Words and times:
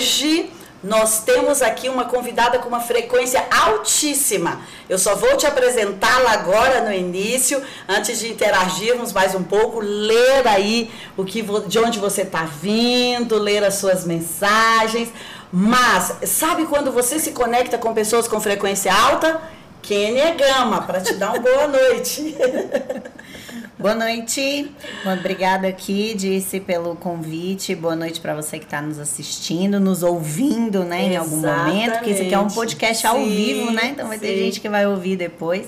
hoje 0.00 0.50
nós 0.82 1.24
temos 1.24 1.60
aqui 1.60 1.86
uma 1.86 2.06
convidada 2.06 2.58
com 2.58 2.66
uma 2.66 2.80
frequência 2.80 3.44
altíssima. 3.50 4.62
Eu 4.88 4.98
só 4.98 5.14
vou 5.14 5.36
te 5.36 5.46
apresentá-la 5.46 6.32
agora 6.32 6.80
no 6.80 6.90
início, 6.90 7.62
antes 7.86 8.18
de 8.18 8.32
interagirmos 8.32 9.12
mais 9.12 9.34
um 9.34 9.42
pouco, 9.42 9.78
ler 9.78 10.48
aí 10.48 10.90
o 11.18 11.24
que 11.24 11.44
de 11.66 11.78
onde 11.78 11.98
você 11.98 12.22
está 12.22 12.44
vindo, 12.44 13.36
ler 13.36 13.62
as 13.62 13.74
suas 13.74 14.06
mensagens. 14.06 15.10
Mas 15.52 16.14
sabe 16.24 16.64
quando 16.64 16.90
você 16.90 17.18
se 17.18 17.32
conecta 17.32 17.76
com 17.76 17.92
pessoas 17.92 18.26
com 18.26 18.40
frequência 18.40 18.90
alta? 18.90 19.38
Kênia 19.82 20.34
Gama, 20.34 20.80
para 20.80 21.02
te 21.02 21.12
dar 21.12 21.32
uma 21.32 21.40
boa 21.40 21.68
noite. 21.68 22.34
Boa 23.80 23.94
noite, 23.94 24.70
obrigada 25.10 25.66
aqui, 25.66 26.12
disse 26.12 26.60
pelo 26.60 26.94
convite. 26.96 27.74
Boa 27.74 27.96
noite 27.96 28.20
para 28.20 28.34
você 28.34 28.58
que 28.58 28.66
está 28.66 28.82
nos 28.82 28.98
assistindo, 28.98 29.80
nos 29.80 30.02
ouvindo, 30.02 30.84
né, 30.84 31.04
em 31.04 31.16
algum 31.16 31.38
momento, 31.38 31.92
porque 31.94 32.10
isso 32.10 32.20
aqui 32.20 32.34
é 32.34 32.38
um 32.38 32.48
podcast 32.48 33.06
ao 33.06 33.16
sim, 33.16 33.30
vivo, 33.30 33.70
né? 33.70 33.86
Então 33.86 34.06
vai 34.06 34.18
sim. 34.18 34.26
ter 34.26 34.36
gente 34.36 34.60
que 34.60 34.68
vai 34.68 34.86
ouvir 34.86 35.16
depois. 35.16 35.66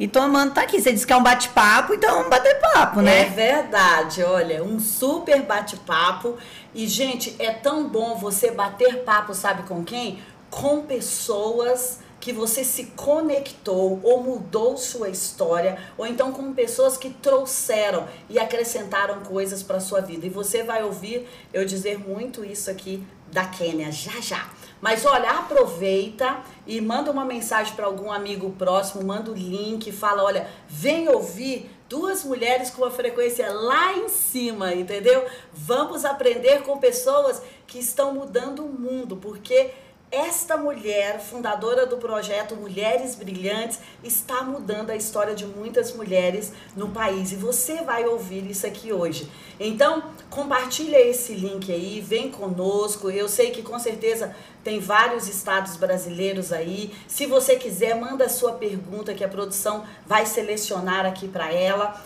E 0.00 0.08
tomando 0.08 0.54
tá 0.54 0.62
aqui. 0.62 0.80
Você 0.80 0.94
disse 0.94 1.06
que 1.06 1.12
é 1.12 1.16
um 1.16 1.22
bate-papo, 1.22 1.92
então 1.92 2.14
vamos 2.14 2.30
bater 2.30 2.58
papo, 2.58 3.02
né? 3.02 3.20
É 3.20 3.24
verdade, 3.26 4.22
olha, 4.22 4.64
um 4.64 4.80
super 4.80 5.42
bate-papo. 5.42 6.38
E, 6.74 6.86
gente, 6.86 7.36
é 7.38 7.50
tão 7.50 7.86
bom 7.86 8.16
você 8.16 8.50
bater 8.50 9.04
papo, 9.04 9.34
sabe 9.34 9.64
com 9.64 9.84
quem? 9.84 10.20
Com 10.48 10.80
pessoas 10.80 12.00
que 12.22 12.32
você 12.32 12.62
se 12.62 12.84
conectou 12.94 13.98
ou 14.00 14.22
mudou 14.22 14.76
sua 14.76 15.08
história, 15.08 15.76
ou 15.98 16.06
então 16.06 16.30
com 16.30 16.54
pessoas 16.54 16.96
que 16.96 17.10
trouxeram 17.10 18.06
e 18.30 18.38
acrescentaram 18.38 19.24
coisas 19.24 19.60
para 19.60 19.80
sua 19.80 20.00
vida. 20.00 20.24
E 20.24 20.30
você 20.30 20.62
vai 20.62 20.84
ouvir 20.84 21.28
eu 21.52 21.64
dizer 21.64 21.98
muito 21.98 22.44
isso 22.44 22.70
aqui 22.70 23.04
da 23.32 23.46
Quênia 23.46 23.90
já 23.90 24.20
já. 24.20 24.48
Mas 24.80 25.04
olha, 25.04 25.30
aproveita 25.30 26.38
e 26.64 26.80
manda 26.80 27.10
uma 27.10 27.24
mensagem 27.24 27.74
para 27.74 27.86
algum 27.86 28.12
amigo 28.12 28.50
próximo, 28.50 29.04
manda 29.04 29.32
o 29.32 29.34
link, 29.34 29.90
fala, 29.90 30.22
olha, 30.22 30.48
vem 30.68 31.08
ouvir 31.08 31.68
duas 31.88 32.22
mulheres 32.22 32.70
com 32.70 32.82
uma 32.82 32.90
frequência 32.92 33.52
lá 33.52 33.94
em 33.94 34.08
cima, 34.08 34.72
entendeu? 34.72 35.26
Vamos 35.52 36.04
aprender 36.04 36.62
com 36.62 36.78
pessoas 36.78 37.42
que 37.66 37.80
estão 37.80 38.14
mudando 38.14 38.64
o 38.64 38.68
mundo, 38.68 39.16
porque 39.16 39.72
esta 40.12 40.58
mulher, 40.58 41.18
fundadora 41.20 41.86
do 41.86 41.96
projeto 41.96 42.54
Mulheres 42.54 43.14
Brilhantes, 43.14 43.78
está 44.04 44.42
mudando 44.42 44.90
a 44.90 44.94
história 44.94 45.34
de 45.34 45.46
muitas 45.46 45.94
mulheres 45.94 46.52
no 46.76 46.90
país. 46.90 47.32
E 47.32 47.36
você 47.36 47.76
vai 47.82 48.04
ouvir 48.04 48.48
isso 48.48 48.66
aqui 48.66 48.92
hoje. 48.92 49.32
Então, 49.58 50.04
compartilha 50.28 51.00
esse 51.00 51.32
link 51.32 51.72
aí, 51.72 52.02
vem 52.02 52.30
conosco. 52.30 53.10
Eu 53.10 53.26
sei 53.26 53.52
que 53.52 53.62
com 53.62 53.78
certeza 53.78 54.36
tem 54.62 54.78
vários 54.78 55.26
estados 55.26 55.78
brasileiros 55.78 56.52
aí. 56.52 56.94
Se 57.08 57.24
você 57.24 57.56
quiser, 57.56 57.94
manda 57.94 58.26
a 58.26 58.28
sua 58.28 58.52
pergunta 58.52 59.14
que 59.14 59.24
a 59.24 59.28
produção 59.28 59.82
vai 60.06 60.26
selecionar 60.26 61.06
aqui 61.06 61.26
para 61.26 61.50
ela. 61.50 61.98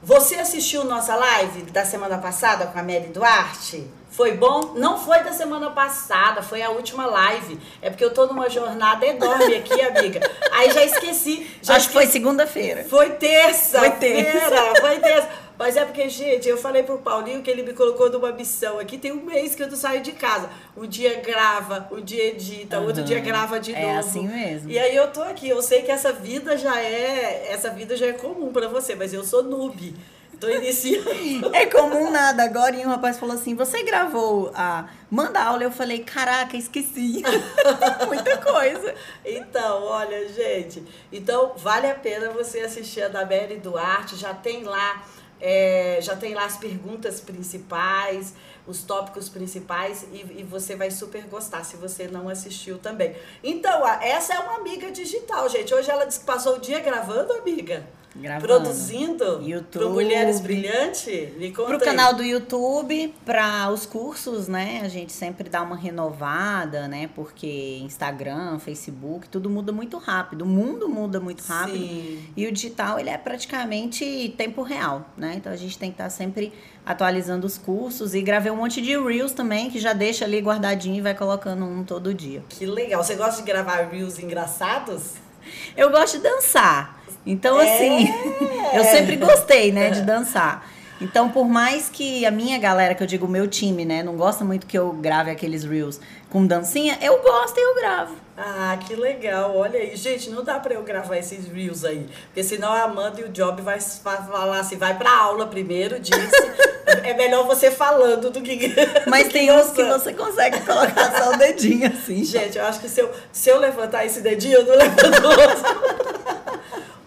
Você 0.00 0.36
assistiu 0.36 0.84
nossa 0.84 1.16
live 1.16 1.62
da 1.64 1.84
semana 1.84 2.16
passada 2.16 2.68
com 2.68 2.78
a 2.78 2.82
Mary 2.82 3.08
Duarte? 3.08 3.99
Foi 4.10 4.32
bom? 4.32 4.74
Não 4.74 4.98
foi 4.98 5.22
da 5.22 5.32
semana 5.32 5.70
passada, 5.70 6.42
foi 6.42 6.62
a 6.62 6.70
última 6.70 7.06
live. 7.06 7.58
É 7.80 7.90
porque 7.90 8.04
eu 8.04 8.12
tô 8.12 8.26
numa 8.26 8.50
jornada 8.50 9.06
enorme 9.06 9.54
aqui, 9.54 9.80
amiga. 9.80 10.20
Aí 10.50 10.70
já 10.72 10.84
esqueci. 10.84 11.46
Já 11.62 11.76
Acho 11.76 11.86
esqueci. 11.86 11.86
que 11.86 11.92
foi 11.92 12.06
segunda-feira. 12.06 12.84
Foi 12.84 13.10
terça. 13.10 13.78
Foi 13.78 13.90
terça. 13.92 14.74
Foi 14.80 14.98
terça. 14.98 15.28
Mas 15.60 15.76
é 15.76 15.84
porque, 15.84 16.08
gente, 16.08 16.48
eu 16.48 16.56
falei 16.56 16.82
pro 16.82 16.96
Paulinho 16.98 17.42
que 17.42 17.50
ele 17.50 17.62
me 17.62 17.74
colocou 17.74 18.10
numa 18.10 18.32
missão 18.32 18.78
aqui. 18.78 18.96
Tem 18.96 19.12
um 19.12 19.22
mês 19.22 19.54
que 19.54 19.62
eu 19.62 19.68
não 19.68 19.76
saio 19.76 20.02
de 20.02 20.12
casa. 20.12 20.48
Um 20.74 20.86
dia 20.86 21.20
grava, 21.20 21.86
um 21.92 22.00
dia 22.00 22.28
edita, 22.28 22.80
uhum. 22.80 22.86
outro 22.86 23.04
dia 23.04 23.20
grava 23.20 23.60
de 23.60 23.74
é 23.74 23.80
novo. 23.82 23.92
É 23.92 23.98
assim 23.98 24.26
mesmo. 24.26 24.70
E 24.70 24.78
aí 24.78 24.96
eu 24.96 25.08
tô 25.08 25.22
aqui. 25.22 25.50
Eu 25.50 25.60
sei 25.60 25.82
que 25.82 25.90
essa 25.90 26.12
vida 26.12 26.56
já 26.56 26.80
é. 26.80 27.48
Essa 27.50 27.68
vida 27.68 27.94
já 27.94 28.06
é 28.06 28.12
comum 28.12 28.50
para 28.50 28.68
você, 28.68 28.94
mas 28.94 29.12
eu 29.12 29.22
sou 29.22 29.42
noob. 29.42 29.94
Tô 30.40 30.48
iniciando. 30.48 31.54
É 31.54 31.66
comum 31.66 32.10
nada. 32.10 32.42
Agora 32.42 32.74
um 32.76 32.88
rapaz 32.88 33.18
falou 33.18 33.34
assim: 33.34 33.54
você 33.54 33.82
gravou 33.82 34.50
a 34.54 34.88
manda 35.10 35.38
aula? 35.38 35.62
Eu 35.62 35.70
falei, 35.70 35.98
caraca, 35.98 36.56
esqueci. 36.56 37.22
Muita 38.08 38.38
coisa. 38.38 38.94
Então, 39.22 39.82
olha, 39.82 40.26
gente. 40.32 40.82
Então, 41.12 41.52
vale 41.58 41.90
a 41.90 41.94
pena 41.94 42.30
você 42.30 42.60
assistir 42.60 43.02
a 43.02 43.08
da 43.08 43.20
Mary 43.26 43.58
Duarte. 43.58 44.16
Já 44.16 44.32
tem 44.32 44.64
lá. 44.64 45.04
É, 45.42 45.98
já 46.02 46.14
tem 46.16 46.34
lá 46.34 46.44
as 46.44 46.58
perguntas 46.58 47.18
principais, 47.18 48.34
os 48.66 48.82
tópicos 48.82 49.30
principais 49.30 50.06
e, 50.12 50.40
e, 50.40 50.42
você 50.42 50.76
vai 50.76 50.90
super 50.90 51.22
gostar 51.22 51.64
se 51.64 51.78
você 51.78 52.08
não 52.08 52.28
assistiu 52.28 52.76
também. 52.76 53.16
Então, 53.42 53.88
essa 54.02 54.34
é 54.34 54.38
uma 54.38 54.56
amiga 54.56 54.90
digital, 54.90 55.48
gente. 55.48 55.72
Hoje 55.72 55.90
ela 55.90 56.04
disse 56.04 56.20
que 56.20 56.26
passou 56.26 56.56
o 56.56 56.60
dia 56.60 56.80
gravando, 56.80 57.32
amiga. 57.32 57.88
Gravando. 58.16 58.46
Produzindo 58.46 59.40
para 59.70 59.88
Mulheres 59.88 60.40
Brilhantes? 60.40 61.36
Me 61.36 61.52
conta 61.52 61.68
Para 61.68 61.76
o 61.76 61.80
canal 61.80 62.14
do 62.14 62.24
YouTube, 62.24 63.14
para 63.24 63.70
os 63.70 63.86
cursos, 63.86 64.48
né? 64.48 64.80
A 64.82 64.88
gente 64.88 65.12
sempre 65.12 65.48
dá 65.48 65.62
uma 65.62 65.76
renovada, 65.76 66.88
né? 66.88 67.08
Porque 67.14 67.78
Instagram, 67.82 68.58
Facebook, 68.58 69.28
tudo 69.28 69.48
muda 69.48 69.70
muito 69.70 69.96
rápido. 69.96 70.42
O 70.42 70.46
mundo 70.46 70.88
muda 70.88 71.20
muito 71.20 71.42
rápido. 71.44 71.78
Sim. 71.78 72.24
E 72.36 72.46
o 72.46 72.52
digital, 72.52 72.98
ele 72.98 73.10
é 73.10 73.16
praticamente 73.16 74.34
tempo 74.36 74.62
real, 74.62 75.08
né? 75.16 75.34
Então 75.36 75.52
a 75.52 75.56
gente 75.56 75.78
tem 75.78 75.90
que 75.90 75.94
estar 75.94 76.04
tá 76.04 76.10
sempre 76.10 76.52
atualizando 76.84 77.46
os 77.46 77.56
cursos. 77.56 78.12
E 78.12 78.22
gravei 78.22 78.50
um 78.50 78.56
monte 78.56 78.82
de 78.82 78.98
Reels 78.98 79.32
também, 79.32 79.70
que 79.70 79.78
já 79.78 79.92
deixa 79.92 80.24
ali 80.24 80.40
guardadinho 80.40 80.96
e 80.96 81.00
vai 81.00 81.14
colocando 81.14 81.64
um 81.64 81.84
todo 81.84 82.12
dia. 82.12 82.42
Que 82.48 82.66
legal. 82.66 83.04
Você 83.04 83.14
gosta 83.14 83.40
de 83.40 83.46
gravar 83.46 83.88
Reels 83.88 84.18
engraçados? 84.18 85.29
Eu 85.76 85.90
gosto 85.90 86.16
de 86.16 86.22
dançar. 86.22 87.00
Então, 87.24 87.60
é. 87.60 87.74
assim, 87.74 88.08
eu 88.74 88.84
sempre 88.84 89.16
gostei, 89.16 89.72
né, 89.72 89.90
de 89.90 90.02
dançar. 90.02 90.66
Então, 91.00 91.30
por 91.30 91.48
mais 91.48 91.88
que 91.88 92.26
a 92.26 92.30
minha 92.30 92.58
galera, 92.58 92.94
que 92.94 93.02
eu 93.02 93.06
digo 93.06 93.24
o 93.24 93.28
meu 93.28 93.48
time, 93.48 93.84
né, 93.84 94.02
não 94.02 94.16
gosta 94.16 94.44
muito 94.44 94.66
que 94.66 94.76
eu 94.76 94.92
grave 94.92 95.30
aqueles 95.30 95.64
reels 95.64 95.98
com 96.30 96.46
dancinha, 96.46 96.96
eu 97.02 97.20
gosto 97.20 97.58
e 97.58 97.60
eu 97.60 97.74
gravo. 97.74 98.14
Ah, 98.36 98.78
que 98.86 98.94
legal. 98.94 99.54
Olha 99.54 99.78
aí. 99.78 99.94
Gente, 99.96 100.30
não 100.30 100.42
dá 100.42 100.58
pra 100.58 100.72
eu 100.72 100.82
gravar 100.82 101.18
esses 101.18 101.46
reels 101.46 101.84
aí. 101.84 102.08
Porque 102.26 102.42
senão 102.42 102.72
a 102.72 102.84
Amanda 102.84 103.20
e 103.20 103.24
o 103.24 103.28
Job 103.28 103.60
vai 103.60 103.78
falar 103.80 104.60
assim, 104.60 104.76
vai 104.76 104.96
pra 104.96 105.14
aula 105.14 105.46
primeiro, 105.46 106.00
disse. 106.00 106.30
é 107.04 107.12
melhor 107.12 107.44
você 107.44 107.70
falando 107.70 108.30
do 108.30 108.40
que. 108.40 108.72
Mas 109.06 109.26
do 109.26 109.32
tem 109.32 109.46
que 109.46 109.52
uns 109.52 109.70
que 109.72 109.84
você 109.84 110.14
consegue 110.14 110.60
colocar 110.60 111.18
só 111.18 111.34
o 111.34 111.36
dedinho 111.36 111.88
assim. 111.88 112.24
Gente, 112.24 112.56
eu 112.56 112.64
acho 112.64 112.80
que 112.80 112.88
se 112.88 113.00
eu, 113.00 113.10
se 113.30 113.50
eu 113.50 113.58
levantar 113.58 114.06
esse 114.06 114.20
dedinho, 114.20 114.58
eu 114.58 114.64
não 114.64 114.76
levanto 114.76 115.26
outro. 115.26 116.10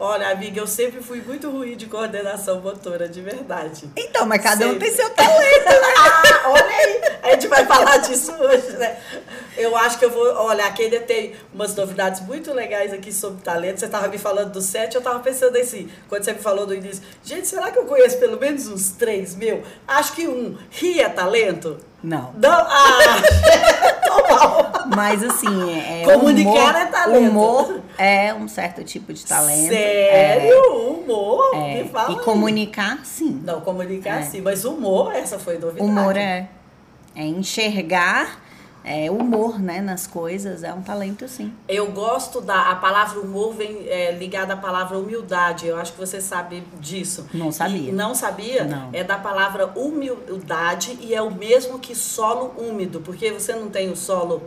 Olha, 0.05 0.27
amiga, 0.31 0.59
eu 0.59 0.67
sempre 0.67 1.01
fui 1.01 1.21
muito 1.21 1.49
ruim 1.49 1.77
de 1.77 1.85
coordenação 1.85 2.59
motora, 2.59 3.07
de 3.07 3.21
verdade. 3.21 3.89
Então, 3.95 4.25
mas 4.25 4.43
cada 4.43 4.57
sempre. 4.57 4.75
um 4.75 4.79
tem 4.79 4.91
seu 4.91 5.09
talento, 5.11 5.65
né? 5.65 5.93
ah, 6.43 6.49
olha 6.49 6.65
aí. 6.65 7.01
A 7.23 7.31
gente 7.31 7.47
vai 7.47 7.65
falar 7.65 7.95
disso 7.99 8.33
hoje, 8.33 8.71
né? 8.71 8.97
Eu 9.55 9.77
acho 9.77 9.97
que 9.97 10.03
eu 10.03 10.09
vou. 10.09 10.27
Olha, 10.35 10.65
aqui 10.65 10.83
ainda 10.83 10.99
tem 10.99 11.33
umas 11.53 11.73
novidades 11.73 12.19
muito 12.19 12.51
legais 12.51 12.91
aqui 12.91 13.13
sobre 13.13 13.41
talento. 13.43 13.79
Você 13.79 13.85
estava 13.85 14.09
me 14.09 14.17
falando 14.17 14.51
do 14.51 14.59
sete, 14.59 14.95
eu 14.95 14.99
estava 14.99 15.19
pensando 15.21 15.57
assim, 15.57 15.89
quando 16.09 16.25
você 16.25 16.33
me 16.33 16.39
falou 16.39 16.65
do 16.65 16.75
início, 16.75 17.01
gente, 17.23 17.47
será 17.47 17.71
que 17.71 17.79
eu 17.79 17.85
conheço 17.85 18.17
pelo 18.17 18.37
menos 18.37 18.67
uns 18.67 18.91
três 18.91 19.33
meu? 19.33 19.63
Acho 19.87 20.11
que 20.11 20.27
um. 20.27 20.57
Ria 20.69 21.09
talento? 21.09 21.79
Não. 22.03 22.33
Não? 22.37 22.51
Ah! 22.51 23.21
Mas 24.95 25.23
assim, 25.23 25.71
é. 25.71 26.03
Comunicar 26.03 26.51
humor, 26.51 26.75
é 26.75 26.85
talento. 26.85 27.29
Humor 27.29 27.81
é 27.97 28.33
um 28.33 28.47
certo 28.47 28.83
tipo 28.83 29.13
de 29.13 29.25
talento. 29.25 29.69
Sério? 29.69 30.51
É, 30.51 30.59
humor? 30.59 31.51
É, 31.55 31.83
Me 31.83 31.89
fala. 31.89 32.11
E 32.11 32.17
aí. 32.17 32.23
comunicar, 32.23 32.99
sim. 33.05 33.41
Não, 33.43 33.61
comunicar 33.61 34.19
é. 34.19 34.23
sim. 34.23 34.41
Mas 34.41 34.65
humor, 34.65 35.15
essa 35.15 35.39
foi 35.39 35.57
novidade. 35.57 35.89
Humor 35.89 36.17
é. 36.17 36.49
É 37.15 37.23
enxergar 37.23 38.42
é, 38.83 39.09
humor 39.09 39.59
né, 39.59 39.79
nas 39.79 40.05
coisas, 40.05 40.63
é 40.63 40.73
um 40.73 40.81
talento 40.81 41.27
sim. 41.27 41.53
Eu 41.67 41.91
gosto 41.91 42.41
da. 42.41 42.71
A 42.71 42.75
palavra 42.75 43.19
humor 43.19 43.53
vem 43.53 43.87
é, 43.87 44.11
ligada 44.11 44.53
à 44.53 44.57
palavra 44.57 44.97
humildade. 44.97 45.67
Eu 45.67 45.77
acho 45.77 45.93
que 45.93 45.99
você 45.99 46.19
sabe 46.19 46.63
disso. 46.79 47.27
Não 47.33 47.51
sabia. 47.51 47.89
E 47.89 47.91
não 47.91 48.13
sabia? 48.13 48.65
Não. 48.65 48.89
É 48.91 49.03
da 49.03 49.17
palavra 49.17 49.67
humildade 49.75 50.97
e 51.01 51.15
é 51.15 51.21
o 51.21 51.31
mesmo 51.31 51.79
que 51.79 51.95
solo 51.95 52.53
úmido, 52.57 52.99
porque 52.99 53.31
você 53.31 53.55
não 53.55 53.69
tem 53.69 53.89
o 53.89 53.95
solo 53.95 54.43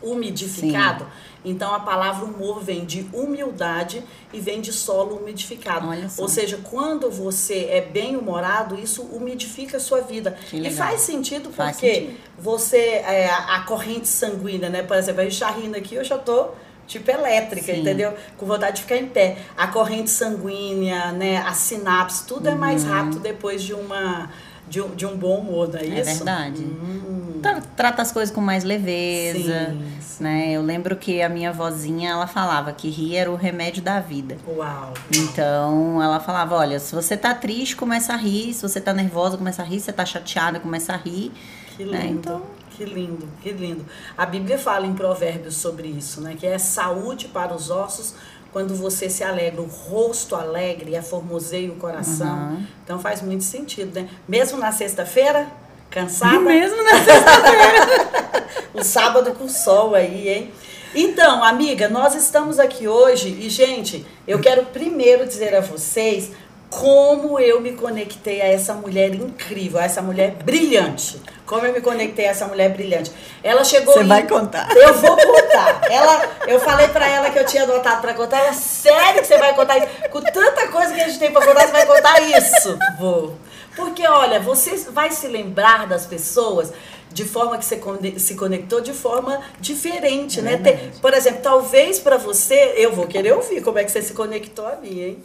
umidificado. 0.00 1.04
Sim. 1.04 1.10
Então 1.44 1.74
a 1.74 1.80
palavra 1.80 2.24
humor 2.24 2.60
vem 2.62 2.84
de 2.84 3.06
humildade 3.12 4.02
e 4.32 4.40
vem 4.40 4.60
de 4.60 4.72
solo 4.72 5.16
umidificado. 5.16 5.88
Ou 6.18 6.28
seja, 6.28 6.58
quando 6.64 7.10
você 7.10 7.66
é 7.70 7.80
bem 7.80 8.16
humorado, 8.16 8.78
isso 8.78 9.02
umidifica 9.02 9.76
a 9.76 9.80
sua 9.80 10.00
vida. 10.00 10.36
E 10.52 10.70
faz 10.70 11.02
sentido 11.02 11.44
porque 11.44 11.56
faz 11.56 11.76
sentido. 11.76 12.16
você 12.38 12.78
é 12.78 13.30
a 13.30 13.60
corrente 13.60 14.08
sanguínea, 14.08 14.70
né? 14.70 14.82
Por 14.82 14.96
exemplo, 14.96 15.20
a 15.20 15.24
gente 15.24 15.34
está 15.34 15.50
rindo 15.50 15.76
aqui, 15.76 15.94
eu 15.94 16.04
já 16.04 16.16
tô 16.16 16.48
tipo 16.86 17.10
elétrica, 17.10 17.72
Sim. 17.72 17.80
entendeu? 17.80 18.14
Com 18.36 18.46
vontade 18.46 18.76
de 18.76 18.82
ficar 18.82 18.96
em 18.96 19.06
pé. 19.06 19.38
A 19.56 19.66
corrente 19.68 20.10
sanguínea, 20.10 21.12
né, 21.12 21.38
a 21.38 21.52
sinapse, 21.52 22.26
tudo 22.26 22.46
uhum. 22.46 22.54
é 22.54 22.58
mais 22.58 22.84
uhum. 22.84 22.90
rápido 22.90 23.18
depois 23.20 23.62
de 23.62 23.72
uma 23.74 24.30
de 24.68 24.80
um, 24.80 24.94
de 24.94 25.06
um 25.06 25.16
bom 25.16 25.38
humor, 25.38 25.68
não 25.68 25.78
é, 25.78 25.82
é 25.82 25.86
isso? 25.86 26.10
É 26.10 26.14
verdade. 26.14 26.62
Hum. 26.62 27.13
Tra 27.44 27.62
trata 27.76 28.02
as 28.02 28.10
coisas 28.10 28.34
com 28.34 28.40
mais 28.40 28.64
leveza, 28.64 29.70
sim, 29.70 29.92
sim. 30.00 30.24
né? 30.24 30.52
Eu 30.52 30.62
lembro 30.62 30.96
que 30.96 31.20
a 31.20 31.28
minha 31.28 31.52
vozinha, 31.52 32.10
ela 32.10 32.26
falava 32.26 32.72
que 32.72 32.88
rir 32.88 33.16
era 33.16 33.30
o 33.30 33.36
remédio 33.36 33.82
da 33.82 34.00
vida. 34.00 34.36
Uau. 34.46 34.94
Então, 35.14 36.02
ela 36.02 36.18
falava, 36.20 36.56
olha, 36.56 36.78
se 36.80 36.94
você 36.94 37.16
tá 37.16 37.34
triste, 37.34 37.76
começa 37.76 38.12
a 38.12 38.16
rir, 38.16 38.54
se 38.54 38.62
você 38.62 38.80
tá 38.80 38.92
nervosa, 38.92 39.36
começa 39.36 39.62
a 39.62 39.64
rir, 39.64 39.78
se 39.78 39.86
você 39.86 39.92
tá 39.92 40.06
chateada, 40.06 40.58
começa 40.58 40.92
a 40.92 40.96
rir. 40.96 41.30
Que 41.76 41.84
né? 41.84 42.02
lindo. 42.02 42.04
Né? 42.04 42.06
Então, 42.10 42.42
que 42.70 42.84
lindo, 42.84 43.28
que 43.40 43.52
lindo. 43.52 43.84
A 44.16 44.26
Bíblia 44.26 44.58
fala 44.58 44.86
em 44.86 44.94
Provérbios 44.94 45.56
sobre 45.56 45.88
isso, 45.88 46.20
né? 46.20 46.34
Que 46.38 46.46
é 46.46 46.58
saúde 46.58 47.28
para 47.28 47.54
os 47.54 47.70
ossos 47.70 48.14
quando 48.54 48.74
você 48.76 49.10
se 49.10 49.24
alegra, 49.24 49.60
o 49.60 49.66
rosto 49.66 50.36
alegre, 50.36 51.00
formoseia 51.02 51.72
o 51.72 51.74
coração. 51.74 52.52
Uhum. 52.52 52.66
Então 52.84 52.98
faz 53.00 53.20
muito 53.20 53.42
sentido, 53.42 53.92
né? 54.00 54.08
Mesmo 54.28 54.58
na 54.58 54.70
sexta-feira, 54.70 55.48
cansada. 55.94 56.40
Mesmo 56.40 56.82
na 56.82 57.04
sexta-feira. 57.04 58.46
o 58.74 58.82
sábado 58.82 59.32
com 59.32 59.48
sol 59.48 59.94
aí, 59.94 60.28
hein? 60.28 60.52
Então, 60.92 61.42
amiga, 61.42 61.88
nós 61.88 62.14
estamos 62.14 62.58
aqui 62.58 62.86
hoje 62.86 63.28
e, 63.40 63.48
gente, 63.48 64.04
eu 64.26 64.40
quero 64.40 64.66
primeiro 64.66 65.26
dizer 65.26 65.54
a 65.54 65.60
vocês 65.60 66.30
como 66.70 67.38
eu 67.38 67.60
me 67.60 67.72
conectei 67.72 68.40
a 68.40 68.46
essa 68.46 68.74
mulher 68.74 69.14
incrível, 69.14 69.78
a 69.78 69.84
essa 69.84 70.02
mulher 70.02 70.32
brilhante. 70.44 71.20
Como 71.46 71.64
eu 71.66 71.72
me 71.72 71.80
conectei 71.80 72.26
a 72.26 72.30
essa 72.30 72.46
mulher 72.46 72.70
brilhante. 72.70 73.12
Ela 73.42 73.62
chegou. 73.64 73.94
Você 73.94 74.04
vai 74.04 74.26
contar? 74.26 74.68
Eu 74.74 74.94
vou 74.94 75.16
contar. 75.16 75.82
Ela, 75.90 76.22
eu 76.48 76.58
falei 76.58 76.88
para 76.88 77.06
ela 77.08 77.30
que 77.30 77.38
eu 77.38 77.46
tinha 77.46 77.62
anotado 77.62 78.00
para 78.00 78.14
contar. 78.14 78.38
Ela, 78.38 78.52
sério 78.54 79.20
que 79.20 79.26
você 79.26 79.38
vai 79.38 79.54
contar 79.54 79.78
isso? 79.78 79.88
Com 80.10 80.20
tanta 80.20 80.66
coisa 80.68 80.94
que 80.94 81.00
a 81.00 81.08
gente 81.08 81.18
tem 81.18 81.30
para 81.30 81.46
contar, 81.46 81.66
você 81.66 81.72
vai 81.72 81.86
contar 81.86 82.20
isso? 82.22 82.78
Vou. 82.98 83.36
Porque, 83.76 84.06
olha, 84.06 84.40
você 84.40 84.76
vai 84.90 85.10
se 85.10 85.26
lembrar 85.26 85.86
das 85.86 86.06
pessoas 86.06 86.72
de 87.12 87.24
forma 87.24 87.56
que 87.58 87.64
você 87.64 87.80
se 88.18 88.34
conectou 88.34 88.80
de 88.80 88.92
forma 88.92 89.40
diferente, 89.60 90.40
é 90.40 90.42
né? 90.42 90.56
Tem, 90.56 90.90
por 91.00 91.14
exemplo, 91.14 91.40
talvez 91.42 92.00
para 92.00 92.16
você, 92.16 92.74
eu 92.76 92.92
vou 92.92 93.06
querer 93.06 93.32
ouvir 93.32 93.62
como 93.62 93.78
é 93.78 93.84
que 93.84 93.92
você 93.92 94.02
se 94.02 94.12
conectou 94.12 94.66
a 94.66 94.76
mim, 94.76 95.00
hein? 95.00 95.24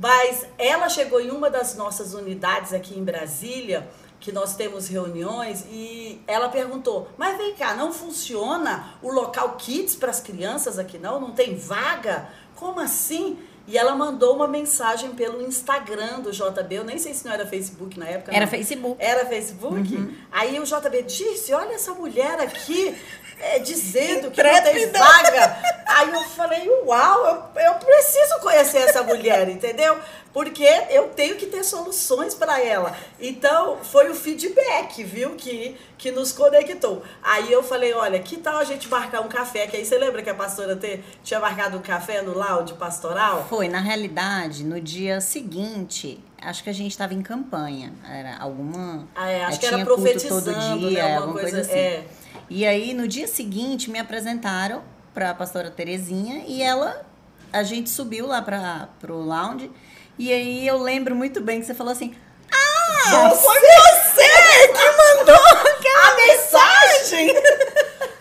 Mas 0.00 0.46
ela 0.56 0.88
chegou 0.88 1.20
em 1.20 1.30
uma 1.30 1.50
das 1.50 1.74
nossas 1.76 2.14
unidades 2.14 2.72
aqui 2.72 2.98
em 2.98 3.04
Brasília, 3.04 3.86
que 4.20 4.32
nós 4.32 4.56
temos 4.56 4.88
reuniões, 4.88 5.64
e 5.70 6.20
ela 6.26 6.48
perguntou: 6.48 7.08
Mas 7.18 7.36
vem 7.36 7.54
cá, 7.54 7.74
não 7.74 7.92
funciona 7.92 8.94
o 9.02 9.12
local 9.12 9.56
kids 9.58 9.96
para 9.96 10.10
as 10.10 10.20
crianças 10.20 10.78
aqui 10.78 10.98
não? 10.98 11.20
Não 11.20 11.32
tem 11.32 11.56
vaga? 11.56 12.28
Como 12.54 12.80
assim? 12.80 13.38
E 13.68 13.76
ela 13.76 13.94
mandou 13.94 14.34
uma 14.34 14.48
mensagem 14.48 15.10
pelo 15.10 15.42
Instagram 15.42 16.20
do 16.20 16.30
JB. 16.30 16.74
Eu 16.74 16.84
nem 16.84 16.96
sei 16.96 17.12
se 17.12 17.26
não 17.26 17.32
era 17.32 17.46
Facebook 17.46 17.98
na 17.98 18.06
época. 18.06 18.32
Era 18.34 18.46
não. 18.46 18.50
Facebook. 18.50 18.96
Era 18.98 19.26
Facebook? 19.26 19.94
Uhum. 19.94 20.14
Aí 20.32 20.58
o 20.58 20.64
JB 20.64 21.02
disse: 21.02 21.52
Olha 21.52 21.74
essa 21.74 21.92
mulher 21.92 22.40
aqui 22.40 22.96
é, 23.40 23.58
dizendo 23.58 24.30
que 24.30 24.42
não 24.42 24.62
tem 24.62 24.90
vaga. 24.90 25.56
Aí 25.86 26.12
eu 26.12 26.22
falei, 26.22 26.68
uau, 26.84 27.50
eu, 27.56 27.62
eu 27.62 27.74
preciso 27.74 28.40
conhecer 28.40 28.78
essa 28.78 29.02
mulher, 29.02 29.48
entendeu? 29.50 29.98
Porque 30.32 30.68
eu 30.90 31.08
tenho 31.08 31.36
que 31.36 31.46
ter 31.46 31.64
soluções 31.64 32.34
para 32.34 32.62
ela. 32.62 32.94
Então, 33.18 33.78
foi 33.82 34.10
o 34.10 34.14
feedback, 34.14 35.02
viu, 35.02 35.30
que, 35.30 35.76
que 35.96 36.10
nos 36.10 36.32
conectou. 36.32 37.02
Aí 37.22 37.50
eu 37.50 37.62
falei, 37.62 37.94
olha, 37.94 38.20
que 38.20 38.36
tal 38.36 38.58
a 38.58 38.64
gente 38.64 38.88
marcar 38.88 39.22
um 39.22 39.28
café? 39.28 39.66
Que 39.66 39.78
aí 39.78 39.84
você 39.84 39.98
lembra 39.98 40.22
que 40.22 40.30
a 40.30 40.34
pastora 40.34 40.76
te, 40.76 41.02
tinha 41.24 41.40
marcado 41.40 41.78
um 41.78 41.80
café 41.80 42.20
no 42.22 42.36
lounge 42.36 42.74
pastoral? 42.74 43.46
Foi, 43.48 43.68
na 43.68 43.80
realidade, 43.80 44.62
no 44.64 44.80
dia 44.80 45.20
seguinte, 45.20 46.22
acho 46.40 46.62
que 46.62 46.70
a 46.70 46.74
gente 46.74 46.92
estava 46.92 47.14
em 47.14 47.22
campanha. 47.22 47.92
Era 48.08 48.36
alguma. 48.36 49.08
Ah, 49.16 49.30
é, 49.30 49.44
acho 49.44 49.56
é, 49.56 49.60
que 49.60 49.66
era 49.66 49.84
profetizando, 49.84 50.44
todo 50.44 50.78
dia, 50.78 51.02
né, 51.02 51.16
alguma, 51.16 51.32
coisa, 51.32 51.56
coisa 51.56 51.60
assim. 51.62 51.78
É. 51.78 52.04
E 52.50 52.66
aí, 52.66 52.94
no 52.94 53.06
dia 53.06 53.26
seguinte, 53.26 53.90
me 53.90 53.98
apresentaram 53.98 54.82
para 55.12 55.30
a 55.30 55.34
pastora 55.34 55.70
Terezinha 55.70 56.44
e 56.46 56.62
ela, 56.62 57.04
a 57.52 57.62
gente 57.62 57.90
subiu 57.90 58.26
lá 58.26 58.40
para 58.40 58.88
o 59.12 59.22
lounge. 59.22 59.70
E 60.18 60.32
aí 60.32 60.66
eu 60.66 60.78
lembro 60.78 61.14
muito 61.14 61.40
bem 61.40 61.60
que 61.60 61.66
você 61.66 61.74
falou 61.74 61.92
assim: 61.92 62.14
Ah, 62.50 63.28
você? 63.28 63.42
foi 63.42 63.60
você 63.60 64.68
que 64.68 65.18
mandou 65.18 65.36
a 65.36 66.16
mensagem! 66.16 67.34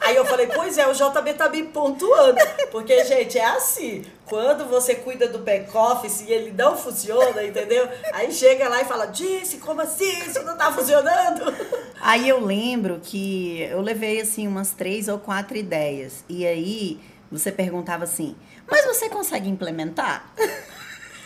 Aí 0.07 0.15
eu 0.15 0.23
falei, 0.23 0.47
pois 0.47 0.77
é, 0.77 0.86
o 0.86 0.86
JB 0.97 1.33
tá 1.33 1.49
me 1.49 1.63
pontuando. 1.63 2.39
Porque, 2.71 3.03
gente, 3.05 3.37
é 3.37 3.45
assim. 3.45 4.03
Quando 4.25 4.65
você 4.65 4.95
cuida 4.95 5.27
do 5.27 5.39
back-office 5.39 6.21
e 6.27 6.31
ele 6.31 6.51
não 6.51 6.75
funciona, 6.75 7.43
entendeu? 7.43 7.87
Aí 8.11 8.31
chega 8.31 8.67
lá 8.67 8.81
e 8.81 8.85
fala, 8.85 9.05
disse, 9.05 9.57
como 9.57 9.81
assim? 9.81 10.19
Isso 10.25 10.43
não 10.43 10.57
tá 10.57 10.71
funcionando? 10.71 11.53
Aí 12.01 12.27
eu 12.27 12.43
lembro 12.43 12.99
que 13.01 13.61
eu 13.61 13.81
levei, 13.81 14.19
assim, 14.19 14.47
umas 14.47 14.71
três 14.71 15.07
ou 15.07 15.19
quatro 15.19 15.55
ideias. 15.55 16.25
E 16.27 16.45
aí 16.45 16.99
você 17.31 17.51
perguntava 17.51 18.03
assim, 18.03 18.35
mas 18.69 18.85
você 18.85 19.09
consegue 19.09 19.49
implementar? 19.49 20.29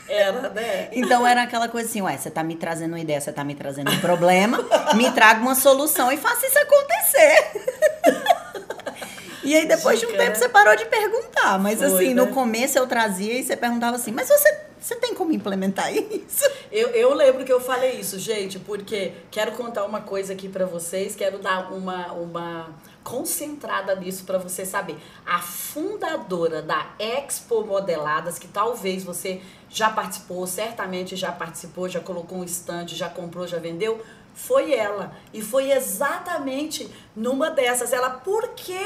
Era, 0.08 0.50
né? 0.50 0.90
Então 0.92 1.26
era 1.26 1.44
aquela 1.44 1.70
coisa 1.70 1.88
assim, 1.88 2.02
ué, 2.02 2.18
você 2.18 2.30
tá 2.30 2.44
me 2.44 2.56
trazendo 2.56 2.92
uma 2.92 3.00
ideia, 3.00 3.22
você 3.22 3.32
tá 3.32 3.44
me 3.44 3.56
trazendo 3.56 3.92
um 3.92 4.00
problema, 4.00 4.60
me 4.96 5.10
traga 5.12 5.40
uma 5.40 5.56
solução 5.56 6.12
e 6.12 6.18
faça 6.18 6.46
isso 6.46 6.60
acontecer. 6.60 8.31
E 9.44 9.56
aí 9.56 9.66
depois 9.66 10.00
de 10.00 10.06
um 10.06 10.12
tempo 10.16 10.38
você 10.38 10.50
parou 10.50 10.76
de 10.76 10.86
perguntar. 10.86 11.60
Mas 11.60 11.80
Foi, 11.80 11.88
assim, 11.88 12.14
né? 12.14 12.22
no 12.22 12.28
começo 12.28 12.78
eu 12.78 12.88
trazia 12.88 13.34
e 13.34 13.44
você 13.44 13.56
perguntava 13.56 13.96
assim, 13.96 14.12
mas 14.12 14.28
você, 14.28 14.58
você 14.80 14.96
tem 14.96 15.14
como 15.14 15.32
implementar 15.32 15.92
isso? 15.94 16.50
Eu, 16.72 16.90
eu 16.90 17.14
lembro 17.14 17.44
que 17.44 17.52
eu 17.52 17.60
falei 17.60 18.00
isso, 18.00 18.20
gente, 18.20 18.60
porque 18.60 19.14
quero 19.30 19.54
contar 19.54 19.86
uma 19.86 20.02
coisa 20.02 20.34
aqui 20.34 20.48
para 20.48 20.66
vocês, 20.66 21.16
quero 21.16 21.40
dar 21.40 21.74
uma, 21.74 22.12
uma 22.14 22.70
concentrada 23.04 23.96
nisso 23.96 24.24
para 24.24 24.38
você 24.38 24.66
saber. 24.66 24.98
A 25.26 25.40
fundadora 25.40 26.62
da 26.62 26.88
Expo 27.00 27.64
Modeladas, 27.66 28.38
que 28.38 28.48
talvez 28.48 29.04
você 29.04 29.42
já 29.70 29.90
participou, 29.90 30.46
certamente 30.46 31.16
já 31.16 31.32
participou, 31.32 31.90
já 31.90 32.00
colocou 32.00 32.40
um 32.40 32.44
stand, 32.44 32.88
já 32.90 33.10
comprou, 33.10 33.48
já 33.48 33.58
vendeu, 33.58 34.02
foi 34.34 34.74
ela. 34.74 35.16
E 35.34 35.42
foi 35.42 35.72
exatamente 35.72 36.90
numa 37.16 37.50
dessas. 37.50 37.94
Ela, 37.94 38.10
por 38.10 38.50
que 38.50 38.80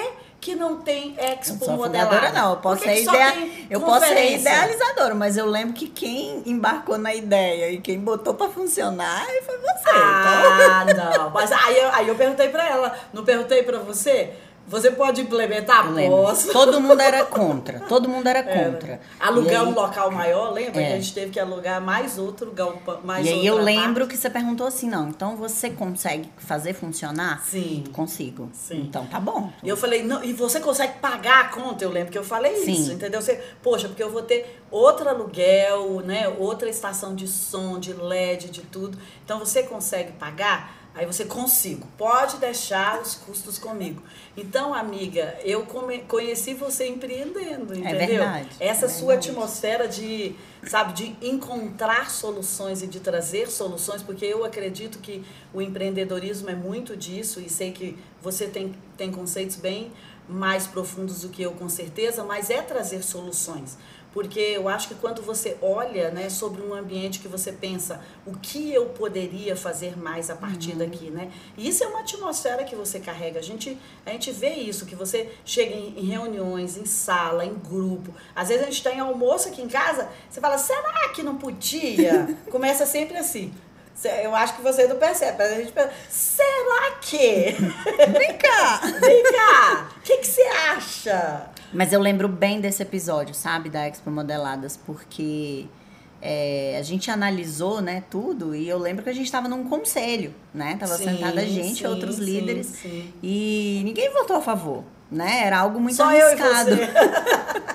que 0.46 0.56
não 0.56 0.78
tem 0.78 1.16
expo 1.18 1.72
modelada? 1.72 2.32
Não, 2.32 2.52
eu 2.52 2.58
posso, 2.58 2.84
ser, 2.84 3.02
idea... 3.02 3.34
eu 3.68 3.82
posso 3.82 4.06
ser 4.06 4.36
idealizadora, 4.36 5.16
mas 5.16 5.38
eu 5.38 5.48
lembro 5.48 5.74
que 5.74 5.88
quem 5.88 6.44
embarcou 6.46 7.00
na 7.00 7.16
ideia 7.16 7.72
e 7.72 7.82
quem 7.82 8.00
botou 8.00 8.36
para 8.36 8.52
funcionar 8.52 9.26
foi 9.44 9.58
você. 9.58 9.90
Ah, 9.90 10.86
então... 10.88 11.12
não. 11.18 11.30
Mas 11.32 11.52
aí 11.52 11.80
eu, 11.80 11.90
aí 11.92 12.08
eu 12.08 12.14
perguntei 12.14 12.50
para 12.50 12.64
ela, 12.64 12.96
não 13.12 13.26
perguntei 13.26 13.64
para 13.64 13.80
você? 13.80 14.34
Você 14.68 14.90
pode 14.92 15.22
implementar? 15.22 15.94
Posso. 15.94 16.52
Todo 16.52 16.82
mundo 16.82 17.00
era 17.00 17.24
contra. 17.26 17.80
Todo 17.82 18.10
mundo 18.10 18.26
era 18.28 18.42
contra. 18.44 18.94
Era. 18.94 19.02
Alugar 19.20 19.62
aí, 19.62 19.68
um 19.68 19.74
local 19.74 20.12
maior, 20.12 20.52
lembra? 20.52 20.82
É. 20.82 20.88
Que 20.88 20.94
a 20.94 20.96
gente 20.96 21.14
teve 21.14 21.32
que 21.32 21.40
alugar 21.40 21.80
mais 21.80 22.18
outro 22.18 22.52
galpão. 22.52 23.00
Mais 23.04 23.26
e 23.26 23.30
aí 23.30 23.46
eu 23.46 23.58
lembro 23.58 24.02
parte. 24.02 24.12
que 24.12 24.18
você 24.18 24.30
perguntou 24.30 24.66
assim: 24.66 24.90
não, 24.90 25.10
então 25.10 25.36
você 25.36 25.70
consegue 25.70 26.30
fazer 26.38 26.74
funcionar? 26.74 27.44
Sim. 27.46 27.84
Consigo. 27.94 28.50
Sim. 28.54 28.82
Então 28.82 29.06
tá 29.06 29.20
bom. 29.20 29.52
E 29.62 29.70
eu 29.70 29.78
falei: 29.78 30.04
não, 30.04 30.24
e 30.24 30.34
você 30.34 30.60
consegue 30.60 31.00
pagar 31.00 31.46
a 31.46 31.48
conta? 31.50 31.84
Eu 31.84 31.92
lembro 31.92 32.12
que 32.12 32.18
eu 32.18 32.24
falei 32.24 32.56
Sim. 32.56 32.72
isso, 32.72 32.92
entendeu? 32.92 33.22
Você, 33.22 33.36
poxa, 33.62 33.88
porque 33.88 34.02
eu 34.02 34.10
vou 34.10 34.24
ter 34.24 34.64
outro 34.72 35.08
aluguel, 35.08 36.02
né? 36.02 36.28
Outra 36.40 36.70
estação 36.70 37.14
de 37.14 37.28
som, 37.28 37.80
de 37.80 37.94
LED, 37.94 38.50
de 38.50 38.62
tudo. 38.62 38.98
Então 39.24 39.38
você 39.38 39.64
consegue 39.64 40.12
pagar? 40.14 40.85
Aí 40.96 41.06
você 41.06 41.26
consigo, 41.26 41.86
pode 41.98 42.38
deixar 42.38 43.02
os 43.02 43.16
custos 43.16 43.58
comigo. 43.58 44.02
Então, 44.38 44.74
amiga, 44.74 45.38
eu 45.44 45.68
conheci 46.08 46.54
você 46.54 46.88
empreendendo, 46.88 47.74
é 47.74 47.78
entendeu? 47.78 48.02
É 48.02 48.06
verdade. 48.08 48.50
Essa 48.62 48.86
é 48.86 48.90
sua 48.90 49.08
verdade. 49.10 49.30
atmosfera 49.30 49.88
de, 49.90 50.34
sabe, 50.66 50.94
de 50.94 51.28
encontrar 51.28 52.10
soluções 52.10 52.82
e 52.82 52.88
de 52.88 53.02
trazer 53.02 53.52
soluções, 53.52 54.02
porque 54.02 54.26
eu 54.26 54.46
acredito 54.46 55.00
que 55.00 55.22
o 55.54 55.62
empreendedorismo 55.62 56.50
é 56.50 56.56
muito 56.56 56.96
disso 56.96 57.42
e 57.42 57.50
sei 57.50 57.74
que 57.74 57.98
você 58.22 58.48
tem, 58.48 58.74
tem 58.96 59.12
conceitos 59.12 59.58
bem 59.58 59.92
mais 60.30 60.66
profundos 60.66 61.22
do 61.22 61.30
que 61.30 61.42
eu, 61.44 61.52
com 61.52 61.68
certeza, 61.68 62.24
mas 62.24 62.50
é 62.50 62.62
trazer 62.62 63.04
soluções 63.04 63.78
porque 64.16 64.40
eu 64.40 64.70
acho 64.70 64.88
que 64.88 64.96
quando 64.96 65.22
você 65.22 65.58
olha 65.62 66.10
né, 66.10 66.30
sobre 66.30 66.62
um 66.62 66.74
ambiente 66.74 67.20
que 67.20 67.28
você 67.28 67.52
pensa 67.52 68.00
o 68.26 68.32
que 68.32 68.74
eu 68.74 68.86
poderia 68.86 69.58
fazer 69.58 70.00
mais 70.00 70.30
a 70.30 70.36
partir 70.38 70.72
uhum. 70.72 70.78
daqui, 70.78 71.12
né? 71.12 71.30
E 71.58 71.68
isso 71.68 71.84
é 71.84 71.88
uma 71.88 72.00
atmosfera 72.00 72.64
que 72.64 72.78
você 72.78 72.98
carrega. 72.98 73.40
A 73.40 73.44
gente, 73.44 73.78
a 74.06 74.12
gente 74.12 74.32
vê 74.32 74.52
isso, 74.54 74.86
que 74.86 74.96
você 74.96 75.30
chega 75.44 75.76
em, 75.76 76.00
em 76.00 76.06
reuniões, 76.06 76.78
em 76.78 76.86
sala, 76.86 77.46
em 77.46 77.56
grupo. 77.56 78.16
Às 78.34 78.48
vezes 78.48 78.64
a 78.64 78.66
gente 78.68 78.78
está 78.78 78.94
em 78.94 79.02
almoço 79.02 79.50
aqui 79.50 79.62
em 79.62 79.68
casa, 79.68 80.08
você 80.30 80.40
fala, 80.40 80.58
será 80.58 81.10
que 81.10 81.22
não 81.22 81.36
podia? 81.36 82.38
Começa 82.50 82.86
sempre 82.86 83.18
assim. 83.18 83.54
Eu 84.04 84.36
acho 84.36 84.56
que 84.56 84.62
você 84.62 84.88
não 84.88 84.98
percebe, 84.98 85.38
mas 85.38 85.52
a 85.52 85.56
gente 85.56 85.72
pensa, 85.72 85.92
será 86.10 86.92
que? 87.02 87.56
Vem 88.18 88.38
cá! 88.38 88.82
Vem 89.00 89.24
cá! 89.24 89.90
O 89.98 90.02
que, 90.02 90.18
que 90.18 90.28
você 90.28 90.42
acha? 90.42 91.50
Mas 91.74 91.92
eu 91.92 92.00
lembro 92.00 92.28
bem 92.28 92.60
desse 92.60 92.84
episódio, 92.84 93.34
sabe, 93.34 93.70
da 93.70 93.88
Expo 93.88 94.12
Modeladas, 94.12 94.78
porque 94.78 95.66
é, 96.22 96.78
a 96.80 96.82
gente 96.82 97.12
analisou, 97.12 97.82
né, 97.82 98.04
tudo, 98.10 98.56
e 98.56 98.68
eu 98.68 98.78
lembro 98.78 99.04
que 99.04 99.10
a 99.10 99.14
gente 99.14 99.26
estava 99.26 99.48
num 99.48 99.64
conselho, 99.66 100.34
né? 100.54 100.76
Tava 100.80 100.96
sim, 100.98 101.06
sentada 101.06 101.42
a 101.42 101.46
gente, 101.46 101.80
sim, 101.80 101.88
outros 101.88 102.16
sim, 102.16 102.24
líderes, 102.24 102.74
e 103.22 103.82
ninguém 103.84 104.12
votou 104.12 104.38
a 104.38 104.42
favor, 104.42 104.84
né? 105.12 105.44
Era 105.46 105.60
algo 105.60 105.80
muito 105.80 105.96
Só 105.96 106.06
arriscado. 106.06 106.72
Eu 106.72 106.78
e, 106.78 107.75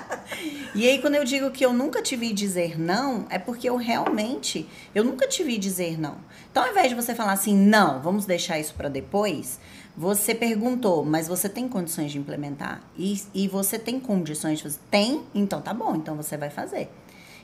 e 0.73 0.87
aí, 0.87 0.99
quando 0.99 1.15
eu 1.15 1.23
digo 1.23 1.51
que 1.51 1.65
eu 1.65 1.73
nunca 1.73 2.01
te 2.01 2.15
vi 2.15 2.31
dizer 2.33 2.79
não, 2.79 3.25
é 3.29 3.37
porque 3.37 3.69
eu 3.69 3.75
realmente, 3.75 4.67
eu 4.95 5.03
nunca 5.03 5.27
te 5.27 5.43
vi 5.43 5.57
dizer 5.57 5.99
não. 5.99 6.17
Então, 6.49 6.63
ao 6.63 6.69
invés 6.69 6.89
de 6.89 6.95
você 6.95 7.13
falar 7.13 7.33
assim, 7.33 7.55
não, 7.55 8.01
vamos 8.01 8.25
deixar 8.25 8.59
isso 8.59 8.73
para 8.73 8.89
depois, 8.89 9.59
você 9.95 10.33
perguntou, 10.33 11.03
mas 11.03 11.27
você 11.27 11.49
tem 11.49 11.67
condições 11.67 12.11
de 12.11 12.17
implementar? 12.17 12.81
E, 12.97 13.21
e 13.33 13.47
você 13.47 13.77
tem 13.77 13.99
condições 13.99 14.57
de 14.57 14.63
fazer? 14.63 14.79
Tem? 14.89 15.23
Então 15.35 15.61
tá 15.61 15.73
bom, 15.73 15.95
então 15.95 16.15
você 16.15 16.37
vai 16.37 16.49
fazer. 16.49 16.89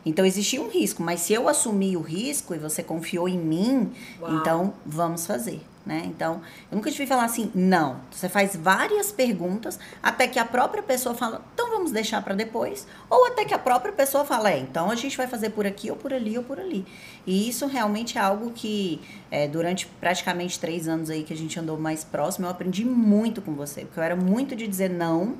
Então 0.05 0.25
existia 0.25 0.61
um 0.61 0.69
risco, 0.69 1.03
mas 1.03 1.19
se 1.21 1.33
eu 1.33 1.49
assumi 1.49 1.97
o 1.97 2.01
risco 2.01 2.55
e 2.55 2.57
você 2.57 2.81
confiou 2.81 3.27
em 3.27 3.37
mim, 3.37 3.91
Uau. 4.21 4.37
então 4.37 4.73
vamos 4.85 5.27
fazer. 5.27 5.61
Né? 5.87 6.03
Então, 6.05 6.41
eu 6.69 6.75
nunca 6.75 6.91
tive 6.91 7.03
que 7.05 7.09
falar 7.09 7.23
assim, 7.23 7.49
não. 7.55 8.01
Você 8.11 8.27
faz 8.27 8.57
várias 8.57 9.09
perguntas 9.09 9.79
até 10.03 10.27
que 10.27 10.37
a 10.37 10.43
própria 10.43 10.83
pessoa 10.83 11.15
fala, 11.15 11.41
então 11.53 11.69
vamos 11.69 11.91
deixar 11.91 12.21
para 12.21 12.35
depois. 12.35 12.85
Ou 13.09 13.25
até 13.27 13.45
que 13.45 13.53
a 13.53 13.57
própria 13.57 13.93
pessoa 13.93 14.25
fala, 14.25 14.51
é, 14.51 14.59
então 14.59 14.91
a 14.91 14.95
gente 14.95 15.15
vai 15.15 15.27
fazer 15.27 15.51
por 15.51 15.65
aqui, 15.65 15.89
ou 15.89 15.95
por 15.95 16.11
ali, 16.11 16.37
ou 16.37 16.43
por 16.43 16.59
ali. 16.59 16.85
E 17.25 17.47
isso 17.47 17.67
realmente 17.67 18.17
é 18.17 18.21
algo 18.21 18.51
que, 18.51 18.99
é, 19.31 19.47
durante 19.47 19.87
praticamente 19.87 20.59
três 20.59 20.89
anos 20.89 21.09
aí 21.09 21.23
que 21.23 21.31
a 21.33 21.37
gente 21.37 21.57
andou 21.57 21.77
mais 21.77 22.03
próximo, 22.03 22.47
eu 22.47 22.49
aprendi 22.49 22.83
muito 22.83 23.41
com 23.41 23.53
você. 23.53 23.85
Porque 23.85 23.97
eu 23.97 24.03
era 24.03 24.15
muito 24.15 24.57
de 24.57 24.67
dizer 24.67 24.89
não 24.89 25.37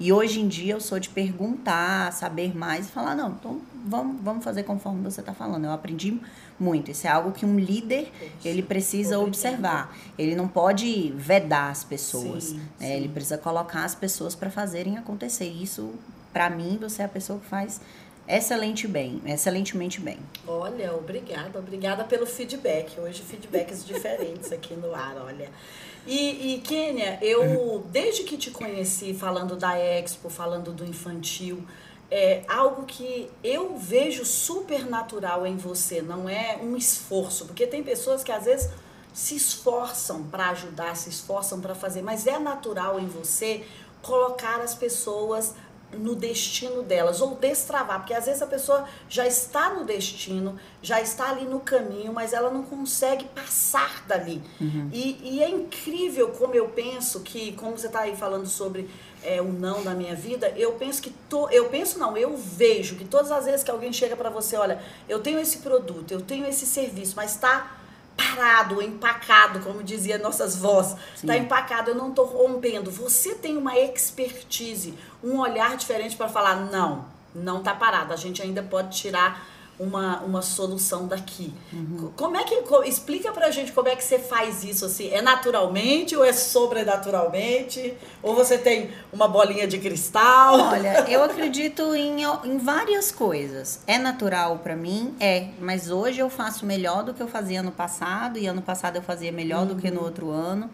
e 0.00 0.10
hoje 0.14 0.40
em 0.40 0.48
dia 0.48 0.72
eu 0.72 0.80
sou 0.80 0.98
de 0.98 1.10
perguntar, 1.10 2.10
saber 2.14 2.56
mais 2.56 2.88
e 2.88 2.90
falar, 2.90 3.14
não, 3.14 3.32
então 3.32 3.60
vamos, 3.84 4.16
vamos 4.22 4.42
fazer 4.42 4.62
conforme 4.62 5.02
você 5.02 5.20
está 5.20 5.34
falando. 5.34 5.66
Eu 5.66 5.72
aprendi 5.72 6.18
muito. 6.60 6.90
Isso 6.90 7.06
é 7.06 7.10
algo 7.10 7.32
que 7.32 7.46
um 7.46 7.58
líder 7.58 8.12
ele 8.44 8.62
precisa 8.62 9.18
observar. 9.18 9.96
Ele 10.18 10.36
não 10.36 10.46
pode 10.46 11.12
vedar 11.16 11.70
as 11.70 11.82
pessoas. 11.82 12.44
Sim, 12.44 12.56
né? 12.56 12.68
sim. 12.78 12.92
Ele 12.92 13.08
precisa 13.08 13.38
colocar 13.38 13.84
as 13.84 13.94
pessoas 13.94 14.34
para 14.34 14.50
fazerem 14.50 14.98
acontecer. 14.98 15.46
Isso, 15.46 15.94
para 16.32 16.50
mim, 16.50 16.78
você 16.80 17.02
é 17.02 17.04
a 17.06 17.08
pessoa 17.08 17.38
que 17.38 17.46
faz 17.46 17.80
excelente 18.28 18.86
bem, 18.86 19.20
excelentemente 19.26 20.00
bem. 20.00 20.18
Olha, 20.46 20.94
obrigada, 20.94 21.58
obrigada 21.58 22.04
pelo 22.04 22.26
feedback. 22.26 23.00
Hoje 23.00 23.22
feedbacks 23.22 23.84
diferentes 23.84 24.52
aqui 24.52 24.74
no 24.74 24.94
ar, 24.94 25.16
olha. 25.16 25.50
E, 26.06 26.54
e 26.54 26.60
Kênia, 26.60 27.18
eu 27.20 27.84
desde 27.90 28.22
que 28.22 28.36
te 28.36 28.50
conheci 28.50 29.12
falando 29.12 29.56
da 29.56 29.78
Expo, 29.78 30.30
falando 30.30 30.72
do 30.72 30.84
infantil, 30.84 31.62
é 32.10 32.42
algo 32.48 32.84
que 32.84 33.30
eu 33.42 33.76
vejo 33.76 34.24
super 34.24 34.84
natural 34.86 35.46
em 35.46 35.56
você, 35.56 36.02
não 36.02 36.28
é 36.28 36.58
um 36.60 36.76
esforço, 36.76 37.46
porque 37.46 37.66
tem 37.66 37.82
pessoas 37.82 38.24
que 38.24 38.32
às 38.32 38.44
vezes 38.44 38.68
se 39.12 39.36
esforçam 39.36 40.24
para 40.24 40.50
ajudar, 40.50 40.96
se 40.96 41.08
esforçam 41.08 41.60
para 41.60 41.74
fazer, 41.74 42.02
mas 42.02 42.26
é 42.26 42.38
natural 42.38 42.98
em 42.98 43.06
você 43.06 43.64
colocar 44.02 44.60
as 44.60 44.74
pessoas 44.74 45.54
no 45.92 46.14
destino 46.14 46.82
delas, 46.82 47.20
ou 47.20 47.34
destravar, 47.34 47.98
porque 47.98 48.14
às 48.14 48.26
vezes 48.26 48.40
a 48.40 48.46
pessoa 48.46 48.86
já 49.08 49.26
está 49.26 49.74
no 49.74 49.84
destino, 49.84 50.56
já 50.80 51.00
está 51.00 51.30
ali 51.30 51.44
no 51.44 51.60
caminho, 51.60 52.12
mas 52.12 52.32
ela 52.32 52.48
não 52.50 52.62
consegue 52.62 53.24
passar 53.24 54.04
dali. 54.06 54.40
Uhum. 54.60 54.88
E, 54.92 55.18
e, 55.22 55.42
é 55.42 55.48
incrível 55.48 56.28
como 56.28 56.54
eu 56.54 56.68
penso 56.68 57.20
que, 57.20 57.52
como 57.52 57.76
você 57.76 57.88
está 57.88 58.00
aí 58.00 58.16
falando 58.16 58.46
sobre 58.46 58.88
é, 59.22 59.40
o 59.40 59.46
não 59.46 59.82
da 59.82 59.94
minha 59.94 60.14
vida, 60.14 60.52
eu 60.56 60.72
penso 60.72 61.02
que, 61.02 61.10
to, 61.28 61.48
eu 61.50 61.68
penso 61.68 61.98
não, 61.98 62.16
eu 62.16 62.36
vejo 62.36 62.96
que 62.96 63.04
todas 63.04 63.30
as 63.30 63.44
vezes 63.44 63.62
que 63.62 63.70
alguém 63.70 63.92
chega 63.92 64.16
para 64.16 64.30
você, 64.30 64.56
olha, 64.56 64.82
eu 65.08 65.20
tenho 65.20 65.38
esse 65.38 65.58
produto, 65.58 66.12
eu 66.12 66.20
tenho 66.20 66.46
esse 66.46 66.66
serviço, 66.66 67.14
mas 67.16 67.32
está 67.32 67.76
parado, 68.16 68.82
empacado, 68.82 69.60
como 69.60 69.82
dizia 69.82 70.18
nossas 70.18 70.56
vós. 70.56 70.94
Está 71.14 71.36
empacado, 71.36 71.90
eu 71.90 71.94
não 71.94 72.10
estou 72.10 72.26
rompendo. 72.26 72.90
Você 72.90 73.34
tem 73.34 73.56
uma 73.56 73.78
expertise, 73.78 74.94
um 75.24 75.38
olhar 75.38 75.76
diferente 75.76 76.16
para 76.16 76.28
falar, 76.28 76.56
não, 76.70 77.06
não 77.34 77.58
está 77.58 77.74
parado. 77.74 78.12
A 78.12 78.16
gente 78.16 78.42
ainda 78.42 78.62
pode 78.62 78.96
tirar 78.96 79.42
uma, 79.80 80.20
uma 80.20 80.42
solução 80.42 81.08
daqui. 81.08 81.54
Uhum. 81.72 82.12
Como 82.14 82.36
é 82.36 82.44
que 82.44 82.62
explica 82.84 83.32
pra 83.32 83.50
gente 83.50 83.72
como 83.72 83.88
é 83.88 83.96
que 83.96 84.04
você 84.04 84.18
faz 84.18 84.62
isso 84.62 84.84
assim? 84.84 85.08
É 85.10 85.22
naturalmente 85.22 86.14
ou 86.14 86.22
é 86.22 86.34
sobrenaturalmente? 86.34 87.94
Ou 88.22 88.34
você 88.34 88.58
tem 88.58 88.90
uma 89.10 89.26
bolinha 89.26 89.66
de 89.66 89.78
cristal? 89.78 90.60
Olha, 90.60 91.06
eu 91.08 91.24
acredito 91.24 91.94
em, 91.94 92.22
em 92.44 92.58
várias 92.58 93.10
coisas. 93.10 93.80
É 93.86 93.96
natural 93.96 94.58
para 94.58 94.76
mim, 94.76 95.14
é, 95.18 95.48
mas 95.58 95.90
hoje 95.90 96.20
eu 96.20 96.28
faço 96.28 96.66
melhor 96.66 97.02
do 97.02 97.14
que 97.14 97.22
eu 97.22 97.28
fazia 97.28 97.62
no 97.62 97.72
passado 97.72 98.38
e 98.38 98.46
ano 98.46 98.60
passado 98.60 98.96
eu 98.96 99.02
fazia 99.02 99.32
melhor 99.32 99.62
uhum. 99.62 99.68
do 99.68 99.76
que 99.76 99.90
no 99.90 100.00
uhum. 100.00 100.06
outro 100.06 100.30
ano. 100.30 100.70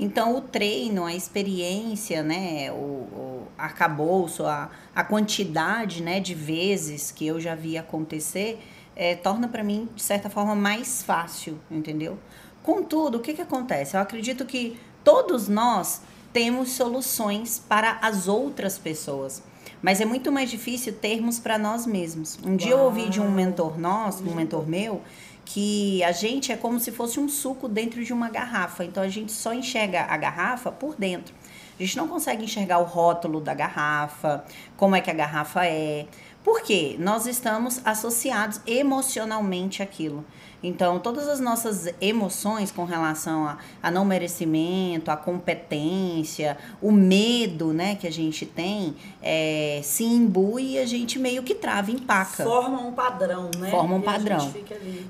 Então, 0.00 0.36
o 0.36 0.40
treino, 0.40 1.04
a 1.04 1.14
experiência, 1.14 2.22
né, 2.22 2.70
o, 2.70 2.74
o 2.74 3.48
arcabouço, 3.58 4.46
a, 4.46 4.70
a 4.94 5.02
quantidade 5.02 6.02
né, 6.02 6.20
de 6.20 6.34
vezes 6.34 7.10
que 7.10 7.26
eu 7.26 7.40
já 7.40 7.54
vi 7.54 7.76
acontecer, 7.76 8.60
é, 8.94 9.14
torna 9.14 9.48
para 9.48 9.62
mim, 9.62 9.88
de 9.94 10.02
certa 10.02 10.30
forma, 10.30 10.54
mais 10.54 11.02
fácil, 11.02 11.58
entendeu? 11.70 12.18
Contudo, 12.62 13.18
o 13.18 13.20
que, 13.20 13.34
que 13.34 13.42
acontece? 13.42 13.96
Eu 13.96 14.00
acredito 14.00 14.44
que 14.44 14.78
todos 15.02 15.48
nós 15.48 16.02
temos 16.32 16.70
soluções 16.70 17.58
para 17.58 17.98
as 18.02 18.28
outras 18.28 18.78
pessoas. 18.78 19.42
Mas 19.80 20.00
é 20.00 20.04
muito 20.04 20.32
mais 20.32 20.50
difícil 20.50 20.92
termos 20.92 21.38
para 21.38 21.56
nós 21.56 21.86
mesmos. 21.86 22.38
Um 22.44 22.48
Uau. 22.48 22.56
dia 22.56 22.72
eu 22.72 22.80
ouvi 22.80 23.08
de 23.08 23.20
um 23.20 23.30
mentor 23.30 23.78
nosso, 23.78 24.24
um 24.24 24.34
mentor 24.34 24.68
meu, 24.68 25.02
que 25.48 26.04
a 26.04 26.12
gente 26.12 26.52
é 26.52 26.56
como 26.58 26.78
se 26.78 26.92
fosse 26.92 27.18
um 27.18 27.26
suco 27.26 27.68
dentro 27.68 28.04
de 28.04 28.12
uma 28.12 28.28
garrafa. 28.28 28.84
Então 28.84 29.02
a 29.02 29.08
gente 29.08 29.32
só 29.32 29.54
enxerga 29.54 30.02
a 30.02 30.16
garrafa 30.16 30.70
por 30.70 30.94
dentro. 30.94 31.34
A 31.78 31.82
gente 31.82 31.96
não 31.96 32.06
consegue 32.06 32.44
enxergar 32.44 32.78
o 32.80 32.84
rótulo 32.84 33.40
da 33.40 33.54
garrafa, 33.54 34.44
como 34.76 34.94
é 34.94 35.00
que 35.00 35.10
a 35.10 35.14
garrafa 35.14 35.64
é. 35.64 36.06
Por 36.44 36.60
quê? 36.60 36.96
Nós 36.98 37.26
estamos 37.26 37.80
associados 37.82 38.60
emocionalmente 38.66 39.82
àquilo. 39.82 40.22
Então, 40.62 40.98
todas 40.98 41.28
as 41.28 41.38
nossas 41.38 41.88
emoções 42.00 42.72
com 42.72 42.84
relação 42.84 43.46
a, 43.46 43.58
a 43.80 43.90
não 43.90 44.04
merecimento, 44.04 45.10
a 45.10 45.16
competência, 45.16 46.56
o 46.82 46.90
medo 46.90 47.72
né, 47.72 47.94
que 47.94 48.06
a 48.06 48.12
gente 48.12 48.44
tem, 48.44 48.96
é, 49.22 49.80
se 49.84 50.02
imbui 50.02 50.72
e 50.72 50.78
a 50.78 50.86
gente 50.86 51.18
meio 51.18 51.44
que 51.44 51.54
trava, 51.54 51.92
empaca. 51.92 52.42
Forma 52.42 52.80
um 52.80 52.92
padrão, 52.92 53.50
né? 53.56 53.70
Forma 53.70 53.94
um 53.94 54.00
e 54.00 54.02
padrão. 54.02 54.52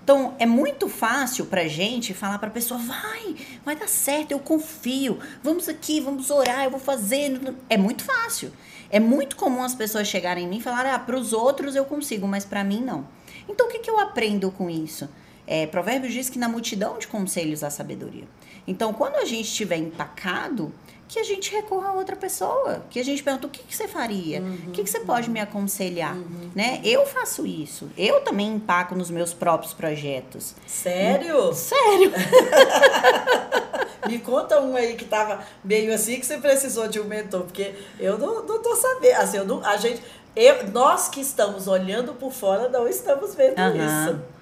Então, 0.02 0.35
é 0.38 0.45
muito 0.45 0.88
fácil 0.88 1.47
pra 1.47 1.67
gente 1.67 2.12
falar 2.12 2.38
pra 2.38 2.50
pessoa, 2.50 2.78
vai, 2.78 3.35
vai 3.64 3.75
dar 3.75 3.88
certo, 3.88 4.33
eu 4.33 4.38
confio, 4.38 5.19
vamos 5.43 5.69
aqui, 5.69 6.00
vamos 6.00 6.31
orar, 6.31 6.64
eu 6.64 6.71
vou 6.71 6.81
fazer. 6.81 7.40
É 7.71 7.78
muito 7.78 8.05
fácil. 8.05 8.52
É 8.90 8.99
muito 8.99 9.37
comum 9.37 9.62
as 9.62 9.75
pessoas 9.75 10.09
chegarem 10.09 10.45
em 10.45 10.49
mim 10.49 10.59
e 10.59 10.62
falarem, 10.62 10.90
ah, 10.90 10.99
pros 10.99 11.33
outros 11.33 11.76
eu 11.76 11.85
consigo, 11.85 12.26
mas 12.26 12.45
para 12.45 12.64
mim 12.64 12.81
não. 12.81 13.07
Então, 13.49 13.67
o 13.67 13.71
que, 13.71 13.78
que 13.78 13.90
eu 13.90 13.99
aprendo 13.99 14.50
com 14.50 14.69
isso? 14.69 15.09
É, 15.50 15.67
Provérbios 15.67 16.12
diz 16.12 16.28
que 16.28 16.38
na 16.38 16.47
multidão 16.47 16.99
de 16.99 17.09
conselhos 17.09 17.64
há 17.64 17.71
sabedoria. 17.71 18.25
Então, 18.67 18.93
quando 18.93 19.17
a 19.17 19.25
gente 19.25 19.47
estiver 19.47 19.78
empacado, 19.78 20.71
que 21.09 21.19
a 21.19 21.25
gente 21.25 21.50
recorra 21.50 21.88
a 21.88 21.93
outra 21.95 22.14
pessoa, 22.14 22.85
que 22.90 23.00
a 23.00 23.02
gente 23.02 23.23
pergunta 23.23 23.47
o 23.47 23.50
que, 23.50 23.62
que 23.62 23.75
você 23.75 23.88
faria, 23.88 24.43
uhum, 24.43 24.59
o 24.67 24.71
que, 24.73 24.85
que 24.85 24.90
você 24.90 24.99
uhum. 24.99 25.07
pode 25.07 25.31
me 25.31 25.40
aconselhar, 25.40 26.14
uhum, 26.14 26.50
né? 26.55 26.83
Eu 26.85 27.07
faço 27.07 27.47
isso, 27.47 27.90
eu 27.97 28.21
também 28.21 28.52
empaco 28.52 28.95
nos 28.95 29.11
meus 29.11 29.33
próprios 29.33 29.73
projetos. 29.73 30.55
Sério? 30.67 31.55
Sério. 31.55 32.12
me 34.07 34.19
conta 34.19 34.61
um 34.61 34.76
aí 34.76 34.97
que 34.97 35.07
tava 35.07 35.43
meio 35.64 35.95
assim 35.95 36.21
que 36.21 36.26
você 36.26 36.37
precisou 36.37 36.88
de 36.88 37.00
um 37.00 37.05
mentor, 37.05 37.45
porque 37.45 37.75
eu 37.99 38.19
não, 38.19 38.45
não 38.45 38.62
tô 38.62 38.76
sabendo, 38.76 39.17
assim, 39.17 39.38
eu 39.38 39.47
não, 39.47 39.64
a 39.64 39.78
gente, 39.78 40.02
eu, 40.37 40.69
nós 40.69 41.09
que 41.09 41.23
estamos 41.23 41.67
olhando 41.67 42.12
por 42.12 42.33
fora 42.33 42.69
não 42.69 42.87
estamos 42.87 43.35
vendo 43.35 43.55
isso. 43.59 44.38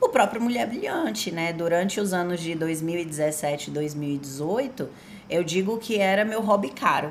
O 0.00 0.08
próprio 0.08 0.40
Mulher 0.40 0.66
Brilhante, 0.66 1.30
né? 1.30 1.52
Durante 1.52 2.00
os 2.00 2.12
anos 2.12 2.40
de 2.40 2.54
2017 2.54 3.70
e 3.70 3.72
2018, 3.72 4.88
eu 5.28 5.42
digo 5.42 5.78
que 5.78 5.98
era 5.98 6.24
meu 6.24 6.40
hobby 6.40 6.70
caro. 6.70 7.10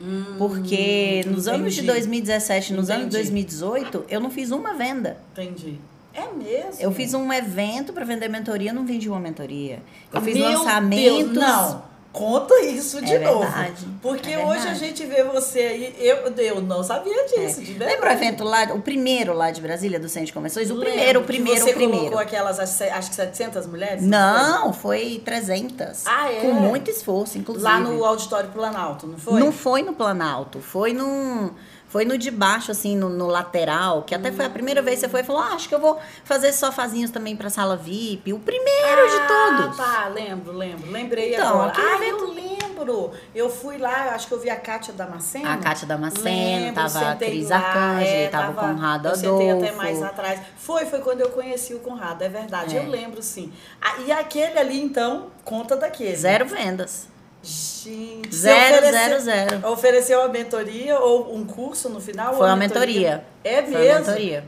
Hum, 0.00 0.34
Porque 0.36 1.24
nos 1.26 1.46
entendi. 1.46 1.60
anos 1.62 1.74
de 1.74 1.82
2017 1.82 2.72
nos 2.74 2.84
entendi. 2.90 3.00
anos 3.00 3.10
de 3.14 3.16
2018, 3.18 4.04
eu 4.08 4.20
não 4.20 4.30
fiz 4.30 4.50
uma 4.50 4.74
venda. 4.74 5.16
Entendi. 5.32 5.78
É 6.12 6.26
mesmo? 6.32 6.80
Eu 6.80 6.92
fiz 6.92 7.12
um 7.14 7.30
evento 7.32 7.92
para 7.92 8.04
vender 8.04 8.28
mentoria, 8.28 8.72
não 8.72 8.86
vendi 8.86 9.08
uma 9.08 9.20
mentoria. 9.20 9.82
Eu 10.12 10.20
fiz 10.20 10.34
Meu 10.34 10.48
lançamentos. 10.48 11.32
Deus, 11.32 11.32
não. 11.32 11.95
Conta 12.16 12.58
isso 12.62 13.02
de 13.02 13.14
é 13.14 13.18
novo. 13.18 13.40
Verdade, 13.40 13.86
porque 14.00 14.30
é 14.30 14.44
hoje 14.44 14.66
a 14.66 14.72
gente 14.72 15.04
vê 15.04 15.22
você 15.22 15.58
aí, 15.58 15.96
eu, 15.98 16.32
eu 16.38 16.62
não 16.62 16.82
sabia 16.82 17.26
disso, 17.26 17.60
é. 17.60 17.64
de 17.64 17.72
verdade. 17.74 17.92
Lembra 17.92 18.08
o 18.08 18.12
evento 18.14 18.42
lá, 18.42 18.64
o 18.72 18.80
primeiro 18.80 19.34
lá 19.34 19.50
de 19.50 19.60
Brasília, 19.60 20.00
do 20.00 20.08
Centro 20.08 20.28
de 20.28 20.32
Convenções? 20.32 20.70
O 20.70 20.74
Lembro, 20.74 20.90
primeiro, 20.90 21.20
o 21.20 21.24
primeiro, 21.24 21.60
você 21.60 21.70
o 21.70 21.74
primeiro. 21.74 22.04
colocou 22.04 22.18
aquelas, 22.18 22.58
acho 22.58 23.10
que 23.10 23.14
700 23.14 23.66
mulheres? 23.66 24.02
Não, 24.02 24.72
foi 24.72 25.20
300. 25.22 26.06
Ah, 26.06 26.32
é? 26.32 26.40
Com 26.40 26.54
muito 26.54 26.90
esforço, 26.90 27.36
inclusive. 27.36 27.64
Lá 27.64 27.78
no 27.78 28.02
Auditório 28.02 28.48
Planalto, 28.48 29.06
não 29.06 29.18
foi? 29.18 29.38
Não 29.38 29.52
foi 29.52 29.82
no 29.82 29.92
Planalto, 29.92 30.60
foi 30.60 30.94
num... 30.94 31.50
Foi 31.88 32.04
no 32.04 32.18
de 32.18 32.30
baixo, 32.30 32.72
assim, 32.72 32.96
no, 32.96 33.08
no 33.08 33.26
lateral, 33.26 34.02
que 34.02 34.14
até 34.14 34.32
foi 34.32 34.44
a 34.44 34.50
primeira 34.50 34.82
vez 34.82 34.96
que 34.96 35.06
você 35.06 35.08
foi 35.08 35.20
e 35.20 35.24
falou: 35.24 35.40
ah, 35.40 35.54
acho 35.54 35.68
que 35.68 35.74
eu 35.74 35.78
vou 35.78 35.98
fazer 36.24 36.52
sofazinhos 36.52 37.10
também 37.10 37.36
pra 37.36 37.48
sala 37.48 37.76
VIP. 37.76 38.32
O 38.32 38.40
primeiro 38.40 39.02
ah, 39.02 39.56
de 39.56 39.62
todos. 39.62 39.76
Tá, 39.76 40.08
lembro, 40.08 40.52
lembro. 40.52 40.90
Lembrei 40.90 41.34
então, 41.34 41.62
agora. 41.62 41.72
Ah, 41.76 41.96
evento... 41.96 42.24
eu 42.24 42.32
lembro. 42.32 43.12
Eu 43.34 43.48
fui 43.48 43.78
lá, 43.78 44.14
acho 44.14 44.26
que 44.26 44.34
eu 44.34 44.40
vi 44.40 44.50
a 44.50 44.56
Kátia 44.56 44.92
Damasceno. 44.92 45.48
A 45.48 45.56
Kátia 45.56 45.86
Damasceno, 45.86 46.74
tava 46.74 47.10
a 47.12 47.16
Cris 47.16 47.50
Arcanjo, 47.50 48.06
é, 48.06 48.28
tava, 48.28 48.52
tava 48.52 48.66
o 48.66 48.74
Conrado 48.74 49.08
Adolfo. 49.08 49.26
Eu 49.26 49.38
sentei 49.38 49.50
até 49.50 49.72
mais 49.72 50.02
atrás. 50.02 50.40
Foi, 50.58 50.86
foi 50.86 51.00
quando 51.00 51.20
eu 51.20 51.30
conheci 51.30 51.72
o 51.72 51.78
Conrado, 51.78 52.22
é 52.22 52.28
verdade. 52.28 52.76
É. 52.76 52.80
Eu 52.80 52.88
lembro, 52.88 53.22
sim. 53.22 53.52
Ah, 53.80 54.00
e 54.04 54.12
aquele 54.12 54.58
ali, 54.58 54.80
então, 54.80 55.28
conta 55.44 55.76
daquele. 55.76 56.16
Zero 56.16 56.46
vendas. 56.46 57.08
Gente, 57.42 58.34
zero, 58.34 58.78
ofereceu, 58.78 59.20
zero, 59.20 59.20
zero. 59.20 59.68
Ofereceu 59.68 60.22
a 60.22 60.28
mentoria 60.28 60.98
ou 60.98 61.34
um 61.34 61.46
curso 61.46 61.88
no 61.88 62.00
final? 62.00 62.36
Foi 62.36 62.46
uma 62.46 62.56
mentoria. 62.56 63.24
É 63.44 63.62
mesmo? 63.62 63.76
Foi 63.76 63.88
uma 63.88 63.98
mentoria. 64.00 64.44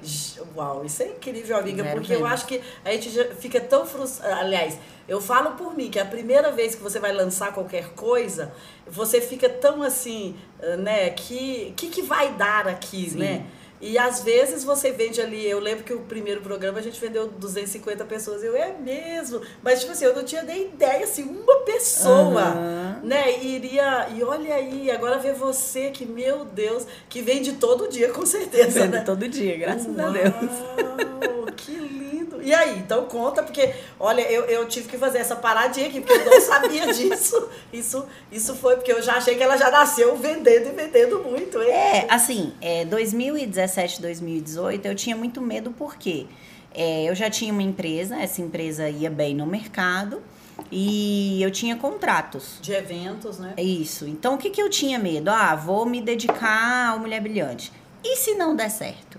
Uau, 0.57 0.85
isso 0.85 1.03
é 1.05 1.07
incrível, 1.07 1.57
amiga, 1.57 1.85
zero 1.85 2.01
porque 2.01 2.15
eu 2.15 2.27
acho 2.27 2.47
que 2.47 2.61
a 2.85 2.91
gente 2.91 3.11
já 3.11 3.27
fica 3.27 3.61
tão 3.61 3.87
frustrado. 3.87 4.41
Aliás, 4.41 4.77
eu 5.07 5.21
falo 5.21 5.53
por 5.53 5.77
mim 5.77 5.89
que 5.89 6.01
a 6.01 6.05
primeira 6.05 6.51
vez 6.51 6.75
que 6.75 6.83
você 6.83 6.99
vai 6.99 7.13
lançar 7.13 7.53
qualquer 7.55 7.91
coisa, 7.91 8.53
você 8.87 9.21
fica 9.21 9.49
tão 9.49 9.83
assim, 9.83 10.35
né, 10.81 11.11
que 11.11 11.73
que, 11.77 11.89
que 11.89 12.03
vai 12.03 12.33
dar 12.33 12.67
aqui, 12.67 13.11
Sim. 13.11 13.19
né? 13.19 13.47
E 13.81 13.97
às 13.97 14.23
vezes 14.23 14.65
você 14.65 14.91
vende 14.91 15.21
ali, 15.21 15.49
eu 15.49 15.61
lembro 15.61 15.85
que 15.85 15.93
o 15.93 16.01
primeiro 16.01 16.41
programa 16.41 16.79
a 16.79 16.83
gente 16.83 17.01
vendeu 17.01 17.29
250 17.29 18.05
pessoas, 18.05 18.43
eu 18.43 18.57
é 18.57 18.73
mesmo, 18.73 19.41
mas 19.63 19.81
tipo 19.81 19.93
assim, 19.93 20.05
eu 20.05 20.15
não 20.15 20.25
tinha 20.25 20.43
nem 20.43 20.67
ideia, 20.67 21.05
assim, 21.05 21.23
uma 21.23 21.61
pessoa, 21.61 22.55
uhum. 22.55 23.07
né, 23.07 23.43
iria, 23.45 24.09
e 24.17 24.23
olha 24.25 24.55
aí, 24.55 24.91
agora 24.91 25.19
ver 25.19 25.35
você 25.35 25.91
que, 25.91 26.05
meu 26.05 26.45
Deus, 26.45 26.87
que 27.09 27.23
vende 27.23 27.53
todo 27.53 27.89
dia, 27.89 28.09
com 28.11 28.27
certeza, 28.27 28.81
vende 28.81 28.97
né? 28.97 29.03
todo 29.05 29.29
dia, 29.29 29.57
graças 29.57 29.87
Uau, 29.87 30.07
a 30.07 30.11
Deus. 30.11 31.55
que 31.57 31.73
lindo. 31.73 32.28
E 32.43 32.55
aí, 32.55 32.79
então 32.79 33.07
conta, 33.07 33.43
porque, 33.43 33.73
olha, 33.99 34.23
eu, 34.23 34.45
eu 34.45 34.67
tive 34.67 34.89
que 34.89 34.99
fazer 34.99 35.19
essa 35.19 35.37
paradinha 35.37 35.89
aqui, 35.89 36.01
porque 36.01 36.15
eu 36.15 36.31
não 36.31 36.41
sabia 36.41 36.87
disso, 36.93 37.49
isso, 37.73 38.07
isso 38.31 38.55
foi 38.55 38.77
porque 38.77 38.93
eu 38.93 39.03
já 39.03 39.15
achei 39.15 39.35
que 39.35 39.43
ela 39.43 39.57
já 39.57 39.71
nasceu 39.71 40.17
vendendo 40.17 40.69
e 40.69 40.73
vendendo 40.73 41.21
muito, 41.21 41.61
hein? 41.63 41.71
É, 41.71 42.07
assim, 42.09 42.53
é, 42.61 42.85
2017 42.85 43.69
2017, 43.69 44.03
2018, 44.03 44.87
eu 44.87 44.95
tinha 44.95 45.17
muito 45.17 45.41
medo 45.41 45.71
porque 45.77 46.27
é, 46.75 47.05
eu 47.09 47.15
já 47.15 47.31
tinha 47.31 47.53
uma 47.53 47.63
empresa, 47.63 48.17
essa 48.17 48.41
empresa 48.41 48.89
ia 48.89 49.11
bem 49.11 49.35
no 49.35 49.47
mercado 49.47 50.23
e 50.71 51.43
eu 51.43 51.51
tinha 51.51 51.77
contratos. 51.77 52.59
De 52.61 52.73
eventos, 52.73 53.39
né? 53.39 53.55
Isso. 53.57 54.07
Então 54.07 54.35
o 54.35 54.39
que, 54.39 54.51
que 54.51 54.61
eu 54.61 54.69
tinha 54.69 54.99
medo? 54.99 55.31
Ah, 55.31 55.55
vou 55.55 55.87
me 55.87 56.01
dedicar 56.01 56.91
ao 56.91 56.99
Mulher 56.99 57.21
Brilhante. 57.21 57.73
E 58.03 58.17
se 58.17 58.35
não 58.35 58.55
der 58.55 58.71
certo? 58.71 59.19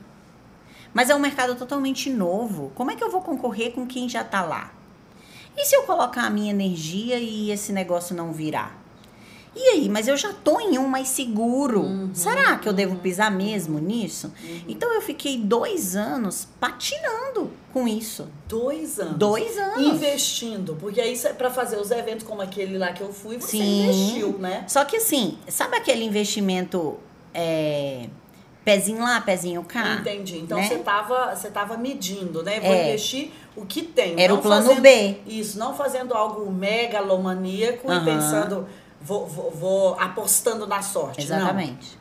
Mas 0.99 1.09
é 1.09 1.15
um 1.15 1.19
mercado 1.19 1.55
totalmente 1.55 2.09
novo. 2.09 2.73
Como 2.75 2.91
é 2.91 2.95
que 2.97 3.01
eu 3.01 3.09
vou 3.09 3.21
concorrer 3.21 3.71
com 3.71 3.87
quem 3.87 4.09
já 4.09 4.19
está 4.19 4.41
lá? 4.41 4.73
E 5.55 5.63
se 5.63 5.73
eu 5.73 5.83
colocar 5.83 6.23
a 6.23 6.29
minha 6.29 6.51
energia 6.51 7.17
e 7.17 7.51
esse 7.51 7.71
negócio 7.71 8.13
não 8.13 8.33
virar? 8.33 8.77
E 9.55 9.61
aí, 9.69 9.87
mas 9.87 10.09
eu 10.09 10.17
já 10.17 10.33
tô 10.33 10.59
em 10.59 10.77
um 10.77 10.89
mais 10.89 11.07
seguro. 11.07 11.83
Uhum, 11.83 12.09
Será 12.13 12.57
que 12.57 12.67
eu 12.67 12.73
devo 12.73 12.97
pisar 12.97 13.31
mesmo 13.31 13.79
nisso? 13.79 14.33
Uhum. 14.43 14.63
Então 14.67 14.93
eu 14.93 15.01
fiquei 15.01 15.37
dois 15.37 15.95
anos 15.95 16.45
patinando 16.59 17.49
com 17.71 17.87
isso. 17.87 18.27
Dois 18.49 18.99
anos? 18.99 19.17
Dois 19.17 19.57
anos. 19.57 19.81
Investindo. 19.81 20.75
Porque 20.81 20.99
aí, 20.99 21.17
para 21.37 21.49
fazer 21.49 21.77
os 21.77 21.91
eventos 21.91 22.27
como 22.27 22.41
aquele 22.41 22.77
lá 22.77 22.91
que 22.91 22.99
eu 22.99 23.13
fui, 23.13 23.37
você 23.37 23.51
Sim. 23.51 23.83
investiu, 23.83 24.37
né? 24.37 24.65
Só 24.67 24.83
que 24.83 24.97
assim, 24.97 25.37
sabe 25.47 25.77
aquele 25.77 26.03
investimento. 26.03 26.97
É, 27.33 28.09
pezinho 28.69 29.01
lá, 29.01 29.19
pezinho 29.21 29.63
cá. 29.63 29.95
Entendi. 29.95 30.37
Então 30.37 30.59
né? 30.59 30.67
você 30.67 30.77
tava, 30.77 31.35
você 31.35 31.49
tava 31.49 31.75
medindo, 31.77 32.43
né? 32.43 32.59
Vou 32.59 32.71
é. 32.71 32.87
investir 32.87 33.31
o 33.55 33.65
que 33.65 33.81
tem. 33.81 34.21
Era 34.21 34.33
o 34.33 34.37
plano 34.37 34.67
fazendo, 34.67 34.81
B. 34.81 35.17
Isso, 35.25 35.57
não 35.57 35.75
fazendo 35.75 36.13
algo 36.13 36.51
megalomaníaco 36.51 37.89
uhum. 37.89 38.01
e 38.01 38.05
pensando 38.05 38.67
vou, 39.01 39.25
vou, 39.25 39.51
vou 39.51 39.93
apostando 39.99 40.67
na 40.67 40.81
sorte. 40.81 41.21
Exatamente. 41.21 41.93
Não. 41.93 41.99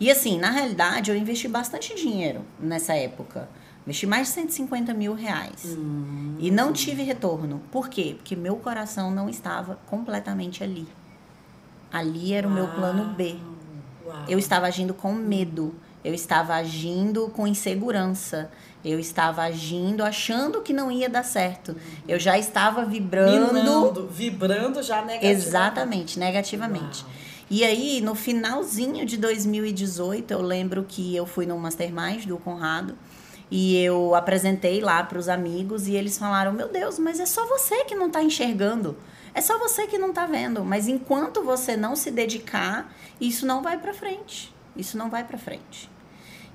E 0.00 0.10
assim, 0.10 0.38
na 0.38 0.50
realidade, 0.50 1.10
eu 1.10 1.16
investi 1.16 1.48
bastante 1.48 1.94
dinheiro 1.94 2.42
nessa 2.58 2.94
época. 2.94 3.48
Investi 3.84 4.06
mais 4.06 4.28
de 4.28 4.34
150 4.34 4.94
mil 4.94 5.14
reais. 5.14 5.76
Hum. 5.76 6.36
E 6.38 6.50
não 6.50 6.72
tive 6.72 7.02
retorno. 7.02 7.60
Por 7.72 7.88
quê? 7.88 8.14
Porque 8.16 8.36
meu 8.36 8.56
coração 8.56 9.10
não 9.10 9.28
estava 9.28 9.78
completamente 9.86 10.62
ali. 10.62 10.86
Ali 11.92 12.32
era 12.32 12.46
o 12.46 12.50
meu 12.50 12.68
plano 12.68 13.12
B. 13.14 13.36
Uau. 14.10 14.24
Eu 14.28 14.38
estava 14.38 14.66
agindo 14.66 14.92
com 14.92 15.12
medo. 15.12 15.74
Eu 16.04 16.14
estava 16.14 16.54
agindo 16.54 17.28
com 17.28 17.46
insegurança. 17.46 18.50
Eu 18.84 18.98
estava 18.98 19.42
agindo 19.42 20.02
achando 20.02 20.62
que 20.62 20.72
não 20.72 20.90
ia 20.90 21.08
dar 21.08 21.22
certo. 21.22 21.76
Eu 22.08 22.18
já 22.18 22.38
estava 22.38 22.84
vibrando. 22.84 23.52
Minando, 23.52 24.06
vibrando 24.08 24.82
já 24.82 25.02
negativamente. 25.02 25.46
Exatamente, 25.46 26.18
negativamente. 26.18 27.02
Uau. 27.02 27.12
E 27.50 27.64
aí, 27.64 28.00
no 28.00 28.14
finalzinho 28.14 29.04
de 29.04 29.16
2018, 29.16 30.30
eu 30.30 30.40
lembro 30.40 30.84
que 30.88 31.16
eu 31.16 31.26
fui 31.26 31.46
no 31.46 31.58
Mastermind 31.58 32.24
do 32.24 32.38
Conrado. 32.38 32.96
E 33.50 33.76
eu 33.82 34.14
apresentei 34.14 34.80
lá 34.80 35.02
para 35.02 35.18
os 35.18 35.28
amigos 35.28 35.88
e 35.88 35.96
eles 35.96 36.16
falaram: 36.16 36.52
Meu 36.52 36.68
Deus, 36.68 36.98
mas 36.98 37.18
é 37.18 37.26
só 37.26 37.44
você 37.46 37.84
que 37.84 37.96
não 37.96 38.06
está 38.06 38.22
enxergando. 38.22 38.96
É 39.34 39.40
só 39.40 39.58
você 39.58 39.86
que 39.86 39.98
não 39.98 40.10
está 40.10 40.26
vendo. 40.26 40.64
Mas 40.64 40.88
enquanto 40.88 41.42
você 41.42 41.76
não 41.76 41.94
se 41.94 42.10
dedicar, 42.10 42.92
isso 43.20 43.46
não 43.46 43.62
vai 43.62 43.78
para 43.78 43.94
frente. 43.94 44.52
Isso 44.76 44.96
não 44.96 45.10
vai 45.10 45.24
para 45.24 45.38
frente. 45.38 45.90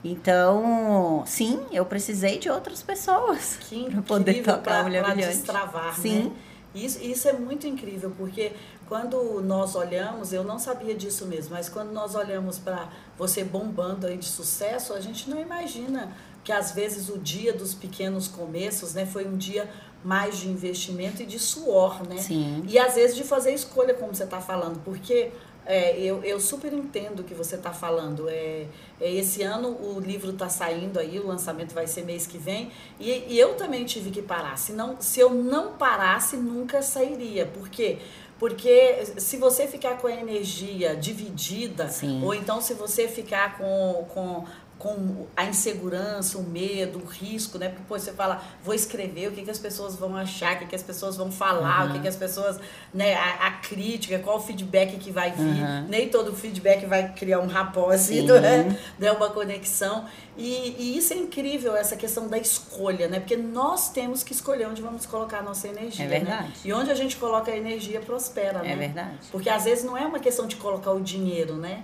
Então, 0.03 1.23
sim, 1.25 1.65
eu 1.71 1.83
precisei 1.85 2.37
de 2.37 2.49
outras 2.49 2.83
pessoas 2.83 3.57
para 3.91 4.01
poder 4.03 4.43
tocar 4.43 4.61
pra, 4.61 4.83
Mulher 4.83 5.03
pra 5.03 5.13
Brilhante. 5.13 5.37
destravar, 5.37 5.99
sim. 5.99 6.25
Né? 6.25 6.31
Isso, 6.75 7.01
isso 7.01 7.27
é 7.27 7.33
muito 7.33 7.65
incrível, 7.65 8.13
porque 8.15 8.51
quando 8.87 9.41
nós 9.41 9.75
olhamos, 9.75 10.31
eu 10.31 10.43
não 10.43 10.59
sabia 10.59 10.93
disso 10.93 11.25
mesmo, 11.25 11.55
mas 11.55 11.69
quando 11.69 11.91
nós 11.91 12.13
olhamos 12.13 12.59
para 12.59 12.89
você 13.17 13.43
bombando 13.43 14.05
aí 14.05 14.17
de 14.17 14.25
sucesso, 14.25 14.93
a 14.93 14.99
gente 14.99 15.27
não 15.29 15.41
imagina 15.41 16.11
que 16.43 16.51
às 16.51 16.71
vezes 16.71 17.09
o 17.09 17.17
dia 17.17 17.51
dos 17.53 17.73
pequenos 17.73 18.27
começos, 18.27 18.93
né, 18.93 19.05
foi 19.07 19.25
um 19.25 19.35
dia 19.35 19.67
mais 20.05 20.37
de 20.37 20.47
investimento 20.47 21.23
e 21.23 21.25
de 21.25 21.39
suor, 21.39 22.07
né? 22.07 22.17
Sim. 22.17 22.63
E 22.67 22.77
às 22.77 22.93
vezes 22.93 23.15
de 23.15 23.23
fazer 23.23 23.51
escolha, 23.53 23.95
como 23.95 24.13
você 24.13 24.23
está 24.23 24.39
falando, 24.39 24.79
porque 24.85 25.31
é, 25.65 25.99
eu, 25.99 26.23
eu 26.23 26.39
super 26.39 26.71
entendo 26.71 27.21
o 27.21 27.23
que 27.23 27.33
você 27.33 27.55
está 27.55 27.73
falando. 27.73 28.29
É, 28.29 28.67
é, 29.01 29.11
esse 29.11 29.41
ano 29.41 29.69
o 29.69 29.99
livro 29.99 30.29
está 30.29 30.47
saindo 30.47 30.99
aí, 30.99 31.19
o 31.19 31.25
lançamento 31.25 31.73
vai 31.73 31.87
ser 31.87 32.05
mês 32.05 32.27
que 32.27 32.37
vem, 32.37 32.71
e, 32.99 33.25
e, 33.29 33.39
eu 33.39 33.55
também 33.55 33.83
tive 33.83 34.11
que 34.11 34.21
parar. 34.21 34.59
Se, 34.59 34.73
não, 34.73 34.97
se 35.01 35.19
eu 35.19 35.31
não 35.31 35.73
parasse, 35.73 36.37
nunca 36.37 36.83
sairia. 36.83 37.47
Por 37.47 37.67
quê? 37.67 37.97
Porque 38.37 39.05
se 39.17 39.37
você 39.37 39.65
ficar 39.65 39.97
com 39.97 40.05
a 40.05 40.11
energia 40.11 40.95
dividida, 40.95 41.87
Sim. 41.87 42.23
ou 42.23 42.33
então 42.33 42.61
se 42.61 42.75
você 42.75 43.07
ficar 43.07 43.57
com, 43.57 44.05
com 44.13 44.45
com 44.85 45.25
a 45.35 45.45
insegurança, 45.45 46.37
o 46.37 46.43
medo, 46.43 46.99
o 46.99 47.05
risco, 47.05 47.57
né? 47.57 47.69
Porque 47.69 47.81
depois 47.81 48.03
você 48.03 48.11
fala, 48.11 48.43
vou 48.63 48.75
escrever, 48.75 49.29
o 49.29 49.31
que, 49.31 49.41
que 49.41 49.49
as 49.49 49.57
pessoas 49.57 49.95
vão 49.95 50.15
achar, 50.15 50.55
o 50.55 50.59
que, 50.59 50.67
que 50.67 50.75
as 50.75 50.83
pessoas 50.83 51.17
vão 51.17 51.31
falar, 51.31 51.85
uhum. 51.85 51.89
o 51.89 51.93
que, 51.93 52.01
que 52.01 52.07
as 52.07 52.15
pessoas, 52.15 52.59
né? 52.93 53.15
A, 53.15 53.47
a, 53.47 53.51
crítica, 53.51 54.19
qual 54.19 54.37
o 54.37 54.39
feedback 54.39 54.97
que 54.97 55.11
vai 55.11 55.31
vir. 55.31 55.43
Uhum. 55.43 55.87
Nem 55.89 56.07
todo 56.09 56.35
feedback 56.35 56.85
vai 56.85 57.11
criar 57.13 57.39
um 57.39 57.47
rapósito, 57.47 58.33
né? 58.39 58.77
né? 58.99 59.11
Uma 59.11 59.31
conexão. 59.31 60.05
E, 60.37 60.75
e, 60.77 60.97
isso 60.97 61.13
é 61.13 61.17
incrível, 61.17 61.75
essa 61.75 61.95
questão 61.95 62.27
da 62.27 62.37
escolha, 62.37 63.07
né? 63.07 63.19
Porque 63.19 63.35
nós 63.35 63.89
temos 63.89 64.21
que 64.21 64.33
escolher 64.33 64.67
onde 64.67 64.83
vamos 64.83 65.07
colocar 65.07 65.39
a 65.39 65.41
nossa 65.41 65.67
energia. 65.67 66.05
É 66.05 66.07
verdade. 66.07 66.43
Né? 66.43 66.53
E 66.63 66.73
onde 66.73 66.91
a 66.91 66.95
gente 66.95 67.17
coloca 67.17 67.51
a 67.51 67.57
energia 67.57 68.01
prospera, 68.01 68.59
é 68.59 68.61
né? 68.61 68.73
É 68.73 68.75
verdade. 68.75 69.17
Porque 69.31 69.49
às 69.49 69.63
vezes 69.63 69.83
não 69.83 69.97
é 69.97 70.05
uma 70.05 70.19
questão 70.19 70.45
de 70.45 70.57
colocar 70.57 70.91
o 70.91 71.01
dinheiro, 71.01 71.55
né? 71.55 71.83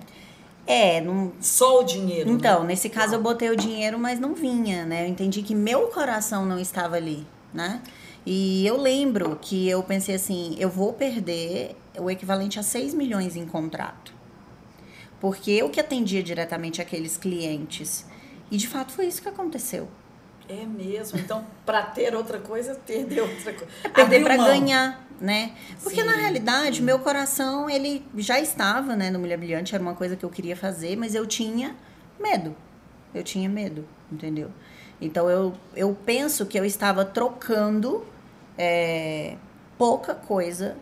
É, 0.65 1.01
não... 1.01 1.31
Só 1.39 1.81
o 1.81 1.83
dinheiro. 1.83 2.29
Né? 2.29 2.35
Então, 2.35 2.61
né? 2.61 2.67
nesse 2.67 2.89
caso 2.89 3.15
eu 3.15 3.21
botei 3.21 3.49
o 3.49 3.55
dinheiro, 3.55 3.97
mas 3.99 4.19
não 4.19 4.33
vinha, 4.33 4.85
né? 4.85 5.05
Eu 5.05 5.09
entendi 5.09 5.41
que 5.41 5.55
meu 5.55 5.87
coração 5.87 6.45
não 6.45 6.59
estava 6.59 6.95
ali, 6.95 7.25
né? 7.53 7.81
E 8.25 8.65
eu 8.65 8.77
lembro 8.77 9.37
que 9.41 9.67
eu 9.67 9.81
pensei 9.81 10.15
assim, 10.15 10.55
eu 10.59 10.69
vou 10.69 10.93
perder 10.93 11.75
o 11.97 12.09
equivalente 12.09 12.59
a 12.59 12.63
6 12.63 12.93
milhões 12.93 13.35
em 13.35 13.45
contrato. 13.45 14.13
Porque 15.19 15.51
eu 15.51 15.69
que 15.69 15.79
atendia 15.79 16.21
diretamente 16.21 16.81
aqueles 16.81 17.17
clientes. 17.17 18.05
E 18.49 18.57
de 18.57 18.67
fato 18.67 18.91
foi 18.91 19.05
isso 19.07 19.21
que 19.21 19.29
aconteceu. 19.29 19.87
É 20.51 20.65
mesmo. 20.65 21.17
Então, 21.17 21.45
para 21.65 21.81
ter 21.81 22.13
outra 22.13 22.39
coisa, 22.39 22.75
perder 22.75 23.21
outra 23.21 23.53
coisa. 23.53 23.71
É 23.83 23.89
perder 23.89 24.23
para 24.23 24.35
ganhar, 24.35 25.07
né? 25.19 25.53
Porque 25.81 26.01
Sim. 26.01 26.07
na 26.07 26.13
realidade, 26.13 26.81
meu 26.81 26.99
coração, 26.99 27.69
ele 27.69 28.05
já 28.17 28.39
estava, 28.39 28.95
né, 28.95 29.09
no 29.09 29.19
Mulher 29.19 29.37
Brilhante, 29.37 29.73
era 29.73 29.81
uma 29.81 29.95
coisa 29.95 30.15
que 30.17 30.25
eu 30.25 30.29
queria 30.29 30.55
fazer, 30.55 30.97
mas 30.97 31.15
eu 31.15 31.25
tinha 31.25 31.75
medo. 32.19 32.55
Eu 33.13 33.23
tinha 33.23 33.47
medo, 33.47 33.85
entendeu? 34.11 34.51
Então 34.99 35.29
eu, 35.29 35.53
eu 35.75 35.97
penso 36.05 36.45
que 36.45 36.59
eu 36.59 36.65
estava 36.65 37.03
trocando 37.05 38.05
é, 38.57 39.35
pouca 39.77 40.13
coisa, 40.13 40.77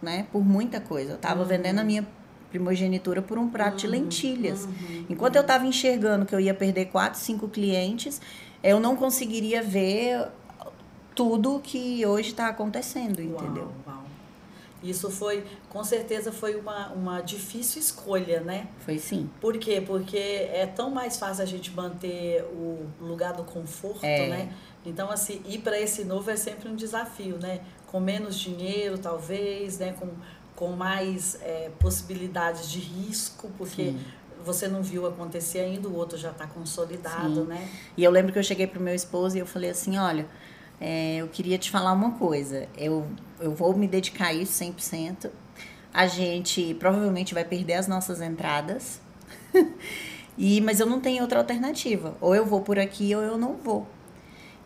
né, 0.00 0.26
por 0.32 0.44
muita 0.44 0.80
coisa. 0.80 1.12
Eu 1.12 1.16
estava 1.16 1.42
uhum. 1.42 1.48
vendendo 1.48 1.80
a 1.80 1.84
minha 1.84 2.06
primogenitura 2.50 3.20
por 3.20 3.38
um 3.38 3.48
prato 3.48 3.72
uhum. 3.72 3.78
de 3.78 3.86
lentilhas. 3.86 4.64
Uhum. 4.64 5.06
Enquanto 5.10 5.36
eu 5.36 5.42
estava 5.42 5.66
enxergando 5.66 6.24
que 6.24 6.34
eu 6.34 6.40
ia 6.40 6.54
perder 6.54 6.86
quatro, 6.86 7.20
cinco 7.20 7.48
clientes, 7.48 8.20
eu 8.62 8.80
não 8.80 8.96
conseguiria 8.96 9.62
ver 9.62 10.28
tudo 11.14 11.60
que 11.60 12.04
hoje 12.06 12.30
está 12.30 12.48
acontecendo, 12.48 13.20
entendeu? 13.20 13.72
Uau, 13.86 13.96
uau. 13.96 14.04
Isso 14.82 15.10
foi, 15.10 15.44
com 15.68 15.82
certeza, 15.82 16.30
foi 16.30 16.54
uma, 16.54 16.88
uma 16.90 17.20
difícil 17.20 17.80
escolha, 17.80 18.40
né? 18.40 18.68
Foi 18.78 18.96
sim. 18.96 19.28
Por 19.40 19.58
quê? 19.58 19.82
Porque 19.84 20.16
é 20.16 20.66
tão 20.66 20.88
mais 20.88 21.16
fácil 21.16 21.42
a 21.42 21.46
gente 21.46 21.72
manter 21.72 22.44
o 22.44 22.86
lugar 23.00 23.32
do 23.32 23.42
conforto, 23.42 24.04
é. 24.04 24.28
né? 24.28 24.52
Então, 24.86 25.10
assim, 25.10 25.42
ir 25.46 25.58
para 25.58 25.78
esse 25.80 26.04
novo 26.04 26.30
é 26.30 26.36
sempre 26.36 26.68
um 26.68 26.76
desafio, 26.76 27.36
né? 27.38 27.60
Com 27.88 27.98
menos 27.98 28.38
dinheiro, 28.38 28.96
talvez, 28.98 29.78
né? 29.78 29.96
Com, 29.98 30.10
com 30.54 30.68
mais 30.68 31.36
é, 31.42 31.72
possibilidades 31.80 32.70
de 32.70 32.78
risco, 32.78 33.50
porque 33.58 33.86
sim 33.86 34.00
você 34.48 34.66
não 34.66 34.82
viu 34.82 35.06
acontecer 35.06 35.58
ainda, 35.58 35.88
o 35.88 35.94
outro 35.94 36.16
já 36.16 36.30
está 36.30 36.46
consolidado, 36.46 37.42
Sim. 37.42 37.48
né? 37.48 37.68
E 37.96 38.02
eu 38.02 38.10
lembro 38.10 38.32
que 38.32 38.38
eu 38.38 38.42
cheguei 38.42 38.66
pro 38.66 38.80
meu 38.80 38.94
esposo 38.94 39.36
e 39.36 39.40
eu 39.40 39.46
falei 39.46 39.68
assim, 39.68 39.98
olha, 39.98 40.26
é, 40.80 41.16
eu 41.16 41.28
queria 41.28 41.58
te 41.58 41.70
falar 41.70 41.92
uma 41.92 42.12
coisa, 42.12 42.66
eu, 42.76 43.06
eu 43.38 43.54
vou 43.54 43.76
me 43.76 43.86
dedicar 43.86 44.28
a 44.28 44.32
isso 44.32 44.64
100%, 44.64 45.30
a 45.92 46.06
gente 46.06 46.74
provavelmente 46.80 47.34
vai 47.34 47.44
perder 47.44 47.74
as 47.74 47.86
nossas 47.86 48.22
entradas, 48.22 49.02
e 50.38 50.62
mas 50.62 50.80
eu 50.80 50.86
não 50.86 50.98
tenho 50.98 51.22
outra 51.22 51.40
alternativa, 51.40 52.16
ou 52.18 52.34
eu 52.34 52.46
vou 52.46 52.62
por 52.62 52.78
aqui 52.78 53.14
ou 53.14 53.22
eu 53.22 53.36
não 53.36 53.54
vou. 53.54 53.86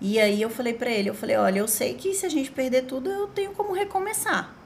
E 0.00 0.20
aí 0.20 0.40
eu 0.40 0.50
falei 0.50 0.74
para 0.74 0.90
ele, 0.90 1.10
eu 1.10 1.14
falei, 1.14 1.36
olha, 1.36 1.58
eu 1.58 1.68
sei 1.68 1.94
que 1.94 2.14
se 2.14 2.24
a 2.24 2.28
gente 2.28 2.52
perder 2.52 2.82
tudo, 2.82 3.10
eu 3.10 3.26
tenho 3.28 3.52
como 3.52 3.72
recomeçar 3.72 4.61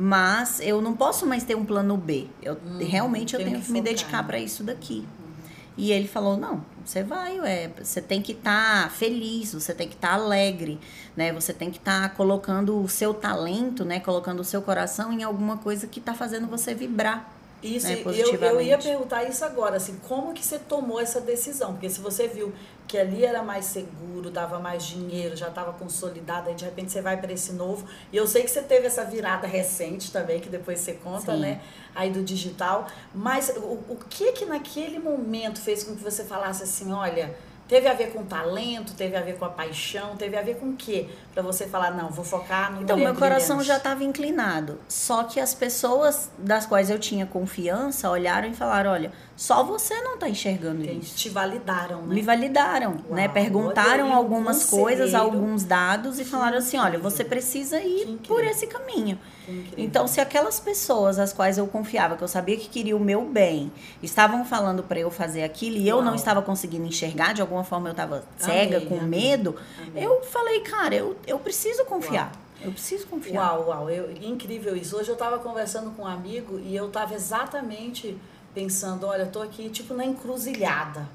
mas 0.00 0.60
eu 0.60 0.80
não 0.80 0.94
posso 0.94 1.26
mais 1.26 1.42
ter 1.42 1.56
um 1.56 1.64
plano 1.64 1.96
B. 1.96 2.28
Eu 2.40 2.54
hum, 2.54 2.78
realmente 2.78 3.34
eu 3.34 3.42
tenho 3.42 3.58
que, 3.58 3.66
que 3.66 3.72
me 3.72 3.80
dedicar 3.80 4.24
para 4.24 4.38
isso 4.38 4.62
daqui. 4.62 4.98
Uhum. 5.00 5.50
E 5.76 5.90
ele 5.90 6.06
falou: 6.06 6.36
"Não, 6.36 6.64
você 6.84 7.02
vai, 7.02 7.40
ué, 7.40 7.72
você 7.76 8.00
tem 8.00 8.22
que 8.22 8.30
estar 8.30 8.84
tá 8.84 8.90
feliz, 8.90 9.52
você 9.52 9.74
tem 9.74 9.88
que 9.88 9.96
estar 9.96 10.10
tá 10.10 10.14
alegre, 10.14 10.78
né? 11.16 11.32
Você 11.32 11.52
tem 11.52 11.68
que 11.68 11.78
estar 11.78 12.10
tá 12.10 12.14
colocando 12.14 12.80
o 12.80 12.88
seu 12.88 13.12
talento, 13.12 13.84
né, 13.84 13.98
colocando 13.98 14.38
o 14.38 14.44
seu 14.44 14.62
coração 14.62 15.12
em 15.12 15.24
alguma 15.24 15.56
coisa 15.56 15.88
que 15.88 15.98
está 15.98 16.14
fazendo 16.14 16.46
você 16.46 16.74
vibrar." 16.74 17.37
Isso, 17.62 17.88
né, 17.88 18.02
eu, 18.04 18.34
eu 18.34 18.60
ia 18.60 18.78
perguntar 18.78 19.24
isso 19.24 19.44
agora, 19.44 19.76
assim, 19.76 19.98
como 20.08 20.32
que 20.32 20.44
você 20.44 20.58
tomou 20.58 21.00
essa 21.00 21.20
decisão? 21.20 21.72
Porque 21.72 21.90
se 21.90 22.00
você 22.00 22.28
viu 22.28 22.52
que 22.86 22.96
ali 22.96 23.24
era 23.24 23.42
mais 23.42 23.66
seguro, 23.66 24.30
dava 24.30 24.58
mais 24.58 24.84
dinheiro, 24.84 25.36
já 25.36 25.48
estava 25.48 25.72
consolidado, 25.72 26.48
aí 26.48 26.54
de 26.54 26.64
repente 26.64 26.90
você 26.90 27.02
vai 27.02 27.20
para 27.20 27.32
esse 27.32 27.52
novo. 27.52 27.86
E 28.12 28.16
eu 28.16 28.26
sei 28.26 28.42
que 28.42 28.50
você 28.50 28.62
teve 28.62 28.86
essa 28.86 29.04
virada 29.04 29.46
recente 29.46 30.10
também, 30.10 30.40
que 30.40 30.48
depois 30.48 30.78
você 30.80 30.94
conta, 30.94 31.34
Sim. 31.34 31.40
né? 31.40 31.60
Aí 31.94 32.10
do 32.10 32.22
digital. 32.22 32.86
Mas 33.14 33.50
o, 33.56 33.60
o 33.60 33.98
que 34.08 34.32
que 34.32 34.46
naquele 34.46 34.98
momento 34.98 35.60
fez 35.60 35.84
com 35.84 35.94
que 35.94 36.02
você 36.02 36.24
falasse 36.24 36.62
assim, 36.62 36.92
olha, 36.92 37.36
Teve 37.68 37.86
a 37.86 37.92
ver 37.92 38.12
com 38.12 38.24
talento, 38.24 38.94
teve 38.94 39.14
a 39.14 39.20
ver 39.20 39.36
com 39.36 39.44
a 39.44 39.50
paixão, 39.50 40.16
teve 40.16 40.36
a 40.36 40.42
ver 40.42 40.56
com 40.56 40.70
o 40.70 40.76
quê? 40.76 41.06
Para 41.34 41.42
você 41.42 41.66
falar, 41.66 41.90
não, 41.90 42.08
vou 42.08 42.24
focar 42.24 42.72
no 42.72 42.82
Então, 42.82 42.96
meu 42.96 43.14
coração 43.14 43.62
já 43.62 43.76
estava 43.76 44.02
inclinado. 44.02 44.80
Só 44.88 45.24
que 45.24 45.38
as 45.38 45.54
pessoas 45.54 46.30
das 46.38 46.64
quais 46.64 46.88
eu 46.88 46.98
tinha 46.98 47.26
confiança 47.26 48.10
olharam 48.10 48.48
e 48.48 48.54
falaram: 48.54 48.90
olha, 48.90 49.12
só 49.38 49.62
você 49.62 49.94
não 50.00 50.14
está 50.14 50.28
enxergando 50.28 50.82
Entendi. 50.82 51.06
isso. 51.06 51.16
Te 51.16 51.28
validaram, 51.28 52.02
né? 52.02 52.12
Me 52.16 52.22
validaram, 52.22 52.90
Uau, 52.90 53.14
né? 53.14 53.28
Perguntaram 53.28 54.12
algumas 54.12 54.64
coisas, 54.64 55.14
alguns 55.14 55.62
dados 55.62 56.18
e 56.18 56.24
falaram 56.24 56.58
assim: 56.58 56.76
olha, 56.76 56.98
você 56.98 57.22
precisa 57.22 57.80
ir 57.80 58.18
por 58.26 58.42
esse 58.42 58.66
caminho. 58.66 59.16
Então, 59.76 60.08
se 60.08 60.20
aquelas 60.20 60.58
pessoas 60.58 61.20
as 61.20 61.32
quais 61.32 61.56
eu 61.56 61.68
confiava, 61.68 62.16
que 62.16 62.24
eu 62.24 62.26
sabia 62.26 62.56
que 62.56 62.68
queriam 62.68 62.98
o 62.98 63.00
meu 63.00 63.24
bem, 63.26 63.70
estavam 64.02 64.44
falando 64.44 64.82
para 64.82 64.98
eu 64.98 65.08
fazer 65.08 65.44
aquilo 65.44 65.76
e 65.76 65.88
Uau. 65.88 66.00
eu 66.00 66.04
não 66.04 66.16
estava 66.16 66.42
conseguindo 66.42 66.84
enxergar, 66.84 67.32
de 67.32 67.40
alguma 67.40 67.62
forma 67.62 67.88
eu 67.88 67.92
estava 67.92 68.24
cega, 68.38 68.78
amei, 68.78 68.88
com 68.88 68.96
amei, 68.96 69.20
medo, 69.20 69.54
amei. 69.86 70.04
eu 70.04 70.20
falei, 70.24 70.60
cara, 70.62 70.96
eu, 70.96 71.16
eu 71.28 71.38
preciso 71.38 71.84
confiar. 71.84 72.32
Uau. 72.32 72.48
Eu 72.60 72.72
preciso 72.72 73.06
confiar. 73.06 73.52
Uau, 73.52 73.68
uau, 73.68 73.88
eu, 73.88 74.10
incrível 74.20 74.74
isso. 74.74 74.96
Hoje 74.96 75.08
eu 75.08 75.14
estava 75.14 75.38
conversando 75.38 75.92
com 75.92 76.02
um 76.02 76.06
amigo 76.08 76.58
e 76.58 76.74
eu 76.74 76.88
estava 76.88 77.14
exatamente 77.14 78.18
pensando, 78.58 79.06
olha, 79.06 79.22
eu 79.22 79.30
tô 79.30 79.40
aqui 79.40 79.70
tipo 79.70 79.94
na 79.94 80.04
encruzilhada 80.04 81.08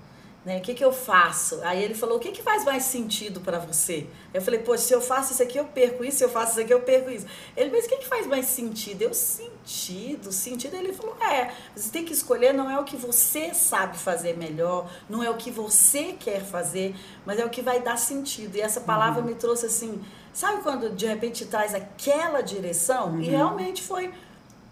né? 0.46 0.58
O 0.58 0.62
que, 0.62 0.74
que 0.74 0.84
eu 0.84 0.92
faço? 0.92 1.62
Aí 1.64 1.82
ele 1.82 1.94
falou: 1.94 2.18
o 2.18 2.20
que, 2.20 2.32
que 2.32 2.42
faz 2.42 2.66
mais 2.66 2.84
sentido 2.84 3.40
para 3.40 3.60
você? 3.60 4.08
Eu 4.34 4.42
falei: 4.42 4.60
poxa, 4.60 4.84
se 4.84 4.94
eu 4.94 5.02
faço 5.02 5.32
isso 5.32 5.42
aqui, 5.42 5.58
eu 5.58 5.66
perco 5.66 6.04
isso, 6.04 6.18
se 6.18 6.24
eu 6.24 6.30
faço 6.30 6.52
isso 6.52 6.62
aqui, 6.62 6.74
eu 6.74 6.82
perco 6.82 7.10
isso. 7.10 7.26
Ele, 7.56 7.72
mas 7.72 7.86
o 7.86 7.90
que, 7.90 7.98
que 7.98 8.08
faz 8.08 8.28
mais 8.28 8.48
sentido? 8.48 9.04
Eu, 9.04 9.14
sentido, 9.14 10.34
sentido. 10.34 10.76
Ele 10.76 10.92
falou: 10.92 11.16
é, 11.22 11.54
você 11.74 11.90
tem 11.90 12.04
que 12.04 12.12
escolher, 12.12 12.54
não 12.54 12.70
é 12.70 12.78
o 12.78 12.84
que 12.84 12.98
você 12.98 13.54
sabe 13.54 13.98
fazer 13.98 14.36
melhor, 14.36 14.92
não 15.10 15.24
é 15.24 15.30
o 15.30 15.38
que 15.38 15.50
você 15.50 16.14
quer 16.20 16.44
fazer, 16.44 16.94
mas 17.26 17.40
é 17.40 17.46
o 17.46 17.50
que 17.50 17.62
vai 17.62 17.82
dar 17.82 17.98
sentido. 17.98 18.58
E 18.58 18.62
essa 18.62 18.82
palavra 18.82 19.22
uhum. 19.22 19.28
me 19.28 19.36
trouxe 19.36 19.68
assim, 19.68 20.02
sabe 20.34 20.62
quando 20.62 20.90
de 20.90 21.06
repente 21.06 21.46
traz 21.46 21.74
aquela 21.74 22.42
direção? 22.42 23.14
Uhum. 23.14 23.22
E 23.22 23.30
realmente 23.30 23.82
foi 23.82 24.12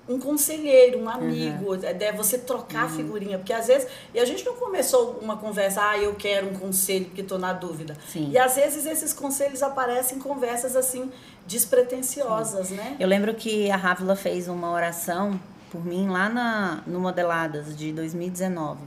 um 0.07 0.19
conselheiro, 0.19 0.99
um 0.99 1.07
amigo, 1.07 1.73
uhum. 1.73 1.79
é 1.83 2.11
você 2.11 2.37
trocar 2.37 2.85
uhum. 2.85 2.97
figurinha, 2.97 3.37
porque 3.37 3.53
às 3.53 3.67
vezes, 3.67 3.87
e 4.13 4.19
a 4.19 4.25
gente 4.25 4.45
não 4.45 4.55
começou 4.55 5.19
uma 5.21 5.37
conversa, 5.37 5.81
ah, 5.89 5.97
eu 5.97 6.15
quero 6.15 6.49
um 6.49 6.53
conselho 6.53 7.05
porque 7.05 7.21
estou 7.21 7.37
na 7.37 7.53
dúvida. 7.53 7.95
Sim. 8.07 8.29
E 8.31 8.37
às 8.37 8.55
vezes 8.55 8.85
esses 8.85 9.13
conselhos 9.13 9.61
aparecem 9.61 10.17
em 10.17 10.21
conversas 10.21 10.75
assim 10.75 11.11
despretensiosas, 11.45 12.67
Sim. 12.67 12.75
né? 12.75 12.95
Eu 12.99 13.07
lembro 13.07 13.33
que 13.35 13.69
a 13.69 13.77
Rávila 13.77 14.15
fez 14.15 14.47
uma 14.47 14.71
oração 14.71 15.39
por 15.71 15.85
mim 15.85 16.09
lá 16.09 16.27
na 16.27 16.83
no 16.85 16.99
Modeladas 16.99 17.75
de 17.77 17.91
2019. 17.91 18.79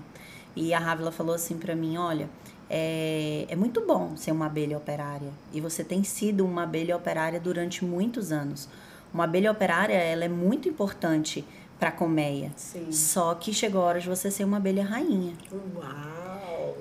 E 0.56 0.72
a 0.72 0.78
Rávila 0.78 1.10
falou 1.10 1.34
assim 1.34 1.56
para 1.56 1.74
mim, 1.74 1.96
olha, 1.96 2.28
é, 2.68 3.46
é 3.48 3.56
muito 3.56 3.80
bom 3.80 4.16
ser 4.16 4.32
uma 4.32 4.46
abelha 4.46 4.76
operária. 4.76 5.30
E 5.52 5.60
você 5.60 5.82
tem 5.82 6.04
sido 6.04 6.44
uma 6.44 6.62
abelha 6.62 6.96
operária 6.96 7.40
durante 7.40 7.84
muitos 7.84 8.30
anos. 8.30 8.68
Uma 9.14 9.24
abelha 9.24 9.52
operária, 9.52 9.94
ela 9.94 10.24
é 10.24 10.28
muito 10.28 10.68
importante 10.68 11.44
para 11.78 11.90
a 11.90 11.92
colmeia. 11.92 12.50
Sim. 12.56 12.90
Só 12.90 13.32
que 13.36 13.54
chegou 13.54 13.80
a 13.82 13.84
hora 13.84 14.00
de 14.00 14.08
você 14.08 14.28
ser 14.28 14.42
uma 14.42 14.56
abelha 14.56 14.84
rainha. 14.84 15.34
Uau! 15.52 16.13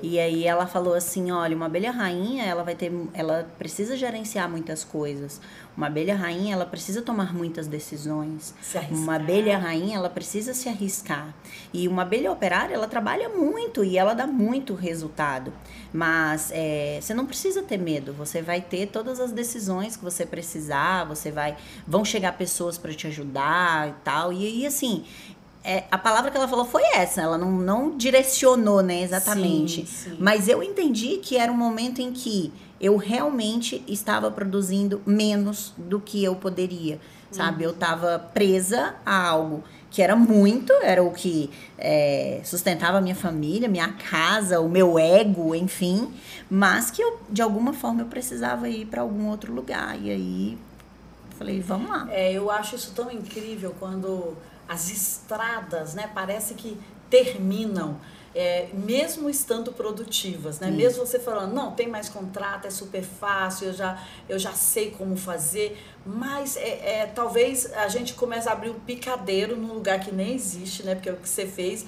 E 0.04 0.20
aí 0.20 0.46
ela 0.46 0.68
falou 0.68 0.94
assim, 0.94 1.32
olha, 1.32 1.56
uma 1.56 1.68
abelha 1.68 1.90
rainha, 1.90 2.44
ela 2.44 2.62
vai 2.62 2.76
ter, 2.76 2.92
ela 3.14 3.50
precisa 3.58 3.96
gerenciar 3.96 4.50
muitas 4.50 4.84
coisas. 4.84 5.40
Uma 5.78 5.88
abelha 5.88 6.14
rainha, 6.14 6.54
ela 6.54 6.66
precisa 6.66 7.02
tomar 7.02 7.34
muitas 7.34 7.68
decisões. 7.68 8.54
Uma 8.92 9.16
abelha 9.16 9.58
rainha, 9.58 9.96
ela 9.96 10.10
precisa 10.10 10.54
se 10.54 10.68
arriscar. 10.68 11.34
E 11.74 11.88
uma 11.88 12.02
abelha 12.02 12.30
operária, 12.30 12.76
ela 12.76 12.86
trabalha 12.86 13.30
muito 13.30 13.82
e 13.82 13.98
ela 13.98 14.14
dá 14.14 14.28
muito 14.28 14.76
resultado. 14.76 15.54
Mas 15.94 16.52
é, 16.54 17.00
você 17.02 17.14
não 17.14 17.26
precisa 17.26 17.64
ter 17.64 17.78
medo. 17.78 18.12
Você 18.12 18.42
vai 18.42 18.60
ter 18.60 18.88
todas 18.88 19.22
as 19.22 19.32
decisões 19.32 19.96
que 19.96 20.04
você 20.04 20.26
precisar. 20.26 21.06
Você 21.06 21.32
vai, 21.32 21.56
vão 21.88 22.04
chegar 22.04 22.38
pessoas 22.38 22.78
para 22.78 22.94
te 22.94 23.08
ajudar 23.08 23.88
e 23.88 23.94
tal. 24.04 24.34
E, 24.34 24.60
e 24.60 24.66
assim, 24.66 25.06
é, 25.64 25.86
a 25.90 25.98
palavra 25.98 26.30
que 26.30 26.38
ela 26.38 26.48
falou 26.48 26.66
foi 26.66 26.84
essa, 26.94 27.22
ela 27.22 27.38
não, 27.38 27.52
não 27.52 27.98
direcionou, 27.98 28.82
né, 28.82 29.02
exatamente. 29.02 29.86
Sim, 29.86 30.10
sim. 30.12 30.18
Mas 30.20 30.48
eu 30.48 30.62
entendi 30.62 31.18
que 31.18 31.38
era 31.38 31.52
um 31.52 31.58
momento 31.58 32.02
em 32.02 32.12
que 32.12 32.52
eu 32.82 32.98
realmente 32.98 33.82
estava 33.88 34.30
produzindo 34.30 35.02
menos 35.06 35.74
do 35.78 36.02
que 36.02 36.22
eu 36.22 36.36
poderia, 36.36 37.00
sabe? 37.32 37.64
Uhum. 37.64 37.70
Eu 37.70 37.74
estava 37.74 38.20
presa 38.20 38.96
a 39.06 39.30
algo 39.30 39.64
que 39.90 40.02
era 40.02 40.16
muito, 40.16 40.74
era 40.82 41.02
o 41.02 41.12
que 41.12 41.50
é, 41.78 42.42
sustentava 42.44 42.98
a 42.98 43.02
minha 43.02 43.16
família, 43.16 43.70
minha 43.70 43.90
casa, 43.90 44.60
o 44.60 44.68
meu 44.68 45.00
ego, 45.00 45.56
enfim, 45.56 46.12
mas 46.50 46.92
que 46.92 47.02
eu, 47.02 47.22
de 47.30 47.42
alguma 47.42 47.72
forma 47.72 48.02
eu 48.02 48.08
precisava 48.08 48.68
ir 48.68 48.86
para 48.88 49.02
algum 49.02 49.30
outro 49.30 49.54
lugar. 49.54 49.98
E 50.02 50.10
aí 50.10 50.58
falei, 51.38 51.62
vamos 51.62 51.90
lá. 51.90 52.08
É, 52.10 52.34
eu 52.34 52.50
acho 52.50 52.76
isso 52.76 52.92
tão 52.96 53.12
incrível 53.12 53.76
quando 53.80 54.36
as 54.68 54.90
estradas, 54.92 55.94
né? 55.94 56.10
Parece 56.14 56.54
que 56.54 56.80
terminam 57.10 58.00
é, 58.36 58.68
mesmo 58.74 59.30
estando 59.30 59.72
produtivas, 59.72 60.60
né? 60.60 60.72
Mesmo 60.72 61.06
você 61.06 61.20
falando, 61.20 61.54
não, 61.54 61.72
tem 61.72 61.88
mais 61.88 62.10
contrato, 62.10 62.66
é 62.66 62.70
super 62.72 63.04
fácil, 63.04 63.68
eu 63.68 63.74
já, 63.74 64.04
eu 64.28 64.40
já 64.40 64.54
sei 64.54 64.90
como 64.92 65.16
fazer, 65.16 65.78
mas 66.06 66.58
é, 66.58 67.02
é, 67.02 67.06
talvez 67.06 67.72
a 67.74 67.88
gente 67.88 68.14
comece 68.14 68.50
a 68.50 68.54
abrir 68.54 68.72
um 68.72 68.80
picadeiro 68.80 69.56
num 69.56 69.74
lugar 69.74 70.00
que 70.00 70.12
nem 70.12 70.34
existe, 70.34 70.84
né? 70.84 70.96
Porque 70.96 71.10
é 71.10 71.14
o 71.14 71.18
que 71.18 71.30
você 71.30 71.46
fez, 71.46 71.86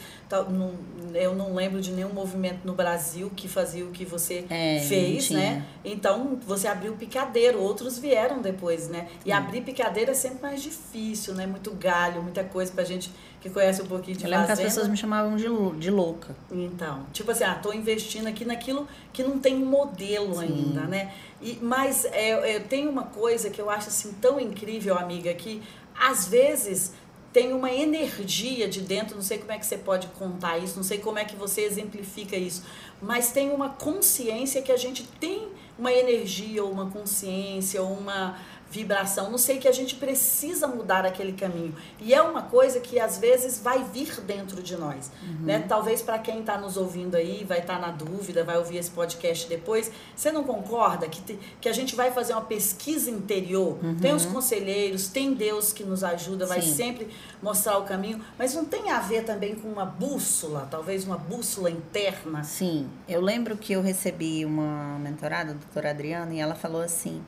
não, 0.49 0.73
eu 1.13 1.35
não 1.35 1.53
lembro 1.53 1.81
de 1.81 1.91
nenhum 1.91 2.13
movimento 2.13 2.59
no 2.63 2.73
Brasil 2.73 3.31
que 3.35 3.47
fazia 3.47 3.83
o 3.83 3.91
que 3.91 4.05
você 4.05 4.45
é, 4.49 4.79
fez, 4.87 5.31
né? 5.31 5.65
Então 5.83 6.39
você 6.45 6.67
abriu 6.67 6.93
o 6.93 6.95
picadeiro, 6.95 7.59
outros 7.59 7.97
vieram 7.97 8.41
depois, 8.41 8.87
né? 8.87 9.07
E 9.25 9.31
abrir 9.31 9.61
picadeiro 9.61 10.11
é 10.11 10.15
sempre 10.15 10.43
mais 10.43 10.61
difícil, 10.61 11.33
né? 11.33 11.45
Muito 11.45 11.71
galho, 11.71 12.21
muita 12.21 12.43
coisa 12.43 12.71
pra 12.71 12.83
gente 12.83 13.11
que 13.45 13.49
conhece 13.51 13.79
um 13.79 13.85
pouquinho 13.85 14.17
de 14.17 14.23
Eu 14.23 14.31
lembro 14.31 14.47
fazenda. 14.47 14.63
que 14.63 14.67
as 14.67 14.73
pessoas 14.73 14.89
me 14.89 14.97
chamavam 14.97 15.35
de, 15.35 15.45
de 15.79 15.91
louca. 15.91 16.35
Então, 16.51 17.05
tipo 17.13 17.29
assim, 17.29 17.43
ah, 17.43 17.53
tô 17.53 17.71
investindo 17.71 18.25
aqui 18.25 18.43
naquilo 18.43 18.87
que 19.13 19.21
não 19.21 19.37
tem 19.37 19.55
modelo 19.55 20.33
Sim. 20.37 20.41
ainda, 20.41 20.81
né? 20.81 21.13
E, 21.39 21.59
mas 21.61 22.05
é, 22.05 22.55
é, 22.55 22.59
tem 22.59 22.87
uma 22.87 23.03
coisa 23.03 23.51
que 23.51 23.61
eu 23.61 23.69
acho 23.69 23.89
assim 23.89 24.13
tão 24.13 24.39
incrível, 24.39 24.97
amiga, 24.97 25.31
que 25.35 25.61
às 25.95 26.27
vezes 26.27 26.93
tem 27.31 27.53
uma 27.53 27.71
energia 27.71 28.67
de 28.67 28.81
dentro, 28.81 29.15
não 29.15 29.21
sei 29.21 29.37
como 29.37 29.51
é 29.51 29.59
que 29.59 29.65
você 29.65 29.77
pode 29.77 30.07
contar 30.07 30.57
isso, 30.57 30.75
não 30.77 30.83
sei 30.83 30.97
como 30.97 31.19
é 31.19 31.25
que 31.25 31.35
você 31.35 31.61
exemplifica 31.61 32.35
isso, 32.35 32.63
mas 32.99 33.31
tem 33.31 33.51
uma 33.51 33.69
consciência 33.69 34.59
que 34.63 34.71
a 34.71 34.77
gente 34.77 35.03
tem 35.19 35.49
uma 35.77 35.91
energia 35.91 36.63
ou 36.63 36.71
uma 36.71 36.89
consciência 36.89 37.79
ou 37.83 37.91
uma 37.91 38.39
vibração, 38.69 39.29
não 39.29 39.37
sei 39.37 39.57
que 39.57 39.67
a 39.67 39.71
gente 39.71 39.95
precisa 39.95 40.67
mudar 40.67 41.05
aquele 41.05 41.33
caminho. 41.33 41.73
E 41.99 42.13
é 42.13 42.21
uma 42.21 42.41
coisa 42.41 42.79
que 42.79 42.99
às 42.99 43.17
vezes 43.17 43.59
vai 43.59 43.83
vir 43.83 44.19
dentro 44.21 44.61
de 44.61 44.75
nós, 44.75 45.11
uhum. 45.23 45.45
né? 45.45 45.59
Talvez 45.67 46.01
para 46.01 46.19
quem 46.19 46.39
está 46.39 46.57
nos 46.57 46.75
ouvindo 46.75 47.15
aí, 47.15 47.43
vai 47.43 47.59
estar 47.59 47.75
tá 47.75 47.87
na 47.87 47.91
dúvida, 47.91 48.43
vai 48.43 48.57
ouvir 48.57 48.77
esse 48.77 48.91
podcast 48.91 49.47
depois, 49.47 49.91
você 50.15 50.31
não 50.31 50.43
concorda 50.43 51.07
que, 51.07 51.21
te, 51.21 51.39
que 51.61 51.69
a 51.69 51.73
gente 51.73 51.95
vai 51.95 52.11
fazer 52.11 52.33
uma 52.33 52.41
pesquisa 52.41 53.09
interior? 53.09 53.77
Uhum. 53.83 53.95
Tem 53.95 54.13
os 54.13 54.25
conselheiros, 54.25 55.07
tem 55.07 55.33
Deus 55.33 55.71
que 55.71 55.83
nos 55.83 56.03
ajuda, 56.03 56.45
vai 56.45 56.61
Sim. 56.61 56.73
sempre 56.73 57.07
mostrar 57.41 57.77
o 57.77 57.83
caminho, 57.83 58.21
mas 58.37 58.53
não 58.53 58.65
tem 58.65 58.91
a 58.91 58.99
ver 58.99 59.23
também 59.23 59.55
com 59.55 59.67
uma 59.67 59.85
bússola, 59.85 60.67
talvez 60.69 61.05
uma 61.05 61.17
bússola 61.17 61.69
interna? 61.69 62.43
Sim, 62.43 62.89
eu 63.07 63.21
lembro 63.21 63.55
que 63.55 63.73
eu 63.73 63.81
recebi 63.81 64.43
uma 64.43 64.97
mentorada, 64.99 65.51
a 65.51 65.53
doutora 65.53 65.91
Adriana, 65.91 66.33
e 66.33 66.39
ela 66.39 66.55
falou 66.55 66.81
assim: 66.81 67.21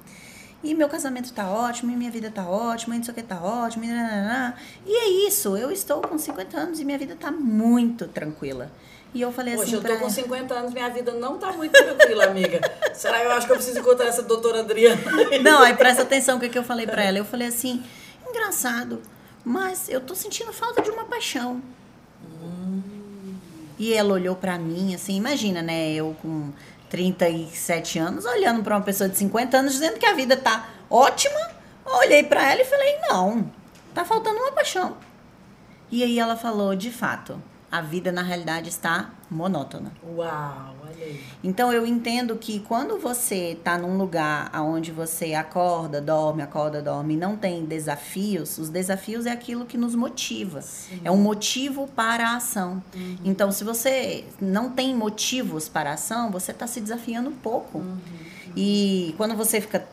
e 0.63 0.74
meu 0.74 0.89
casamento 0.89 1.32
tá 1.32 1.48
ótimo, 1.50 1.91
e 1.91 1.96
minha 1.96 2.12
vida 2.12 2.32
tá 2.32 2.48
ótima, 2.48 2.96
e 2.96 2.98
não 2.98 3.06
sei 3.06 3.12
o 3.12 3.15
que 3.15 3.24
tá 3.24 3.41
ótimo, 3.41 3.86
e, 3.86 3.89
e 4.86 4.96
é 4.96 5.28
isso, 5.28 5.56
eu 5.56 5.72
estou 5.72 6.02
com 6.02 6.17
50 6.17 6.58
anos 6.58 6.80
e 6.80 6.86
minha 6.86 6.98
vida 6.98 7.15
tá 7.15 7.32
muito 7.32 8.08
tranquila. 8.08 8.72
E 9.13 9.22
eu 9.22 9.32
falei 9.32 9.56
Poxa, 9.56 9.67
assim. 9.67 9.82
Poxa, 9.82 9.93
eu 9.93 9.98
tô 9.98 10.04
com 10.04 10.10
50 10.10 10.54
anos, 10.54 10.74
minha 10.74 10.89
vida 10.89 11.12
não 11.13 11.38
tá 11.38 11.52
muito 11.54 11.72
tranquila, 11.72 12.26
amiga. 12.26 12.60
Será 12.93 13.20
que 13.20 13.26
eu 13.26 13.32
acho 13.32 13.48
que 13.48 13.54
eu 13.54 13.56
preciso 13.56 13.80
encontrar 13.80 14.08
essa 14.08 14.22
doutora 14.22 14.60
Adriana? 14.60 15.02
Não, 15.41 15.62
aí 15.62 15.74
presta 15.76 16.04
atenção 16.04 16.38
o 16.38 16.39
que, 16.39 16.50
que 16.50 16.58
eu 16.58 16.63
falei 16.63 16.86
para 16.86 17.04
ela. 17.04 17.17
Eu 17.17 17.26
falei 17.26 17.48
assim, 17.48 17.84
engraçado, 18.28 19.02
mas 19.46 19.88
eu 19.89 20.02
tô 20.02 20.13
sentindo 20.13 20.52
falta 20.52 20.82
de 20.82 20.89
uma 20.89 21.06
paixão. 21.06 21.62
Hum. 22.43 22.82
E 23.80 23.93
ela 23.93 24.13
olhou 24.13 24.36
para 24.36 24.58
mim, 24.60 24.93
assim, 24.93 25.15
imagina, 25.15 25.62
né? 25.62 25.93
Eu 25.93 26.15
com 26.22 26.52
37 26.89 28.00
anos, 28.00 28.26
olhando 28.26 28.63
para 28.63 28.76
uma 28.76 28.84
pessoa 28.84 29.10
de 29.10 29.17
50 29.17 29.58
anos, 29.58 29.73
dizendo 29.73 30.00
que 30.00 30.06
a 30.06 30.13
vida 30.13 30.38
tá 30.38 30.69
ótima. 30.89 31.39
Olhei 31.86 32.23
para 32.23 32.52
ela 32.52 32.62
e 32.62 32.65
falei: 32.65 32.97
não, 33.10 33.52
tá 33.93 34.04
faltando 34.06 34.38
uma 34.38 34.52
paixão. 34.52 34.97
E 35.91 36.04
aí 36.04 36.19
ela 36.19 36.36
falou: 36.36 36.76
de 36.76 36.91
fato, 36.91 37.41
a 37.71 37.82
vida 37.82 38.12
na 38.12 38.21
realidade 38.21 38.69
está 38.69 39.12
monótona. 39.30 39.91
Uau, 40.03 40.75
olha 40.84 41.06
aí. 41.06 41.21
Então 41.43 41.71
eu 41.73 41.86
entendo 41.86 42.36
que 42.38 42.62
quando 42.62 42.97
você 42.97 43.51
está 43.51 43.77
num 43.77 43.97
lugar 43.97 44.49
onde 44.62 44.91
você 44.91 45.34
acorda, 45.34 45.99
dorme, 45.99 46.41
acorda, 46.41 46.82
dorme, 46.82 47.15
e 47.15 47.17
não 47.17 47.36
tem 47.36 47.65
desafios, 47.65 48.58
os 48.58 48.69
desafios 48.69 49.25
é 49.25 49.32
aquilo 49.32 49.65
que 49.65 49.77
nos 49.77 49.95
motiva. 49.95 50.62
Sim. 50.62 51.01
É 51.03 51.12
um 51.12 51.17
motivo 51.17 51.88
para 51.88 52.30
a 52.30 52.36
ação. 52.38 52.82
Uhum. 52.95 53.17
Então, 53.25 53.51
se 53.51 53.63
você 53.63 54.23
não 54.39 54.69
tem 54.69 54.95
motivos 54.95 55.67
para 55.67 55.91
a 55.91 55.93
ação, 55.93 56.32
você 56.32 56.51
está 56.51 56.65
se 56.67 56.80
desafiando 56.80 57.30
um 57.30 57.36
pouco. 57.36 57.80
Uhum. 57.80 57.97
E 58.56 59.13
quando 59.17 59.36
você 59.36 59.60
fica 59.60 59.86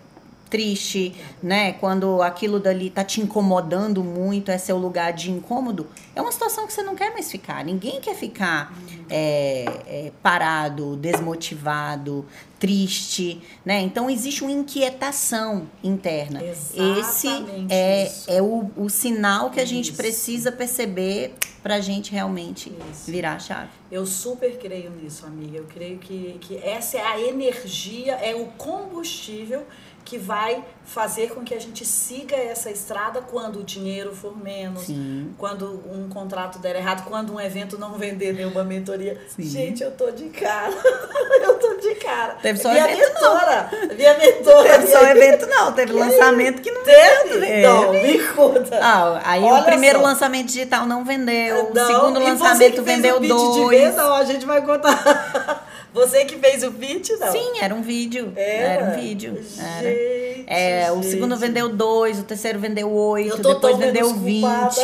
triste, 0.55 1.13
né? 1.43 1.73
Quando 1.73 2.23
aquilo 2.23 2.61
dali 2.61 2.89
tá 2.89 3.03
te 3.03 3.21
incomodando 3.21 4.05
muito, 4.05 4.53
é 4.53 4.57
seu 4.57 4.79
lugar 4.79 5.13
de 5.13 5.29
incômodo, 5.29 5.89
é 6.15 6.23
uma 6.23 6.31
situação 6.31 6.65
que 6.65 6.73
você 6.73 6.81
não 6.81 6.95
quer 6.95 7.13
mais 7.13 7.29
ficar. 7.29 7.65
Ninguém 7.65 8.01
quer 8.01 8.15
ficar 8.15 8.73
é, 9.11 9.65
é, 9.85 10.13
parado, 10.23 10.95
desmotivado, 10.95 12.25
triste, 12.57 13.43
né? 13.65 13.81
Então 13.81 14.09
existe 14.09 14.45
uma 14.45 14.53
inquietação 14.53 15.67
interna. 15.83 16.41
Exatamente 16.41 17.01
Esse 17.01 17.29
é, 17.69 18.13
é 18.29 18.41
o, 18.41 18.71
o 18.77 18.89
sinal 18.89 19.51
que 19.51 19.59
a 19.59 19.65
gente 19.65 19.93
precisa 19.93 20.53
perceber 20.53 21.35
para 21.65 21.75
a 21.77 21.81
gente 21.81 22.13
realmente 22.13 22.73
isso. 22.93 23.11
virar 23.11 23.35
a 23.35 23.39
chave. 23.41 23.71
Eu 23.91 24.07
super 24.07 24.57
creio 24.57 24.91
nisso, 24.91 25.27
amiga. 25.27 25.59
Eu 25.59 25.65
creio 25.65 25.99
que, 25.99 26.37
que 26.41 26.57
essa 26.59 26.99
é 26.99 27.03
a 27.05 27.21
energia, 27.21 28.13
é 28.15 28.37
o 28.37 28.47
combustível 28.57 29.67
que 30.05 30.19
vai 30.19 30.63
fazer 30.85 31.31
com 31.31 31.43
que 31.43 31.55
a 31.55 31.61
gente 31.61 31.85
siga 31.85 32.37
essa 32.37 32.71
estrada 32.71 33.23
quando 33.23 33.61
o 33.61 33.65
dinheiro 33.65 34.15
for 34.15 34.37
menos, 34.37 34.83
Sim. 34.83 35.35
quando 35.39 35.83
um 35.91 36.09
contrato 36.09 36.59
der 36.59 36.77
errado, 36.77 37.09
quando 37.09 37.33
um 37.33 37.41
evento 37.41 37.79
não 37.79 37.95
vender 37.95 38.35
nenhuma 38.35 38.63
mentoria. 38.63 39.19
Sim. 39.29 39.43
Gente, 39.43 39.83
eu 39.83 39.91
tô 39.93 40.11
de 40.11 40.29
cara. 40.29 40.75
eu 41.43 41.55
tô 41.55 41.75
de 41.75 41.95
cara. 41.95 42.35
Teve 42.35 42.59
só 42.59 42.71
minha 42.71 42.85
evento 42.85 43.15
mentora, 43.15 43.71
não. 43.73 43.97
Minha 43.97 44.19
mentora. 44.19 44.69
Teve 44.69 44.87
só 44.89 45.07
evento 45.07 45.47
não, 45.47 45.73
teve 45.73 45.93
lançamento 45.93 46.61
que 46.61 46.71
não 46.71 46.85
teve. 46.85 47.63
Não, 47.63 47.93
me 47.93 48.19
conta. 48.29 48.79
Ah, 48.83 49.21
aí 49.25 49.43
Olha 49.43 49.63
o 49.63 49.65
primeiro 49.65 50.01
só. 50.01 50.05
lançamento 50.05 50.47
digital 50.49 50.87
não 50.87 51.03
vendeu, 51.05 51.71
não, 51.75 51.83
o 51.83 51.87
segundo 51.87 52.21
lançamento 52.21 52.83
vendeu 52.83 53.21
dois. 53.21 53.55
De 53.55 53.69
venda, 53.77 54.07
ó, 54.07 54.17
a 54.17 54.25
gente 54.25 54.45
vai 54.45 54.61
contar. 54.61 55.65
Você 55.95 56.25
que 56.25 56.37
fez 56.39 56.65
o 56.65 56.73
pitch, 56.73 57.11
não? 57.21 57.31
Sim, 57.31 57.61
era 57.61 57.73
um 57.73 57.81
vídeo. 57.81 58.33
Era, 58.35 58.69
era 58.73 58.85
um 58.85 59.01
vídeo. 59.01 59.41
Era. 59.61 59.89
Gente, 59.89 60.45
é, 60.49 60.87
gente. 60.89 60.99
O 60.99 61.03
segundo 61.05 61.37
vendeu 61.37 61.69
dois, 61.69 62.19
o 62.19 62.25
terceiro 62.25 62.59
vendeu 62.59 62.93
oito, 62.93 63.37
depois 63.41 63.79
vendeu 63.79 64.13
vinte. 64.13 64.81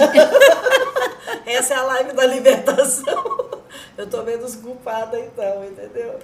Essa 1.44 1.74
é 1.74 1.76
a 1.76 1.82
live 1.82 2.12
da 2.12 2.24
libertação. 2.24 3.60
Eu 3.98 4.06
tô 4.06 4.22
menos 4.22 4.54
culpada 4.54 5.18
então, 5.18 5.64
entendeu? 5.64 6.16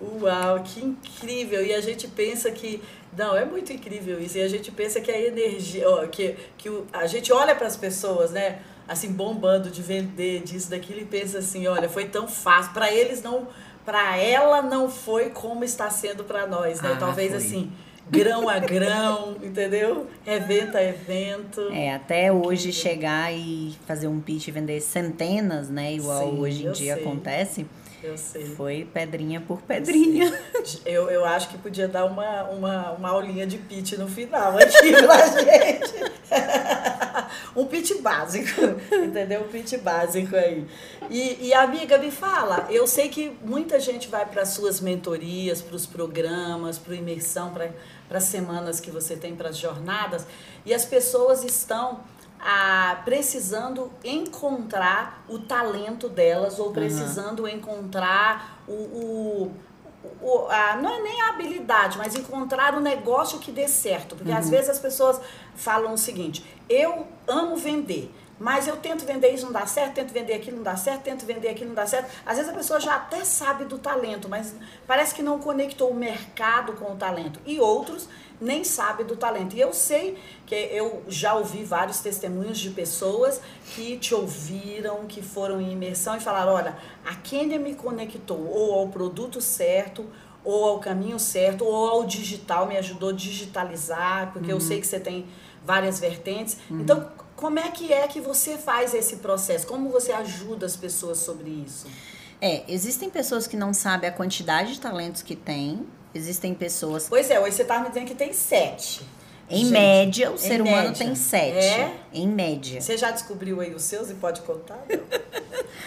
Uau, 0.00 0.60
que 0.64 0.82
incrível! 0.82 1.62
E 1.64 1.74
a 1.74 1.80
gente 1.82 2.08
pensa 2.08 2.50
que. 2.50 2.82
Não, 3.14 3.36
é 3.36 3.44
muito 3.44 3.70
incrível 3.74 4.18
isso. 4.18 4.38
E 4.38 4.42
a 4.42 4.48
gente 4.48 4.72
pensa 4.72 5.02
que 5.02 5.10
a 5.10 5.20
energia. 5.20 5.86
Ó, 5.86 6.06
que, 6.06 6.34
que 6.56 6.70
o, 6.70 6.86
a 6.94 7.06
gente 7.06 7.30
olha 7.30 7.54
para 7.54 7.66
as 7.66 7.76
pessoas, 7.76 8.30
né? 8.30 8.60
Assim, 8.88 9.12
bombando 9.12 9.70
de 9.70 9.82
vender, 9.82 10.42
disso, 10.42 10.70
daquilo, 10.70 11.00
e 11.00 11.04
pensa 11.04 11.38
assim: 11.38 11.66
olha, 11.66 11.90
foi 11.90 12.06
tão 12.06 12.26
fácil. 12.26 12.72
Para 12.72 12.90
eles 12.90 13.22
não 13.22 13.46
para 13.84 14.16
ela 14.16 14.62
não 14.62 14.90
foi 14.90 15.30
como 15.30 15.64
está 15.64 15.90
sendo 15.90 16.24
para 16.24 16.46
nós, 16.46 16.80
né? 16.80 16.92
Ah, 16.94 16.96
Talvez 16.98 17.30
foi. 17.30 17.38
assim, 17.38 17.72
grão 18.10 18.48
a 18.48 18.58
grão, 18.58 19.36
entendeu? 19.42 20.06
Evento 20.26 20.76
a 20.76 20.82
evento. 20.82 21.68
É, 21.72 21.94
até 21.94 22.32
hoje 22.32 22.72
chegar 22.72 23.32
e 23.32 23.74
fazer 23.86 24.08
um 24.08 24.20
pitch 24.20 24.48
e 24.48 24.50
vender 24.50 24.80
centenas, 24.80 25.68
né? 25.68 25.94
Igual 25.94 26.30
Sim, 26.30 26.38
hoje 26.40 26.66
em 26.66 26.72
dia 26.72 26.94
sei. 26.94 27.02
acontece. 27.04 27.66
Eu 28.02 28.16
sei. 28.16 28.46
Foi 28.54 28.88
pedrinha 28.92 29.40
por 29.40 29.60
pedrinha. 29.62 30.32
Eu, 30.86 31.10
eu 31.10 31.24
acho 31.24 31.48
que 31.50 31.58
podia 31.58 31.86
dar 31.86 32.06
uma, 32.06 32.44
uma, 32.44 32.92
uma 32.92 33.10
aulinha 33.10 33.46
de 33.46 33.58
pitch 33.58 33.92
no 33.92 34.08
final 34.08 34.56
aqui 34.56 34.92
pra 35.04 35.26
gente. 35.26 36.10
um 37.54 37.66
pitch 37.66 38.00
básico, 38.00 38.60
entendeu? 38.92 39.42
Um 39.42 39.48
pitch 39.48 39.78
básico 39.78 40.34
aí. 40.34 40.66
E, 41.10 41.48
e, 41.48 41.54
amiga, 41.54 41.98
me 41.98 42.10
fala, 42.10 42.66
eu 42.70 42.86
sei 42.86 43.08
que 43.08 43.36
muita 43.42 43.78
gente 43.78 44.08
vai 44.08 44.24
para 44.24 44.46
suas 44.46 44.80
mentorias, 44.80 45.60
para 45.60 45.76
os 45.76 45.86
programas, 45.86 46.78
para 46.78 46.94
imersão, 46.94 47.52
para 47.52 47.70
as 48.10 48.24
semanas 48.24 48.80
que 48.80 48.90
você 48.90 49.16
tem, 49.16 49.34
para 49.34 49.50
as 49.50 49.58
jornadas, 49.58 50.26
e 50.64 50.72
as 50.72 50.84
pessoas 50.84 51.44
estão 51.44 52.00
a, 52.42 53.02
precisando 53.04 53.90
encontrar 54.02 55.24
o 55.28 55.38
talento 55.38 56.08
delas 56.08 56.58
ou 56.58 56.72
precisando 56.72 57.40
uhum. 57.40 57.48
encontrar 57.48 58.62
o, 58.66 58.72
o, 58.72 59.52
o 60.22 60.46
a, 60.48 60.76
não 60.76 60.90
é 60.90 61.02
nem 61.02 61.20
a 61.22 61.28
habilidade, 61.30 61.98
mas 61.98 62.14
encontrar 62.14 62.74
o 62.74 62.80
negócio 62.80 63.38
que 63.38 63.52
dê 63.52 63.68
certo. 63.68 64.16
Porque 64.16 64.30
uhum. 64.30 64.38
às 64.38 64.48
vezes 64.48 64.70
as 64.70 64.78
pessoas 64.78 65.20
falam 65.54 65.92
o 65.92 65.98
seguinte: 65.98 66.44
eu 66.68 67.06
amo 67.28 67.56
vender, 67.56 68.12
Mas 68.40 68.66
eu 68.66 68.78
tento 68.78 69.04
vender 69.04 69.28
isso, 69.28 69.44
não 69.44 69.52
dá 69.52 69.66
certo, 69.66 69.96
tento 69.96 70.14
vender 70.14 70.32
aquilo, 70.32 70.56
não 70.56 70.64
dá 70.64 70.74
certo, 70.74 71.02
tento 71.02 71.26
vender 71.26 71.48
aquilo, 71.48 71.68
não 71.68 71.74
dá 71.74 71.86
certo. 71.86 72.10
Às 72.24 72.38
vezes 72.38 72.50
a 72.50 72.54
pessoa 72.54 72.80
já 72.80 72.96
até 72.96 73.22
sabe 73.22 73.66
do 73.66 73.78
talento, 73.78 74.30
mas 74.30 74.54
parece 74.86 75.14
que 75.14 75.22
não 75.22 75.38
conectou 75.38 75.90
o 75.90 75.94
mercado 75.94 76.72
com 76.72 76.90
o 76.90 76.96
talento. 76.96 77.38
E 77.44 77.60
outros 77.60 78.08
nem 78.40 78.64
sabe 78.64 79.04
do 79.04 79.14
talento. 79.14 79.54
E 79.54 79.60
eu 79.60 79.74
sei 79.74 80.16
que 80.46 80.54
eu 80.54 81.02
já 81.06 81.34
ouvi 81.34 81.62
vários 81.62 82.00
testemunhos 82.00 82.58
de 82.58 82.70
pessoas 82.70 83.42
que 83.74 83.98
te 83.98 84.14
ouviram, 84.14 85.04
que 85.06 85.20
foram 85.20 85.60
em 85.60 85.72
imersão 85.72 86.16
e 86.16 86.20
falaram: 86.20 86.54
olha, 86.54 86.78
a 87.04 87.14
Kenia 87.16 87.58
me 87.58 87.74
conectou 87.74 88.48
ou 88.50 88.72
ao 88.78 88.88
produto 88.88 89.38
certo, 89.42 90.06
ou 90.42 90.64
ao 90.64 90.78
caminho 90.78 91.18
certo, 91.18 91.66
ou 91.66 91.90
ao 91.90 92.04
digital, 92.04 92.66
me 92.66 92.78
ajudou 92.78 93.10
a 93.10 93.12
digitalizar, 93.12 94.32
porque 94.32 94.50
uhum. 94.50 94.56
eu 94.56 94.60
sei 94.60 94.80
que 94.80 94.86
você 94.86 94.98
tem 94.98 95.26
várias 95.64 96.00
vertentes. 96.00 96.56
Uhum. 96.70 96.80
Então, 96.80 97.10
como 97.40 97.58
é 97.58 97.70
que 97.70 97.92
é 97.92 98.06
que 98.06 98.20
você 98.20 98.56
faz 98.58 98.94
esse 98.94 99.16
processo? 99.16 99.66
Como 99.66 99.88
você 99.88 100.12
ajuda 100.12 100.66
as 100.66 100.76
pessoas 100.76 101.18
sobre 101.18 101.50
isso? 101.50 101.86
É, 102.40 102.62
existem 102.68 103.10
pessoas 103.10 103.46
que 103.46 103.56
não 103.56 103.74
sabem 103.74 104.08
a 104.08 104.12
quantidade 104.12 104.74
de 104.74 104.80
talentos 104.80 105.22
que 105.22 105.34
têm, 105.34 105.86
Existem 106.14 106.54
pessoas. 106.54 107.06
Pois 107.08 107.30
é, 107.30 107.38
hoje 107.38 107.56
você 107.56 107.62
estava 107.62 107.84
me 107.84 107.88
dizendo 107.88 108.06
que 108.06 108.14
tem 108.14 108.32
sete. 108.32 109.00
Em 109.48 109.64
Gente, 109.64 109.70
média, 109.70 110.30
o 110.30 110.38
ser 110.38 110.62
média. 110.62 110.64
humano 110.64 110.96
tem 110.96 111.14
sete. 111.14 111.56
É? 111.56 111.99
Em 112.12 112.26
média. 112.26 112.80
Você 112.80 112.96
já 112.96 113.10
descobriu 113.10 113.60
aí 113.60 113.74
os 113.74 113.82
seus 113.82 114.10
e 114.10 114.14
pode 114.14 114.40
contar? 114.42 114.84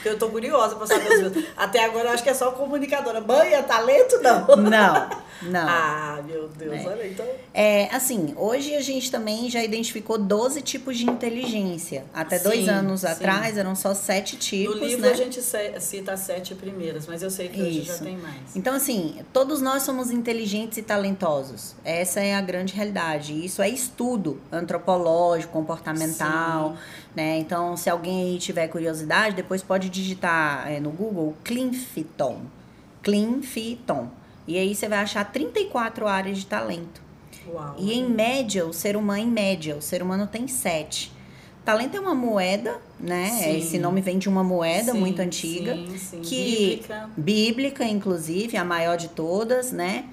Porque 0.04 0.10
eu 0.10 0.20
tô 0.20 0.30
curiosa 0.30 0.76
pra 0.76 0.86
saber 0.86 1.14
os 1.14 1.34
meus. 1.34 1.46
Até 1.56 1.84
agora 1.86 2.10
eu 2.10 2.14
acho 2.14 2.24
que 2.24 2.30
é 2.30 2.34
só 2.34 2.52
comunicadora. 2.52 3.22
Mãe, 3.22 3.54
é 3.54 3.62
talento? 3.62 4.20
Não. 4.22 4.48
Não, 4.58 5.10
não. 5.44 5.64
ah, 5.70 6.22
meu 6.26 6.50
Deus, 6.50 6.74
é. 6.74 6.88
olha 6.88 7.08
então. 7.08 7.26
É, 7.54 7.86
assim, 7.86 8.34
hoje 8.36 8.76
a 8.76 8.82
gente 8.82 9.10
também 9.10 9.50
já 9.50 9.64
identificou 9.64 10.18
12 10.18 10.62
tipos 10.62 10.98
de 10.98 11.06
inteligência. 11.06 12.04
Até 12.14 12.38
sim, 12.38 12.44
dois 12.44 12.68
anos 12.68 13.02
sim. 13.02 13.08
atrás 13.08 13.58
eram 13.58 13.76
só 13.76 13.94
sete 13.94 14.36
tipos. 14.36 14.76
No 14.76 14.86
livro 14.86 15.04
né? 15.04 15.12
a 15.12 15.16
gente 15.16 15.42
cita 15.42 16.14
as 16.14 16.20
sete 16.20 16.56
primeiras, 16.56 17.08
mas 17.08 17.24
eu 17.24 17.30
sei 17.30 17.48
que 17.48 17.62
hoje 17.62 17.84
já 17.84 17.98
tem 17.98 18.18
mais. 18.18 18.56
Então, 18.56 18.76
assim, 18.76 19.20
todos 19.32 19.62
nós 19.62 19.84
somos 19.84 20.12
inteligentes 20.12 20.78
e 20.78 20.82
talentosos. 20.82 21.76
Essa 21.86 22.20
é 22.20 22.36
a 22.36 22.42
grande 22.42 22.74
realidade. 22.74 23.34
Isso 23.46 23.62
é 23.62 23.70
estudo 23.70 24.42
antropológico, 24.52 25.54
comportamental. 25.54 26.13
Sim. 26.14 26.78
Né? 27.16 27.40
Então, 27.40 27.78
se 27.78 27.90
alguém 27.90 28.24
aí 28.24 28.38
tiver 28.38 28.68
curiosidade, 28.68 29.36
depois 29.36 29.62
pode 29.62 29.90
digitar 29.90 30.72
é, 30.72 30.80
no 30.80 30.90
Google 30.90 31.36
Clinfiton. 31.44 32.42
Clinfiton. 33.02 34.10
E 34.48 34.58
aí 34.58 34.74
você 34.76 34.88
vai 34.88 35.00
achar 35.00 35.24
34 35.32 36.08
áreas 36.08 36.38
de 36.38 36.46
talento. 36.46 37.02
Uau. 37.48 37.76
E 37.78 37.94
em 37.94 38.10
média, 38.10 38.66
o 38.66 38.74
ser 38.74 38.96
humano, 38.96 39.22
em 39.22 39.28
média, 39.28 39.76
o 39.76 39.82
ser 39.82 40.02
humano 40.02 40.28
tem 40.28 40.48
sete. 40.48 41.12
Talento 41.66 41.96
é 41.96 42.00
uma 42.00 42.14
moeda, 42.14 42.78
né? 43.00 43.30
Sim. 43.30 43.58
Esse 43.58 43.80
nome 43.80 44.02
vem 44.02 44.18
de 44.18 44.28
uma 44.28 44.44
moeda 44.44 44.92
sim, 44.92 45.00
muito 45.00 45.22
antiga. 45.22 45.76
Sim, 45.98 46.22
que 46.22 46.46
bíblica. 46.46 47.10
bíblica, 47.16 47.86
inclusive, 47.86 48.58
a 48.58 48.66
maior 48.66 48.98
de 48.98 49.08
todas, 49.10 49.72
né? 49.72 50.06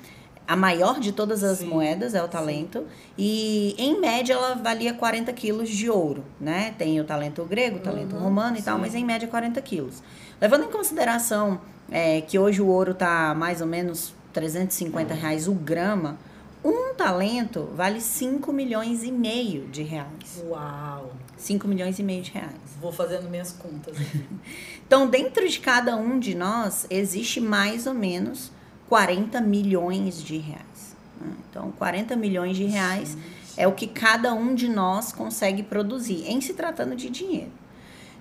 A 0.50 0.56
maior 0.56 0.98
de 0.98 1.12
todas 1.12 1.44
as 1.44 1.58
Sim. 1.58 1.66
moedas 1.66 2.12
é 2.12 2.20
o 2.20 2.26
talento. 2.26 2.80
Sim. 2.80 2.86
E, 3.16 3.76
em 3.78 4.00
média, 4.00 4.32
ela 4.32 4.56
valia 4.56 4.92
40 4.92 5.32
quilos 5.32 5.68
de 5.68 5.88
ouro, 5.88 6.24
né? 6.40 6.74
Tem 6.76 7.00
o 7.00 7.04
talento 7.04 7.44
grego, 7.44 7.76
o 7.76 7.80
talento 7.80 8.16
uhum, 8.16 8.22
romano 8.22 8.56
e 8.56 8.58
sim. 8.58 8.64
tal, 8.64 8.76
mas 8.76 8.96
em 8.96 9.04
média 9.04 9.28
40 9.28 9.62
quilos. 9.62 10.02
Levando 10.40 10.64
em 10.64 10.68
consideração 10.68 11.60
é, 11.88 12.20
que 12.22 12.36
hoje 12.36 12.60
o 12.60 12.66
ouro 12.66 12.94
tá 12.94 13.32
mais 13.32 13.60
ou 13.60 13.66
menos 13.68 14.12
350 14.32 15.14
reais 15.14 15.46
o 15.46 15.52
grama, 15.54 16.18
um 16.64 16.94
talento 16.94 17.70
vale 17.76 18.00
5 18.00 18.52
milhões 18.52 19.04
e 19.04 19.12
meio 19.12 19.68
de 19.68 19.84
reais. 19.84 20.42
Uau! 20.48 21.12
5 21.36 21.68
milhões 21.68 22.00
e 22.00 22.02
meio 22.02 22.24
de 22.24 22.32
reais. 22.32 22.50
Vou 22.80 22.90
fazendo 22.90 23.30
minhas 23.30 23.52
contas 23.52 23.96
então, 24.84 25.06
dentro 25.06 25.48
de 25.48 25.60
cada 25.60 25.94
um 25.94 26.18
de 26.18 26.34
nós, 26.34 26.88
existe 26.90 27.40
mais 27.40 27.86
ou 27.86 27.94
menos 27.94 28.50
40 28.90 29.40
milhões 29.40 30.22
de 30.22 30.36
reais. 30.36 30.96
Né? 31.18 31.32
Então, 31.48 31.70
40 31.78 32.16
milhões 32.16 32.56
de 32.56 32.64
reais 32.64 33.16
é 33.56 33.66
o 33.66 33.72
que 33.72 33.86
cada 33.86 34.34
um 34.34 34.54
de 34.54 34.68
nós 34.68 35.12
consegue 35.12 35.62
produzir, 35.62 36.28
em 36.28 36.40
se 36.40 36.52
tratando 36.54 36.96
de 36.96 37.08
dinheiro. 37.08 37.52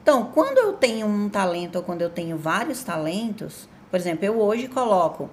Então, 0.02 0.26
quando 0.26 0.60
eu 0.60 0.74
tenho 0.74 1.08
um 1.08 1.28
talento 1.28 1.78
ou 1.78 1.84
quando 1.84 2.04
eu 2.04 2.10
tenho 2.10 2.38
vários 2.38 2.84
talentos, 2.84 3.68
por 3.90 4.00
exemplo, 4.00 4.24
eu 4.26 4.40
hoje 4.40 4.68
coloco 4.68 5.30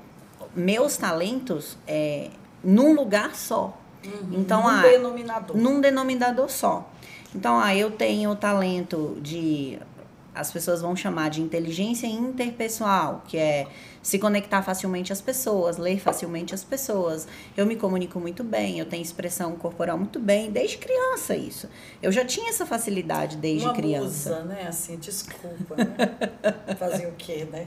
meus 0.54 0.96
talentos 0.96 1.76
é, 1.86 2.30
num 2.64 2.94
lugar 2.94 3.36
só. 3.36 3.78
Uhum, 4.04 4.40
então, 4.40 4.62
num 4.62 4.68
ah, 4.68 4.82
denominador. 4.82 5.56
Num 5.56 5.80
denominador 5.80 6.48
só. 6.48 6.90
Então, 7.34 7.60
ah, 7.60 7.74
eu 7.76 7.90
tenho 7.90 8.30
o 8.30 8.36
talento 8.36 9.18
de. 9.20 9.78
As 10.36 10.52
pessoas 10.52 10.82
vão 10.82 10.94
chamar 10.94 11.30
de 11.30 11.40
inteligência 11.40 12.06
interpessoal, 12.06 13.22
que 13.26 13.38
é 13.38 13.66
se 14.06 14.20
conectar 14.20 14.62
facilmente 14.62 15.12
às 15.12 15.20
pessoas, 15.20 15.78
ler 15.78 15.98
facilmente 15.98 16.54
as 16.54 16.62
pessoas. 16.62 17.26
Eu 17.56 17.66
me 17.66 17.74
comunico 17.74 18.20
muito 18.20 18.44
bem, 18.44 18.78
eu 18.78 18.86
tenho 18.86 19.02
expressão 19.02 19.56
corporal 19.56 19.98
muito 19.98 20.20
bem, 20.20 20.48
desde 20.48 20.78
criança 20.78 21.34
isso. 21.34 21.68
Eu 22.00 22.12
já 22.12 22.24
tinha 22.24 22.48
essa 22.50 22.64
facilidade 22.64 23.36
desde 23.36 23.64
Uma 23.64 23.74
criança. 23.74 24.30
Musa, 24.30 24.44
né? 24.44 24.66
Assim, 24.68 24.96
desculpa, 24.96 25.74
né? 25.76 25.96
Fazer 26.78 27.06
o 27.06 27.14
quê, 27.18 27.48
né? 27.50 27.66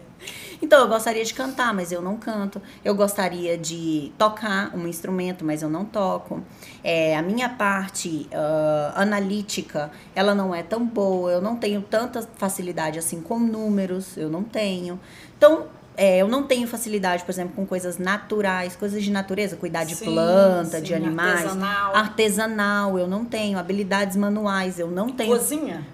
Então, 0.62 0.79
eu 0.79 0.88
gostaria 0.88 1.25
de 1.25 1.34
cantar, 1.34 1.73
mas 1.73 1.91
eu 1.91 2.01
não 2.01 2.15
canto. 2.15 2.62
Eu 2.86 2.95
gostaria 2.95 3.58
de 3.58 4.13
tocar 4.17 4.73
um 4.73 4.88
instrumento, 4.88 5.43
mas 5.43 5.62
eu 5.62 5.69
não 5.69 5.84
toco. 5.84 6.41
É, 6.83 7.17
a 7.17 7.21
minha 7.21 7.49
parte 7.49 8.27
uh, 8.31 8.93
analítica, 8.95 9.91
ela 10.15 10.33
não 10.33 10.53
é 10.53 10.63
tão 10.63 10.85
boa. 10.85 11.31
Eu 11.31 11.41
não 11.41 11.55
tenho 11.55 11.81
tanta 11.81 12.27
facilidade 12.37 12.97
assim 12.97 13.21
com 13.21 13.39
números, 13.39 14.17
eu 14.17 14.29
não 14.29 14.43
tenho. 14.43 14.99
Então, 15.37 15.67
é, 15.97 16.19
eu 16.19 16.29
não 16.29 16.43
tenho 16.43 16.65
facilidade, 16.65 17.23
por 17.25 17.31
exemplo, 17.31 17.53
com 17.55 17.65
coisas 17.65 17.97
naturais, 17.97 18.75
coisas 18.75 19.03
de 19.03 19.11
natureza, 19.11 19.57
cuidar 19.57 19.83
de 19.83 19.95
sim, 19.95 20.05
planta, 20.05 20.77
sim, 20.77 20.83
de 20.83 20.93
animais. 20.93 21.41
Artesanal. 21.41 21.95
Artesanal, 21.95 22.99
eu 22.99 23.07
não 23.07 23.25
tenho. 23.25 23.59
Habilidades 23.59 24.15
manuais, 24.15 24.79
eu 24.79 24.89
não 24.89 25.09
tenho. 25.09 25.37
Cozinha? 25.37 25.85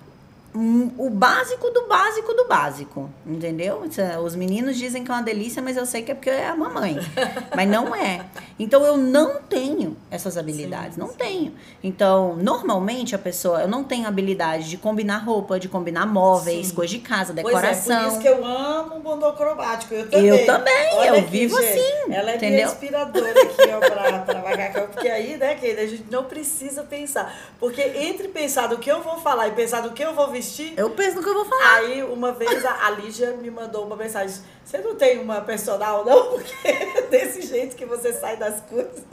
O 0.55 1.09
básico 1.09 1.69
do 1.69 1.87
básico 1.87 2.33
do 2.33 2.47
básico, 2.47 3.09
entendeu? 3.25 3.83
É, 3.97 4.17
os 4.17 4.35
meninos 4.35 4.77
dizem 4.77 5.03
que 5.03 5.11
é 5.11 5.13
uma 5.13 5.23
delícia, 5.23 5.61
mas 5.61 5.75
eu 5.75 5.85
sei 5.85 6.01
que 6.01 6.11
é 6.11 6.15
porque 6.15 6.29
é 6.29 6.47
a 6.47 6.55
mamãe. 6.55 6.97
mas 7.53 7.67
não 7.67 7.93
é. 7.93 8.25
Então 8.57 8.83
eu 8.85 8.95
não 8.95 9.41
tenho 9.41 9.97
essas 10.09 10.37
habilidades, 10.37 10.95
sim, 10.95 10.99
não 10.99 11.09
sim. 11.09 11.17
tenho. 11.17 11.53
Então, 11.83 12.37
normalmente 12.37 13.13
a 13.13 13.17
pessoa, 13.17 13.61
eu 13.61 13.67
não 13.67 13.83
tenho 13.83 14.07
habilidade 14.07 14.69
de 14.69 14.77
combinar 14.77 15.17
roupa, 15.17 15.59
de 15.59 15.67
combinar 15.67 16.05
móveis, 16.05 16.71
coisas 16.71 16.91
de 16.91 16.99
casa, 16.99 17.33
decoração. 17.33 17.61
Pois 17.61 17.89
é, 17.89 17.99
por 17.99 18.07
isso 18.07 18.19
que 18.21 18.27
eu 18.27 18.45
amo 18.45 18.95
o 18.95 19.03
mundo 19.03 19.25
acrobático. 19.25 19.93
Eu 19.93 20.09
também. 20.09 20.27
Eu 20.27 20.45
também, 20.45 20.93
Olha 20.93 21.07
eu 21.07 21.15
aqui, 21.15 21.29
vivo 21.29 21.61
gente, 21.61 21.69
assim. 21.69 22.13
Ela 22.13 22.31
é 22.31 22.35
entendeu? 22.35 22.55
minha 22.55 22.67
inspiradora 22.67 23.41
aqui, 23.41 23.69
ó, 23.73 23.79
pra, 23.79 24.39
Macacão, 24.41 24.87
porque 24.87 25.09
aí, 25.09 25.35
né, 25.37 25.55
que 25.55 25.67
a 25.67 25.87
gente 25.87 26.05
não 26.09 26.23
precisa 26.23 26.83
pensar. 26.83 27.35
Porque 27.59 27.81
entre 27.81 28.29
pensar 28.29 28.67
do 28.67 28.77
que 28.77 28.89
eu 28.89 29.01
vou 29.01 29.17
falar 29.17 29.49
e 29.49 29.51
pensar 29.51 29.81
do 29.81 29.91
que 29.91 30.03
eu 30.03 30.13
vou 30.13 30.29
vestir, 30.29 30.44
assistir. 30.45 30.73
Eu 30.77 30.91
penso 30.91 31.17
no 31.17 31.23
que 31.23 31.29
eu 31.29 31.33
vou 31.33 31.45
falar. 31.45 31.77
Aí, 31.77 32.03
uma 32.03 32.31
vez, 32.31 32.63
a, 32.63 32.87
a 32.87 32.91
Lígia 32.91 33.31
me 33.33 33.49
mandou 33.49 33.85
uma 33.85 33.95
mensagem. 33.95 34.37
Você 34.63 34.77
não 34.77 34.95
tem 34.95 35.19
uma 35.19 35.41
personal, 35.41 36.05
não? 36.05 36.29
Porque 36.37 37.01
desse 37.09 37.41
jeito 37.41 37.75
que 37.75 37.85
você 37.85 38.13
sai 38.13 38.37
das 38.37 38.61
coisas. 38.61 39.03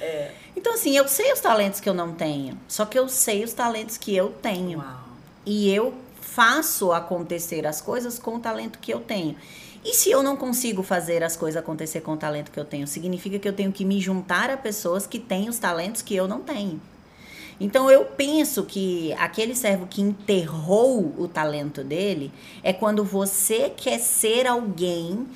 É. 0.00 0.30
Então, 0.56 0.74
assim, 0.74 0.96
eu 0.96 1.06
sei 1.08 1.32
os 1.32 1.40
talentos 1.40 1.80
que 1.80 1.88
eu 1.88 1.94
não 1.94 2.12
tenho. 2.12 2.58
Só 2.68 2.84
que 2.86 2.98
eu 2.98 3.08
sei 3.08 3.44
os 3.44 3.52
talentos 3.52 3.96
que 3.96 4.14
eu 4.14 4.30
tenho. 4.30 4.78
Uau. 4.78 5.00
E 5.44 5.72
eu 5.74 5.94
faço 6.20 6.92
acontecer 6.92 7.66
as 7.66 7.80
coisas 7.80 8.18
com 8.18 8.36
o 8.36 8.40
talento 8.40 8.78
que 8.78 8.92
eu 8.92 9.00
tenho. 9.00 9.36
E 9.84 9.94
se 9.94 10.10
eu 10.10 10.22
não 10.22 10.36
consigo 10.36 10.82
fazer 10.82 11.24
as 11.24 11.36
coisas 11.36 11.60
acontecer 11.60 12.02
com 12.02 12.12
o 12.12 12.16
talento 12.16 12.52
que 12.52 12.60
eu 12.60 12.64
tenho? 12.64 12.86
Significa 12.86 13.38
que 13.38 13.48
eu 13.48 13.52
tenho 13.52 13.72
que 13.72 13.84
me 13.84 14.00
juntar 14.00 14.48
a 14.48 14.56
pessoas 14.56 15.06
que 15.06 15.18
têm 15.18 15.48
os 15.48 15.58
talentos 15.58 16.02
que 16.02 16.14
eu 16.14 16.28
não 16.28 16.40
tenho. 16.40 16.80
Então 17.60 17.90
eu 17.90 18.04
penso 18.04 18.64
que 18.64 19.12
aquele 19.14 19.54
servo 19.54 19.86
que 19.86 20.00
enterrou 20.00 21.14
o 21.16 21.28
talento 21.28 21.84
dele 21.84 22.32
é 22.62 22.72
quando 22.72 23.04
você 23.04 23.70
quer 23.70 23.98
ser 23.98 24.46
alguém 24.46 25.26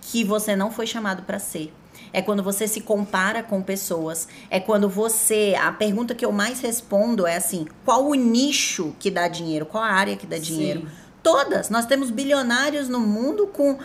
que 0.00 0.24
você 0.24 0.54
não 0.54 0.70
foi 0.70 0.86
chamado 0.86 1.22
para 1.22 1.38
ser. 1.38 1.72
É 2.12 2.20
quando 2.20 2.42
você 2.42 2.68
se 2.68 2.82
compara 2.82 3.42
com 3.42 3.62
pessoas. 3.62 4.28
É 4.50 4.60
quando 4.60 4.88
você. 4.88 5.54
A 5.58 5.72
pergunta 5.72 6.14
que 6.14 6.24
eu 6.24 6.32
mais 6.32 6.60
respondo 6.60 7.26
é 7.26 7.36
assim: 7.36 7.66
qual 7.84 8.06
o 8.06 8.14
nicho 8.14 8.94
que 8.98 9.10
dá 9.10 9.28
dinheiro? 9.28 9.64
Qual 9.64 9.82
a 9.82 9.88
área 9.88 10.16
que 10.16 10.26
dá 10.26 10.38
dinheiro? 10.38 10.80
Sim. 10.80 10.86
Todas. 11.22 11.70
Nós 11.70 11.86
temos 11.86 12.10
bilionários 12.10 12.88
no 12.88 13.00
mundo 13.00 13.46
com 13.46 13.78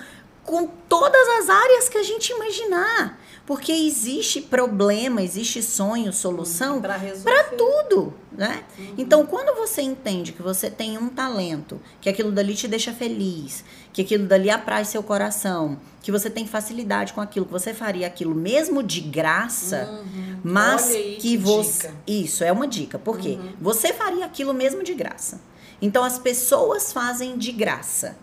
com 0.44 0.66
todas 0.88 1.28
as 1.40 1.50
áreas 1.50 1.90
que 1.90 1.98
a 1.98 2.04
gente 2.04 2.32
imaginar. 2.32 3.20
Porque 3.48 3.72
existe 3.72 4.42
problema, 4.42 5.22
existe 5.22 5.64
sonho, 5.64 6.12
solução 6.12 6.82
para 6.82 7.44
tudo, 7.58 8.14
né? 8.30 8.66
Uhum. 8.78 8.96
Então, 8.98 9.26
quando 9.26 9.56
você 9.56 9.82
entende 9.82 10.34
que 10.34 10.42
você 10.42 10.70
tem 10.70 10.98
um 10.98 11.08
talento, 11.08 11.80
que 12.02 12.10
aquilo 12.10 12.30
dali 12.30 12.54
te 12.54 12.68
deixa 12.68 12.92
feliz, 12.92 13.64
que 13.94 14.02
aquilo 14.02 14.28
dali 14.28 14.50
apraz 14.50 14.90
seu 14.90 15.02
coração, 15.02 15.80
que 16.04 16.12
você 16.12 16.30
tem 16.30 16.46
facilidade 16.46 17.14
com 17.14 17.22
aquilo, 17.22 17.46
que 17.46 17.52
você 17.54 17.74
faria 17.74 18.06
aquilo 18.06 18.36
mesmo 18.36 18.84
de 18.84 19.00
graça, 19.00 19.88
uhum. 19.90 20.42
mas 20.44 20.90
aí, 20.90 21.16
que, 21.16 21.30
que 21.30 21.38
você 21.38 21.88
dica. 21.88 22.02
isso 22.06 22.44
é 22.44 22.52
uma 22.52 22.68
dica. 22.68 23.00
Por 23.00 23.18
quê? 23.18 23.40
Uhum. 23.42 23.54
Você 23.62 23.94
faria 23.94 24.26
aquilo 24.26 24.54
mesmo 24.54 24.84
de 24.84 24.94
graça. 24.94 25.40
Então, 25.82 26.04
as 26.04 26.20
pessoas 26.20 26.92
fazem 26.92 27.38
de 27.38 27.54
graça. 27.54 28.18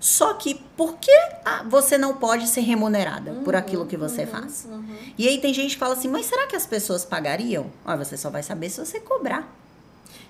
Só 0.00 0.34
que 0.34 0.54
por 0.76 0.96
que 0.98 1.12
você 1.68 1.98
não 1.98 2.14
pode 2.14 2.46
ser 2.46 2.60
remunerada 2.60 3.32
uhum, 3.32 3.42
por 3.42 3.56
aquilo 3.56 3.86
que 3.86 3.96
você 3.96 4.22
uhum, 4.22 4.28
faz? 4.28 4.66
Uhum. 4.70 4.96
E 5.16 5.26
aí 5.26 5.40
tem 5.40 5.52
gente 5.52 5.72
que 5.72 5.78
fala 5.78 5.94
assim, 5.94 6.08
mas 6.08 6.26
será 6.26 6.46
que 6.46 6.54
as 6.54 6.66
pessoas 6.66 7.04
pagariam? 7.04 7.66
Olha, 7.84 8.04
você 8.04 8.16
só 8.16 8.30
vai 8.30 8.42
saber 8.42 8.70
se 8.70 8.78
você 8.84 9.00
cobrar. 9.00 9.52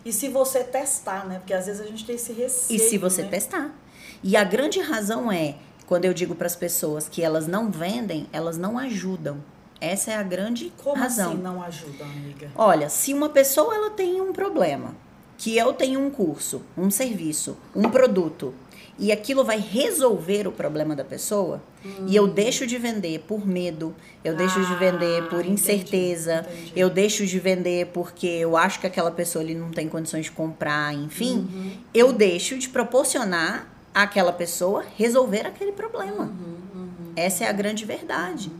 E 0.04 0.12
se 0.12 0.28
você 0.28 0.64
testar, 0.64 1.26
né? 1.26 1.38
Porque 1.38 1.52
às 1.52 1.66
vezes 1.66 1.81
a 1.81 1.85
gente 1.85 2.04
tem 2.04 2.14
esse 2.14 2.33
receio. 2.33 2.76
E 2.76 2.81
se 2.81 2.96
você 2.96 3.22
né? 3.22 3.28
testar. 3.28 3.74
E 4.22 4.37
a 4.37 4.44
grande 4.44 4.81
razão 4.81 5.31
é, 5.31 5.57
quando 5.87 6.07
eu 6.07 6.14
digo 6.14 6.35
para 6.35 6.46
as 6.46 6.57
pessoas 6.57 7.09
que 7.09 7.22
elas 7.22 7.46
não 7.46 7.70
vendem, 7.70 8.26
elas 8.33 8.57
não 8.57 8.78
ajudam. 8.78 9.38
Essa 9.81 10.12
é 10.12 10.16
a 10.16 10.22
grande 10.22 10.72
Como 10.83 10.96
razão. 10.96 11.37
Como 11.37 11.37
assim 11.37 11.42
não 11.42 11.62
ajudam, 11.62 12.06
amiga? 12.06 12.50
Olha, 12.56 12.88
se 12.88 13.12
uma 13.12 13.29
pessoa 13.29 13.75
ela 13.75 13.90
tem 13.90 14.21
um 14.21 14.33
problema, 14.33 14.94
que 15.37 15.56
eu 15.56 15.73
tenho 15.73 16.00
um 16.00 16.10
curso, 16.10 16.62
um 16.77 16.90
serviço, 16.90 17.56
um 17.75 17.88
produto, 17.88 18.52
e 18.99 19.13
aquilo 19.13 19.44
vai 19.44 19.59
resolver 19.59 20.49
o 20.49 20.53
problema 20.53 20.96
da 20.96 21.05
pessoa, 21.05 21.63
hum. 21.85 22.07
e 22.09 22.17
eu 22.17 22.25
hum. 22.25 22.29
deixo 22.29 22.67
de 22.67 22.77
vender 22.79 23.21
por 23.21 23.46
medo, 23.46 23.94
eu 24.25 24.35
deixo 24.35 24.59
ah, 24.59 24.65
de 24.65 24.75
vender 24.75 25.29
por 25.29 25.46
incerteza, 25.46 26.40
entendi, 26.40 26.63
entendi. 26.63 26.81
eu 26.81 26.90
deixo 26.90 27.25
de 27.25 27.38
vender 27.38 27.87
porque 27.87 28.27
eu 28.27 28.57
acho 28.57 28.81
que 28.81 28.87
aquela 28.87 29.11
pessoa 29.11 29.42
ali 29.42 29.55
não 29.55 29.71
tem 29.71 29.88
condições 29.88 30.25
de 30.25 30.33
comprar, 30.33 30.92
enfim, 30.94 31.49
uhum. 31.53 31.73
eu 31.94 32.13
deixo 32.13 32.59
de 32.59 32.69
proporcionar 32.69 33.73
àquela 33.94 34.33
pessoa 34.33 34.85
resolver 34.96 35.46
aquele 35.46 35.73
problema. 35.73 36.25
Uhum, 36.25 36.57
uhum. 36.75 37.13
Essa 37.15 37.44
é 37.44 37.49
a 37.49 37.53
grande 37.53 37.85
verdade. 37.85 38.51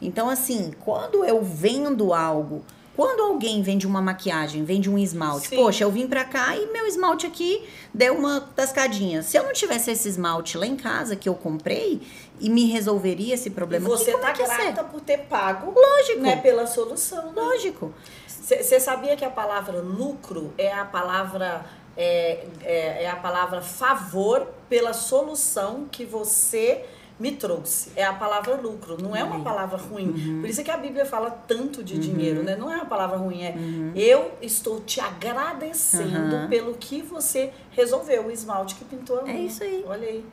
Então, 0.00 0.30
assim, 0.30 0.72
quando 0.80 1.24
eu 1.24 1.42
vendo 1.42 2.14
algo 2.14 2.64
quando 3.00 3.22
alguém 3.22 3.62
vende 3.62 3.86
uma 3.86 4.02
maquiagem, 4.02 4.62
vende 4.62 4.90
um 4.90 4.98
esmalte, 4.98 5.48
Sim. 5.48 5.56
poxa, 5.56 5.84
eu 5.84 5.90
vim 5.90 6.06
pra 6.06 6.22
cá 6.22 6.54
e 6.54 6.66
meu 6.66 6.86
esmalte 6.86 7.26
aqui 7.26 7.66
deu 7.94 8.14
uma 8.14 8.42
tascadinha. 8.42 9.22
Se 9.22 9.38
eu 9.38 9.44
não 9.44 9.54
tivesse 9.54 9.90
esse 9.90 10.06
esmalte 10.06 10.58
lá 10.58 10.66
em 10.66 10.76
casa 10.76 11.16
que 11.16 11.26
eu 11.26 11.34
comprei 11.34 12.02
e 12.38 12.50
me 12.50 12.66
resolveria 12.66 13.32
esse 13.32 13.48
problema, 13.48 13.86
e 13.86 13.88
você 13.88 14.12
que, 14.12 14.18
tá 14.18 14.32
grata 14.32 14.84
por 14.84 15.00
ter 15.00 15.20
pago, 15.20 15.72
lógico, 15.74 16.20
né, 16.20 16.36
pela 16.36 16.66
solução. 16.66 17.32
Né? 17.32 17.40
Lógico. 17.40 17.94
Você 18.26 18.78
sabia 18.78 19.16
que 19.16 19.24
a 19.24 19.30
palavra 19.30 19.80
lucro 19.80 20.52
é 20.58 20.70
a 20.70 20.84
palavra 20.84 21.64
é, 21.96 22.44
é, 22.62 23.04
é 23.04 23.08
a 23.08 23.16
palavra 23.16 23.62
favor 23.62 24.46
pela 24.68 24.92
solução 24.92 25.88
que 25.90 26.04
você 26.04 26.84
me 27.20 27.32
trouxe. 27.32 27.92
É 27.94 28.02
a 28.02 28.14
palavra 28.14 28.56
lucro, 28.56 28.96
não 29.00 29.14
é 29.14 29.22
uma 29.22 29.44
palavra 29.44 29.76
ruim. 29.76 30.08
Uhum. 30.08 30.40
Por 30.40 30.48
isso 30.48 30.62
é 30.62 30.64
que 30.64 30.70
a 30.70 30.76
Bíblia 30.78 31.04
fala 31.04 31.30
tanto 31.30 31.84
de 31.84 31.94
uhum. 31.94 32.00
dinheiro, 32.00 32.42
né? 32.42 32.56
Não 32.56 32.72
é 32.72 32.76
uma 32.76 32.86
palavra 32.86 33.18
ruim, 33.18 33.42
é 33.42 33.50
uhum. 33.50 33.92
eu 33.94 34.32
estou 34.40 34.80
te 34.80 35.00
agradecendo 35.00 36.48
pelo 36.48 36.74
que 36.74 37.02
você 37.02 37.52
resolveu, 37.72 38.26
o 38.26 38.30
esmalte 38.30 38.74
que 38.74 38.84
pintou 38.86 39.18
a 39.18 39.22
mão. 39.22 39.30
É 39.30 39.38
isso 39.38 39.62
aí. 39.62 39.84
Olha 39.86 40.08
aí. 40.08 40.24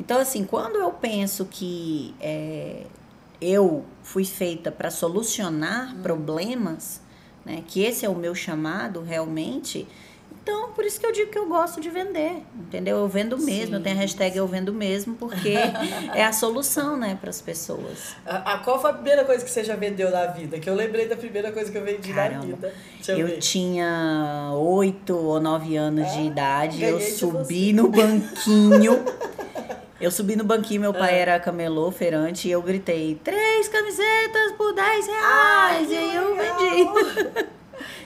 Então, 0.00 0.18
assim, 0.18 0.44
quando 0.44 0.76
eu 0.76 0.90
penso 0.90 1.44
que 1.44 2.14
é, 2.20 2.84
eu 3.40 3.84
fui 4.02 4.24
feita 4.24 4.72
para 4.72 4.90
solucionar 4.90 5.94
hum. 5.94 6.02
problemas, 6.02 7.02
né? 7.44 7.62
Que 7.66 7.82
esse 7.82 8.06
é 8.06 8.08
o 8.08 8.14
meu 8.14 8.34
chamado 8.34 9.02
realmente 9.02 9.86
então, 10.44 10.72
por 10.72 10.84
isso 10.84 11.00
que 11.00 11.06
eu 11.06 11.12
digo 11.12 11.30
que 11.30 11.38
eu 11.38 11.48
gosto 11.48 11.80
de 11.80 11.88
vender, 11.88 12.42
entendeu? 12.54 12.98
Eu 12.98 13.08
vendo 13.08 13.38
mesmo, 13.38 13.68
sim, 13.68 13.72
eu 13.72 13.82
tenho 13.82 13.96
a 13.96 14.00
hashtag 14.00 14.32
sim. 14.34 14.38
eu 14.38 14.46
vendo 14.46 14.74
mesmo, 14.74 15.14
porque 15.14 15.54
é 16.14 16.22
a 16.22 16.34
solução, 16.34 16.98
né, 16.98 17.16
para 17.18 17.30
as 17.30 17.40
pessoas. 17.40 18.14
A, 18.26 18.52
a, 18.52 18.58
qual 18.58 18.78
foi 18.78 18.90
a 18.90 18.92
primeira 18.92 19.24
coisa 19.24 19.42
que 19.42 19.50
você 19.50 19.64
já 19.64 19.74
vendeu 19.74 20.10
na 20.10 20.26
vida? 20.26 20.58
Que 20.58 20.68
eu 20.68 20.74
lembrei 20.74 21.08
da 21.08 21.16
primeira 21.16 21.50
coisa 21.50 21.72
que 21.72 21.78
eu 21.78 21.82
vendi 21.82 22.12
Caramba. 22.12 22.40
na 22.40 22.42
vida. 22.44 22.74
eu, 23.08 23.26
eu 23.26 23.40
tinha 23.40 24.52
oito 24.54 25.16
ou 25.16 25.40
nove 25.40 25.76
anos 25.76 26.06
ah, 26.06 26.10
de 26.10 26.26
idade, 26.26 26.84
eu 26.84 27.00
subi 27.00 27.72
no 27.72 27.88
banquinho. 27.88 29.02
Eu 29.98 30.10
subi 30.10 30.36
no 30.36 30.44
banquinho, 30.44 30.82
meu 30.82 30.92
pai 30.92 31.14
ah. 31.14 31.18
era 31.18 31.40
camelô, 31.40 31.90
feirante, 31.90 32.48
e 32.48 32.50
eu 32.50 32.60
gritei, 32.60 33.18
três 33.24 33.66
camisetas 33.68 34.52
por 34.58 34.74
dez 34.74 35.06
reais. 35.06 35.24
Ai, 35.24 35.86
e 35.88 35.96
aí 35.96 36.16
eu 36.16 36.36
vendi. 36.36 37.54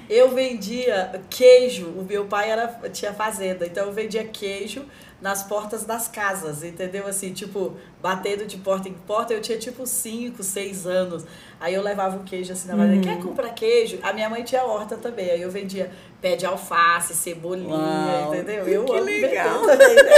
Eu 0.09 0.30
vendia 0.30 1.22
queijo, 1.28 1.86
o 1.86 2.02
meu 2.02 2.24
pai 2.24 2.50
era, 2.50 2.66
tinha 2.92 3.12
fazenda, 3.12 3.66
então 3.66 3.86
eu 3.86 3.92
vendia 3.92 4.24
queijo 4.24 4.86
nas 5.20 5.42
portas 5.42 5.84
das 5.84 6.06
casas, 6.06 6.62
entendeu? 6.62 7.06
Assim, 7.06 7.32
tipo, 7.32 7.76
batendo 8.00 8.46
de 8.46 8.56
porta 8.56 8.88
em 8.88 8.94
porta, 8.94 9.34
eu 9.34 9.40
tinha 9.40 9.59
tipo 9.59 9.86
5, 9.86 10.42
6 10.42 10.86
anos. 10.86 11.24
Aí 11.61 11.74
eu 11.74 11.82
levava 11.82 12.16
o 12.16 12.24
queijo 12.24 12.52
assim 12.52 12.68
na 12.68 12.74
uhum. 12.74 13.00
quer 13.00 13.20
comprar 13.20 13.50
queijo? 13.50 13.98
A 14.02 14.12
minha 14.12 14.30
mãe 14.30 14.44
tinha 14.44 14.64
horta 14.64 14.96
também, 14.96 15.30
aí 15.30 15.42
eu 15.42 15.50
vendia 15.50 15.90
pé 16.22 16.36
de 16.36 16.46
alface, 16.46 17.14
cebolinha, 17.14 17.74
Uau, 17.74 18.34
entendeu? 18.34 18.66
Eu 18.66 18.84
que 18.84 18.92
amo 18.92 19.04
legal. 19.04 19.61
também, 19.66 19.94
né? 19.94 20.11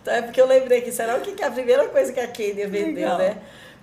Então 0.00 0.14
é 0.14 0.22
porque 0.22 0.40
eu 0.40 0.46
lembrei 0.46 0.80
que 0.80 0.92
será 0.92 1.16
o 1.16 1.20
que 1.20 1.42
é 1.42 1.46
a 1.46 1.50
primeira 1.50 1.86
coisa 1.88 2.12
que 2.12 2.20
a 2.20 2.28
Kenia 2.28 2.68
vendeu, 2.68 2.94
legal. 2.94 3.18
né? 3.18 3.38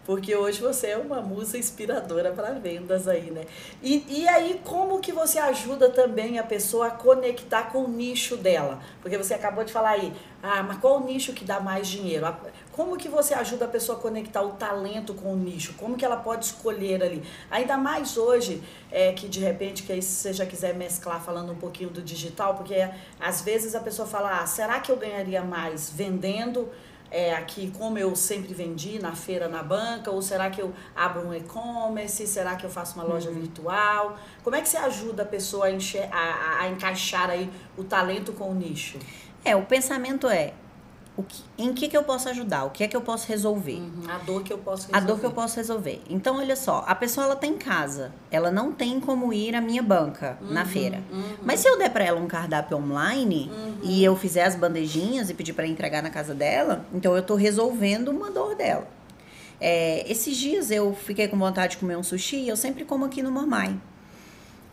Porque 0.06 0.36
hoje 0.36 0.62
você 0.62 0.88
é 0.88 0.98
uma 0.98 1.20
musa 1.20 1.58
inspiradora 1.58 2.32
para 2.32 2.52
vendas 2.54 3.08
aí, 3.08 3.32
né? 3.32 3.44
E, 3.82 4.06
e 4.08 4.28
aí, 4.28 4.62
como 4.64 5.00
que 5.00 5.12
você 5.12 5.40
ajuda 5.40 5.90
também 5.90 6.38
a 6.38 6.44
pessoa 6.44 6.88
a 6.88 6.92
conectar 6.92 7.72
com 7.72 7.86
o 7.86 7.88
nicho 7.88 8.38
dela? 8.38 8.80
Porque 9.02 9.18
você 9.18 9.34
acabou 9.34 9.64
de 9.64 9.74
falar 9.74 9.90
aí, 9.90 10.14
ah, 10.44 10.62
mas 10.62 10.78
qual 10.78 11.02
o 11.02 11.06
nicho 11.06 11.34
que 11.34 11.44
dá 11.44 11.60
mais 11.60 11.88
dinheiro? 11.88 12.26
Como 12.72 12.98
que 12.98 13.10
você 13.10 13.34
ajuda 13.34 13.66
a 13.66 13.68
pessoa 13.68 13.98
a 13.98 14.02
conectar 14.02 14.44
o 14.44 14.52
talento 14.52 15.16
com 15.16 15.34
o 15.34 15.36
nicho? 15.36 15.74
Como 15.74 15.98
que 15.98 16.06
ela 16.06 16.18
pode 16.18 16.46
escolher 16.46 17.02
ali? 17.02 17.24
Ainda 17.50 17.76
mais 17.76 18.16
hoje, 18.16 18.62
é, 18.92 19.12
que 19.12 19.28
de 19.28 19.40
repente, 19.40 19.82
que 19.82 19.92
aí 19.92 20.04
se 20.04 20.12
você 20.12 20.34
já 20.34 20.46
quiser 20.46 20.76
mesclar 20.76 21.20
falando 21.20 21.52
um 21.52 21.56
pouquinho 21.56 21.90
do 21.90 22.02
digital, 22.02 22.54
porque 22.54 22.88
às 23.20 23.42
vezes 23.42 23.74
a 23.74 23.80
pessoa 23.80 24.08
fala, 24.08 24.40
ah, 24.40 24.46
será 24.46 24.80
que 24.80 24.92
eu 24.92 24.98
ganharia 24.98 25.42
mais 25.42 25.90
vendendo 25.90 26.70
é, 27.12 27.34
aqui 27.34 27.72
como 27.78 27.98
eu 27.98 28.16
sempre 28.16 28.54
vendi 28.54 29.00
na 29.00 29.14
feira, 29.14 29.48
na 29.48 29.64
banca? 29.64 30.12
Ou 30.12 30.22
será 30.22 30.50
que 30.50 30.62
eu 30.62 30.74
abro 30.96 31.28
um 31.28 31.34
e-commerce? 31.34 32.26
Será 32.28 32.56
que 32.56 32.66
eu 32.66 32.70
faço 32.70 32.96
uma 32.96 33.04
loja 33.04 33.30
uhum. 33.30 33.40
virtual? 33.40 34.18
Como 34.44 34.56
é 34.56 34.62
que 34.62 34.70
você 34.70 34.78
ajuda 34.78 35.24
a 35.24 35.26
pessoa 35.26 35.68
a, 35.68 36.18
a, 36.18 36.62
a 36.62 36.70
encaixar 36.70 37.30
aí 37.30 37.50
o 37.78 37.84
talento 37.84 38.34
com 38.34 38.50
o 38.50 38.54
nicho? 38.54 39.00
É, 39.44 39.56
o 39.56 39.64
pensamento 39.64 40.28
é, 40.28 40.54
o 41.18 41.24
que, 41.24 41.44
em 41.58 41.74
que, 41.74 41.88
que 41.88 41.96
eu 41.96 42.04
posso 42.04 42.28
ajudar, 42.30 42.66
o 42.66 42.70
que 42.70 42.84
é 42.84 42.88
que 42.88 42.96
eu 42.96 43.02
posso 43.02 43.28
resolver. 43.28 43.78
Uhum, 43.78 44.04
a 44.10 44.18
dor 44.18 44.44
que 44.44 44.52
eu 44.52 44.58
posso 44.58 44.88
resolver. 44.88 44.98
A 44.98 45.08
dor 45.08 45.20
que 45.20 45.26
eu 45.26 45.32
posso 45.32 45.56
resolver. 45.56 46.02
Então, 46.10 46.38
olha 46.38 46.56
só, 46.56 46.84
a 46.88 46.94
pessoa 46.94 47.26
ela 47.26 47.36
tá 47.36 47.48
em 47.48 47.58
casa, 47.58 48.12
ela 48.30 48.52
não 48.52 48.74
tem 48.74 49.00
como 49.00 49.32
ir 49.32 49.56
à 49.56 49.62
minha 49.62 49.82
banca 49.82 50.38
uhum, 50.42 50.52
na 50.52 50.66
feira. 50.66 51.02
Uhum. 51.12 51.24
Mas 51.42 51.62
se 51.62 51.70
eu 51.70 51.78
der 51.78 51.90
para 51.90 52.04
ela 52.04 52.20
um 52.20 52.28
cardápio 52.28 52.78
online 52.78 53.50
uhum. 53.50 53.78
e 53.84 54.04
eu 54.04 54.16
fizer 54.16 54.44
as 54.44 54.56
bandejinhas 54.56 55.30
e 55.30 55.34
pedir 55.34 55.54
para 55.54 55.66
entregar 55.66 56.04
na 56.04 56.10
casa 56.10 56.34
dela, 56.34 56.86
então 56.94 57.16
eu 57.16 57.24
tô 57.24 57.36
resolvendo 57.36 58.10
uma 58.10 58.30
dor 58.30 58.56
dela. 58.56 58.88
É, 59.60 60.10
esses 60.12 60.36
dias 60.36 60.70
eu 60.70 60.94
fiquei 60.94 61.30
com 61.30 61.38
vontade 61.38 61.72
de 61.72 61.78
comer 61.78 61.96
um 61.96 62.04
sushi, 62.04 62.48
eu 62.48 62.58
sempre 62.58 62.84
como 62.84 63.06
aqui 63.06 63.24
no 63.24 63.32
Mormai. 63.32 63.80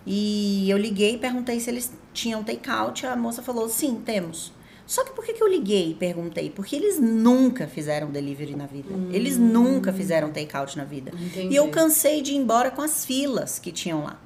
E 0.05 0.69
eu 0.69 0.77
liguei 0.77 1.15
e 1.15 1.19
perguntei 1.19 1.61
se 1.61 1.71
eles 1.71 1.93
tinham 2.13 2.43
take-out, 2.43 3.07
a 3.07 3.15
moça 3.15 3.43
falou: 3.43 3.69
sim, 3.69 4.03
temos. 4.05 4.53
Só 4.87 5.05
que 5.05 5.13
por 5.13 5.25
que, 5.25 5.33
que 5.33 5.43
eu 5.43 5.49
liguei 5.49 5.91
e 5.91 5.95
perguntei? 5.95 6.51
Porque 6.51 6.77
eles 6.77 6.99
nunca 6.99 7.67
fizeram 7.67 8.11
delivery 8.11 8.57
na 8.57 8.67
vida. 8.67 8.93
Hum. 8.93 9.11
Eles 9.13 9.39
nunca 9.39 9.93
fizeram 9.93 10.31
take-out 10.31 10.77
na 10.77 10.85
vida. 10.85 11.13
Entendi. 11.15 11.55
E 11.55 11.57
eu 11.57 11.69
cansei 11.69 12.21
de 12.21 12.33
ir 12.33 12.37
embora 12.37 12.71
com 12.71 12.83
as 12.83 13.05
filas 13.05 13.59
que 13.59 13.73
tinham 13.73 14.05
lá. 14.05 14.19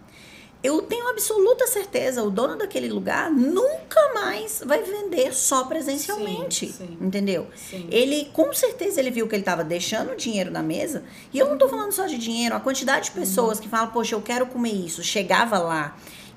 Eu 0.63 0.83
tenho 0.83 1.07
absoluta 1.09 1.67
certeza, 1.69 2.25
o 2.25 2.31
dono 2.31 2.57
daquele 2.57 2.89
lugar 2.89 3.31
nunca 3.31 4.15
mais 4.15 4.63
vai 4.67 4.83
vender 4.83 5.33
só 5.33 5.65
presencialmente, 5.65 6.67
sim, 6.67 6.73
sim. 6.73 6.99
entendeu? 7.01 7.47
Sim. 7.55 7.87
Ele, 7.89 8.31
com 8.33 8.53
certeza, 8.53 8.99
ele 8.99 9.13
viu 9.13 9.29
que 9.29 9.35
ele 9.37 9.43
estava 9.43 9.63
deixando 9.63 10.17
dinheiro 10.17 10.51
na 10.51 10.63
mesa. 10.63 11.05
E 11.33 11.39
eu 11.39 11.47
não 11.47 11.53
estou 11.53 11.69
falando 11.69 11.93
só 11.93 12.07
de 12.07 12.19
dinheiro, 12.19 12.57
a 12.57 12.59
quantidade 12.59 13.07
de 13.07 13.11
pessoas 13.13 13.59
uhum. 13.59 13.65
que 13.65 13.69
falam, 13.69 13.91
poxa, 13.93 14.17
eu 14.17 14.23
quero 14.23 14.47
comer 14.47 14.73
isso, 14.73 15.05
chegava 15.05 15.59
lá 15.59 15.97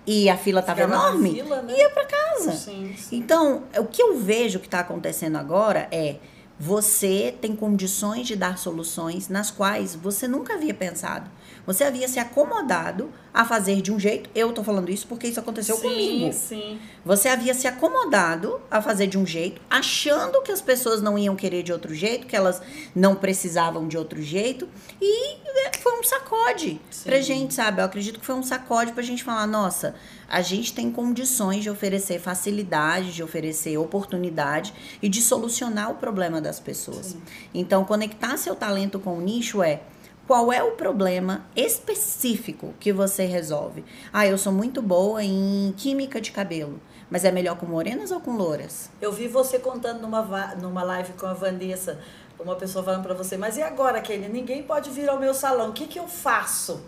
e 0.09 0.27
a 0.27 0.35
fila 0.35 0.61
estava 0.61 0.81
enorme, 0.81 1.35
fila, 1.35 1.61
né? 1.61 1.77
ia 1.77 1.89
para 1.91 2.05
casa. 2.05 2.51
Sim, 2.53 2.95
sim. 2.97 3.17
Então, 3.17 3.61
o 3.77 3.85
que 3.85 4.01
eu 4.01 4.17
vejo 4.17 4.59
que 4.59 4.65
está 4.65 4.79
acontecendo 4.79 5.37
agora 5.37 5.87
é 5.91 6.15
você 6.59 7.33
tem 7.39 7.55
condições 7.55 8.27
de 8.27 8.35
dar 8.35 8.57
soluções 8.57 9.29
nas 9.29 9.49
quais 9.49 9.95
você 9.95 10.27
nunca 10.27 10.55
havia 10.55 10.73
pensado. 10.73 11.31
Você 11.65 11.83
havia 11.85 12.07
se 12.07 12.19
acomodado 12.19 13.11
a 13.33 13.45
fazer 13.45 13.81
de 13.81 13.93
um 13.93 13.99
jeito. 13.99 14.29
Eu 14.35 14.51
tô 14.51 14.61
falando 14.63 14.89
isso 14.89 15.07
porque 15.07 15.27
isso 15.27 15.39
aconteceu 15.39 15.77
sim, 15.77 15.81
comigo. 15.83 16.33
Sim. 16.33 16.79
Você 17.05 17.29
havia 17.29 17.53
se 17.53 17.67
acomodado 17.67 18.59
a 18.69 18.81
fazer 18.81 19.07
de 19.07 19.17
um 19.17 19.25
jeito, 19.25 19.61
achando 19.69 20.41
que 20.41 20.51
as 20.51 20.61
pessoas 20.61 21.01
não 21.01 21.17
iam 21.17 21.35
querer 21.35 21.63
de 21.63 21.71
outro 21.71 21.93
jeito, 21.93 22.27
que 22.27 22.35
elas 22.35 22.61
não 22.93 23.15
precisavam 23.15 23.87
de 23.87 23.97
outro 23.97 24.21
jeito. 24.21 24.67
E 24.99 25.37
é, 25.67 25.77
foi 25.77 25.97
um 25.97 26.03
sacode 26.03 26.81
sim. 26.89 27.09
pra 27.09 27.21
gente, 27.21 27.53
sabe? 27.53 27.81
Eu 27.81 27.85
acredito 27.85 28.19
que 28.19 28.25
foi 28.25 28.35
um 28.35 28.43
sacode 28.43 28.91
pra 28.91 29.03
gente 29.03 29.23
falar: 29.23 29.47
nossa, 29.47 29.95
a 30.29 30.41
gente 30.41 30.73
tem 30.73 30.91
condições 30.91 31.63
de 31.63 31.69
oferecer 31.69 32.19
facilidade, 32.19 33.13
de 33.13 33.23
oferecer 33.23 33.77
oportunidade 33.77 34.73
e 35.01 35.09
de 35.09 35.21
solucionar 35.21 35.91
o 35.91 35.95
problema 35.95 36.39
das 36.39 36.59
pessoas. 36.59 37.07
Sim. 37.07 37.21
Então, 37.53 37.83
conectar 37.83 38.37
seu 38.37 38.55
talento 38.55 38.99
com 38.99 39.17
o 39.17 39.21
nicho 39.21 39.63
é 39.63 39.81
qual 40.27 40.53
é 40.53 40.61
o 40.61 40.73
problema 40.73 41.45
específico 41.55 42.75
que 42.79 42.93
você 42.93 43.25
resolve? 43.25 43.83
Ah, 44.13 44.27
eu 44.27 44.37
sou 44.37 44.53
muito 44.53 44.79
boa 44.79 45.23
em 45.23 45.73
química 45.75 46.21
de 46.21 46.31
cabelo. 46.31 46.79
Mas 47.09 47.25
é 47.25 47.31
melhor 47.31 47.57
com 47.57 47.65
morenas 47.65 48.11
ou 48.11 48.19
com 48.19 48.37
louras? 48.37 48.91
Eu 49.01 49.11
vi 49.11 49.27
você 49.27 49.57
contando 49.57 49.99
numa, 49.99 50.21
numa 50.61 50.83
live 50.83 51.13
com 51.13 51.25
a 51.25 51.33
Vanessa, 51.33 51.99
uma 52.39 52.55
pessoa 52.55 52.85
falando 52.85 53.01
para 53.01 53.15
você, 53.15 53.35
mas 53.35 53.57
e 53.57 53.63
agora, 53.63 53.99
Kelly? 53.99 54.29
Ninguém 54.29 54.61
pode 54.61 54.91
vir 54.91 55.09
ao 55.09 55.19
meu 55.19 55.33
salão, 55.33 55.71
o 55.71 55.73
que, 55.73 55.87
que 55.87 55.97
eu 55.97 56.07
faço? 56.07 56.79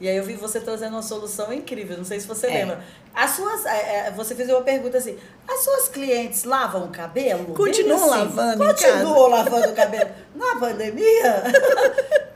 E 0.00 0.08
aí 0.08 0.16
eu 0.16 0.24
vi 0.24 0.34
você 0.34 0.58
trazendo 0.58 0.94
uma 0.94 1.02
solução 1.02 1.52
incrível, 1.52 1.98
não 1.98 2.06
sei 2.06 2.18
se 2.18 2.26
você 2.26 2.46
é. 2.46 2.50
lembra. 2.50 2.82
As 3.14 3.32
suas, 3.32 3.66
é, 3.66 4.06
é, 4.06 4.10
você 4.10 4.34
fez 4.34 4.48
uma 4.48 4.62
pergunta 4.62 4.96
assim, 4.96 5.18
as 5.46 5.62
suas 5.62 5.88
clientes 5.88 6.44
lavam 6.44 6.84
o 6.84 6.88
cabelo? 6.88 7.54
Continuam 7.54 8.04
assim, 8.04 8.10
lavando 8.10 8.64
Continuam 8.64 9.26
lavando 9.28 9.68
o 9.68 9.74
cabelo 9.74 10.10
na 10.34 10.56
pandemia? 10.58 11.42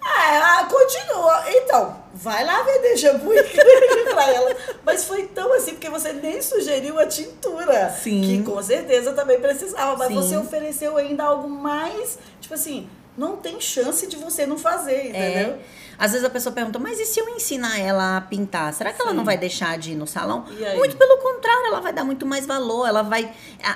é, 0.04 0.36
ah, 0.36 0.68
continua. 0.68 1.44
Então, 1.48 1.96
vai 2.12 2.44
lá 2.44 2.62
vender 2.64 2.98
shampoo 2.98 3.32
e 3.32 3.42
creme 3.42 4.04
pra 4.12 4.30
ela. 4.30 4.56
Mas 4.84 5.04
foi 5.04 5.26
tão 5.28 5.50
assim, 5.54 5.72
porque 5.72 5.88
você 5.88 6.12
nem 6.12 6.42
sugeriu 6.42 6.98
a 6.98 7.06
tintura. 7.06 7.88
Sim. 7.90 8.20
Que 8.20 8.42
com 8.42 8.62
certeza 8.62 9.14
também 9.14 9.40
precisava. 9.40 9.96
Mas 9.96 10.08
Sim. 10.08 10.14
você 10.16 10.36
ofereceu 10.36 10.98
ainda 10.98 11.24
algo 11.24 11.48
mais, 11.48 12.18
tipo 12.42 12.52
assim, 12.52 12.90
não 13.16 13.36
tem 13.36 13.60
chance 13.60 14.06
de 14.06 14.16
você 14.16 14.46
não 14.46 14.58
fazer, 14.58 15.08
entendeu? 15.10 15.50
É. 15.50 15.58
Às 15.98 16.12
vezes 16.12 16.26
a 16.26 16.30
pessoa 16.30 16.52
pergunta, 16.52 16.78
mas 16.78 16.98
e 16.98 17.06
se 17.06 17.20
eu 17.20 17.28
ensinar 17.28 17.78
ela 17.78 18.16
a 18.16 18.20
pintar? 18.20 18.72
Será 18.74 18.90
que 18.90 18.96
Sim. 18.96 19.04
ela 19.04 19.14
não 19.14 19.24
vai 19.24 19.38
deixar 19.38 19.78
de 19.78 19.92
ir 19.92 19.94
no 19.94 20.06
salão? 20.06 20.44
Muito 20.76 20.96
pelo 20.96 21.18
contrário, 21.18 21.66
ela 21.66 21.80
vai 21.80 21.92
dar 21.92 22.04
muito 22.04 22.26
mais 22.26 22.46
valor. 22.46 22.86
Ela 22.86 23.02
vai. 23.02 23.32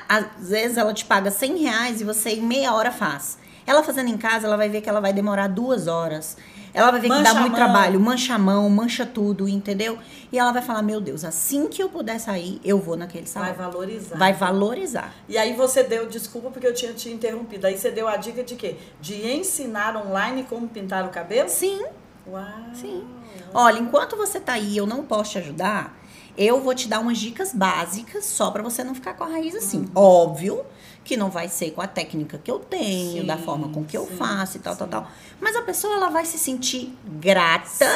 Às 0.08 0.48
vezes 0.48 0.76
ela 0.76 0.92
te 0.92 1.04
paga 1.04 1.30
100 1.30 1.56
reais 1.58 2.00
e 2.00 2.04
você 2.04 2.30
em 2.30 2.42
meia 2.42 2.74
hora 2.74 2.90
faz. 2.90 3.38
Ela 3.66 3.82
fazendo 3.82 4.08
em 4.08 4.16
casa, 4.16 4.46
ela 4.46 4.56
vai 4.56 4.68
ver 4.68 4.80
que 4.80 4.88
ela 4.88 5.00
vai 5.00 5.12
demorar 5.12 5.46
duas 5.46 5.86
horas. 5.86 6.36
Ela 6.78 6.92
vai 6.92 7.00
ver 7.00 7.08
mancha 7.08 7.24
que 7.24 7.34
dá 7.34 7.40
muito 7.40 7.54
trabalho, 7.54 7.98
mancha 7.98 8.34
a 8.34 8.38
mão, 8.38 8.70
mancha 8.70 9.04
tudo, 9.04 9.48
entendeu? 9.48 9.98
E 10.30 10.38
ela 10.38 10.52
vai 10.52 10.62
falar: 10.62 10.80
Meu 10.80 11.00
Deus, 11.00 11.24
assim 11.24 11.66
que 11.66 11.82
eu 11.82 11.88
puder 11.88 12.20
sair, 12.20 12.60
eu 12.64 12.78
vou 12.78 12.96
naquele 12.96 13.26
salão. 13.26 13.48
Vai 13.48 13.56
valorizar. 13.66 14.16
Vai 14.16 14.32
valorizar. 14.32 15.14
E 15.28 15.36
aí 15.36 15.54
você 15.54 15.82
deu, 15.82 16.06
desculpa 16.06 16.50
porque 16.50 16.66
eu 16.66 16.74
tinha 16.74 16.92
te 16.92 17.10
interrompido, 17.10 17.66
aí 17.66 17.76
você 17.76 17.90
deu 17.90 18.06
a 18.06 18.16
dica 18.16 18.44
de 18.44 18.54
quê? 18.54 18.76
De 19.00 19.26
ensinar 19.26 19.96
online 19.96 20.44
como 20.44 20.68
pintar 20.68 21.04
o 21.04 21.08
cabelo? 21.08 21.48
Sim. 21.48 21.84
Uau. 22.28 22.44
Sim. 22.74 23.04
Olha, 23.52 23.78
enquanto 23.80 24.16
você 24.16 24.38
tá 24.38 24.52
aí, 24.52 24.76
eu 24.76 24.86
não 24.86 25.02
posso 25.04 25.32
te 25.32 25.38
ajudar. 25.38 25.98
Eu 26.36 26.60
vou 26.60 26.72
te 26.72 26.86
dar 26.86 27.00
umas 27.00 27.18
dicas 27.18 27.52
básicas 27.52 28.24
só 28.24 28.52
para 28.52 28.62
você 28.62 28.84
não 28.84 28.94
ficar 28.94 29.14
com 29.14 29.24
a 29.24 29.26
raiz 29.26 29.56
assim. 29.56 29.80
Uhum. 29.80 29.90
Óbvio 29.96 30.64
que 31.08 31.16
não 31.16 31.30
vai 31.30 31.48
ser 31.48 31.70
com 31.70 31.80
a 31.80 31.86
técnica 31.86 32.36
que 32.36 32.50
eu 32.50 32.58
tenho, 32.58 33.22
sim, 33.22 33.26
da 33.26 33.38
forma 33.38 33.70
com 33.70 33.82
que 33.82 33.96
eu 33.96 34.06
sim, 34.06 34.16
faço 34.16 34.58
e 34.58 34.60
tal, 34.60 34.74
sim. 34.74 34.80
tal, 34.80 34.88
tal. 34.88 35.10
Mas 35.40 35.56
a 35.56 35.62
pessoa 35.62 35.94
ela 35.94 36.10
vai 36.10 36.26
se 36.26 36.38
sentir 36.38 36.94
grata 37.02 37.86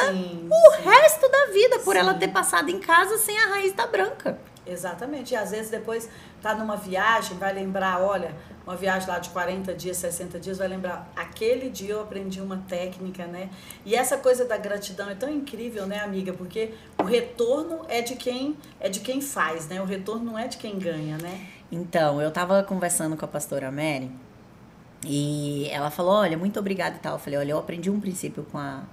o 0.49 0.71
resto 0.81 1.29
da 1.29 1.45
vida 1.53 1.77
por 1.79 1.95
ela 1.95 2.15
ter 2.15 2.29
passado 2.29 2.69
em 2.69 2.79
casa 2.79 3.19
sem 3.19 3.37
a 3.37 3.49
raiz 3.49 3.71
da 3.73 3.85
branca. 3.85 4.39
Exatamente. 4.65 5.33
E 5.33 5.37
às 5.37 5.51
vezes 5.51 5.69
depois 5.69 6.09
tá 6.41 6.55
numa 6.55 6.75
viagem, 6.75 7.37
vai 7.37 7.53
lembrar, 7.53 8.01
olha, 8.01 8.33
uma 8.65 8.75
viagem 8.75 9.07
lá 9.07 9.19
de 9.19 9.29
40 9.29 9.75
dias, 9.75 9.97
60 9.97 10.39
dias, 10.39 10.57
vai 10.57 10.67
lembrar, 10.67 11.11
aquele 11.15 11.69
dia 11.69 11.93
eu 11.93 12.01
aprendi 12.01 12.41
uma 12.41 12.57
técnica, 12.67 13.27
né? 13.27 13.49
E 13.85 13.93
essa 13.93 14.17
coisa 14.17 14.45
da 14.45 14.57
gratidão 14.57 15.07
é 15.07 15.13
tão 15.13 15.29
incrível, 15.29 15.85
né, 15.85 15.99
amiga? 15.99 16.33
Porque 16.33 16.73
o 16.97 17.03
retorno 17.03 17.85
é 17.87 18.01
de 18.01 18.15
quem 18.15 18.57
é 18.79 18.89
de 18.89 19.01
quem 19.01 19.21
faz, 19.21 19.67
né? 19.67 19.79
O 19.81 19.85
retorno 19.85 20.25
não 20.25 20.39
é 20.39 20.47
de 20.47 20.57
quem 20.57 20.79
ganha, 20.79 21.17
né? 21.17 21.52
Então, 21.73 22.21
eu 22.21 22.29
tava 22.29 22.61
conversando 22.61 23.17
com 23.17 23.25
a 23.25 23.27
pastora 23.27 23.71
Mary 23.71 24.11
e 25.03 25.67
ela 25.71 25.89
falou: 25.89 26.13
Olha, 26.13 26.37
muito 26.37 26.59
obrigada 26.59 26.95
e 26.95 26.99
tal. 26.99 27.13
Eu 27.13 27.19
falei: 27.19 27.39
Olha, 27.39 27.51
eu 27.53 27.57
aprendi 27.57 27.89
um 27.89 27.99
princípio 27.99 28.45
com 28.51 28.59
a, 28.59 28.83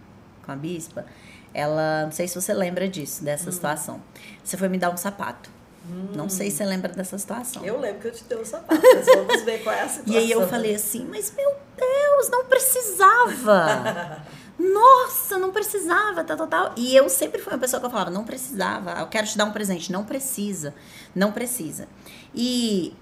com 0.44 0.50
a 0.50 0.56
bispa. 0.56 1.04
Ela, 1.52 2.04
não 2.04 2.12
sei 2.12 2.26
se 2.26 2.40
você 2.40 2.54
lembra 2.54 2.88
disso, 2.88 3.22
dessa 3.22 3.50
hum. 3.50 3.52
situação. 3.52 4.02
Você 4.42 4.56
foi 4.56 4.68
me 4.70 4.78
dar 4.78 4.88
um 4.90 4.96
sapato. 4.96 5.50
Hum. 5.86 6.08
Não 6.14 6.30
sei 6.30 6.50
se 6.50 6.56
você 6.56 6.64
lembra 6.64 6.90
dessa 6.90 7.18
situação. 7.18 7.62
Eu 7.62 7.78
lembro 7.78 8.00
que 8.00 8.08
eu 8.08 8.12
te 8.12 8.24
dei 8.24 8.38
um 8.38 8.44
sapato, 8.46 8.80
mas 8.82 9.06
vamos 9.06 9.42
ver 9.42 9.62
qual 9.62 9.74
é 9.74 9.82
a 9.82 9.88
situação. 9.88 10.14
E 10.14 10.16
aí 10.16 10.30
eu 10.30 10.48
falei 10.48 10.74
assim: 10.74 11.04
Mas 11.04 11.34
meu 11.36 11.54
Deus, 11.76 12.30
não 12.30 12.46
precisava. 12.46 14.24
Nossa, 14.60 15.38
não 15.38 15.50
precisava, 15.50 16.22
tal, 16.22 16.36
tal, 16.36 16.46
tal. 16.46 16.72
E 16.76 16.94
eu 16.94 17.08
sempre 17.08 17.40
fui 17.40 17.50
uma 17.50 17.58
pessoa 17.58 17.80
que 17.80 17.86
eu 17.86 17.90
falava, 17.90 18.10
não 18.10 18.24
precisava, 18.24 19.00
eu 19.00 19.06
quero 19.06 19.26
te 19.26 19.38
dar 19.38 19.46
um 19.46 19.52
presente. 19.52 19.90
Não 19.90 20.04
precisa, 20.04 20.74
não 21.14 21.32
precisa. 21.32 21.88
E 22.34 22.92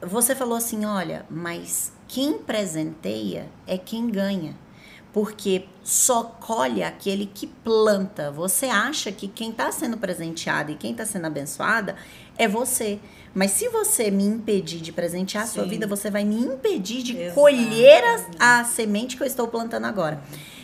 você 0.00 0.36
falou 0.36 0.56
assim: 0.56 0.84
olha, 0.84 1.26
mas 1.28 1.92
quem 2.06 2.38
presenteia 2.38 3.48
é 3.66 3.76
quem 3.76 4.08
ganha. 4.08 4.54
Porque 5.12 5.66
só 5.82 6.22
colhe 6.22 6.84
aquele 6.84 7.26
que 7.26 7.48
planta. 7.48 8.30
Você 8.30 8.66
acha 8.66 9.10
que 9.10 9.26
quem 9.26 9.50
está 9.50 9.72
sendo 9.72 9.96
presenteado 9.98 10.70
e 10.70 10.76
quem 10.76 10.92
está 10.92 11.04
sendo 11.04 11.26
abençoada 11.26 11.96
é 12.38 12.46
você. 12.46 13.00
Mas 13.34 13.50
se 13.50 13.68
você 13.68 14.08
me 14.08 14.24
impedir 14.24 14.80
de 14.80 14.92
presentear 14.92 15.44
Sim. 15.46 15.50
a 15.50 15.54
sua 15.54 15.64
vida, 15.68 15.84
você 15.86 16.10
vai 16.10 16.24
me 16.24 16.36
impedir 16.36 17.02
de 17.02 17.16
Exato. 17.16 17.34
colher 17.34 18.04
a, 18.38 18.60
a, 18.60 18.64
semente 18.64 19.16
que 19.16 19.22
eu 19.24 19.26
estou 19.26 19.48
plantando 19.48 19.86
agora. 19.86 20.22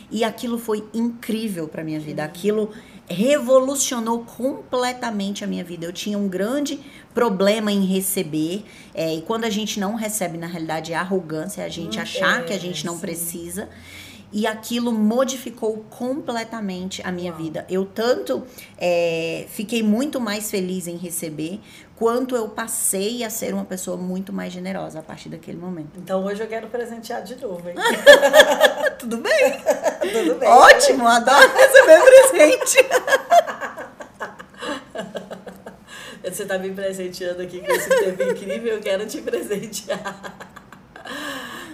E 0.09 0.23
aquilo 0.23 0.57
foi 0.57 0.85
incrível 0.93 1.67
para 1.67 1.83
minha 1.83 1.99
vida. 1.99 2.23
Aquilo 2.23 2.71
revolucionou 3.09 4.23
completamente 4.23 5.43
a 5.43 5.47
minha 5.47 5.63
vida. 5.63 5.85
Eu 5.85 5.93
tinha 5.93 6.17
um 6.17 6.27
grande 6.27 6.79
problema 7.13 7.71
em 7.71 7.85
receber, 7.85 8.63
é, 8.93 9.15
e 9.15 9.21
quando 9.21 9.45
a 9.45 9.49
gente 9.49 9.79
não 9.79 9.95
recebe, 9.95 10.37
na 10.37 10.47
realidade, 10.47 10.93
é 10.93 10.95
arrogância, 10.95 11.61
é 11.61 11.65
a 11.65 11.69
gente 11.69 11.97
hum, 11.97 12.01
achar 12.01 12.41
é, 12.41 12.43
que 12.43 12.53
a 12.53 12.59
gente 12.59 12.85
não 12.85 12.95
sim. 12.95 13.01
precisa. 13.01 13.69
E 14.31 14.45
aquilo 14.45 14.91
modificou 14.91 15.85
completamente 15.89 17.01
a 17.01 17.13
minha 17.13 17.31
Uau. 17.31 17.41
vida. 17.41 17.65
Eu 17.69 17.85
tanto 17.85 18.43
é, 18.77 19.45
fiquei 19.49 19.81
muito 19.81 20.19
mais 20.19 20.51
feliz 20.51 20.85
em 20.85 20.97
receber, 20.97 21.61
quanto 21.97 22.35
eu 22.35 22.47
passei 22.49 23.23
a 23.23 23.29
ser 23.29 23.53
uma 23.53 23.65
pessoa 23.65 23.97
muito 23.97 24.31
mais 24.31 24.53
generosa 24.53 24.99
a 24.99 25.01
partir 25.01 25.29
daquele 25.29 25.57
momento. 25.57 25.97
Então 25.97 26.23
hoje 26.23 26.41
eu 26.41 26.47
quero 26.47 26.67
presentear 26.67 27.23
de 27.23 27.35
novo, 27.35 27.67
hein? 27.67 27.75
Tudo 28.99 29.17
bem? 29.17 29.61
Tudo 30.13 30.35
bem. 30.35 30.47
Ótimo, 30.47 31.07
adoro 31.07 31.51
receber 31.53 31.99
presente. 32.03 32.77
Você 36.23 36.43
está 36.43 36.57
me 36.57 36.71
presenteando 36.71 37.41
aqui 37.41 37.61
com 37.61 37.71
esse 37.71 37.89
tempo 37.89 38.21
incrível, 38.23 38.73
eu 38.73 38.81
quero 38.81 39.07
te 39.07 39.21
presentear. 39.21 40.35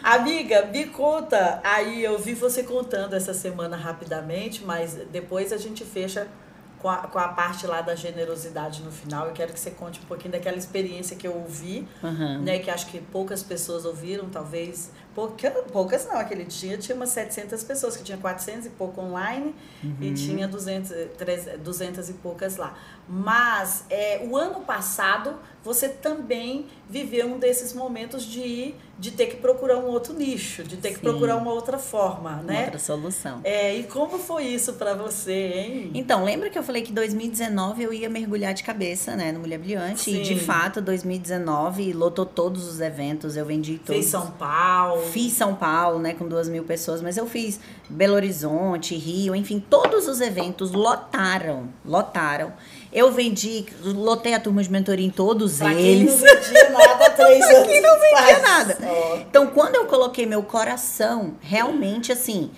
Amiga, 0.04 0.66
me 0.66 0.86
conta. 0.86 1.60
Aí 1.64 2.04
eu 2.04 2.20
vi 2.20 2.34
você 2.36 2.62
contando 2.62 3.16
essa 3.16 3.34
semana 3.34 3.76
rapidamente, 3.76 4.64
mas 4.64 4.94
depois 5.12 5.52
a 5.52 5.58
gente 5.58 5.84
fecha 5.84 6.28
com 6.84 6.90
a, 6.90 6.98
com 6.98 7.18
a 7.18 7.30
parte 7.30 7.66
lá 7.66 7.80
da 7.80 7.96
generosidade 7.96 8.84
no 8.84 8.92
final. 8.92 9.28
Eu 9.28 9.32
quero 9.32 9.54
que 9.54 9.60
você 9.60 9.72
conte 9.72 10.02
um 10.02 10.04
pouquinho 10.04 10.34
daquela 10.34 10.58
experiência 10.58 11.16
que 11.16 11.26
eu 11.26 11.34
ouvi, 11.34 11.88
uhum. 12.04 12.42
né? 12.42 12.60
Que 12.60 12.70
acho 12.70 12.88
que 12.88 13.00
poucas 13.00 13.42
pessoas 13.42 13.86
ouviram, 13.86 14.30
talvez. 14.30 14.92
Pouca, 15.16 15.50
poucas 15.72 16.06
não, 16.06 16.18
aquele 16.18 16.44
dia 16.44 16.78
tinha 16.78 16.94
umas 16.94 17.12
700 17.12 17.64
pessoas, 17.64 17.96
que 17.96 18.04
tinha 18.04 18.18
400 18.18 18.66
e 18.66 18.70
pouco 18.72 19.00
online 19.00 19.56
uhum. 19.82 19.96
e 20.02 20.14
tinha 20.14 20.46
200, 20.46 20.92
300, 21.18 21.62
200 21.62 22.10
e 22.10 22.14
poucas 22.16 22.58
lá. 22.58 22.78
Mas 23.08 23.86
é, 23.90 24.22
o 24.24 24.38
ano 24.38 24.62
passado 24.62 25.36
você 25.64 25.88
também 25.88 26.66
viveu 26.90 27.26
um 27.28 27.40
desses 27.40 27.74
momentos 27.74 28.26
de, 28.26 28.76
de 29.00 29.12
ter 29.12 29.28
que 29.28 29.38
procurar 29.38 29.78
um 29.78 29.86
outro 29.86 30.14
nicho, 30.14 30.62
de 30.62 30.76
ter 30.76 30.90
Sim. 30.90 30.96
que 30.96 31.00
procurar 31.00 31.38
uma 31.38 31.54
outra 31.54 31.78
forma, 31.78 32.42
né? 32.44 32.54
Uma 32.54 32.64
outra 32.66 32.80
solução. 32.80 33.40
É, 33.46 33.74
e 33.74 33.84
como 33.84 34.20
foi 34.20 34.44
isso 34.44 34.74
para 34.74 34.94
você, 34.94 35.32
hein? 35.32 35.92
Então, 35.94 36.26
lembra 36.26 36.50
que 36.50 36.60
eu 36.60 36.64
falei 36.64 36.82
que 36.82 36.92
2019 36.92 37.82
eu 37.82 37.94
ia 37.94 38.10
mergulhar 38.10 38.54
de 38.54 38.62
cabeça, 38.62 39.16
né, 39.16 39.32
no 39.32 39.40
Mulher 39.40 39.58
Brilhante? 39.58 40.02
Sim. 40.02 40.20
E 40.20 40.24
de 40.24 40.38
fato, 40.38 40.82
2019 40.82 41.94
lotou 41.94 42.26
todos 42.26 42.68
os 42.68 42.82
eventos, 42.82 43.38
eu 43.38 43.46
vendi 43.46 43.80
todos. 43.80 44.04
Fiz 44.04 44.12
São 44.12 44.32
Paulo. 44.32 45.02
Fiz 45.04 45.32
São 45.32 45.56
Paulo, 45.56 45.98
né, 45.98 46.14
com 46.14 46.28
duas 46.28 46.50
mil 46.50 46.66
pessoas, 46.66 47.02
mas 47.02 47.16
eu 47.16 47.26
fiz 47.26 47.60
Belo 47.90 48.16
Horizonte, 48.16 48.96
Rio, 48.96 49.34
enfim, 49.34 49.62
todos 49.62 50.10
os 50.10 50.20
eventos 50.20 50.74
lotaram, 50.74 51.70
lotaram. 51.86 52.52
Eu 52.94 53.12
vendi, 53.12 53.66
lotei 53.84 54.34
a 54.36 54.40
turma 54.40 54.62
de 54.62 54.72
mentoria 54.72 55.06
em 55.06 55.10
todos 55.10 55.58
pra 55.58 55.74
eles. 55.74 56.22
Quem 56.22 56.22
não 56.22 56.42
vendia 56.42 56.70
nada 56.70 57.06
há 57.06 57.10
três 57.12 57.44
anos. 57.46 57.68
quem 57.68 57.82
não 57.82 58.00
vendia 58.00 58.40
nada. 58.40 58.78
Então, 59.28 59.48
quando 59.48 59.76
eu 59.76 59.86
coloquei 59.86 60.26
meu 60.28 60.44
coração, 60.44 61.34
realmente 61.42 62.12
assim, 62.12 62.52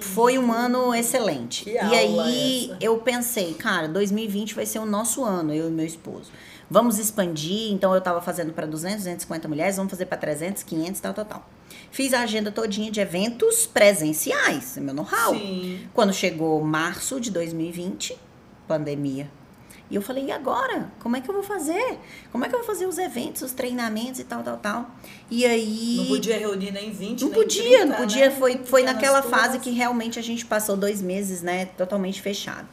Foi 0.00 0.38
um 0.38 0.50
ano 0.52 0.94
excelente. 0.94 1.64
Que 1.64 1.70
e 1.72 1.78
aí 1.78 2.64
essa. 2.70 2.78
eu 2.80 2.98
pensei, 2.98 3.52
cara, 3.54 3.86
2020 3.88 4.54
vai 4.54 4.64
ser 4.64 4.78
o 4.78 4.86
nosso 4.86 5.22
ano, 5.24 5.52
eu 5.52 5.68
e 5.68 5.70
meu 5.70 5.84
esposo. 5.84 6.30
Vamos 6.70 6.98
expandir, 6.98 7.70
então 7.72 7.92
eu 7.92 7.98
estava 7.98 8.22
fazendo 8.22 8.52
para 8.52 8.66
200, 8.66 8.98
250 9.00 9.46
mulheres, 9.48 9.76
vamos 9.76 9.90
fazer 9.90 10.06
para 10.06 10.16
300, 10.16 10.62
500, 10.62 11.00
tal, 11.00 11.12
tal, 11.12 11.24
tal. 11.26 11.50
Fiz 11.90 12.14
a 12.14 12.20
agenda 12.20 12.50
todinha 12.50 12.90
de 12.90 13.00
eventos 13.00 13.66
presenciais, 13.66 14.76
meu 14.78 14.94
know-how. 14.94 15.34
Quando 15.92 16.12
chegou 16.14 16.60
março 16.62 17.20
de 17.20 17.30
2020, 17.30 18.16
pandemia. 18.66 19.28
E 19.90 19.94
eu 19.96 20.02
falei, 20.02 20.24
e 20.24 20.32
agora? 20.32 20.90
Como 20.98 21.16
é 21.16 21.20
que 21.20 21.28
eu 21.28 21.34
vou 21.34 21.42
fazer? 21.42 21.98
Como 22.32 22.44
é 22.44 22.48
que 22.48 22.54
eu 22.54 22.58
vou 22.58 22.66
fazer 22.66 22.86
os 22.86 22.96
eventos, 22.96 23.42
os 23.42 23.52
treinamentos 23.52 24.18
e 24.18 24.24
tal, 24.24 24.42
tal, 24.42 24.56
tal? 24.56 24.90
E 25.30 25.44
aí. 25.44 25.96
Não 25.98 26.06
podia 26.06 26.38
reunir 26.38 26.70
nem 26.70 26.90
20, 26.90 27.20
Não 27.20 27.28
nem 27.28 27.38
podia, 27.38 27.62
30, 27.62 27.86
não 27.86 27.96
podia. 27.96 28.30
Né? 28.30 28.36
Foi, 28.36 28.60
foi 28.64 28.82
naquela 28.82 29.22
fase 29.22 29.58
que 29.58 29.70
realmente 29.70 30.18
a 30.18 30.22
gente 30.22 30.44
passou 30.46 30.76
dois 30.76 31.02
meses, 31.02 31.42
né, 31.42 31.66
totalmente 31.66 32.22
fechado. 32.22 32.66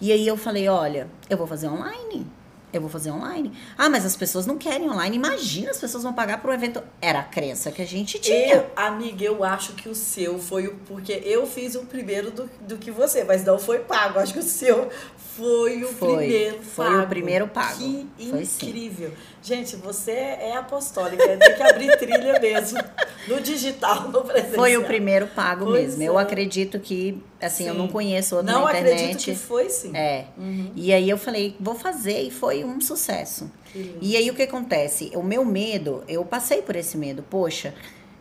E 0.00 0.12
aí 0.12 0.26
eu 0.26 0.36
falei, 0.36 0.68
olha, 0.68 1.08
eu 1.28 1.36
vou 1.36 1.46
fazer 1.46 1.68
online 1.68 2.26
eu 2.72 2.80
vou 2.80 2.90
fazer 2.90 3.10
online. 3.10 3.52
Ah, 3.76 3.88
mas 3.88 4.04
as 4.04 4.16
pessoas 4.16 4.46
não 4.46 4.56
querem 4.56 4.88
online. 4.88 5.16
Imagina, 5.16 5.70
as 5.70 5.78
pessoas 5.78 6.02
vão 6.02 6.12
pagar 6.12 6.40
para 6.40 6.50
um 6.50 6.54
evento. 6.54 6.82
Era 7.00 7.20
a 7.20 7.24
crença 7.24 7.70
que 7.70 7.82
a 7.82 7.86
gente 7.86 8.18
tinha. 8.18 8.54
Eu, 8.54 8.66
amiga, 8.76 9.24
eu 9.24 9.42
acho 9.44 9.72
que 9.74 9.88
o 9.88 9.94
seu 9.94 10.38
foi 10.38 10.66
o. 10.66 10.74
Porque 10.86 11.12
eu 11.24 11.46
fiz 11.46 11.74
o 11.74 11.84
primeiro 11.86 12.30
do, 12.30 12.50
do 12.60 12.76
que 12.76 12.90
você, 12.90 13.24
mas 13.24 13.44
não 13.44 13.58
foi 13.58 13.80
pago. 13.80 14.18
Acho 14.18 14.32
que 14.32 14.38
o 14.38 14.42
seu 14.42 14.88
foi 15.36 15.82
o 15.84 15.88
foi, 15.88 16.16
primeiro 16.16 16.62
foi 16.62 16.84
pago. 16.84 16.96
Foi 16.96 17.04
o 17.04 17.08
primeiro 17.08 17.48
pago. 17.48 17.78
Que 17.78 18.08
foi 18.30 18.42
incrível. 18.42 19.10
Sim. 19.10 19.16
Gente, 19.42 19.76
você 19.76 20.10
é 20.10 20.54
apostólica, 20.56 21.24
tem 21.36 21.54
que 21.54 21.62
abrir 21.62 21.96
trilha 21.96 22.38
mesmo. 22.38 22.78
No 23.26 23.40
digital, 23.40 24.08
no 24.08 24.22
presencial. 24.22 24.54
Foi 24.54 24.76
o 24.76 24.84
primeiro 24.84 25.26
pago 25.28 25.64
pois 25.66 25.96
mesmo. 25.96 26.02
É. 26.02 26.06
Eu 26.06 26.18
acredito 26.18 26.78
que, 26.78 27.22
assim, 27.40 27.64
sim. 27.64 27.68
eu 27.68 27.74
não 27.74 27.88
conheço 27.88 28.36
outro 28.36 28.52
não 28.52 28.64
na 28.64 28.70
internet. 28.70 28.88
Não 28.88 29.04
acredito 29.04 29.24
que 29.24 29.34
foi, 29.34 29.70
sim. 29.70 29.96
É. 29.96 30.26
Uhum. 30.36 30.72
E 30.76 30.92
aí 30.92 31.08
eu 31.08 31.16
falei, 31.16 31.56
vou 31.58 31.74
fazer, 31.74 32.20
e 32.20 32.30
foi 32.30 32.64
um 32.64 32.80
sucesso. 32.80 33.50
E 34.00 34.16
aí 34.16 34.30
o 34.30 34.34
que 34.34 34.42
acontece? 34.42 35.12
O 35.14 35.22
meu 35.22 35.44
medo, 35.44 36.02
eu 36.08 36.24
passei 36.24 36.60
por 36.60 36.76
esse 36.76 36.96
medo. 36.98 37.22
Poxa, 37.22 37.72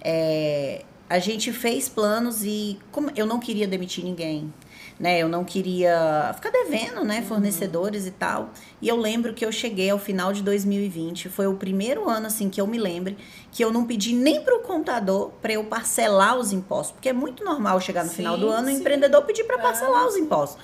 é, 0.02 0.84
a 1.10 1.20
gente 1.20 1.52
fez 1.52 1.90
planos 1.90 2.44
e 2.44 2.80
como 2.92 3.12
eu 3.16 3.26
não 3.26 3.40
queria 3.40 3.68
demitir 3.68 4.04
ninguém 4.04 4.54
né? 5.00 5.20
Eu 5.20 5.30
não 5.30 5.46
queria 5.46 6.32
ficar 6.36 6.52
devendo, 6.52 7.06
né? 7.06 7.20
Uhum. 7.20 7.26
Fornecedores 7.26 8.06
e 8.06 8.12
tal. 8.12 8.50
E 8.82 8.88
eu 8.88 8.98
lembro 8.98 9.34
que 9.34 9.46
eu 9.46 9.52
cheguei 9.52 9.90
ao 9.90 9.98
final 9.98 10.34
de 10.34 10.44
2020, 10.44 11.30
foi 11.30 11.48
o 11.48 11.56
primeiro 11.56 12.10
ano, 12.10 12.28
assim, 12.28 12.50
que 12.50 12.60
eu 12.60 12.68
me 12.68 12.78
lembre, 12.78 13.18
que 13.52 13.64
eu 13.64 13.72
não 13.72 13.86
pedi 13.86 14.14
nem 14.14 14.42
para 14.42 14.56
o 14.56 14.60
contador 14.60 15.32
para 15.42 15.54
eu 15.54 15.64
parcelar 15.64 16.38
os 16.38 16.52
impostos. 16.52 16.92
Porque 16.92 17.10
é 17.10 17.14
muito 17.14 17.46
normal 17.46 17.80
chegar 17.80 18.04
no 18.04 18.10
sim, 18.10 18.18
final 18.18 18.38
do 18.38 18.50
ano 18.50 18.68
sim. 18.68 18.76
o 18.76 18.78
empreendedor 18.80 19.24
pedir 19.24 19.46
para 19.46 19.58
parcelar 19.58 20.06
os 20.06 20.18
impostos. 20.18 20.62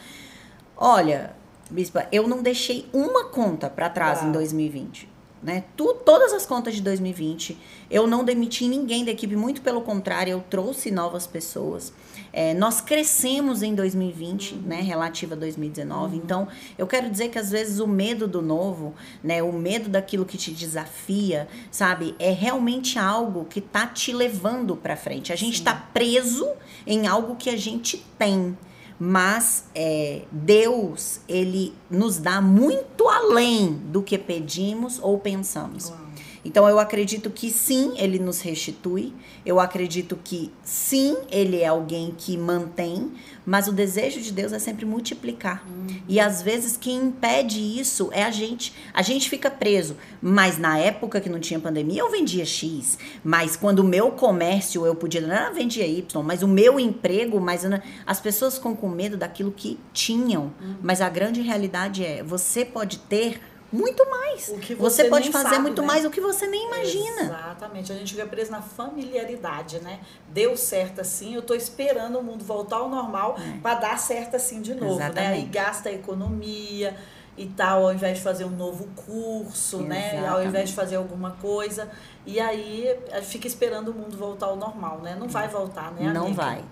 Olha, 0.76 1.34
Bispa, 1.70 2.08
eu 2.12 2.28
não 2.28 2.44
deixei 2.44 2.90
uma 2.92 3.26
conta 3.26 3.70
para 3.70 3.90
trás 3.90 4.22
em 4.22 4.32
2020 4.32 5.16
né? 5.46 5.64
Tu, 5.78 5.94
todas 6.04 6.34
as 6.34 6.44
contas 6.44 6.74
de 6.74 6.82
2020, 6.82 7.56
eu 7.90 8.08
não 8.08 8.24
demiti 8.24 8.68
ninguém 8.68 9.06
da 9.06 9.12
equipe, 9.12 9.36
muito 9.36 9.62
pelo 9.62 9.82
contrário, 9.82 10.32
eu 10.32 10.44
trouxe 10.50 10.90
novas 10.90 11.28
pessoas. 11.28 11.94
É, 12.38 12.54
nós 12.54 12.82
crescemos 12.82 13.64
em 13.64 13.74
2020, 13.74 14.56
uhum. 14.56 14.62
né, 14.64 14.82
relativo 14.82 15.36
a 15.36 15.38
2019. 15.38 16.18
Uhum. 16.18 16.22
Então, 16.22 16.48
eu 16.78 16.86
quero 16.86 17.10
dizer 17.10 17.30
que 17.30 17.40
às 17.40 17.50
vezes 17.50 17.80
o 17.80 17.88
medo 17.88 18.28
do 18.28 18.42
novo, 18.42 18.94
né, 19.24 19.42
o 19.42 19.54
medo 19.54 19.90
daquilo 19.90 20.26
que 20.26 20.38
te 20.38 20.52
desafia, 20.52 21.48
sabe, 21.72 22.14
é 22.20 22.32
realmente 22.32 23.00
algo 23.00 23.46
que 23.46 23.62
tá 23.62 23.88
te 23.88 24.12
levando 24.12 24.76
para 24.76 24.98
frente. 24.98 25.32
A 25.32 25.36
gente 25.38 25.54
está 25.54 25.74
preso 25.74 26.46
em 26.86 27.08
algo 27.08 27.38
que 27.38 27.50
a 27.50 27.58
gente 27.58 28.06
tem 28.20 28.58
mas 28.98 29.66
é, 29.76 30.22
Deus 30.32 31.20
ele 31.28 31.74
nos 31.90 32.18
dá 32.18 32.40
muito 32.40 33.10
além 33.10 33.74
do 33.74 34.02
que 34.02 34.18
pedimos 34.18 35.00
ou 35.02 35.20
pensamos. 35.20 35.90
Uau. 35.90 36.05
Então 36.46 36.70
eu 36.70 36.78
acredito 36.78 37.32
que 37.32 37.50
sim, 37.50 37.93
ele 37.98 38.20
nos 38.20 38.39
restitui. 38.39 39.12
Eu 39.43 39.60
acredito 39.60 40.18
que 40.24 40.52
sim, 40.64 41.18
ele 41.32 41.62
é 41.62 41.66
alguém 41.66 42.14
que 42.16 42.38
mantém, 42.38 43.12
mas 43.43 43.68
o 43.68 43.72
desejo 43.72 44.22
de 44.22 44.32
Deus 44.32 44.54
é 44.54 44.60
sempre 44.60 44.86
multiplicar. 44.86 45.66
Uhum. 45.68 45.88
E 46.08 46.20
às 46.20 46.43
vezes 46.43 46.78
quem 46.78 46.98
impede 46.98 47.60
isso 47.60 48.10
é 48.12 48.24
a 48.24 48.30
gente. 48.30 48.74
A 48.93 49.02
gente 49.02 49.28
fica 49.28 49.50
preso. 49.50 49.98
Mas 50.22 50.60
na 50.60 50.78
época 50.78 51.20
que 51.20 51.30
não 51.30 51.39
tinha 51.39 51.60
pandemia, 51.60 52.02
eu 52.02 52.12
vendia 52.12 52.46
X. 52.46 52.98
Mas 53.24 53.56
quando 53.56 53.80
o 53.80 53.84
meu 53.84 54.12
comércio 54.12 54.86
eu 54.86 54.93
podia, 54.93 55.22
não 55.22 55.54
vendia 55.54 55.88
Y, 55.88 56.24
mas 56.24 56.43
o 56.43 56.48
meu 56.48 56.80
emprego, 56.80 57.39
mas 57.39 57.64
as 58.06 58.20
pessoas 58.20 58.56
ficam 58.56 58.76
com 58.76 58.88
medo 58.88 59.18
daquilo 59.18 59.52
que 59.52 59.80
tinham. 59.91 60.54
Uhum. 60.62 60.76
Mas 60.84 61.02
a 61.02 61.10
grande 61.10 61.41
realidade 61.41 62.06
é, 62.06 62.22
você 62.22 62.64
pode 62.64 63.00
ter 63.00 63.41
muito 63.72 64.09
mais. 64.09 64.49
O 64.49 64.57
que 64.57 64.76
você, 64.76 65.03
você 65.03 65.09
pode 65.09 65.32
fazer 65.32 65.49
sabe, 65.49 65.61
muito 65.61 65.82
né? 65.82 65.88
mais 65.88 66.03
do 66.03 66.09
que 66.09 66.22
você 66.22 66.47
nem 66.47 66.68
imagina. 66.68 67.22
Exatamente. 67.22 67.91
A 67.91 67.95
gente 67.95 68.13
fica 68.13 68.26
preso 68.26 68.51
na 68.51 68.61
familiaridade, 68.61 69.80
né? 69.80 69.99
Deu 70.30 70.55
certo 70.55 71.01
assim, 71.01 71.36
eu 71.36 71.41
tô 71.41 71.53
esperando 71.53 72.20
o 72.20 72.24
mundo 72.24 72.43
voltar 72.43 72.78
ao 72.78 72.89
normal 72.89 73.38
é. 73.38 73.59
para 73.59 73.76
dar 73.76 73.99
certo 73.99 74.36
assim 74.36 74.61
de 74.61 74.74
novo, 74.74 74.95
Exatamente. 74.95 75.20
né? 75.20 75.34
Aí 75.34 75.45
gasta 75.45 75.89
a 75.89 75.91
economia 75.91 76.95
e 77.38 77.47
tal, 77.47 77.84
ao 77.84 77.93
invés 77.93 78.18
de 78.18 78.24
fazer 78.24 78.45
um 78.45 78.49
novo 78.49 78.88
curso, 78.95 79.78
Exatamente. 79.78 80.16
né? 80.16 80.28
Ao 80.28 80.43
invés 80.43 80.70
de 80.70 80.76
fazer 80.76 80.95
alguma 80.95 81.32
coisa. 81.32 81.89
E 82.26 82.39
aí 82.39 82.97
fica 83.24 83.47
esperando 83.47 83.89
o 83.89 83.93
mundo 83.93 84.18
voltar 84.18 84.47
ao 84.47 84.55
normal, 84.55 84.99
né? 85.01 85.16
Não 85.20 85.28
vai 85.28 85.47
voltar, 85.47 85.91
né? 85.91 86.13
Não 86.13 86.34
vai. 86.34 86.63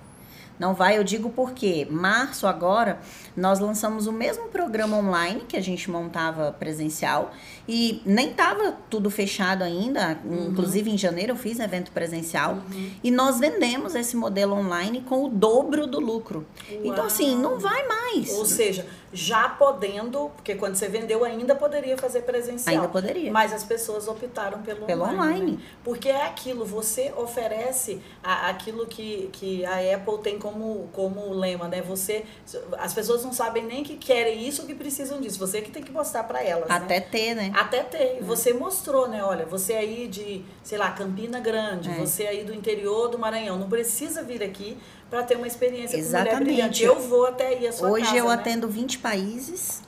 Não 0.59 0.73
vai, 0.73 0.97
eu 0.97 1.03
digo 1.03 1.29
porque 1.29 1.87
março 1.89 2.45
agora 2.45 2.99
nós 3.35 3.59
lançamos 3.59 4.07
o 4.07 4.11
mesmo 4.11 4.49
programa 4.49 4.97
online 4.97 5.41
que 5.47 5.57
a 5.57 5.61
gente 5.61 5.89
montava 5.89 6.51
presencial 6.51 7.31
e 7.67 8.01
nem 8.05 8.31
estava 8.31 8.77
tudo 8.89 9.09
fechado 9.09 9.63
ainda. 9.63 10.19
Uhum. 10.23 10.49
Inclusive 10.49 10.91
em 10.91 10.97
janeiro 10.97 11.33
eu 11.33 11.37
fiz 11.37 11.59
evento 11.59 11.91
presencial 11.91 12.53
uhum. 12.53 12.91
e 13.03 13.11
nós 13.11 13.39
vendemos 13.39 13.95
esse 13.95 14.15
modelo 14.15 14.53
online 14.53 15.01
com 15.01 15.25
o 15.25 15.29
dobro 15.29 15.87
do 15.87 15.99
lucro. 15.99 16.45
Uau. 16.69 16.81
Então 16.83 17.05
assim, 17.05 17.35
não 17.35 17.59
vai 17.59 17.87
mais. 17.87 18.31
Ou 18.33 18.45
seja, 18.45 18.85
já 19.13 19.47
podendo, 19.47 20.31
porque 20.35 20.55
quando 20.55 20.75
você 20.75 20.87
vendeu 20.87 21.23
ainda 21.23 21.55
poderia 21.55 21.97
fazer 21.97 22.21
presencial. 22.21 22.75
Ainda 22.75 22.87
poderia. 22.87 23.31
Mas 23.31 23.53
as 23.53 23.63
pessoas 23.63 24.07
optaram 24.07 24.61
pelo, 24.63 24.85
pelo 24.85 25.03
online. 25.03 25.19
online. 25.19 25.51
Né? 25.53 25.57
Porque 25.83 26.09
é 26.09 26.25
aquilo, 26.25 26.65
você 26.65 27.13
oferece 27.15 28.01
a, 28.23 28.49
aquilo 28.49 28.87
que, 28.87 29.29
que 29.31 29.63
a 29.65 29.95
Apple 29.95 30.17
tem 30.23 30.39
como, 30.39 30.89
como 30.91 31.31
lema, 31.31 31.67
né? 31.67 31.81
Você, 31.83 32.25
as 32.79 32.93
pessoas 32.93 33.23
não 33.23 33.31
sabem 33.31 33.63
nem 33.63 33.83
que 33.83 33.97
querem 33.97 34.47
isso 34.47 34.63
ou 34.63 34.67
que 34.67 34.73
precisam 34.73 35.21
disso. 35.21 35.37
Você 35.37 35.61
que 35.61 35.69
tem 35.69 35.83
que 35.83 35.91
mostrar 35.91 36.23
para 36.23 36.43
elas. 36.43 36.67
Né? 36.67 36.75
Até 36.75 36.99
né? 36.99 37.05
ter, 37.11 37.35
né? 37.35 37.52
Até 37.53 37.83
ter. 37.83 37.97
É. 37.97 38.19
Você 38.21 38.53
mostrou, 38.53 39.07
né? 39.07 39.23
Olha, 39.23 39.45
você 39.45 39.73
aí 39.73 40.07
de, 40.07 40.43
sei 40.63 40.77
lá, 40.77 40.91
Campina 40.91 41.39
Grande, 41.39 41.89
é. 41.89 41.93
você 41.95 42.27
aí 42.27 42.43
do 42.43 42.53
interior 42.53 43.09
do 43.09 43.17
Maranhão, 43.17 43.57
não 43.57 43.69
precisa 43.69 44.23
vir 44.23 44.43
aqui 44.43 44.77
para 45.09 45.23
ter 45.23 45.35
uma 45.35 45.47
experiência 45.47 45.97
Exatamente. 45.97 46.31
com 46.31 46.43
mulher 46.43 46.53
brilhante. 46.55 46.83
Eu 46.83 46.99
vou 46.99 47.25
até 47.25 47.47
aí 47.47 47.67
a 47.67 47.71
sua 47.71 47.89
Hoje 47.89 48.05
casa, 48.05 48.17
eu 48.17 48.27
né? 48.27 48.33
atendo 48.33 48.67
20 48.67 48.99
países 48.99 49.81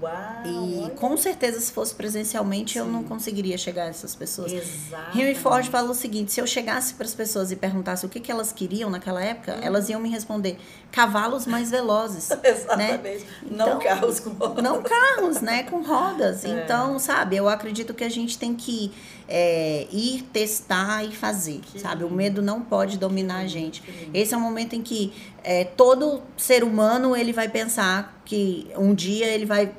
Uau! 0.00 0.10
E 0.44 0.80
olha. 0.84 0.90
com 0.90 1.16
certeza, 1.16 1.60
se 1.60 1.70
fosse 1.70 1.94
presencialmente, 1.94 2.72
Sim. 2.72 2.78
eu 2.80 2.86
não 2.86 3.04
conseguiria 3.04 3.58
chegar 3.58 3.84
a 3.84 3.88
essas 3.88 4.14
pessoas. 4.14 4.52
Exato. 4.52 5.18
Henry 5.18 5.34
Ford 5.34 5.66
fala 5.68 5.90
o 5.90 5.94
seguinte: 5.94 6.32
se 6.32 6.40
eu 6.40 6.46
chegasse 6.46 6.94
para 6.94 7.04
as 7.04 7.14
pessoas 7.14 7.52
e 7.52 7.56
perguntasse 7.56 8.06
o 8.06 8.08
que, 8.08 8.20
que 8.20 8.32
elas 8.32 8.52
queriam 8.52 8.88
naquela 8.88 9.22
época, 9.22 9.56
hum. 9.56 9.60
elas 9.62 9.88
iam 9.88 10.00
me 10.00 10.08
responder 10.08 10.58
cavalos 10.90 11.46
mais 11.46 11.70
velozes. 11.70 12.30
Exatamente. 12.42 13.02
Né? 13.02 13.20
Então, 13.50 13.68
não 13.68 13.78
carros 13.78 14.20
com 14.20 14.30
rodas. 14.30 14.64
Não 14.64 14.82
carros, 14.82 15.40
né? 15.40 15.62
Com 15.64 15.82
rodas. 15.82 16.44
É. 16.50 16.64
Então, 16.64 16.98
sabe, 16.98 17.36
eu 17.36 17.48
acredito 17.48 17.92
que 17.92 18.02
a 18.02 18.08
gente 18.08 18.38
tem 18.38 18.54
que 18.54 18.92
é, 19.30 19.86
ir 19.92 20.22
testar 20.32 21.04
e 21.04 21.12
fazer, 21.12 21.60
que 21.60 21.78
sabe? 21.78 22.02
Lindo. 22.02 22.12
O 22.12 22.16
medo 22.16 22.42
não 22.42 22.60
pode 22.60 22.98
dominar 22.98 23.38
a 23.38 23.46
gente. 23.46 23.82
Esse 24.12 24.34
é 24.34 24.36
um 24.36 24.40
momento 24.40 24.74
em 24.74 24.82
que 24.82 25.12
é, 25.44 25.64
todo 25.64 26.20
ser 26.36 26.64
humano 26.64 27.16
ele 27.16 27.32
vai 27.32 27.48
pensar 27.48 28.20
que 28.24 28.66
um 28.76 28.92
dia 28.92 29.26
ele 29.26 29.46
vai 29.46 29.72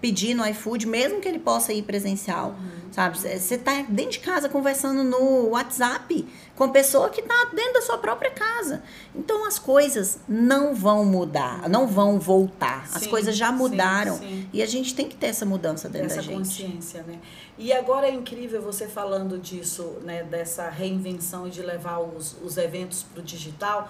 pedir 0.00 0.34
no 0.34 0.44
iFood, 0.48 0.86
mesmo 0.86 1.20
que 1.20 1.28
ele 1.28 1.38
possa 1.38 1.72
ir 1.72 1.82
presencial, 1.82 2.50
uhum. 2.50 2.77
Sabe? 2.98 3.16
Você 3.16 3.54
está 3.54 3.82
dentro 3.82 4.12
de 4.12 4.18
casa 4.18 4.48
conversando 4.48 5.04
no 5.04 5.50
WhatsApp 5.50 6.26
com 6.56 6.64
a 6.64 6.68
pessoa 6.68 7.08
que 7.08 7.20
está 7.20 7.44
dentro 7.54 7.74
da 7.74 7.82
sua 7.82 7.96
própria 7.96 8.32
casa. 8.32 8.82
Então 9.14 9.46
as 9.46 9.56
coisas 9.56 10.18
não 10.28 10.74
vão 10.74 11.04
mudar, 11.04 11.68
não 11.68 11.86
vão 11.86 12.18
voltar. 12.18 12.88
Sim, 12.88 12.96
as 12.96 13.06
coisas 13.06 13.36
já 13.36 13.52
mudaram 13.52 14.18
sim, 14.18 14.26
sim. 14.26 14.48
e 14.52 14.60
a 14.60 14.66
gente 14.66 14.96
tem 14.96 15.08
que 15.08 15.14
ter 15.14 15.28
essa 15.28 15.46
mudança 15.46 15.88
dentro 15.88 16.06
essa 16.06 16.16
da 16.16 16.22
gente. 16.22 16.38
Consciência, 16.38 17.04
né? 17.04 17.20
E 17.56 17.72
agora 17.72 18.08
é 18.08 18.12
incrível 18.12 18.60
você 18.60 18.88
falando 18.88 19.38
disso, 19.38 19.98
né? 20.02 20.24
Dessa 20.24 20.68
reinvenção 20.68 21.46
e 21.46 21.50
de 21.50 21.62
levar 21.62 22.00
os, 22.00 22.36
os 22.42 22.56
eventos 22.56 23.04
para 23.04 23.20
o 23.20 23.22
digital 23.22 23.88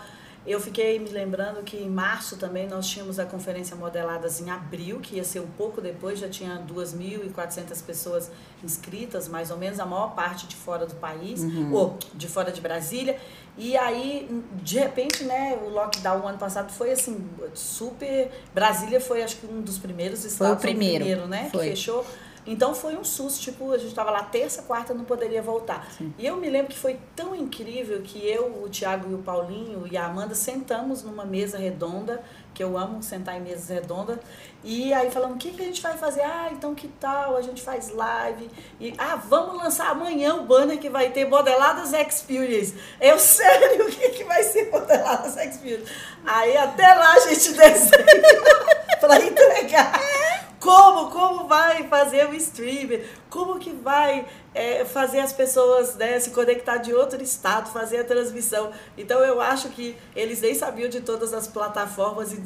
Eu 0.49 0.59
fiquei 0.59 0.99
me 0.99 1.11
lembrando 1.11 1.62
que 1.62 1.76
em 1.76 1.90
março 1.90 2.38
também 2.38 2.66
nós 2.66 2.88
tínhamos 2.88 3.18
a 3.18 3.26
conferência 3.26 3.76
Modeladas 3.76 4.40
em 4.40 4.49
abril, 4.49 4.99
que 4.99 5.16
ia 5.16 5.24
ser 5.24 5.40
um 5.40 5.46
pouco 5.46 5.78
depois, 5.78 6.18
já 6.18 6.26
tinha 6.26 6.64
2.400 6.66 7.84
pessoas 7.84 8.30
inscritas, 8.64 9.28
mais 9.28 9.51
ou 9.51 9.59
menos, 9.59 9.78
a 9.78 9.84
maior 9.84 10.14
parte 10.14 10.46
de 10.46 10.57
fora 10.57 10.86
do 10.86 10.94
país, 10.94 11.42
uhum. 11.42 11.74
ou 11.74 11.99
de 12.14 12.26
fora 12.26 12.51
de 12.51 12.62
Brasília. 12.62 13.18
E 13.59 13.76
aí, 13.76 14.26
de 14.62 14.78
repente, 14.78 15.22
né, 15.22 15.59
o 15.62 15.68
lockdown 15.68 16.26
ano 16.26 16.38
passado 16.38 16.72
foi 16.72 16.92
assim, 16.92 17.28
super. 17.53 18.30
Brasília 18.55 19.03
foi 19.03 19.22
acho 19.22 19.36
que 19.36 19.46
um 19.46 19.61
dos 19.61 19.76
primeiros 19.76 20.24
estados. 20.24 20.62
Foi 20.62 20.70
o 20.70 20.74
primeiro, 20.74 21.05
primeiro 21.05 21.28
né? 21.28 21.51
Foi. 21.53 21.64
Que 21.64 21.70
fechou. 21.70 22.07
Então 22.49 22.74
foi 22.74 22.96
um 22.96 23.05
susto, 23.05 23.42
tipo, 23.42 23.72
a 23.72 23.76
gente 23.76 23.88
estava 23.90 24.11
lá 24.11 24.22
terça, 24.22 24.62
quarta, 24.62 24.94
não 24.94 25.05
poderia 25.05 25.42
voltar. 25.42 25.86
Sim. 25.92 26.14
E 26.18 26.26
eu 26.26 26.36
me 26.36 26.49
lembro 26.49 26.72
que 26.72 26.78
foi 26.78 26.99
tão 27.14 27.34
incrível 27.34 28.01
que 28.01 28.26
eu, 28.26 28.62
o 28.64 28.68
Tiago 28.70 29.11
e 29.11 29.14
o 29.14 29.18
Paulinho 29.18 29.86
e 29.86 29.99
a 29.99 30.07
Amanda 30.07 30.34
sentamos 30.34 31.03
numa 31.03 31.26
mesa 31.26 31.59
redonda, 31.59 32.22
que 32.55 32.64
eu 32.64 32.78
amo 32.78 33.03
sentar 33.03 33.36
em 33.36 33.40
mesas 33.40 33.68
redondas, 33.68 34.18
e 34.64 34.92
aí 34.92 35.11
falamos, 35.11 35.36
o 35.36 35.38
que, 35.38 35.53
que 35.53 35.62
a 35.62 35.66
gente 35.66 35.80
vai 35.80 35.96
fazer? 35.96 36.22
Ah, 36.22 36.49
então 36.51 36.74
que 36.74 36.88
tal? 36.88 37.36
A 37.36 37.42
gente 37.42 37.62
faz 37.62 37.90
live. 37.90 38.51
E, 38.80 38.94
ah, 38.99 39.14
vamos 39.14 39.62
lançar 39.62 39.90
amanhã 39.90 40.34
o 40.34 40.42
banner 40.44 40.78
que 40.78 40.88
vai 40.88 41.11
ter 41.11 41.26
Modeladas 41.28 41.92
Experience. 41.92 42.74
Eu, 43.01 43.18
sério, 43.20 43.86
o 43.86 43.90
que, 43.90 44.09
que 44.09 44.24
vai 44.24 44.42
ser 44.42 44.70
Modeladas 44.70 45.36
Experience? 45.36 45.92
Aí 46.26 46.57
até 46.57 46.94
lá 46.94 47.12
a 47.12 47.20
gente 47.20 47.53
desenha 47.53 48.99
para 49.01 49.20
entregar. 49.20 50.47
Como, 50.61 51.11
como 51.11 51.46
vai 51.46 51.84
fazer 51.84 52.28
o 52.28 52.34
streaming? 52.34 53.02
Como 53.30 53.59
que 53.59 53.70
vai 53.70 54.26
é, 54.54 54.84
fazer 54.84 55.20
as 55.20 55.32
pessoas 55.32 55.94
né, 55.94 56.18
se 56.18 56.30
conectar 56.30 56.78
de 56.78 56.92
outro 56.92 57.22
estado, 57.22 57.70
fazer 57.70 57.98
a 58.00 58.04
transmissão? 58.04 58.72
Então 58.96 59.20
eu 59.20 59.40
acho 59.40 59.68
que 59.68 59.96
eles 60.16 60.40
nem 60.40 60.54
sabiam 60.54 60.88
de 60.88 61.00
todas 61.00 61.32
as 61.32 61.46
plataformas 61.46 62.32
e, 62.32 62.42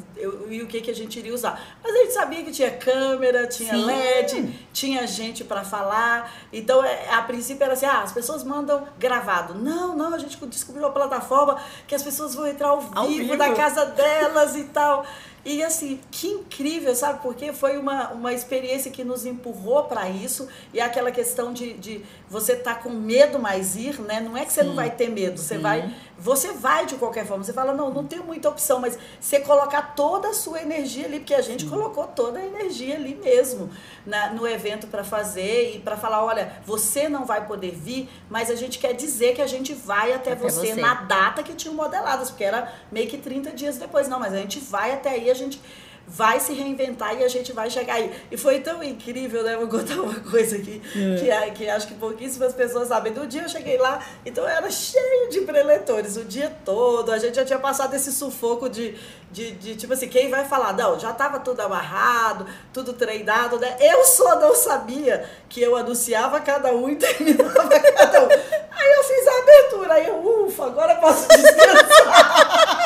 e 0.49 0.61
o 0.61 0.67
que, 0.67 0.81
que 0.81 0.91
a 0.91 0.95
gente 0.95 1.17
iria 1.17 1.33
usar. 1.33 1.59
Mas 1.81 1.95
a 1.95 1.97
gente 1.99 2.13
sabia 2.13 2.43
que 2.43 2.51
tinha 2.51 2.69
câmera, 2.69 3.47
tinha 3.47 3.73
Sim. 3.73 3.85
LED, 3.85 4.59
tinha 4.71 5.07
gente 5.07 5.43
para 5.43 5.63
falar. 5.63 6.31
Então 6.51 6.83
é, 6.83 7.09
a 7.09 7.21
princípio 7.23 7.63
era 7.63 7.73
assim, 7.73 7.87
ah, 7.87 8.01
as 8.03 8.11
pessoas 8.11 8.43
mandam 8.43 8.87
gravado. 8.99 9.55
Não, 9.55 9.95
não, 9.95 10.13
a 10.13 10.19
gente 10.19 10.37
descobriu 10.45 10.85
uma 10.85 10.93
plataforma 10.93 11.59
que 11.87 11.95
as 11.95 12.03
pessoas 12.03 12.35
vão 12.35 12.45
entrar 12.45 12.69
ao 12.69 12.81
vivo, 12.81 12.93
ao 12.93 13.07
vivo. 13.07 13.37
da 13.37 13.55
casa 13.55 13.85
delas 13.87 14.55
e 14.55 14.65
tal. 14.65 15.03
E 15.45 15.61
assim, 15.61 15.99
que 16.09 16.27
incrível, 16.27 16.95
sabe? 16.95 17.21
Porque 17.21 17.51
foi 17.51 17.77
uma, 17.77 18.11
uma 18.11 18.33
experiência 18.33 18.89
que 18.89 19.03
nos 19.03 19.25
empurrou 19.25 19.83
para 19.83 20.09
isso. 20.09 20.47
E 20.73 20.79
aquela 20.79 21.11
questão 21.11 21.51
de, 21.51 21.73
de 21.73 22.01
você 22.33 22.55
tá 22.55 22.73
com 22.73 22.89
medo, 22.89 23.37
mas 23.37 23.75
ir, 23.75 24.01
né? 24.01 24.19
Não 24.19 24.35
é 24.35 24.43
que 24.43 24.51
você 24.51 24.61
Sim. 24.61 24.69
não 24.69 24.75
vai 24.75 24.89
ter 24.89 25.07
medo, 25.07 25.39
você 25.39 25.55
Sim. 25.55 25.61
vai. 25.61 25.93
Você 26.17 26.51
vai 26.53 26.87
de 26.87 26.95
qualquer 26.95 27.27
forma. 27.27 27.43
Você 27.43 27.53
fala, 27.53 27.73
não, 27.73 27.93
não 27.93 28.05
tenho 28.07 28.23
muita 28.23 28.49
opção, 28.49 28.79
mas 28.79 28.97
você 29.19 29.39
colocar 29.39 29.93
toda 29.95 30.29
a 30.29 30.33
sua 30.33 30.59
energia 30.61 31.05
ali, 31.05 31.19
porque 31.19 31.35
a 31.35 31.41
gente 31.41 31.63
Sim. 31.63 31.69
colocou 31.69 32.07
toda 32.07 32.39
a 32.39 32.45
energia 32.45 32.95
ali 32.95 33.13
mesmo 33.13 33.69
na, 34.03 34.31
no 34.31 34.47
evento 34.47 34.87
para 34.87 35.03
fazer 35.03 35.75
e 35.75 35.79
para 35.79 35.95
falar, 35.95 36.25
olha, 36.25 36.53
você 36.65 37.07
não 37.07 37.23
vai 37.23 37.45
poder 37.45 37.71
vir, 37.71 38.09
mas 38.31 38.49
a 38.49 38.55
gente 38.55 38.79
quer 38.79 38.93
dizer 38.93 39.35
que 39.35 39.41
a 39.41 39.47
gente 39.47 39.73
vai 39.75 40.11
até, 40.13 40.31
até 40.31 40.41
você, 40.41 40.73
você, 40.73 40.81
na 40.81 40.95
data 40.95 41.43
que 41.43 41.53
tinha 41.53 41.73
modeladas, 41.73 42.31
porque 42.31 42.43
era 42.43 42.73
meio 42.91 43.07
que 43.07 43.17
30 43.19 43.51
dias 43.51 43.77
depois. 43.77 44.07
Não, 44.07 44.19
mas 44.19 44.33
a 44.33 44.37
gente 44.37 44.59
vai 44.59 44.91
até 44.91 45.11
aí, 45.11 45.29
a 45.29 45.35
gente 45.35 45.61
vai 46.07 46.39
se 46.39 46.53
reinventar 46.53 47.17
e 47.19 47.23
a 47.23 47.27
gente 47.27 47.53
vai 47.53 47.69
chegar 47.69 47.95
aí. 47.95 48.11
E 48.29 48.37
foi 48.37 48.59
tão 48.59 48.83
incrível, 48.83 49.43
né? 49.43 49.55
Vou 49.55 49.67
contar 49.67 49.95
uma 50.01 50.19
coisa 50.19 50.57
aqui, 50.57 50.81
é. 50.95 51.19
que, 51.19 51.31
é, 51.31 51.49
que 51.51 51.69
acho 51.69 51.87
que 51.87 51.93
pouquíssimas 51.95 52.53
pessoas 52.53 52.89
sabem. 52.89 53.13
No 53.13 53.25
dia 53.25 53.43
eu 53.43 53.49
cheguei 53.49 53.77
lá, 53.77 53.99
então 54.25 54.47
era 54.47 54.69
cheio 54.69 55.29
de 55.29 55.41
preletores 55.41 56.17
o 56.17 56.25
dia 56.25 56.51
todo. 56.65 57.11
A 57.11 57.17
gente 57.17 57.35
já 57.35 57.45
tinha 57.45 57.59
passado 57.59 57.93
esse 57.95 58.11
sufoco 58.11 58.69
de, 58.69 58.95
de, 59.31 59.51
de 59.51 59.75
tipo 59.75 59.93
assim, 59.93 60.09
quem 60.09 60.29
vai 60.29 60.45
falar? 60.45 60.73
Não, 60.73 60.99
já 60.99 61.11
estava 61.11 61.39
tudo 61.39 61.61
amarrado, 61.61 62.45
tudo 62.73 62.93
treinado, 62.93 63.57
né? 63.57 63.77
Eu 63.79 64.03
só 64.05 64.39
não 64.39 64.55
sabia 64.55 65.27
que 65.47 65.61
eu 65.61 65.75
anunciava 65.75 66.39
cada 66.41 66.73
um 66.73 66.89
e 66.89 66.95
terminava 66.97 67.79
cada 67.79 68.23
um. 68.23 68.29
Aí 68.29 68.91
eu 68.97 69.03
fiz 69.03 69.27
a 69.27 69.39
abertura, 69.39 69.93
aí 69.93 70.07
eu, 70.07 70.45
ufa, 70.45 70.65
agora 70.65 70.95
posso 70.95 71.27
descansar. 71.29 72.79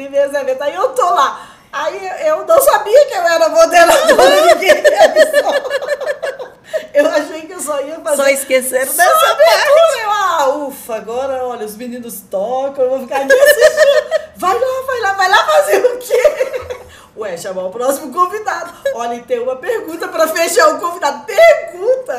primeiros 0.00 0.34
eventos. 0.34 0.62
Aí 0.62 0.74
eu 0.74 0.88
tô 0.90 1.04
lá. 1.04 1.46
Aí 1.72 2.10
eu 2.26 2.46
não 2.46 2.60
sabia 2.60 3.06
que 3.06 3.14
eu 3.14 3.22
era 3.22 3.48
modeladora, 3.48 4.52
avisou. 4.52 6.50
Eu 6.94 7.06
achei 7.08 7.42
que 7.42 7.52
eu 7.52 7.60
só 7.60 7.80
ia 7.80 7.98
fazer. 8.00 8.16
Só 8.16 8.28
esqueceram 8.28 8.86
dessa 8.86 9.04
parte. 9.04 10.00
Eu, 10.02 10.10
ah, 10.10 10.48
ufa, 10.56 10.96
agora, 10.96 11.44
olha, 11.44 11.66
os 11.66 11.76
meninos 11.76 12.20
tocam, 12.30 12.84
eu 12.84 12.90
vou 12.90 13.00
ficar 13.00 13.22
aqui 13.22 13.32
assistindo. 13.32 14.20
Vai 14.36 14.54
lá, 14.54 14.82
vai 14.86 15.00
lá, 15.00 15.12
vai 15.14 15.28
lá 15.28 15.46
fazer 15.46 15.84
o 15.84 15.98
quê? 15.98 16.82
Ué, 17.16 17.36
chamar 17.36 17.64
o 17.64 17.70
próximo 17.70 18.12
convidado. 18.12 18.72
Olha, 18.94 19.14
e 19.14 19.22
tem 19.22 19.40
uma 19.40 19.56
pergunta 19.56 20.08
para 20.08 20.28
fechar 20.28 20.74
o 20.74 20.80
convidado. 20.80 21.26
Pergunta! 21.26 22.09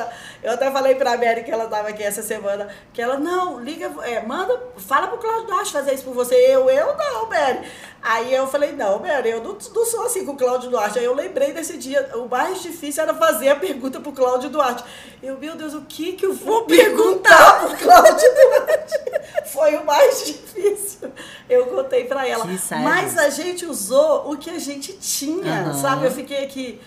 Eu 0.52 0.56
até 0.56 0.70
falei 0.70 0.96
pra 0.96 1.18
Mary 1.18 1.44
que 1.44 1.52
ela 1.52 1.66
tava 1.68 1.88
aqui 1.88 2.04
essa 2.04 2.22
semana, 2.22 2.68
que 2.92 3.02
ela, 3.02 3.18
não, 3.18 3.62
liga, 3.62 3.90
é, 4.04 4.22
manda, 4.22 4.62
fala 4.78 5.08
pro 5.08 5.18
Cláudio 5.18 5.48
Duarte 5.48 5.72
fazer 5.72 5.94
isso 5.94 6.04
por 6.04 6.14
você. 6.14 6.36
Eu, 6.36 6.70
eu 6.70 6.98
não, 6.98 7.30
Mary. 7.30 7.62
Aí 8.02 8.34
eu 8.34 8.46
falei, 8.48 8.74
não, 8.74 9.00
Mary, 9.00 9.30
eu 9.30 9.42
não, 9.42 9.54
não 9.54 9.86
sou 9.86 10.04
assim 10.04 10.26
com 10.26 10.34
o 10.34 10.38
Cláudio 10.38 10.70
Duarte. 10.70 11.00
Aí 11.00 11.06
eu 11.06 11.16
lembrei 11.16 11.54
desse 11.54 11.78
dia, 11.78 12.10
o 12.16 12.28
mais 12.28 12.62
difícil 12.62 13.02
era 13.02 13.14
fazer 13.14 13.48
a 13.48 13.56
pergunta 13.56 14.02
pro 14.02 14.12
Cláudio 14.12 14.50
Duarte. 14.50 14.84
Eu, 15.24 15.38
meu 15.38 15.56
Deus, 15.56 15.74
o 15.74 15.84
que 15.84 16.14
que 16.14 16.26
eu 16.26 16.34
vou 16.34 16.66
perguntar 16.66 17.62
pro 17.62 17.78
Cláudio 17.78 18.30
Duarte? 18.34 19.00
Foi 19.46 19.76
o 19.76 19.86
mais 19.86 20.26
difícil. 20.26 21.12
Eu 21.50 21.68
contei 21.68 22.04
pra 22.06 22.28
ela. 22.28 22.46
Mas 22.84 23.18
a 23.18 23.30
gente 23.30 23.66
usou 23.66 24.30
o 24.32 24.38
que 24.38 24.50
a 24.50 24.60
gente 24.60 24.94
tinha, 24.94 25.68
uhum. 25.68 25.74
sabe? 25.74 26.08
Eu 26.08 26.12
fiquei 26.12 26.44
aqui 26.44 26.82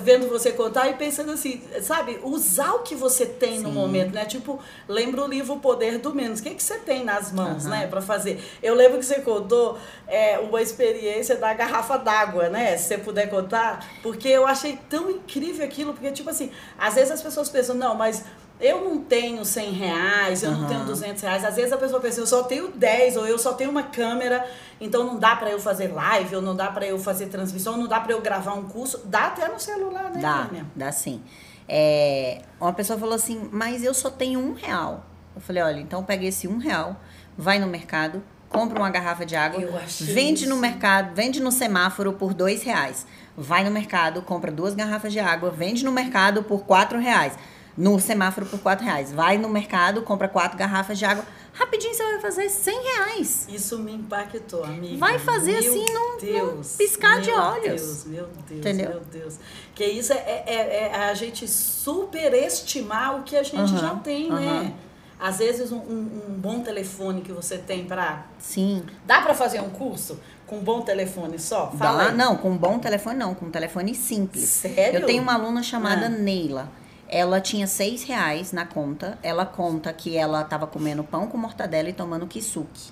vendo 0.00 0.28
você 0.28 0.52
contar 0.52 0.88
e 0.88 0.94
pensando 0.94 1.32
assim, 1.32 1.62
sabe, 1.82 2.18
usar 2.22 2.72
o 2.72 2.78
que 2.80 2.94
você 2.94 3.26
tem 3.26 3.56
Sim. 3.56 3.62
no 3.62 3.70
momento, 3.70 4.12
né? 4.12 4.24
Tipo, 4.24 4.58
lembra 4.88 5.24
o 5.24 5.26
livro 5.26 5.54
O 5.54 5.60
Poder 5.60 5.98
do 5.98 6.14
Menos. 6.14 6.40
O 6.40 6.42
que, 6.42 6.54
que 6.54 6.62
você 6.62 6.78
tem 6.78 7.04
nas 7.04 7.32
mãos, 7.32 7.64
uhum. 7.64 7.70
né, 7.70 7.86
para 7.86 8.00
fazer? 8.00 8.42
Eu 8.62 8.74
lembro 8.74 8.98
que 8.98 9.04
você 9.04 9.20
contou 9.20 9.78
é, 10.06 10.38
uma 10.38 10.62
experiência 10.62 11.36
da 11.36 11.52
garrafa 11.52 11.98
d'água, 11.98 12.48
né? 12.48 12.76
Se 12.76 12.88
você 12.88 12.98
puder 12.98 13.28
contar, 13.28 13.86
porque 14.02 14.28
eu 14.28 14.46
achei 14.46 14.78
tão 14.88 15.10
incrível 15.10 15.64
aquilo, 15.64 15.92
porque, 15.92 16.10
tipo 16.12 16.30
assim, 16.30 16.50
às 16.78 16.94
vezes 16.94 17.10
as 17.10 17.22
pessoas 17.22 17.48
pensam, 17.48 17.74
não, 17.74 17.94
mas 17.94 18.24
eu 18.62 18.84
não 18.84 18.98
tenho 19.02 19.44
100 19.44 19.72
reais, 19.72 20.42
eu 20.44 20.50
uhum. 20.52 20.60
não 20.60 20.68
tenho 20.68 20.84
200 20.84 21.20
reais. 21.20 21.44
Às 21.44 21.56
vezes 21.56 21.72
a 21.72 21.76
pessoa 21.76 22.00
pensa, 22.00 22.20
eu 22.20 22.26
só 22.26 22.44
tenho 22.44 22.68
10, 22.68 23.16
ou 23.16 23.26
eu 23.26 23.36
só 23.36 23.54
tenho 23.54 23.70
uma 23.70 23.82
câmera, 23.82 24.48
então 24.80 25.04
não 25.04 25.18
dá 25.18 25.34
para 25.34 25.50
eu 25.50 25.58
fazer 25.58 25.88
live, 25.88 26.36
ou 26.36 26.40
não 26.40 26.54
dá 26.54 26.70
para 26.70 26.86
eu 26.86 26.96
fazer 26.96 27.26
transmissão, 27.26 27.76
não 27.76 27.88
dá 27.88 27.98
para 27.98 28.12
eu 28.12 28.20
gravar 28.20 28.54
um 28.54 28.62
curso. 28.62 29.00
Dá 29.04 29.26
até 29.26 29.48
no 29.48 29.58
celular, 29.58 30.12
né, 30.12 30.20
Dá, 30.20 30.48
dá 30.76 30.92
sim. 30.92 31.20
É, 31.68 32.42
uma 32.60 32.72
pessoa 32.72 32.96
falou 32.96 33.16
assim, 33.16 33.48
mas 33.50 33.82
eu 33.82 33.92
só 33.92 34.08
tenho 34.08 34.38
um 34.38 34.54
real. 34.54 35.04
Eu 35.34 35.40
falei, 35.40 35.62
olha, 35.62 35.80
então 35.80 36.04
pega 36.04 36.24
esse 36.24 36.46
um 36.46 36.58
real, 36.58 36.96
vai 37.36 37.58
no 37.58 37.66
mercado, 37.66 38.22
compra 38.48 38.78
uma 38.78 38.90
garrafa 38.90 39.26
de 39.26 39.34
água, 39.34 39.60
vende 40.00 40.44
isso. 40.44 40.48
no 40.48 40.60
mercado, 40.60 41.16
vende 41.16 41.40
no 41.40 41.50
semáforo 41.50 42.12
por 42.12 42.32
dois 42.32 42.62
reais. 42.62 43.06
Vai 43.36 43.64
no 43.64 43.72
mercado, 43.72 44.22
compra 44.22 44.52
duas 44.52 44.74
garrafas 44.74 45.12
de 45.12 45.18
água, 45.18 45.50
vende 45.50 45.84
no 45.84 45.90
mercado 45.90 46.44
por 46.44 46.64
quatro 46.64 47.00
reais 47.00 47.32
no 47.76 47.98
semáforo 47.98 48.46
por 48.46 48.60
4 48.60 48.84
reais. 48.84 49.12
Vai 49.12 49.38
no 49.38 49.48
mercado, 49.48 50.02
compra 50.02 50.28
quatro 50.28 50.58
garrafas 50.58 50.98
de 50.98 51.04
água. 51.04 51.24
Rapidinho 51.52 51.94
você 51.94 52.02
vai 52.02 52.20
fazer 52.20 52.48
100 52.48 52.82
reais. 52.82 53.46
Isso 53.48 53.78
me 53.78 53.92
impactou, 53.92 54.64
amiga. 54.64 54.96
Vai 54.96 55.18
fazer 55.18 55.60
meu 55.60 55.72
assim 55.72 55.84
num, 55.92 56.18
Deus, 56.18 56.72
num 56.72 56.76
piscar 56.78 57.20
de 57.20 57.30
olhos. 57.30 57.62
Meu 57.62 57.70
Deus, 57.72 58.04
meu 58.06 58.26
Deus, 58.48 58.60
Entendeu? 58.60 58.90
meu 58.90 59.00
Deus. 59.00 59.38
Que 59.74 59.84
isso 59.84 60.12
é, 60.12 60.16
é, 60.16 60.44
é, 60.46 60.90
é 60.92 60.94
a 61.10 61.14
gente 61.14 61.46
superestimar 61.46 63.20
o 63.20 63.22
que 63.22 63.36
a 63.36 63.42
gente 63.42 63.72
uhum, 63.72 63.78
já 63.78 63.94
tem, 63.96 64.30
uhum. 64.30 64.40
né? 64.40 64.74
Às 65.20 65.38
vezes 65.38 65.70
um, 65.70 65.76
um, 65.76 66.22
um, 66.30 66.34
bom 66.34 66.62
telefone 66.62 67.20
que 67.20 67.30
você 67.30 67.56
tem 67.56 67.84
para. 67.84 68.26
Sim. 68.40 68.82
Dá 69.06 69.20
para 69.20 69.34
fazer 69.34 69.60
um 69.60 69.70
curso? 69.70 70.18
Com 70.48 70.56
um 70.56 70.64
bom 70.64 70.82
telefone 70.82 71.38
só? 71.38 71.70
Fala 71.70 72.06
Dá, 72.06 72.12
não, 72.12 72.36
com 72.36 72.50
um 72.50 72.56
bom 72.56 72.78
telefone 72.80 73.16
não, 73.16 73.32
com 73.32 73.46
um 73.46 73.50
telefone 73.50 73.94
simples. 73.94 74.48
Sério? 74.48 75.00
Eu 75.00 75.06
tenho 75.06 75.22
uma 75.22 75.34
aluna 75.34 75.62
chamada 75.62 76.06
ah. 76.06 76.08
Neila. 76.08 76.68
Ela 77.12 77.42
tinha 77.42 77.66
seis 77.66 78.02
reais 78.02 78.52
na 78.52 78.64
conta. 78.64 79.18
Ela 79.22 79.44
conta 79.44 79.92
que 79.92 80.16
ela 80.16 80.40
estava 80.40 80.66
comendo 80.66 81.04
pão 81.04 81.26
com 81.26 81.36
mortadela 81.36 81.90
e 81.90 81.92
tomando 81.92 82.26
kisuke. 82.26 82.90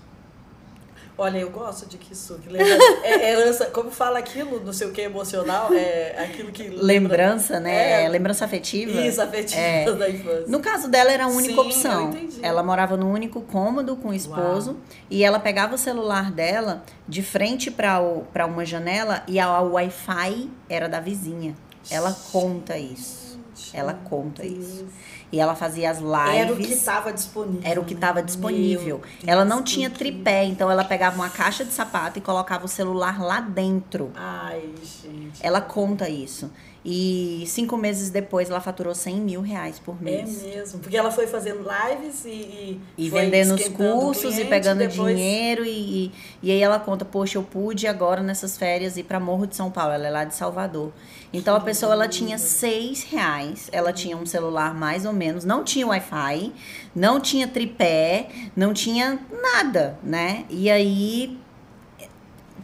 Olha, 1.16 1.38
eu 1.38 1.50
gosto 1.50 1.86
de. 1.86 1.98
Lembra, 2.46 2.78
é, 3.02 3.32
é, 3.32 3.52
como 3.66 3.90
fala 3.90 4.18
aquilo, 4.18 4.62
não 4.64 4.72
sei 4.72 4.88
o 4.88 4.90
que, 4.92 5.02
emocional, 5.02 5.70
é 5.70 6.14
aquilo 6.18 6.50
que... 6.50 6.62
Lembra, 6.62 6.80
lembrança, 6.80 7.60
né? 7.60 8.04
É, 8.04 8.08
lembrança 8.08 8.46
afetiva. 8.46 8.98
Isso, 9.02 9.20
afetiva 9.20 9.60
é. 9.60 9.92
da 9.92 10.08
infância. 10.08 10.46
No 10.48 10.60
caso 10.60 10.88
dela, 10.88 11.12
era 11.12 11.24
a 11.24 11.28
única 11.28 11.52
Sim, 11.52 11.60
opção. 11.60 12.10
Ela 12.42 12.62
morava 12.62 12.96
no 12.96 13.10
único 13.10 13.42
cômodo 13.42 13.96
com 13.96 14.08
o 14.08 14.14
esposo. 14.14 14.70
Uau. 14.70 14.80
E 15.10 15.22
ela 15.22 15.38
pegava 15.38 15.74
o 15.74 15.78
celular 15.78 16.30
dela 16.30 16.84
de 17.06 17.22
frente 17.22 17.70
para 17.70 18.46
uma 18.46 18.64
janela 18.64 19.22
e 19.28 19.38
a 19.38 19.60
Wi-Fi 19.60 20.48
era 20.70 20.88
da 20.88 21.00
vizinha. 21.00 21.54
Ela 21.90 22.16
conta 22.32 22.78
isso. 22.78 23.19
Ela 23.72 23.94
conta 23.94 24.42
Deus. 24.42 24.58
isso. 24.58 24.86
E 25.32 25.38
ela 25.38 25.54
fazia 25.54 25.90
as 25.90 25.98
lives. 25.98 26.34
Era 26.36 26.52
o 26.52 26.56
que 26.56 26.72
estava 26.72 27.12
disponível. 27.12 27.60
Era 27.70 27.80
o 27.80 27.84
que 27.84 27.94
estava 27.94 28.22
disponível. 28.22 29.00
ela 29.26 29.44
não 29.44 29.62
tinha 29.62 29.88
tripé, 29.88 30.44
então 30.44 30.68
ela 30.70 30.82
pegava 30.84 31.14
uma 31.16 31.30
caixa 31.30 31.64
de 31.64 31.72
sapato 31.72 32.18
e 32.18 32.22
colocava 32.22 32.64
o 32.64 32.68
celular 32.68 33.20
lá 33.22 33.40
dentro. 33.40 34.10
Ai, 34.16 34.68
gente. 34.82 35.38
Ela 35.40 35.60
conta 35.60 36.08
isso. 36.08 36.50
E 36.82 37.44
cinco 37.46 37.76
meses 37.76 38.08
depois 38.08 38.48
ela 38.48 38.58
faturou 38.60 38.94
100 38.94 39.16
mil 39.20 39.42
reais 39.42 39.78
por 39.78 39.96
É 40.00 40.04
mês. 40.04 40.42
mesmo. 40.42 40.78
Porque 40.80 40.96
ela 40.96 41.10
foi 41.10 41.26
fazendo 41.26 41.58
lives 41.60 42.24
e. 42.24 42.28
E, 42.30 42.80
E 42.96 43.10
vendendo 43.10 43.54
os 43.54 43.68
cursos 43.68 44.32
e 44.32 44.36
cliente, 44.36 44.48
pegando 44.48 44.78
depois- 44.78 45.14
dinheiro. 45.14 45.62
E, 45.64 46.06
e, 46.06 46.12
e 46.42 46.50
aí 46.50 46.60
ela 46.62 46.78
conta, 46.80 47.04
poxa, 47.04 47.36
eu 47.36 47.42
pude 47.42 47.86
agora 47.86 48.22
nessas 48.22 48.56
férias 48.56 48.96
ir 48.96 49.02
para 49.04 49.20
Morro 49.20 49.46
de 49.46 49.54
São 49.56 49.70
Paulo. 49.70 49.92
Ela 49.92 50.06
é 50.06 50.10
lá 50.10 50.24
de 50.24 50.34
Salvador. 50.34 50.90
Então 51.32 51.54
a 51.54 51.60
pessoa 51.60 51.92
ela 51.92 52.08
tinha 52.08 52.38
seis 52.38 53.04
reais, 53.04 53.68
ela 53.72 53.92
tinha 53.92 54.16
um 54.16 54.26
celular 54.26 54.74
mais 54.74 55.04
ou 55.04 55.12
menos, 55.12 55.44
não 55.44 55.62
tinha 55.62 55.86
Wi-Fi, 55.86 56.52
não 56.94 57.20
tinha 57.20 57.46
tripé, 57.46 58.28
não 58.56 58.74
tinha 58.74 59.18
nada, 59.30 59.96
né? 60.02 60.44
E 60.50 60.68
aí, 60.68 61.38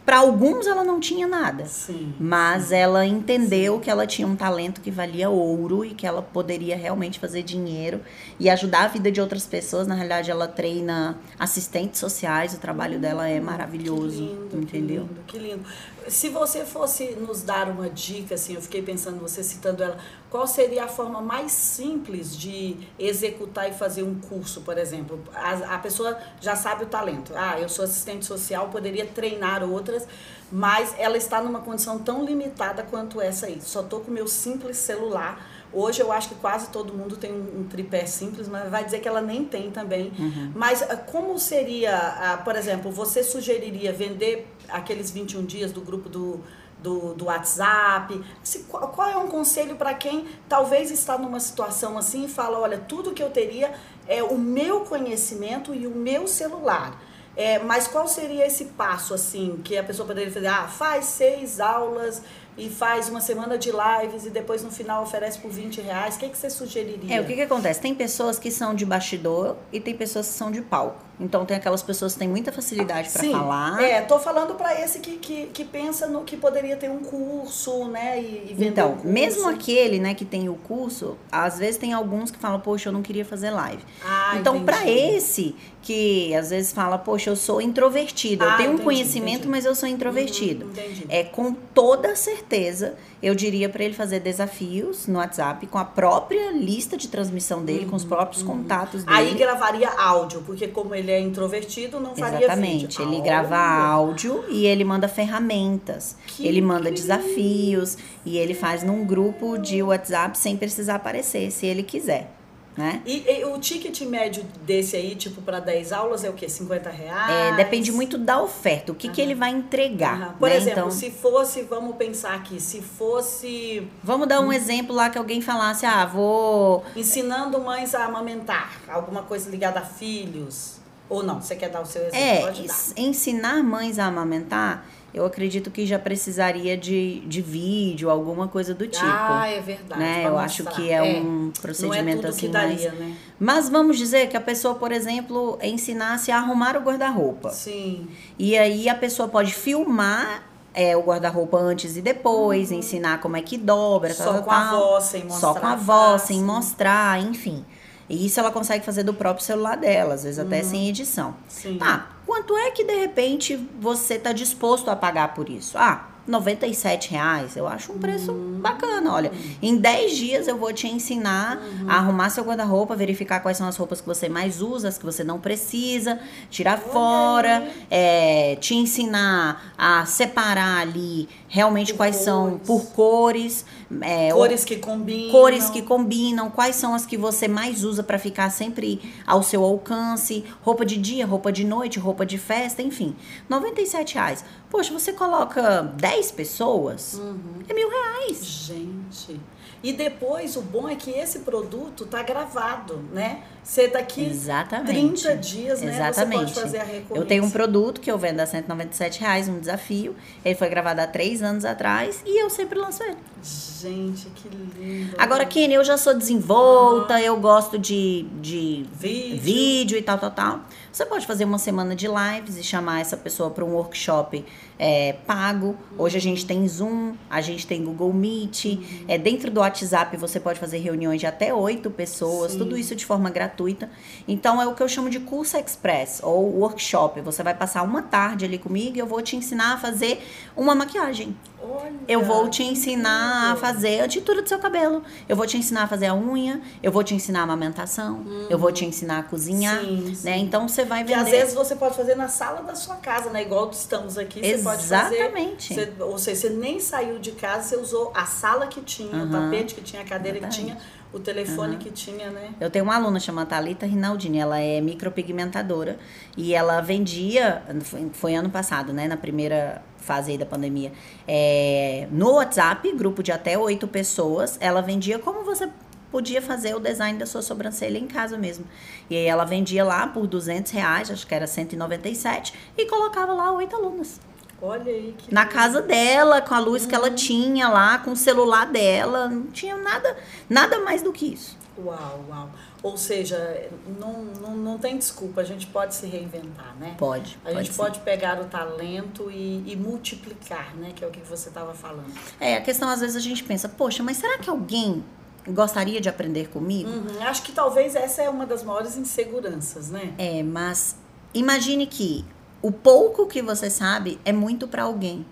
para 0.05 0.19
alguns 0.19 0.67
ela 0.67 0.83
não 0.83 0.99
tinha 0.99 1.27
nada. 1.27 1.65
Sim. 1.65 2.13
Mas 2.19 2.71
ela 2.71 3.05
entendeu 3.05 3.79
que 3.79 3.89
ela 3.89 4.05
tinha 4.05 4.27
um 4.27 4.35
talento 4.35 4.81
que 4.81 4.91
valia 4.91 5.29
ouro 5.29 5.85
e 5.85 5.93
que 5.93 6.05
ela 6.05 6.21
poderia 6.21 6.75
realmente 6.75 7.19
fazer 7.19 7.43
dinheiro 7.43 8.01
e 8.39 8.49
ajudar 8.49 8.85
a 8.85 8.87
vida 8.87 9.11
de 9.11 9.19
outras 9.21 9.45
pessoas. 9.45 9.87
Na 9.87 9.95
realidade, 9.95 10.31
ela 10.31 10.47
treina 10.47 11.17
assistentes 11.39 11.99
sociais, 11.99 12.53
o 12.53 12.57
trabalho 12.57 12.99
dela 12.99 13.27
é 13.27 13.39
maravilhoso, 13.39 14.17
Que 14.17 14.33
lindo, 14.33 14.57
entendeu? 14.61 15.09
Que 15.27 15.37
lindo, 15.37 15.61
que 15.65 15.65
lindo. 15.67 15.96
Se 16.07 16.29
você 16.29 16.63
fosse 16.63 17.11
nos 17.15 17.41
dar 17.41 17.69
uma 17.69 17.89
dica, 17.89 18.35
assim, 18.35 18.55
eu 18.55 18.61
fiquei 18.61 18.81
pensando, 18.81 19.19
você 19.19 19.43
citando 19.43 19.83
ela, 19.83 19.97
qual 20.29 20.47
seria 20.47 20.85
a 20.85 20.87
forma 20.87 21.21
mais 21.21 21.51
simples 21.51 22.37
de 22.37 22.77
executar 22.97 23.69
e 23.69 23.73
fazer 23.73 24.03
um 24.03 24.15
curso, 24.15 24.61
por 24.61 24.77
exemplo? 24.77 25.19
A, 25.33 25.75
a 25.75 25.79
pessoa 25.79 26.17
já 26.39 26.55
sabe 26.55 26.85
o 26.85 26.87
talento. 26.87 27.33
Ah, 27.35 27.59
eu 27.59 27.67
sou 27.67 27.83
assistente 27.83 28.25
social, 28.25 28.69
poderia 28.69 29.05
treinar 29.05 29.63
outras, 29.63 30.07
mas 30.51 30.95
ela 30.97 31.17
está 31.17 31.41
numa 31.41 31.59
condição 31.59 31.99
tão 31.99 32.23
limitada 32.23 32.83
quanto 32.83 33.19
essa 33.19 33.47
aí. 33.47 33.61
Só 33.61 33.83
tô 33.83 33.99
com 33.99 34.09
meu 34.09 34.27
simples 34.27 34.77
celular. 34.77 35.45
Hoje 35.77 36.01
eu 36.01 36.11
acho 36.11 36.29
que 36.29 36.35
quase 36.35 36.69
todo 36.69 36.91
mundo 36.91 37.15
tem 37.15 37.31
um, 37.31 37.59
um 37.59 37.67
tripé 37.67 38.03
simples, 38.07 38.47
mas 38.47 38.67
vai 38.71 38.83
dizer 38.83 38.99
que 38.99 39.07
ela 39.07 39.21
nem 39.21 39.45
tem 39.45 39.69
também. 39.69 40.11
Mas 40.55 40.81
ah, 40.81 40.97
como 40.97 41.37
seria, 41.37 41.95
ah, 41.95 42.37
por 42.43 42.55
exemplo, 42.55 42.91
você 42.91 43.23
sugeriria 43.23 43.93
vender 43.93 44.47
aqueles 44.67 45.11
21 45.11 45.45
dias 45.45 45.71
do 45.71 45.81
grupo 45.81 46.09
do, 46.09 46.39
do, 46.81 47.13
do 47.13 47.25
WhatsApp? 47.25 48.19
Se, 48.41 48.63
qual, 48.63 48.87
qual 48.87 49.07
é 49.07 49.17
um 49.17 49.27
conselho 49.27 49.75
para 49.75 49.93
quem 49.93 50.25
talvez 50.49 50.89
está 50.89 51.15
numa 51.15 51.39
situação 51.39 51.95
assim 51.95 52.25
e 52.25 52.27
fala, 52.27 52.57
olha, 52.57 52.79
tudo 52.79 53.11
que 53.11 53.21
eu 53.21 53.29
teria 53.29 53.71
é 54.07 54.23
o 54.23 54.35
meu 54.35 54.81
conhecimento 54.81 55.75
e 55.75 55.85
o 55.85 55.91
meu 55.91 56.27
celular. 56.27 56.99
É, 57.35 57.59
mas 57.59 57.87
qual 57.87 58.07
seria 58.07 58.47
esse 58.47 58.65
passo 58.65 59.13
assim 59.13 59.61
que 59.63 59.77
a 59.77 59.83
pessoa 59.83 60.07
poderia 60.07 60.31
fazer? 60.31 60.47
Ah, 60.47 60.67
faz 60.67 61.05
seis 61.05 61.59
aulas 61.59 62.23
e 62.57 62.69
faz 62.69 63.07
uma 63.07 63.21
semana 63.21 63.57
de 63.57 63.71
lives 63.71 64.25
e 64.25 64.29
depois 64.29 64.63
no 64.63 64.71
final 64.71 65.03
oferece 65.03 65.37
por 65.37 65.51
20 65.51 65.81
reais. 65.81 66.15
O 66.15 66.19
que, 66.19 66.29
que 66.29 66.37
você 66.37 66.49
sugeriria? 66.49 67.15
É, 67.15 67.21
o 67.21 67.25
que 67.25 67.35
que 67.35 67.41
acontece? 67.41 67.79
Tem 67.79 67.93
pessoas 67.93 68.39
que 68.39 68.49
são 68.49 68.73
de 68.73 68.85
bastidor 68.85 69.55
e 69.71 69.79
tem 69.79 69.95
pessoas 69.95 70.27
que 70.27 70.33
são 70.33 70.51
de 70.51 70.61
palco. 70.61 71.06
Então 71.19 71.45
tem 71.45 71.57
aquelas 71.57 71.81
pessoas 71.81 72.13
que 72.13 72.19
têm 72.19 72.27
muita 72.27 72.51
facilidade 72.51 73.09
para 73.09 73.23
falar. 73.23 73.81
É, 73.81 74.01
tô 74.01 74.19
falando 74.19 74.53
para 74.53 74.79
esse 74.79 74.99
que, 74.99 75.17
que, 75.17 75.47
que 75.47 75.65
pensa 75.65 76.05
no 76.07 76.21
que 76.23 76.37
poderia 76.37 76.75
ter 76.77 76.91
um 76.91 76.99
curso, 76.99 77.85
né? 77.87 78.21
E, 78.21 78.49
e 78.51 78.53
vender 78.53 78.67
Então, 78.69 78.89
um 78.89 78.93
curso. 78.93 79.07
mesmo 79.07 79.49
aquele, 79.49 79.99
né, 79.99 80.13
que 80.13 80.23
tem 80.25 80.47
o 80.47 80.53
curso, 80.55 81.17
às 81.31 81.57
vezes 81.57 81.77
tem 81.77 81.91
alguns 81.91 82.29
que 82.29 82.37
falam, 82.37 82.59
poxa, 82.59 82.89
eu 82.89 82.93
não 82.93 83.01
queria 83.01 83.25
fazer 83.25 83.49
live. 83.49 83.81
Ah, 84.05 84.37
então, 84.39 84.63
para 84.63 84.87
esse 84.87 85.55
que 85.81 86.35
às 86.35 86.49
vezes 86.49 86.73
fala, 86.73 86.97
poxa, 86.97 87.29
eu 87.29 87.35
sou 87.35 87.61
introvertido, 87.61 88.43
eu 88.43 88.49
Ah, 88.49 88.57
tenho 88.57 88.69
um 88.71 88.73
entendi, 88.73 88.83
conhecimento, 88.83 89.35
entendi. 89.37 89.47
mas 89.49 89.65
eu 89.65 89.73
sou 89.73 89.87
introvertido. 89.87 90.65
Uhum, 90.65 90.71
entendi. 90.71 91.05
É 91.09 91.23
com 91.23 91.53
toda 91.53 92.13
certeza, 92.15 92.95
eu 93.23 93.33
diria 93.33 93.69
para 93.69 93.83
ele 93.85 93.93
fazer 93.93 94.19
desafios 94.19 95.07
no 95.07 95.17
WhatsApp 95.17 95.65
com 95.67 95.77
a 95.77 95.85
própria 95.85 96.51
lista 96.51 96.97
de 96.97 97.07
transmissão 97.07 97.63
dele, 97.63 97.85
com 97.85 97.95
os 97.95 98.03
próprios 98.03 98.43
contatos 98.43 99.03
dele. 99.05 99.17
Uhum, 99.17 99.27
Aí 99.29 99.33
gravaria 99.35 99.89
áudio, 99.89 100.43
porque 100.45 100.67
como 100.67 100.93
ele 100.93 101.06
é 101.11 101.19
introvertido, 101.19 101.99
não 101.99 102.15
faria 102.15 102.45
Exatamente. 102.45 102.97
vídeo. 102.97 103.01
Ele 103.01 103.21
grava 103.21 103.57
áudio 103.57 104.43
e 104.49 104.65
ele 104.65 104.83
manda 104.83 105.07
ferramentas. 105.07 106.15
Que 106.25 106.47
ele 106.47 106.61
manda 106.61 106.89
incrível. 106.89 107.17
desafios 107.17 107.97
e 108.25 108.37
ele 108.37 108.53
faz 108.53 108.83
num 108.83 109.05
grupo 109.05 109.57
de 109.57 109.81
WhatsApp 109.81 110.37
sem 110.37 110.57
precisar 110.57 110.95
aparecer, 110.95 111.51
se 111.51 111.65
ele 111.65 111.83
quiser, 111.83 112.31
né? 112.77 113.01
E, 113.05 113.25
e 113.27 113.45
o 113.45 113.57
ticket 113.57 114.01
médio 114.01 114.45
desse 114.63 114.95
aí, 114.95 115.15
tipo, 115.15 115.41
para 115.41 115.59
10 115.59 115.91
aulas 115.91 116.23
é 116.23 116.29
o 116.29 116.33
quê? 116.33 116.47
50 116.47 116.89
reais? 116.91 117.53
É, 117.53 117.55
depende 117.55 117.91
muito 117.91 118.19
da 118.19 118.41
oferta, 118.41 118.91
o 118.91 118.95
que, 118.95 119.09
que 119.09 119.19
ele 119.19 119.33
vai 119.33 119.49
entregar. 119.49 120.21
Aham. 120.21 120.35
Por 120.37 120.49
né? 120.49 120.57
exemplo, 120.57 120.79
Então, 120.79 120.91
se 120.91 121.09
fosse, 121.09 121.63
vamos 121.63 121.95
pensar 121.95 122.35
aqui, 122.35 122.59
se 122.59 122.81
fosse 122.81 123.87
vamos 124.03 124.27
dar 124.27 124.41
um 124.41 124.53
exemplo 124.53 124.95
lá 124.95 125.09
que 125.09 125.17
alguém 125.17 125.41
falasse, 125.41 125.85
ah, 125.87 126.05
vou 126.05 126.85
ensinando 126.95 127.59
mães 127.59 127.95
a 127.95 128.05
amamentar, 128.05 128.79
alguma 128.87 129.23
coisa 129.23 129.49
ligada 129.49 129.79
a 129.79 129.83
filhos. 129.83 130.77
Ou 131.09 131.23
não, 131.23 131.41
você 131.41 131.55
quer 131.55 131.69
dar 131.69 131.81
o 131.81 131.85
seu 131.85 132.01
exemplo? 132.01 132.17
É, 132.19 132.41
Pode 132.41 132.57
dar. 132.57 132.63
ens- 132.65 132.93
ensinar 132.97 133.63
mães 133.63 133.97
a 133.97 134.05
amamentar, 134.05 134.85
eu 135.13 135.25
acredito 135.25 135.71
que 135.71 135.85
já 135.85 135.97
precisaria 135.97 136.75
de, 136.77 137.21
de 137.21 137.41
vídeo, 137.41 138.09
alguma 138.09 138.47
coisa 138.47 138.73
do 138.73 138.85
tipo. 138.87 139.05
ah, 139.05 139.47
é 139.47 139.59
verdade. 139.61 139.99
né? 140.01 140.23
Eu 140.27 140.37
acho 140.37 140.63
mostrar. 140.65 140.81
que 140.83 140.91
é, 140.91 141.01
um 141.01 141.51
procedimento 141.61 142.21
Não 142.21 142.27
é 142.27 142.29
assim 142.29 142.51
daria, 142.51 142.91
né? 142.91 143.15
Mas 143.39 143.69
vamos 143.69 143.97
dizer 143.97 144.27
que 144.27 144.35
a 144.35 144.41
pessoa, 144.41 144.75
por 144.75 144.91
exemplo, 144.91 145.57
ensinasse 145.63 146.29
a 146.31 146.37
arrumar 146.37 146.75
o 146.75 146.81
guarda-roupa. 146.81 147.49
Sim. 147.51 148.07
E 148.37 148.57
aí 148.57 148.89
a 148.89 148.95
pessoa 148.95 149.27
pode 149.29 149.53
filmar 149.53 150.43
é, 150.73 150.95
o 150.95 151.01
guarda-roupa 151.01 151.57
antes 151.57 151.97
e 151.97 152.01
depois, 152.01 152.71
ensinar 152.71 153.19
como 153.19 153.37
é 153.37 153.41
que 153.41 153.57
dobra, 153.57 154.13
Só 154.13 154.33
tal, 154.33 154.43
com 154.43 154.51
a 154.51 154.59
tal. 154.69 154.79
voz, 154.79 155.03
sem 155.05 155.23
mostrar. 155.23 155.39
Só 155.53 155.59
com 155.59 155.65
a 155.67 155.75
voz, 155.75 156.21
sem 156.23 156.41
mostrar, 156.43 157.19
enfim. 157.23 157.65
E 158.09 158.25
isso 158.25 158.39
ela 158.39 158.51
consegue 158.51 158.85
fazer 158.85 159.03
do 159.03 159.13
próprio 159.13 159.43
celular 159.45 159.75
dela, 159.77 160.13
às 160.13 160.23
vezes 160.23 160.37
Uhum. 160.39 160.45
até 160.45 160.63
sem 160.63 160.87
edição. 160.89 161.35
Sim. 161.49 161.77
Tá, 161.77 162.07
quanto 162.25 162.55
é 162.57 162.71
que 162.71 162.83
de 162.83 162.95
repente 162.95 163.55
você 163.79 164.17
tá 164.17 164.31
disposto 164.31 164.89
a 164.89 164.95
pagar 164.95 165.33
por 165.33 165.49
isso? 165.49 165.77
Ah, 165.77 166.07
97 166.27 167.11
reais, 167.11 167.55
eu 167.55 167.65
acho 167.67 167.93
um 167.93 167.97
preço 167.99 168.33
Hum. 168.33 168.59
bacana. 168.61 169.13
Olha, 169.13 169.31
em 169.61 169.77
10 169.77 170.17
dias 170.17 170.45
eu 170.47 170.57
vou 170.57 170.73
te 170.73 170.85
ensinar 170.85 171.57
Uhum. 171.57 171.89
a 171.89 171.95
arrumar 171.95 172.29
seu 172.29 172.43
guarda-roupa, 172.43 172.97
verificar 172.97 173.39
quais 173.39 173.55
são 173.57 173.65
as 173.65 173.77
roupas 173.77 174.01
que 174.01 174.07
você 174.07 174.27
mais 174.27 174.61
usa, 174.61 174.89
as 174.89 174.97
que 174.97 175.05
você 175.05 175.23
não 175.23 175.39
precisa, 175.39 176.19
tirar 176.49 176.79
fora, 176.79 177.65
é, 177.89 178.57
te 178.59 178.75
ensinar 178.75 179.73
a 179.77 180.05
separar 180.05 180.81
ali 180.81 181.29
realmente 181.47 181.93
Por 181.93 181.97
quais 181.99 182.17
são 182.17 182.59
cores. 182.59 182.67
por 182.67 182.85
cores, 182.93 183.65
é, 184.01 184.31
Cores 184.31 184.65
que 184.65 184.75
combinam. 184.77 185.31
cores 185.31 185.69
que 185.69 185.81
combinam, 185.81 186.49
quais 186.49 186.75
são 186.75 186.93
as 186.93 187.05
que 187.05 187.15
você 187.17 187.47
mais 187.47 187.83
usa 187.83 188.03
para 188.03 188.19
ficar 188.19 188.49
sempre 188.49 188.99
ao 189.25 189.41
seu 189.41 189.63
alcance, 189.63 190.43
roupa 190.61 190.85
de 190.85 190.97
dia, 190.97 191.25
roupa 191.25 191.51
de 191.51 191.63
noite, 191.63 191.99
roupa 191.99 192.25
de 192.25 192.37
festa, 192.37 192.81
enfim. 192.81 193.15
97 193.47 194.15
reais. 194.15 194.43
Poxa, 194.69 194.91
você 194.93 195.13
coloca 195.13 195.81
10 195.97 196.31
pessoas, 196.31 197.13
Uhum. 197.15 197.37
é 197.69 197.73
mil 197.73 197.89
reais. 197.89 198.45
Gente. 198.45 199.39
E 199.83 199.93
depois, 199.93 200.55
o 200.55 200.61
bom 200.61 200.89
é 200.89 200.95
que 200.95 201.11
esse 201.11 201.39
produto 201.39 202.05
tá 202.05 202.23
gravado, 202.23 203.03
né? 203.13 203.41
Você 203.63 203.87
daqui 203.87 204.25
Exatamente. 204.25 205.23
30 205.23 205.35
dias, 205.37 205.81
né? 205.81 205.91
Exatamente. 205.91 206.53
Você 206.53 206.53
pode 206.53 206.61
fazer 206.61 206.77
a 206.77 206.83
recorrência. 206.83 207.15
Eu 207.15 207.25
tenho 207.25 207.43
um 207.43 207.51
produto 207.51 207.99
que 207.99 208.09
eu 208.09 208.17
vendo 208.17 208.39
a 208.39 208.45
197 208.45 209.19
reais, 209.19 209.49
um 209.49 209.59
desafio. 209.59 210.15
Ele 210.43 210.55
foi 210.55 210.69
gravado 210.69 211.01
há 211.01 211.07
três 211.07 211.43
anos 211.43 211.65
atrás 211.65 212.21
e 212.25 212.41
eu 212.41 212.49
sempre 212.49 212.79
lanço 212.79 213.03
ele. 213.03 213.17
Gente, 213.43 214.29
que 214.29 214.49
lindo. 214.49 215.13
Agora, 215.17 215.45
Kenny, 215.45 215.73
eu 215.73 215.83
já 215.83 215.97
sou 215.97 216.13
desenvolta, 216.13 217.21
eu 217.21 217.37
gosto 217.37 217.77
de, 217.77 218.25
de 218.41 218.85
Vídeo. 218.93 219.37
vídeo 219.37 219.97
e 219.97 220.01
tal, 220.01 220.17
tal, 220.17 220.31
tal. 220.31 220.61
Você 220.91 221.05
pode 221.05 221.27
fazer 221.27 221.45
uma 221.45 221.59
semana 221.59 221.95
de 221.95 222.07
lives 222.07 222.57
e 222.57 222.63
chamar 222.63 223.01
essa 223.01 223.15
pessoa 223.15 223.51
para 223.51 223.63
um 223.63 223.73
workshop 223.73 224.43
é, 224.79 225.13
pago. 225.25 225.75
Hoje 225.97 226.17
a 226.17 226.21
gente 226.21 226.45
tem 226.45 226.67
Zoom, 226.67 227.13
a 227.29 227.41
gente 227.41 227.65
tem 227.65 227.83
Google 227.83 228.13
Meet. 228.13 228.65
Uhum. 228.65 228.83
É, 229.07 229.17
dentro 229.17 229.49
do 229.49 229.59
WhatsApp 229.59 230.15
você 230.17 230.39
pode 230.39 230.59
fazer 230.59 230.77
reuniões 230.79 231.19
de 231.19 231.25
até 231.27 231.53
oito 231.53 231.89
pessoas, 231.89 232.51
Sim. 232.53 232.59
tudo 232.59 232.77
isso 232.77 232.95
de 232.95 233.05
forma 233.05 233.29
gratuita. 233.29 233.89
Então 234.27 234.61
é 234.61 234.67
o 234.67 234.73
que 234.75 234.83
eu 234.83 234.87
chamo 234.87 235.09
de 235.09 235.19
curso 235.19 235.57
express 235.57 236.19
ou 236.23 236.59
workshop. 236.59 237.21
Você 237.21 237.41
vai 237.43 237.53
passar 237.53 237.81
uma 237.83 238.01
tarde 238.01 238.45
ali 238.45 238.57
comigo 238.57 238.95
e 238.97 238.99
eu 238.99 239.07
vou 239.07 239.21
te 239.21 239.35
ensinar 239.35 239.73
a 239.73 239.77
fazer 239.77 240.23
uma 240.55 240.75
maquiagem. 240.75 241.35
Olha, 241.59 241.91
Eu 242.07 242.23
vou 242.23 242.47
te 242.49 242.61
ensinar 242.63 243.51
a 243.53 243.55
fazer 243.55 244.01
a 244.01 244.07
tintura 244.07 244.41
do 244.43 244.47
seu 244.47 244.59
cabelo. 244.59 245.01
Eu 245.27 245.35
vou 245.35 245.45
te 245.47 245.57
ensinar 245.57 245.83
a 245.83 245.87
fazer 245.87 246.05
a 246.05 246.15
unha. 246.15 246.61
Eu 246.83 246.91
vou 246.91 247.03
te 247.03 247.15
ensinar 247.15 247.41
a 247.41 247.43
amamentação. 247.43 248.23
Eu 248.49 248.57
vou 248.59 248.71
te 248.71 248.85
ensinar 248.85 249.19
a 249.19 249.23
cozinhar. 249.23 249.81
Sim, 249.81 250.13
sim. 250.15 250.25
Né? 250.29 250.37
Então 250.37 250.67
você 250.67 250.85
vai 250.85 251.03
Que 251.03 251.09
vender. 251.15 251.21
às 251.21 251.29
vezes 251.29 251.53
você 251.55 251.75
pode 251.75 251.95
fazer 251.95 252.15
na 252.15 252.27
sala 252.27 252.61
da 252.61 252.75
sua 252.75 252.95
casa, 252.97 253.31
né? 253.31 253.41
Igual 253.41 253.69
estamos 253.71 254.17
aqui, 254.17 254.39
você 254.71 254.77
pode 254.77 255.03
fazer. 255.03 255.15
Exatamente. 255.15 255.73
Você- 255.73 255.93
ou 255.99 256.17
seja, 256.17 256.41
você 256.41 256.49
nem 256.49 256.79
saiu 256.79 257.19
de 257.19 257.31
casa, 257.31 257.69
você 257.69 257.75
usou 257.77 258.11
a 258.15 258.25
sala 258.25 258.67
que 258.67 258.81
tinha, 258.81 259.11
o 259.11 259.23
Aham. 259.23 259.49
tapete 259.49 259.75
que 259.75 259.81
tinha, 259.81 260.01
a 260.01 260.05
cadeira 260.05 260.37
Exatamente. 260.37 260.73
que 260.73 260.77
tinha, 260.77 260.97
o 261.13 261.19
telefone 261.19 261.73
uhum. 261.73 261.79
que 261.79 261.89
tinha, 261.91 262.29
né? 262.29 262.53
Eu 262.59 262.69
tenho 262.69 262.83
uma 262.83 262.95
aluna 262.95 263.19
chamada 263.19 263.49
Thalita 263.49 263.85
Rinaldini, 263.85 264.39
ela 264.39 264.59
é 264.59 264.81
micropigmentadora 264.81 265.97
e 266.35 266.53
ela 266.53 266.81
vendia, 266.81 267.63
foi, 267.81 268.09
foi 268.13 268.35
ano 268.35 268.49
passado, 268.49 268.91
né, 268.91 269.07
na 269.07 269.17
primeira 269.17 269.81
fase 269.97 270.31
aí 270.31 270.37
da 270.37 270.45
pandemia, 270.45 270.91
é, 271.27 272.07
no 272.11 272.33
WhatsApp, 272.33 272.91
grupo 272.93 273.21
de 273.23 273.31
até 273.31 273.57
oito 273.57 273.87
pessoas, 273.87 274.57
ela 274.61 274.81
vendia 274.81 275.19
como 275.19 275.43
você 275.43 275.69
podia 276.11 276.41
fazer 276.41 276.73
o 276.75 276.79
design 276.79 277.19
da 277.19 277.25
sua 277.25 277.41
sobrancelha 277.41 277.97
em 277.97 278.07
casa 278.07 278.37
mesmo. 278.37 278.65
E 279.09 279.15
aí 279.15 279.25
ela 279.25 279.43
vendia 279.43 279.83
lá 279.83 280.07
por 280.07 280.25
200 280.25 280.71
reais, 280.71 281.11
acho 281.11 281.27
que 281.27 281.35
era 281.35 281.45
197, 281.45 282.53
e 282.77 282.85
colocava 282.85 283.33
lá 283.33 283.51
oito 283.51 283.75
alunas. 283.75 284.19
Olha 284.61 284.91
aí. 284.91 285.15
Que 285.17 285.33
Na 285.33 285.45
casa 285.45 285.81
dela, 285.81 286.41
com 286.41 286.53
a 286.53 286.59
luz 286.59 286.83
uhum. 286.83 286.89
que 286.89 286.95
ela 286.95 287.09
uhum. 287.09 287.15
tinha 287.15 287.69
lá, 287.69 287.99
com 287.99 288.11
o 288.11 288.15
celular 288.15 288.65
dela, 288.65 289.29
não 289.29 289.47
tinha 289.47 289.77
nada, 289.77 290.17
nada 290.49 290.79
mais 290.79 291.01
do 291.01 291.11
que 291.13 291.33
isso. 291.33 291.57
Uau, 291.77 292.25
uau. 292.27 292.49
Ou 292.81 292.97
seja, 292.97 293.69
não, 293.99 294.23
não, 294.23 294.55
não 294.55 294.77
tem 294.77 294.97
desculpa, 294.97 295.41
a 295.41 295.43
gente 295.43 295.67
pode 295.67 295.93
se 295.93 296.07
reinventar, 296.07 296.75
né? 296.79 296.95
Pode. 296.97 297.37
A 297.45 297.53
gente 297.53 297.73
pode 297.73 297.99
pegar 297.99 298.39
o 298.41 298.45
talento 298.45 299.29
e, 299.29 299.63
e, 299.65 299.75
multiplicar, 299.75 300.75
né? 300.75 300.91
Que 300.95 301.03
é 301.03 301.07
o 301.07 301.11
que 301.11 301.19
você 301.21 301.49
estava 301.49 301.73
falando. 301.73 302.11
É, 302.39 302.55
a 302.57 302.61
questão 302.61 302.89
às 302.89 303.01
vezes 303.01 303.15
a 303.15 303.19
gente 303.19 303.43
pensa, 303.43 303.69
poxa, 303.69 304.01
mas 304.01 304.17
será 304.17 304.37
que 304.39 304.49
alguém 304.49 305.03
gostaria 305.47 306.01
de 306.01 306.09
aprender 306.09 306.49
comigo? 306.49 306.89
Uhum. 306.89 307.21
Acho 307.21 307.43
que 307.43 307.51
talvez 307.51 307.95
essa 307.95 308.21
é 308.21 308.29
uma 308.29 308.45
das 308.45 308.63
maiores 308.63 308.97
inseguranças, 308.97 309.89
né? 309.89 310.13
É, 310.17 310.41
mas 310.41 310.95
imagine 311.33 311.85
que 311.85 312.25
o 312.67 312.71
pouco 312.71 313.27
que 313.27 313.41
você 313.41 313.69
sabe 313.69 314.19
é 314.25 314.33
muito 314.33 314.67
para 314.67 314.83
alguém. 314.83 315.25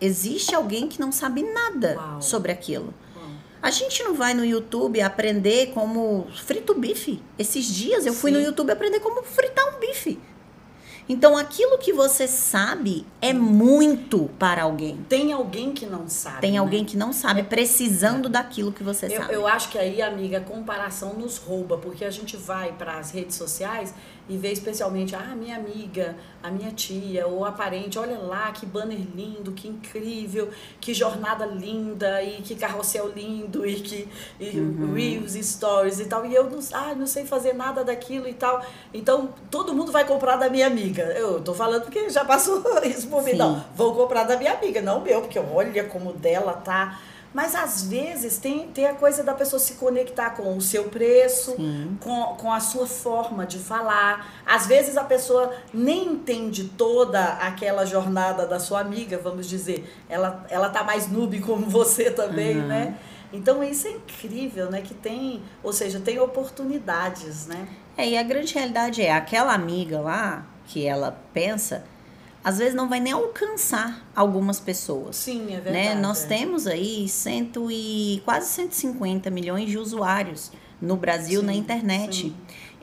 Existe 0.00 0.54
alguém 0.54 0.86
que 0.86 1.00
não 1.00 1.10
sabe 1.10 1.42
nada 1.42 1.96
Uau. 1.96 2.22
sobre 2.22 2.52
aquilo. 2.52 2.94
A 3.60 3.70
gente 3.72 4.00
não 4.04 4.14
vai 4.14 4.32
no 4.32 4.44
YouTube 4.44 5.00
aprender 5.00 5.72
como 5.72 6.28
frito 6.44 6.72
bife. 6.74 7.20
Esses 7.36 7.64
dias 7.66 8.06
eu 8.06 8.12
Sim. 8.12 8.18
fui 8.20 8.30
no 8.30 8.40
YouTube 8.40 8.70
aprender 8.70 9.00
como 9.00 9.24
fritar 9.24 9.74
um 9.74 9.80
bife. 9.80 10.20
Então, 11.08 11.36
aquilo 11.36 11.78
que 11.78 11.92
você 11.92 12.28
sabe 12.28 13.04
é 13.20 13.32
muito 13.32 14.30
para 14.38 14.62
alguém. 14.62 15.04
Tem 15.08 15.32
alguém 15.32 15.72
que 15.72 15.84
não 15.84 16.08
sabe. 16.08 16.40
Tem 16.40 16.52
né? 16.52 16.58
alguém 16.58 16.84
que 16.84 16.96
não 16.96 17.12
sabe, 17.12 17.42
precisando 17.42 18.28
é. 18.28 18.30
daquilo 18.30 18.72
que 18.72 18.84
você 18.84 19.06
eu, 19.06 19.20
sabe. 19.20 19.34
Eu 19.34 19.46
acho 19.46 19.68
que 19.68 19.78
aí, 19.78 20.00
amiga, 20.00 20.38
a 20.38 20.40
comparação 20.40 21.14
nos 21.14 21.38
rouba, 21.38 21.76
porque 21.76 22.04
a 22.04 22.10
gente 22.10 22.36
vai 22.36 22.72
para 22.72 22.98
as 22.98 23.10
redes 23.10 23.36
sociais 23.36 23.92
e 24.28 24.36
vê 24.36 24.52
especialmente, 24.52 25.14
ah, 25.16 25.34
minha 25.34 25.56
amiga, 25.56 26.16
a 26.42 26.50
minha 26.50 26.70
tia 26.70 27.26
ou 27.26 27.44
a 27.44 27.52
parente, 27.52 27.98
olha 27.98 28.18
lá 28.18 28.52
que 28.52 28.64
banner 28.64 29.00
lindo, 29.14 29.52
que 29.52 29.68
incrível, 29.68 30.48
que 30.80 30.94
jornada 30.94 31.44
linda 31.44 32.22
e 32.22 32.40
que 32.40 32.54
carrossel 32.54 33.08
lindo 33.14 33.66
e 33.66 33.74
que 33.74 34.08
e 34.38 34.58
uhum. 34.58 34.94
reels, 34.94 35.32
stories 35.32 35.98
e 36.00 36.06
tal. 36.06 36.24
E 36.24 36.34
eu 36.34 36.48
não, 36.48 36.60
ah, 36.72 36.94
não 36.94 37.06
sei 37.06 37.24
fazer 37.24 37.52
nada 37.52 37.82
daquilo 37.82 38.28
e 38.28 38.34
tal. 38.34 38.64
Então, 38.94 39.30
todo 39.50 39.74
mundo 39.74 39.90
vai 39.90 40.06
comprar 40.06 40.36
da 40.36 40.48
minha 40.48 40.66
amiga. 40.66 41.02
Eu 41.02 41.40
tô 41.40 41.52
falando 41.52 41.82
porque 41.82 42.08
já 42.08 42.24
passou 42.24 42.62
isso 42.84 43.08
por 43.08 43.22
mim. 43.22 43.34
Não, 43.34 43.64
vou 43.74 43.94
comprar 43.94 44.24
da 44.24 44.36
minha 44.36 44.52
amiga, 44.52 44.80
não 44.80 45.00
meu, 45.00 45.20
porque 45.20 45.38
olha 45.38 45.84
como 45.84 46.12
dela 46.12 46.52
tá 46.52 46.98
mas 47.34 47.54
às 47.54 47.84
vezes 47.84 48.38
tem, 48.38 48.68
tem 48.68 48.86
a 48.86 48.94
coisa 48.94 49.22
da 49.22 49.32
pessoa 49.32 49.58
se 49.58 49.74
conectar 49.74 50.30
com 50.30 50.56
o 50.56 50.60
seu 50.60 50.84
preço, 50.84 51.56
com, 52.00 52.22
com 52.36 52.52
a 52.52 52.60
sua 52.60 52.86
forma 52.86 53.46
de 53.46 53.58
falar. 53.58 54.42
Às 54.46 54.66
vezes 54.66 54.96
a 54.96 55.04
pessoa 55.04 55.54
nem 55.72 56.08
entende 56.08 56.64
toda 56.76 57.24
aquela 57.34 57.84
jornada 57.86 58.46
da 58.46 58.60
sua 58.60 58.80
amiga, 58.80 59.18
vamos 59.18 59.48
dizer. 59.48 59.90
Ela, 60.08 60.44
ela 60.50 60.68
tá 60.68 60.84
mais 60.84 61.10
noob 61.10 61.40
como 61.40 61.66
você 61.66 62.10
também, 62.10 62.58
uhum. 62.58 62.66
né? 62.66 62.98
Então 63.32 63.64
isso 63.64 63.88
é 63.88 63.92
incrível, 63.92 64.70
né? 64.70 64.82
Que 64.82 64.92
tem, 64.92 65.42
ou 65.62 65.72
seja, 65.72 65.98
tem 65.98 66.20
oportunidades, 66.20 67.46
né? 67.46 67.66
É, 67.96 68.08
e 68.08 68.16
a 68.16 68.22
grande 68.22 68.54
realidade 68.54 69.02
é 69.02 69.12
aquela 69.12 69.54
amiga 69.54 70.00
lá 70.00 70.46
que 70.66 70.86
ela 70.86 71.18
pensa 71.32 71.84
às 72.44 72.58
vezes 72.58 72.74
não 72.74 72.88
vai 72.88 73.00
nem 73.00 73.12
alcançar 73.12 74.04
algumas 74.14 74.58
pessoas. 74.58 75.16
Sim, 75.16 75.42
é 75.42 75.56
né? 75.56 75.60
verdade. 75.60 75.72
Né? 75.72 75.94
Nós 75.94 76.24
é. 76.24 76.26
temos 76.26 76.66
aí 76.66 77.08
cento 77.08 77.70
e, 77.70 78.20
quase 78.24 78.48
150 78.48 79.30
milhões 79.30 79.68
de 79.68 79.78
usuários 79.78 80.50
no 80.80 80.96
Brasil 80.96 81.40
sim, 81.40 81.46
na 81.46 81.54
internet. 81.54 82.22
Sim. 82.22 82.34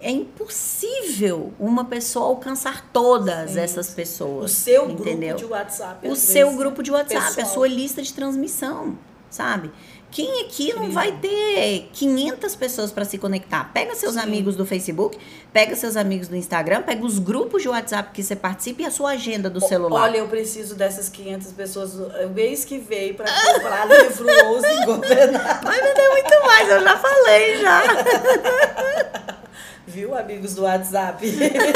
É 0.01 0.09
impossível 0.09 1.51
uma 1.59 1.83
pessoa 1.83 2.27
alcançar 2.27 2.89
todas 2.93 3.51
sim. 3.51 3.59
essas 3.59 3.89
pessoas. 3.89 4.51
O 4.51 4.53
seu 4.53 4.89
entendeu? 4.89 5.35
grupo 5.35 5.37
de 5.37 5.45
WhatsApp. 5.45 6.07
O 6.07 6.15
seu 6.15 6.55
grupo 6.55 6.81
de 6.81 6.91
WhatsApp, 6.91 7.35
pessoal. 7.35 7.45
a 7.45 7.49
sua 7.49 7.67
lista 7.67 8.01
de 8.01 8.13
transmissão, 8.13 8.97
sabe? 9.29 9.71
Quem 10.11 10.41
aqui 10.41 10.73
não 10.73 10.89
vai 10.91 11.11
ter 11.11 11.87
500 11.93 12.55
pessoas 12.55 12.91
para 12.91 13.05
se 13.05 13.19
conectar? 13.19 13.71
Pega 13.71 13.93
seus 13.93 14.15
Sim. 14.15 14.21
amigos 14.21 14.55
do 14.55 14.65
Facebook, 14.65 15.19
pega 15.53 15.75
seus 15.75 15.95
amigos 15.95 16.27
do 16.27 16.35
Instagram, 16.35 16.81
pega 16.81 17.05
os 17.05 17.19
grupos 17.19 17.61
de 17.61 17.69
WhatsApp 17.69 18.09
que 18.11 18.23
você 18.23 18.35
participa 18.35 18.81
e 18.81 18.85
a 18.85 18.91
sua 18.91 19.11
agenda 19.11 19.51
do 19.51 19.61
celular. 19.61 20.01
Olha, 20.01 20.17
eu 20.17 20.27
preciso 20.27 20.73
dessas 20.73 21.09
500 21.09 21.51
pessoas 21.51 21.93
o 21.93 22.29
mês 22.33 22.65
que 22.65 22.79
veio 22.79 23.13
para 23.13 23.27
comprar 23.53 23.85
livro 23.87 24.25
11 24.27 24.67
e 24.67 24.85
governar. 24.85 25.61
Vai 25.63 25.79
vender 25.79 26.09
muito 26.09 26.45
mais, 26.45 26.69
eu 26.69 26.83
já 26.83 26.97
falei 26.97 27.57
já. 27.57 27.83
Viu, 29.85 30.15
amigos 30.15 30.53
do 30.53 30.63
WhatsApp? 30.63 31.25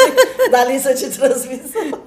da 0.51 0.65
lista 0.65 0.93
de 0.93 1.09
transmissão. 1.09 2.03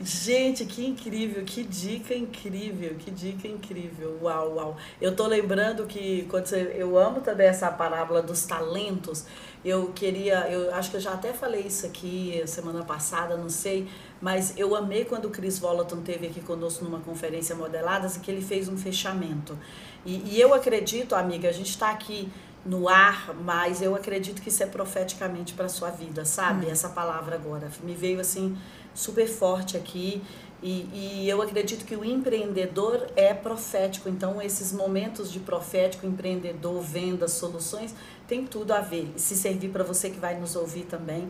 Gente, 0.00 0.64
que 0.64 0.86
incrível, 0.86 1.44
que 1.44 1.64
dica 1.64 2.14
incrível, 2.14 2.94
que 2.96 3.10
dica 3.10 3.48
incrível. 3.48 4.16
Uau, 4.22 4.54
uau. 4.54 4.76
Eu 5.00 5.16
tô 5.16 5.26
lembrando 5.26 5.86
que 5.86 6.24
quando 6.30 6.46
você, 6.46 6.72
eu 6.76 6.96
amo 6.96 7.20
também 7.20 7.48
essa 7.48 7.68
parábola 7.68 8.22
dos 8.22 8.46
talentos. 8.46 9.24
Eu 9.64 9.90
queria, 9.92 10.48
eu 10.48 10.72
acho 10.72 10.90
que 10.90 10.96
eu 10.98 11.00
já 11.00 11.14
até 11.14 11.32
falei 11.32 11.62
isso 11.62 11.84
aqui 11.84 12.40
semana 12.46 12.84
passada, 12.84 13.36
não 13.36 13.48
sei, 13.48 13.88
mas 14.20 14.54
eu 14.56 14.76
amei 14.76 15.04
quando 15.04 15.24
o 15.24 15.30
Chris 15.30 15.58
Volaton 15.58 16.00
teve 16.00 16.28
aqui 16.28 16.40
conosco 16.40 16.84
numa 16.84 17.00
conferência 17.00 17.56
modeladas 17.56 18.14
e 18.16 18.20
que 18.20 18.30
ele 18.30 18.40
fez 18.40 18.68
um 18.68 18.76
fechamento. 18.76 19.58
E, 20.06 20.36
e 20.36 20.40
eu 20.40 20.54
acredito, 20.54 21.16
amiga, 21.16 21.48
a 21.48 21.52
gente 21.52 21.70
está 21.70 21.90
aqui 21.90 22.30
no 22.64 22.88
ar, 22.88 23.34
mas 23.34 23.82
eu 23.82 23.94
acredito 23.94 24.42
que 24.42 24.48
isso 24.48 24.62
é 24.62 24.66
profeticamente 24.66 25.54
para 25.54 25.68
sua 25.68 25.90
vida, 25.90 26.24
sabe? 26.24 26.66
Hum. 26.66 26.70
Essa 26.70 26.88
palavra 26.88 27.34
agora 27.34 27.68
me 27.82 27.94
veio 27.94 28.20
assim 28.20 28.56
super 28.98 29.28
forte 29.28 29.76
aqui. 29.76 30.20
E, 30.60 30.88
e, 30.92 31.28
eu 31.28 31.40
acredito 31.40 31.84
que 31.84 31.94
o 31.94 32.04
empreendedor 32.04 33.06
é 33.14 33.32
profético, 33.32 34.08
então 34.08 34.42
esses 34.42 34.72
momentos 34.72 35.30
de 35.30 35.38
profético, 35.38 36.04
empreendedor, 36.04 36.82
vendas, 36.82 37.32
soluções, 37.32 37.94
tem 38.26 38.44
tudo 38.44 38.72
a 38.72 38.80
ver. 38.80 39.12
E 39.14 39.20
se 39.20 39.36
servir 39.36 39.68
para 39.68 39.84
você 39.84 40.10
que 40.10 40.18
vai 40.18 40.38
nos 40.38 40.56
ouvir 40.56 40.82
também. 40.82 41.28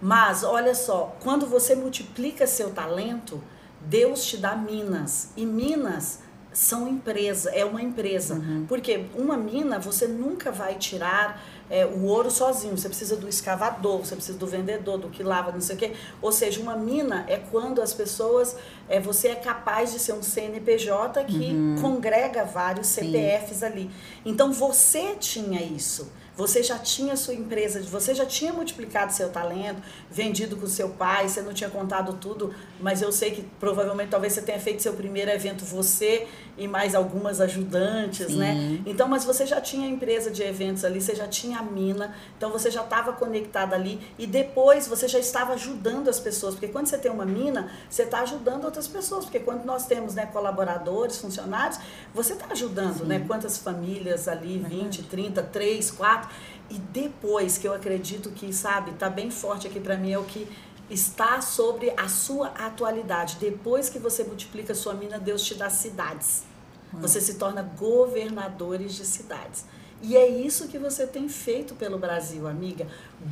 Mas 0.00 0.44
olha 0.44 0.76
só, 0.76 1.16
quando 1.20 1.44
você 1.44 1.74
multiplica 1.74 2.46
seu 2.46 2.70
talento, 2.70 3.42
Deus 3.80 4.24
te 4.24 4.36
dá 4.36 4.54
minas. 4.54 5.30
E 5.36 5.44
minas 5.44 6.20
são 6.52 6.86
empresa, 6.88 7.50
é 7.50 7.64
uma 7.64 7.82
empresa. 7.82 8.34
Uhum. 8.34 8.64
Porque 8.68 9.06
uma 9.16 9.36
mina 9.36 9.80
você 9.80 10.06
nunca 10.06 10.52
vai 10.52 10.76
tirar 10.76 11.42
é, 11.70 11.84
o 11.86 12.04
ouro 12.04 12.30
sozinho. 12.30 12.76
Você 12.76 12.88
precisa 12.88 13.16
do 13.16 13.28
escavador, 13.28 13.98
você 13.98 14.14
precisa 14.14 14.38
do 14.38 14.46
vendedor, 14.46 14.98
do 14.98 15.08
que 15.08 15.22
lava, 15.22 15.52
não 15.52 15.60
sei 15.60 15.76
o 15.76 15.78
quê. 15.78 15.92
Ou 16.20 16.32
seja, 16.32 16.60
uma 16.60 16.76
mina 16.76 17.24
é 17.28 17.36
quando 17.36 17.80
as 17.80 17.92
pessoas. 17.92 18.56
É, 18.88 18.98
você 18.98 19.28
é 19.28 19.34
capaz 19.34 19.92
de 19.92 19.98
ser 19.98 20.12
um 20.12 20.22
CNPJ 20.22 21.24
que 21.24 21.52
uhum. 21.52 21.76
congrega 21.80 22.44
vários 22.44 22.86
CPFs 22.86 23.58
Sim. 23.58 23.66
ali. 23.66 23.90
Então 24.24 24.52
você 24.52 25.14
tinha 25.16 25.62
isso 25.62 26.10
você 26.38 26.62
já 26.62 26.78
tinha 26.78 27.16
sua 27.16 27.34
empresa, 27.34 27.82
você 27.82 28.14
já 28.14 28.24
tinha 28.24 28.52
multiplicado 28.52 29.12
seu 29.12 29.28
talento, 29.28 29.82
vendido 30.08 30.54
com 30.54 30.68
seu 30.68 30.88
pai, 30.90 31.28
você 31.28 31.42
não 31.42 31.52
tinha 31.52 31.68
contado 31.68 32.12
tudo, 32.12 32.54
mas 32.78 33.02
eu 33.02 33.10
sei 33.10 33.32
que 33.32 33.42
provavelmente 33.58 34.10
talvez 34.10 34.34
você 34.34 34.42
tenha 34.42 34.60
feito 34.60 34.80
seu 34.80 34.92
primeiro 34.92 35.32
evento 35.32 35.64
você 35.64 36.28
e 36.58 36.66
mais 36.66 36.94
algumas 36.94 37.40
ajudantes, 37.40 38.34
né? 38.34 38.52
Sim. 38.52 38.76
né? 38.76 38.82
Então, 38.84 39.08
mas 39.08 39.24
você 39.24 39.46
já 39.46 39.60
tinha 39.60 39.86
a 39.86 39.90
empresa 39.90 40.30
de 40.30 40.42
eventos 40.42 40.84
ali, 40.84 41.00
você 41.00 41.14
já 41.14 41.26
tinha 41.26 41.58
a 41.58 41.62
mina, 41.62 42.14
então 42.36 42.50
você 42.50 42.70
já 42.70 42.82
estava 42.82 43.12
conectada 43.12 43.76
ali 43.76 44.00
e 44.18 44.26
depois 44.26 44.86
você 44.86 45.06
já 45.06 45.18
estava 45.18 45.54
ajudando 45.54 46.08
as 46.08 46.18
pessoas, 46.18 46.54
porque 46.54 46.68
quando 46.68 46.86
você 46.86 46.98
tem 46.98 47.10
uma 47.10 47.24
mina, 47.24 47.70
você 47.88 48.02
está 48.02 48.20
ajudando 48.20 48.64
outras 48.64 48.88
pessoas, 48.88 49.24
porque 49.24 49.40
quando 49.40 49.64
nós 49.64 49.86
temos 49.86 50.14
né, 50.14 50.26
colaboradores, 50.26 51.18
funcionários, 51.18 51.78
você 52.12 52.32
está 52.32 52.46
ajudando, 52.50 53.04
né? 53.04 53.16
Sim. 53.16 53.20
né? 53.20 53.24
Quantas 53.26 53.58
famílias 53.58 54.28
ali, 54.28 54.58
20, 54.58 55.04
30, 55.04 55.42
3, 55.42 55.90
4 55.92 56.30
e 56.70 56.78
depois, 56.78 57.56
que 57.56 57.66
eu 57.66 57.72
acredito 57.72 58.30
que, 58.30 58.52
sabe, 58.52 58.92
tá 58.92 59.08
bem 59.08 59.30
forte 59.30 59.66
aqui 59.66 59.80
para 59.80 59.96
mim, 59.96 60.12
é 60.12 60.18
o 60.18 60.24
que 60.24 60.46
está 60.90 61.40
sobre 61.40 61.92
a 61.96 62.08
sua 62.08 62.48
atualidade. 62.48 63.36
Depois 63.40 63.88
que 63.88 63.98
você 63.98 64.24
multiplica 64.24 64.72
a 64.72 64.76
sua 64.76 64.94
mina, 64.94 65.18
Deus 65.18 65.42
te 65.42 65.54
dá 65.54 65.70
cidades. 65.70 66.44
Hum. 66.92 67.00
Você 67.00 67.20
se 67.20 67.34
torna 67.34 67.62
governadores 67.62 68.94
de 68.94 69.04
cidades. 69.04 69.64
E 70.00 70.16
é 70.16 70.28
isso 70.28 70.68
que 70.68 70.78
você 70.78 71.06
tem 71.06 71.28
feito 71.28 71.74
pelo 71.74 71.98
Brasil, 71.98 72.46
amiga. 72.46 72.86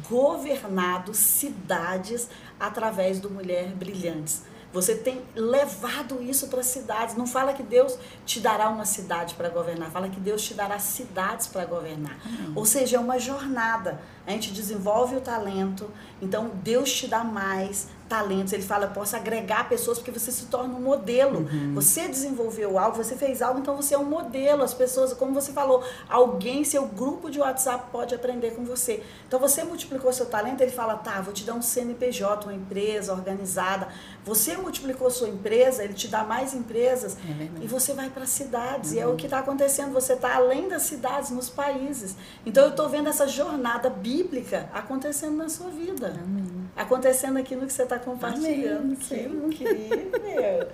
Governado 0.08 1.14
cidades 1.14 2.28
através 2.58 3.20
do 3.20 3.30
Mulher 3.30 3.68
Brilhantes. 3.68 4.42
Você 4.72 4.94
tem 4.94 5.22
levado 5.34 6.22
isso 6.22 6.48
para 6.48 6.60
as 6.60 6.66
cidades. 6.66 7.16
Não 7.16 7.26
fala 7.26 7.54
que 7.54 7.62
Deus 7.62 7.96
te 8.26 8.40
dará 8.40 8.68
uma 8.68 8.84
cidade 8.84 9.34
para 9.34 9.48
governar, 9.48 9.90
fala 9.90 10.08
que 10.08 10.20
Deus 10.20 10.42
te 10.42 10.54
dará 10.54 10.78
cidades 10.78 11.46
para 11.46 11.64
governar. 11.64 12.18
Uhum. 12.26 12.52
Ou 12.56 12.66
seja, 12.66 12.96
é 12.96 13.00
uma 13.00 13.18
jornada. 13.18 14.00
A 14.26 14.32
gente 14.32 14.52
desenvolve 14.52 15.16
o 15.16 15.20
talento, 15.20 15.88
então 16.20 16.50
Deus 16.62 16.92
te 16.92 17.06
dá 17.06 17.24
mais, 17.24 17.88
talentos. 18.08 18.52
Ele 18.52 18.62
fala, 18.62 18.86
posso 18.86 19.16
agregar 19.16 19.68
pessoas 19.68 19.98
porque 19.98 20.10
você 20.10 20.32
se 20.32 20.46
torna 20.46 20.74
um 20.74 20.80
modelo. 20.80 21.40
Uhum. 21.40 21.74
Você 21.74 22.08
desenvolveu 22.08 22.78
algo, 22.78 22.96
você 22.96 23.16
fez 23.16 23.42
algo, 23.42 23.60
então 23.60 23.76
você 23.76 23.94
é 23.94 23.98
um 23.98 24.04
modelo. 24.04 24.62
As 24.62 24.74
pessoas, 24.74 25.12
como 25.12 25.34
você 25.34 25.52
falou, 25.52 25.84
alguém, 26.08 26.64
seu 26.64 26.86
grupo 26.86 27.30
de 27.30 27.38
WhatsApp 27.40 27.90
pode 27.90 28.14
aprender 28.14 28.52
com 28.52 28.64
você. 28.64 29.02
Então 29.26 29.38
você 29.38 29.64
multiplicou 29.64 30.12
seu 30.12 30.26
talento, 30.26 30.60
ele 30.60 30.70
fala, 30.70 30.96
tá, 30.96 31.20
vou 31.20 31.32
te 31.32 31.44
dar 31.44 31.54
um 31.54 31.62
CNPJ, 31.62 32.46
uma 32.46 32.54
empresa 32.54 33.12
organizada. 33.12 33.88
Você 34.24 34.56
multiplicou 34.56 35.10
sua 35.10 35.28
empresa, 35.28 35.84
ele 35.84 35.94
te 35.94 36.08
dá 36.08 36.24
mais 36.24 36.54
empresas 36.54 37.16
é 37.16 37.62
e 37.64 37.66
você 37.66 37.92
vai 37.92 38.10
para 38.10 38.26
cidades. 38.26 38.90
Uhum. 38.90 38.96
E 38.96 39.00
é 39.00 39.06
o 39.06 39.10
uhum. 39.10 39.16
que 39.16 39.26
está 39.26 39.38
acontecendo, 39.38 39.92
você 39.92 40.14
está 40.14 40.36
além 40.36 40.68
das 40.68 40.82
cidades, 40.82 41.30
nos 41.30 41.48
países. 41.48 42.16
Então 42.44 42.64
eu 42.64 42.70
estou 42.70 42.88
vendo 42.88 43.08
essa 43.08 43.26
jornada 43.26 43.90
bíblica 43.90 44.68
acontecendo 44.72 45.36
na 45.36 45.48
sua 45.48 45.70
vida. 45.70 46.14
Amém. 46.22 46.55
Acontecendo 46.76 47.38
aquilo 47.38 47.66
que 47.66 47.72
você 47.72 47.84
está 47.84 47.98
compartilhando. 47.98 48.94
Que 48.96 49.14
incrível! 49.14 50.68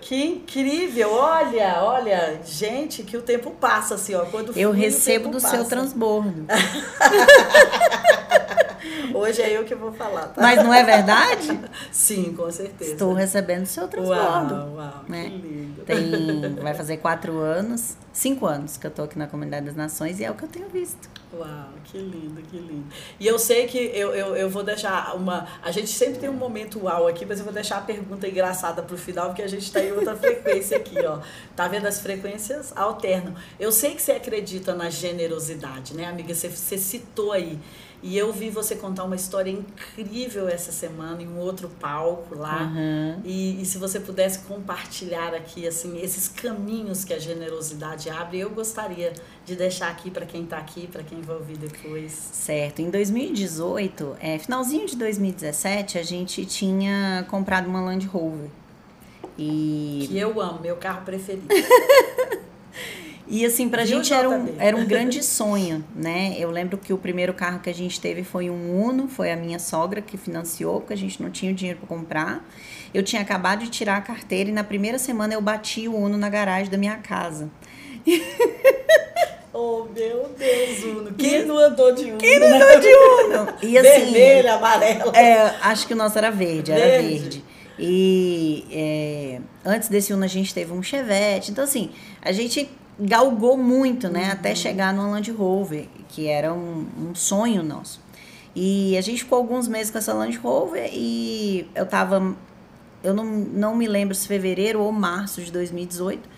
que 0.00 0.24
incrível! 0.24 1.12
Olha, 1.12 1.82
olha, 1.82 2.40
gente, 2.44 3.02
que 3.02 3.16
o 3.16 3.22
tempo 3.22 3.50
passa 3.50 3.96
assim, 3.96 4.14
ó. 4.14 4.24
Quando 4.26 4.56
eu 4.56 4.70
recebo 4.70 5.28
do 5.28 5.40
passa. 5.40 5.56
seu 5.56 5.64
transbordo. 5.64 6.46
Hoje 9.12 9.42
é 9.42 9.58
eu 9.58 9.64
que 9.64 9.74
vou 9.74 9.92
falar, 9.92 10.28
tá? 10.28 10.40
Mas 10.40 10.62
não 10.62 10.72
é 10.72 10.84
verdade? 10.84 11.60
Sim, 11.90 12.32
com 12.34 12.50
certeza. 12.52 12.92
Estou 12.92 13.12
recebendo 13.12 13.64
o 13.64 13.66
seu 13.66 13.88
transbordo. 13.88 14.54
Uau, 14.54 14.74
uau, 14.76 15.04
né? 15.08 15.24
que 15.24 15.36
lindo. 15.38 15.82
Tem, 15.82 16.54
vai 16.62 16.74
fazer 16.74 16.98
quatro 16.98 17.38
anos, 17.38 17.96
cinco 18.12 18.46
anos 18.46 18.76
que 18.76 18.86
eu 18.86 18.90
estou 18.90 19.06
aqui 19.06 19.18
na 19.18 19.26
Comunidade 19.26 19.66
das 19.66 19.74
Nações 19.74 20.20
e 20.20 20.24
é 20.24 20.30
o 20.30 20.34
que 20.34 20.44
eu 20.44 20.48
tenho 20.48 20.68
visto. 20.68 21.08
Uau, 21.30 21.68
que 21.84 21.98
lindo, 21.98 22.40
que 22.42 22.56
lindo. 22.56 22.86
E 23.20 23.26
eu 23.26 23.38
sei 23.38 23.66
que 23.66 23.76
eu, 23.76 24.14
eu, 24.14 24.34
eu 24.34 24.48
vou 24.48 24.62
deixar 24.62 25.14
uma. 25.14 25.46
A 25.62 25.70
gente 25.70 25.90
sempre 25.90 26.18
tem 26.18 26.30
um 26.30 26.34
momento 26.34 26.84
uau 26.84 27.06
aqui, 27.06 27.26
mas 27.26 27.38
eu 27.38 27.44
vou 27.44 27.52
deixar 27.52 27.78
a 27.78 27.80
pergunta 27.82 28.26
engraçada 28.26 28.82
para 28.82 28.94
o 28.94 28.98
final, 28.98 29.26
porque 29.26 29.42
a 29.42 29.46
gente 29.46 29.64
está 29.64 29.82
em 29.82 29.92
outra 29.92 30.16
frequência 30.16 30.78
aqui, 30.78 30.98
ó. 31.04 31.20
Tá 31.54 31.68
vendo 31.68 31.86
as 31.86 32.00
frequências 32.00 32.72
alternam. 32.74 33.34
Eu 33.60 33.70
sei 33.70 33.94
que 33.94 34.00
você 34.00 34.12
acredita 34.12 34.74
na 34.74 34.88
generosidade, 34.88 35.94
né, 35.94 36.06
amiga? 36.06 36.34
Você, 36.34 36.48
você 36.48 36.78
citou 36.78 37.32
aí. 37.32 37.58
E 38.00 38.16
eu 38.16 38.32
vi 38.32 38.48
você 38.48 38.76
contar 38.76 39.02
uma 39.04 39.16
história 39.16 39.50
incrível 39.50 40.48
essa 40.48 40.70
semana 40.70 41.20
em 41.20 41.26
um 41.26 41.38
outro 41.38 41.68
palco 41.80 42.36
lá. 42.36 42.62
Uhum. 42.62 43.20
E, 43.24 43.60
e, 43.60 43.66
se 43.66 43.76
você 43.76 43.98
pudesse 43.98 44.40
compartilhar 44.40 45.34
aqui 45.34 45.66
assim 45.66 46.00
esses 46.00 46.28
caminhos 46.28 47.04
que 47.04 47.12
a 47.12 47.18
generosidade 47.18 48.08
abre, 48.08 48.38
eu 48.38 48.50
gostaria 48.50 49.12
de 49.44 49.56
deixar 49.56 49.88
aqui 49.88 50.10
para 50.10 50.24
quem 50.24 50.44
está 50.44 50.58
aqui, 50.58 50.86
para 50.86 51.02
quem 51.02 51.20
vai 51.20 51.36
ouvir 51.36 51.56
depois. 51.56 52.12
Certo. 52.12 52.80
Em 52.80 52.88
2018, 52.88 54.16
é, 54.20 54.38
finalzinho 54.38 54.86
de 54.86 54.96
2017, 54.96 55.98
a 55.98 56.02
gente 56.04 56.46
tinha 56.46 57.26
comprado 57.28 57.66
uma 57.66 57.80
Land 57.80 58.06
Rover. 58.06 58.48
E... 59.36 60.06
Que 60.08 60.18
eu 60.18 60.40
amo, 60.40 60.60
meu 60.60 60.76
carro 60.76 61.04
preferido. 61.04 61.48
E 63.30 63.44
assim, 63.44 63.68
pra 63.68 63.84
Viu, 63.84 63.98
gente 63.98 64.12
era 64.12 64.28
um, 64.28 64.54
era 64.58 64.76
um 64.76 64.86
grande 64.86 65.22
sonho, 65.24 65.84
né? 65.94 66.34
Eu 66.38 66.50
lembro 66.50 66.78
que 66.78 66.92
o 66.92 66.98
primeiro 66.98 67.34
carro 67.34 67.60
que 67.60 67.68
a 67.68 67.74
gente 67.74 68.00
teve 68.00 68.24
foi 68.24 68.48
um 68.48 68.82
Uno, 68.82 69.06
foi 69.06 69.30
a 69.30 69.36
minha 69.36 69.58
sogra 69.58 70.00
que 70.00 70.16
financiou, 70.16 70.80
porque 70.80 70.94
a 70.94 70.96
gente 70.96 71.22
não 71.22 71.30
tinha 71.30 71.52
o 71.52 71.54
dinheiro 71.54 71.78
para 71.80 71.88
comprar. 71.88 72.48
Eu 72.94 73.02
tinha 73.02 73.20
acabado 73.20 73.60
de 73.64 73.70
tirar 73.70 73.98
a 73.98 74.00
carteira 74.00 74.48
e 74.48 74.52
na 74.52 74.64
primeira 74.64 74.98
semana 74.98 75.34
eu 75.34 75.40
bati 75.42 75.86
o 75.88 75.94
Uno 75.94 76.16
na 76.16 76.28
garagem 76.28 76.70
da 76.70 76.78
minha 76.78 76.96
casa. 76.96 77.50
Oh, 79.60 79.86
meu 79.92 80.30
Deus, 80.38 80.84
Uno. 80.84 81.12
Quem 81.14 81.44
não 81.44 81.58
andou 81.58 81.92
de 81.92 82.04
Uno? 82.04 82.18
Quem 82.18 82.38
não 82.38 82.46
andou 82.46 82.80
de 82.80 82.86
Uno? 82.86 83.54
E 83.62 83.76
assim, 83.76 84.12
Vermelho, 84.12 84.52
amarelo. 84.52 85.16
É, 85.16 85.52
acho 85.62 85.84
que 85.84 85.94
o 85.94 85.96
nosso 85.96 86.16
era 86.16 86.30
verde, 86.30 86.70
era 86.70 87.02
verde. 87.02 87.18
verde. 87.18 87.44
E 87.76 88.64
é, 88.70 89.40
antes 89.64 89.88
desse 89.88 90.12
Uno 90.12 90.22
a 90.22 90.28
gente 90.28 90.54
teve 90.54 90.72
um 90.72 90.80
Chevette. 90.80 91.50
Então, 91.50 91.64
assim, 91.64 91.90
a 92.22 92.30
gente 92.30 92.70
galgou 92.98 93.56
muito, 93.56 94.08
né? 94.08 94.26
Uhum. 94.26 94.32
Até 94.32 94.54
chegar 94.54 94.92
no 94.92 95.10
Land 95.10 95.30
Rover, 95.30 95.86
que 96.08 96.26
era 96.26 96.52
um, 96.52 96.86
um, 96.98 97.14
sonho 97.14 97.62
nosso. 97.62 98.00
E 98.54 98.96
a 98.96 99.00
gente 99.00 99.22
ficou 99.22 99.38
alguns 99.38 99.68
meses 99.68 99.90
com 99.90 99.98
essa 99.98 100.12
Land 100.12 100.36
Rover 100.38 100.90
e 100.92 101.68
eu 101.74 101.86
tava. 101.86 102.34
Eu 103.02 103.14
não, 103.14 103.24
não 103.24 103.76
me 103.76 103.86
lembro 103.86 104.14
se 104.14 104.26
fevereiro 104.26 104.80
ou 104.80 104.90
março 104.90 105.40
de 105.40 105.52
2018. 105.52 106.28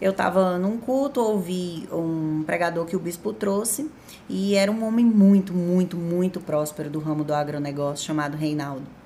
Eu 0.00 0.12
tava 0.12 0.58
num 0.58 0.78
culto, 0.78 1.20
ouvi 1.20 1.86
um 1.92 2.42
pregador 2.44 2.86
que 2.86 2.96
o 2.96 2.98
bispo 2.98 3.32
trouxe 3.34 3.90
e 4.28 4.54
era 4.54 4.72
um 4.72 4.82
homem 4.84 5.04
muito, 5.04 5.52
muito, 5.52 5.96
muito 5.96 6.40
próspero 6.40 6.88
do 6.88 6.98
ramo 6.98 7.22
do 7.22 7.34
agronegócio 7.34 8.06
chamado 8.06 8.34
Reinaldo. 8.34 8.99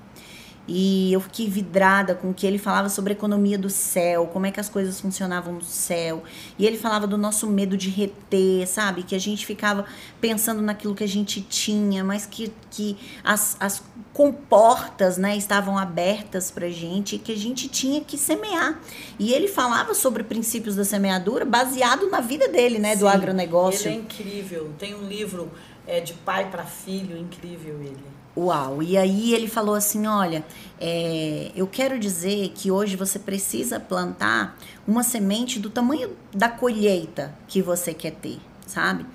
E 0.67 1.13
eu 1.13 1.19
fiquei 1.21 1.47
vidrada 1.47 2.15
com 2.15 2.31
o 2.31 2.33
que 2.33 2.45
ele 2.45 2.57
falava 2.57 2.89
sobre 2.89 3.13
a 3.13 3.15
economia 3.15 3.57
do 3.57 3.69
céu, 3.69 4.27
como 4.33 4.47
é 4.47 4.51
que 4.51 4.59
as 4.59 4.67
coisas 4.67 4.99
funcionavam 4.99 5.53
no 5.53 5.63
céu. 5.63 6.23
E 6.57 6.65
ele 6.65 6.77
falava 6.77 7.05
do 7.05 7.17
nosso 7.17 7.47
medo 7.47 7.77
de 7.77 7.89
reter, 7.89 8.67
sabe? 8.67 9.03
Que 9.03 9.13
a 9.13 9.19
gente 9.19 9.45
ficava 9.45 9.85
pensando 10.19 10.61
naquilo 10.61 10.95
que 10.95 11.03
a 11.03 11.07
gente 11.07 11.39
tinha, 11.41 12.03
mas 12.03 12.25
que, 12.25 12.51
que 12.71 12.97
as, 13.23 13.55
as 13.59 13.83
comportas 14.11 15.17
né, 15.17 15.37
estavam 15.37 15.77
abertas 15.77 16.49
pra 16.49 16.69
gente 16.69 17.17
e 17.17 17.19
que 17.19 17.31
a 17.31 17.37
gente 17.37 17.67
tinha 17.67 18.01
que 18.01 18.17
semear. 18.17 18.79
E 19.19 19.33
ele 19.33 19.47
falava 19.47 19.93
sobre 19.93 20.23
princípios 20.23 20.75
da 20.75 20.83
semeadura 20.83 21.45
baseado 21.45 22.09
na 22.09 22.21
vida 22.21 22.47
dele, 22.47 22.79
né? 22.79 22.93
Sim, 22.93 23.01
do 23.01 23.07
agronegócio. 23.07 23.87
Ele 23.87 23.97
é 23.97 23.99
incrível. 23.99 24.71
Tem 24.79 24.95
um 24.95 25.07
livro 25.07 25.51
é, 25.85 25.99
de 25.99 26.13
pai 26.13 26.49
para 26.49 26.63
filho, 26.63 27.15
incrível 27.15 27.75
ele. 27.81 28.14
Uau! 28.37 28.83
E 28.83 28.97
aí 28.97 29.33
ele 29.33 29.47
falou 29.47 29.75
assim: 29.75 30.07
olha, 30.07 30.43
é, 30.79 31.51
eu 31.55 31.65
quero 31.67 31.97
dizer 31.97 32.51
que 32.53 32.69
hoje 32.69 32.95
você 32.95 33.17
precisa 33.17 33.79
plantar 33.79 34.57
uma 34.87 35.03
semente 35.03 35.59
do 35.59 35.69
tamanho 35.69 36.11
da 36.33 36.49
colheita 36.49 37.33
que 37.47 37.61
você 37.61 37.93
quer 37.93 38.11
ter, 38.11 38.39
sabe? 38.67 39.05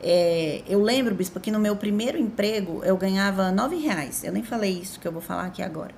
É, 0.00 0.62
eu 0.68 0.80
lembro, 0.80 1.14
Bispo, 1.14 1.40
que 1.40 1.50
no 1.50 1.58
meu 1.58 1.74
primeiro 1.74 2.16
emprego 2.16 2.82
eu 2.84 2.96
ganhava 2.96 3.50
nove 3.50 3.76
reais. 3.76 4.22
Eu 4.22 4.32
nem 4.32 4.44
falei 4.44 4.72
isso 4.72 5.00
que 5.00 5.08
eu 5.08 5.12
vou 5.12 5.20
falar 5.20 5.46
aqui 5.46 5.60
agora. 5.60 5.92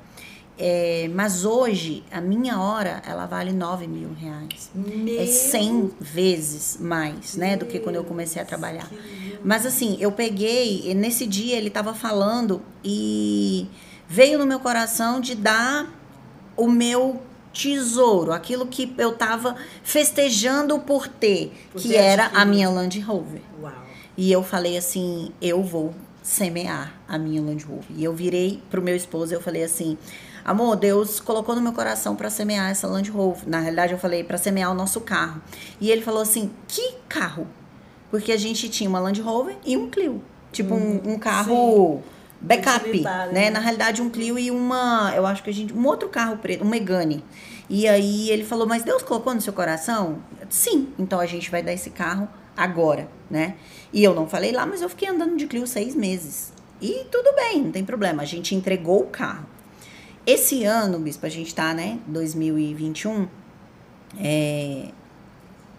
É, 0.63 1.11
mas 1.15 1.47
hoje, 1.47 2.05
a 2.13 2.21
minha 2.21 2.61
hora, 2.61 3.03
ela 3.07 3.25
vale 3.25 3.51
9 3.51 3.87
mil 3.87 4.13
reais. 4.13 4.71
Meu 4.75 5.19
é 5.19 5.25
100 5.25 5.93
vezes 5.99 6.77
mais, 6.79 7.35
né? 7.35 7.57
Do 7.57 7.65
que 7.65 7.79
quando 7.79 7.97
eu 7.97 8.05
comecei 8.05 8.43
a 8.43 8.45
trabalhar. 8.45 8.87
Mas 9.43 9.65
assim, 9.65 9.97
eu 9.99 10.13
peguei, 10.13 10.93
nesse 10.95 11.27
dia 11.27 11.57
ele 11.57 11.69
estava 11.69 11.95
falando 11.95 12.61
e 12.85 13.69
veio 14.07 14.39
no 14.39 14.47
meu 14.47 14.61
coração 14.61 15.19
de 15.19 15.35
dar 15.35 15.91
o 16.55 16.69
meu 16.69 17.23
tesouro, 17.55 18.31
aquilo 18.31 18.67
que 18.67 18.93
eu 18.99 19.11
estava 19.11 19.57
festejando 19.83 20.79
por 20.79 21.09
ter, 21.09 21.53
por 21.73 21.81
que 21.81 21.89
ter 21.89 21.97
era 21.97 22.27
a 22.27 22.45
minha 22.45 22.69
Land 22.69 23.01
Rover. 23.01 23.41
Uau. 23.61 23.73
E 24.15 24.31
eu 24.31 24.43
falei 24.43 24.77
assim, 24.77 25.33
eu 25.41 25.63
vou 25.63 25.95
semear 26.23 27.01
a 27.09 27.17
minha 27.17 27.41
Land 27.41 27.65
Rover. 27.65 27.87
E 27.97 28.05
eu 28.05 28.15
virei 28.15 28.63
pro 28.71 28.83
meu 28.83 28.95
esposo 28.95 29.33
e 29.33 29.37
eu 29.37 29.41
falei 29.41 29.65
assim, 29.65 29.97
Amor, 30.45 30.77
Deus 30.77 31.21
colocou 31.21 31.55
no 31.55 31.61
meu 31.61 31.73
coração 31.73 32.17
para 32.17 32.31
semear 32.31 32.71
essa 32.71 32.87
Land 32.87 33.11
Rover. 33.11 33.49
Na 33.49 33.61
realidade, 33.61 33.93
eu 33.93 33.99
falei 33.99 34.25
para 34.25 34.39
semear 34.39 34.71
o 34.71 34.75
nosso 34.75 35.01
carro. 35.01 35.41
E 35.81 35.91
ele 35.91 36.03
falou 36.03 36.23
assim: 36.23 36.51
"Que 36.67 36.95
carro?" 37.09 37.47
Porque 38.11 38.33
a 38.33 38.37
gente 38.37 38.69
tinha 38.69 38.89
uma 38.89 38.99
Land 38.99 39.21
Rover 39.21 39.57
e 39.65 39.77
um 39.77 39.89
Clio, 39.89 40.23
tipo 40.51 40.75
um, 40.75 41.01
um, 41.13 41.19
carro 41.19 42.03
sim. 42.03 42.11
backup, 42.41 43.01
né? 43.01 43.29
né? 43.33 43.51
Na 43.51 43.61
realidade, 43.61 44.03
um 44.03 44.11
Clio 44.11 44.39
e 44.39 44.51
uma, 44.51 45.13
eu 45.15 45.25
acho 45.27 45.43
que 45.43 45.51
a 45.51 45.53
gente, 45.53 45.73
um 45.73 45.87
outro 45.87 46.09
carro 46.09 46.37
preto, 46.39 46.65
um 46.65 46.69
Megane. 46.69 47.25
E 47.69 47.87
aí 47.87 48.31
ele 48.31 48.45
falou: 48.45 48.67
"Mas 48.67 48.83
Deus 48.83 49.03
colocou 49.03 49.35
no 49.35 49.41
seu 49.41 49.53
coração?" 49.53 50.19
Sim. 50.49 50.89
Então 50.99 51.21
a 51.21 51.27
gente 51.27 51.51
vai 51.51 51.63
dar 51.63 51.73
esse 51.73 51.91
carro 51.91 52.29
agora, 52.57 53.09
né? 53.31 53.55
E 53.93 54.03
eu 54.03 54.15
não 54.15 54.29
falei 54.29 54.53
lá, 54.53 54.67
mas 54.67 54.83
eu 54.83 54.89
fiquei 54.89 55.09
andando 55.09 55.37
de 55.37 55.47
Clio 55.47 55.67
seis 55.67 55.95
meses. 55.95 56.53
E 56.81 57.05
tudo 57.11 57.35
bem, 57.35 57.63
não 57.63 57.71
tem 57.71 57.85
problema. 57.85 58.23
A 58.23 58.27
gente 58.27 58.55
entregou 58.55 59.03
o 59.03 59.07
carro. 59.07 59.47
Esse 60.31 60.65
ano, 60.65 61.01
Bispo, 61.01 61.27
a 61.27 61.29
gente 61.29 61.53
tá, 61.53 61.75
né? 61.75 61.99
2021. 62.07 63.27
É, 64.17 64.91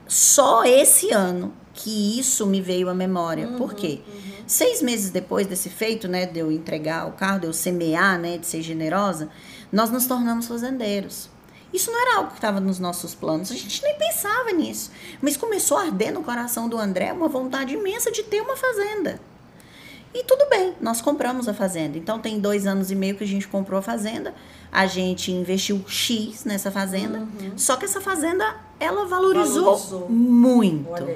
só 0.06 0.66
esse 0.66 1.14
ano 1.14 1.54
que 1.74 2.20
isso 2.20 2.46
me 2.46 2.60
veio 2.60 2.90
à 2.90 2.94
memória. 2.94 3.48
Uhum, 3.48 3.58
Por 3.58 3.74
quê? 3.74 4.02
Uhum. 4.06 4.32
Seis 4.46 4.82
meses 4.82 5.10
depois 5.10 5.48
desse 5.48 5.70
feito, 5.70 6.06
né? 6.06 6.26
De 6.26 6.40
eu 6.40 6.52
entregar 6.52 7.08
o 7.08 7.14
carro, 7.14 7.40
de 7.40 7.48
eu 7.48 7.54
semear, 7.54 8.20
né? 8.20 8.38
De 8.38 8.46
ser 8.46 8.62
generosa, 8.62 9.30
nós 9.72 9.90
nos 9.90 10.06
tornamos 10.06 10.48
fazendeiros. 10.48 11.30
Isso 11.74 11.90
não 11.90 12.02
era 12.02 12.18
algo 12.18 12.32
que 12.32 12.36
estava 12.36 12.60
nos 12.60 12.78
nossos 12.78 13.16
planos, 13.16 13.50
a 13.54 13.56
gente 13.56 13.82
nem 13.82 13.98
pensava 13.98 14.52
nisso. 14.52 14.92
Mas 15.22 15.38
começou 15.38 15.78
a 15.78 15.84
arder 15.84 16.14
no 16.14 16.24
coração 16.24 16.68
do 16.68 16.78
André 16.78 17.14
uma 17.14 17.30
vontade 17.30 17.74
imensa 17.74 18.12
de 18.12 18.24
ter 18.24 18.42
uma 18.42 18.58
fazenda. 18.58 19.18
E 20.14 20.24
tudo 20.24 20.50
bem, 20.50 20.74
nós 20.82 21.02
compramos 21.02 21.48
a 21.48 21.54
fazenda. 21.54 21.98
Então 21.98 22.20
tem 22.20 22.40
dois 22.40 22.68
anos 22.68 22.92
e 22.92 22.96
meio 22.96 23.16
que 23.16 23.24
a 23.24 23.28
gente 23.28 23.48
comprou 23.48 23.80
a 23.80 23.82
fazenda. 23.82 24.34
A 24.72 24.86
gente 24.86 25.32
investiu 25.32 25.84
X 25.88 26.44
nessa 26.44 26.70
fazenda. 26.70 27.20
Uhum. 27.20 27.58
Só 27.58 27.78
que 27.78 27.86
essa 27.86 28.02
fazenda, 28.02 28.56
ela 28.80 29.06
valorizou, 29.06 29.64
valorizou. 29.64 30.10
muito. 30.10 31.08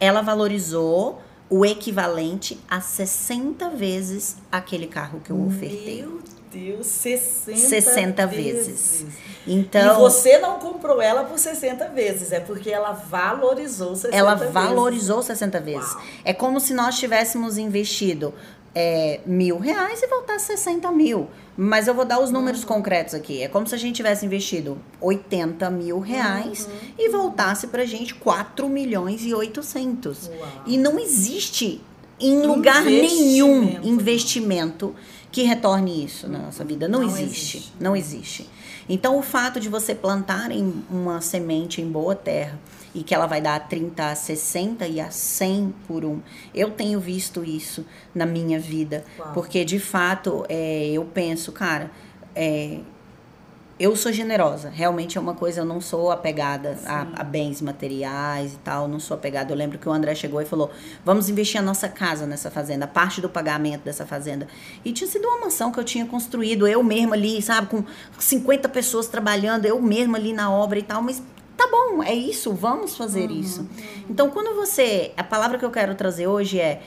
Ela 0.00 0.22
valorizou 0.22 1.20
o 1.50 1.64
equivalente 1.64 2.58
a 2.68 2.80
60 2.80 3.70
vezes 3.70 4.36
aquele 4.50 4.86
carro 4.86 5.20
que 5.20 5.30
eu 5.30 5.46
ofertei. 5.46 6.02
Meu 6.02 6.37
Deus, 6.52 6.86
60, 6.86 7.56
60 7.58 8.26
vezes. 8.26 8.66
vezes. 8.66 9.06
Então, 9.46 9.94
e 9.94 9.98
você 9.98 10.38
não 10.38 10.58
comprou 10.58 11.00
ela 11.00 11.24
por 11.24 11.38
60 11.38 11.88
vezes, 11.88 12.32
é 12.32 12.40
porque 12.40 12.70
ela 12.70 12.92
valorizou 12.92 13.94
60 13.96 14.16
ela 14.16 14.34
vezes. 14.34 14.54
Ela 14.54 14.66
valorizou 14.66 15.22
60 15.22 15.60
vezes. 15.60 15.92
Uau. 15.94 16.02
É 16.24 16.32
como 16.32 16.60
se 16.60 16.74
nós 16.74 16.98
tivéssemos 16.98 17.56
investido 17.58 18.34
é, 18.74 19.20
mil 19.26 19.58
reais 19.58 20.02
e 20.02 20.06
voltar 20.06 20.38
60 20.38 20.90
mil. 20.92 21.28
Mas 21.56 21.88
eu 21.88 21.94
vou 21.94 22.04
dar 22.04 22.20
os 22.20 22.30
números 22.30 22.62
uhum. 22.62 22.68
concretos 22.68 23.14
aqui. 23.14 23.42
É 23.42 23.48
como 23.48 23.66
se 23.66 23.74
a 23.74 23.78
gente 23.78 23.96
tivesse 23.96 24.24
investido 24.24 24.78
80 25.00 25.68
mil 25.70 25.98
reais 25.98 26.66
uhum. 26.66 26.92
e 26.98 27.08
voltasse 27.08 27.66
pra 27.66 27.84
gente 27.84 28.14
4 28.14 28.68
milhões 28.68 29.24
e 29.24 29.34
800. 29.34 30.28
Uau. 30.28 30.48
E 30.66 30.78
não 30.78 30.98
existe 30.98 31.80
em 32.20 32.42
lugar 32.46 32.84
nenhum 32.84 33.80
investimento 33.82 34.94
que 35.30 35.42
retorne 35.42 36.04
isso 36.04 36.28
na 36.28 36.38
nossa 36.38 36.64
vida. 36.64 36.88
Não, 36.88 37.00
não 37.00 37.06
existe. 37.08 37.56
existe. 37.56 37.72
Não 37.80 37.96
existe. 37.96 38.50
Então, 38.88 39.18
o 39.18 39.22
fato 39.22 39.60
de 39.60 39.68
você 39.68 39.94
plantar 39.94 40.50
em 40.50 40.82
uma 40.90 41.20
semente 41.20 41.82
em 41.82 41.90
boa 41.90 42.14
terra 42.14 42.58
e 42.94 43.02
que 43.02 43.14
ela 43.14 43.26
vai 43.26 43.40
dar 43.40 43.54
a 43.56 43.60
30, 43.60 44.10
a 44.10 44.14
60 44.14 44.86
e 44.86 45.00
a 45.00 45.10
100 45.10 45.74
por 45.86 46.04
um, 46.04 46.20
eu 46.54 46.70
tenho 46.70 46.98
visto 46.98 47.44
isso 47.44 47.84
na 48.14 48.24
minha 48.24 48.58
vida. 48.58 49.04
Uau. 49.18 49.32
Porque, 49.34 49.64
de 49.64 49.78
fato, 49.78 50.44
é, 50.48 50.90
eu 50.90 51.04
penso, 51.04 51.52
cara, 51.52 51.90
é, 52.34 52.80
eu 53.78 53.94
sou 53.94 54.12
generosa. 54.12 54.70
Realmente 54.70 55.16
é 55.16 55.20
uma 55.20 55.34
coisa, 55.34 55.60
eu 55.60 55.64
não 55.64 55.80
sou 55.80 56.10
apegada 56.10 56.76
a, 56.84 57.06
a, 57.20 57.24
bens 57.24 57.62
materiais 57.62 58.54
e 58.54 58.56
tal, 58.58 58.88
não 58.88 58.98
sou 58.98 59.16
apegada. 59.16 59.52
Eu 59.52 59.56
lembro 59.56 59.78
que 59.78 59.88
o 59.88 59.92
André 59.92 60.14
chegou 60.14 60.40
e 60.40 60.44
falou: 60.44 60.70
vamos 61.04 61.28
investir 61.28 61.60
a 61.60 61.62
nossa 61.62 61.88
casa 61.88 62.26
nessa 62.26 62.50
fazenda, 62.50 62.86
parte 62.86 63.20
do 63.20 63.28
pagamento 63.28 63.84
dessa 63.84 64.04
fazenda. 64.04 64.48
E 64.84 64.92
tinha 64.92 65.08
sido 65.08 65.26
uma 65.28 65.42
mansão 65.42 65.70
que 65.70 65.78
eu 65.78 65.84
tinha 65.84 66.06
construído, 66.06 66.66
eu 66.66 66.82
mesma 66.82 67.14
ali, 67.14 67.40
sabe, 67.40 67.68
com 67.68 67.84
50 68.18 68.68
pessoas 68.68 69.06
trabalhando, 69.06 69.64
eu 69.64 69.80
mesma 69.80 70.18
ali 70.18 70.32
na 70.32 70.50
obra 70.50 70.78
e 70.78 70.82
tal, 70.82 71.00
mas 71.00 71.22
tá 71.56 71.68
bom, 71.70 72.02
é 72.02 72.14
isso, 72.14 72.52
vamos 72.52 72.96
fazer 72.96 73.30
uhum, 73.30 73.40
isso. 73.40 73.60
Uhum. 73.60 73.68
Então, 74.10 74.30
quando 74.30 74.54
você. 74.56 75.12
A 75.16 75.24
palavra 75.24 75.58
que 75.58 75.64
eu 75.64 75.70
quero 75.70 75.94
trazer 75.94 76.26
hoje 76.26 76.58
é 76.58 76.82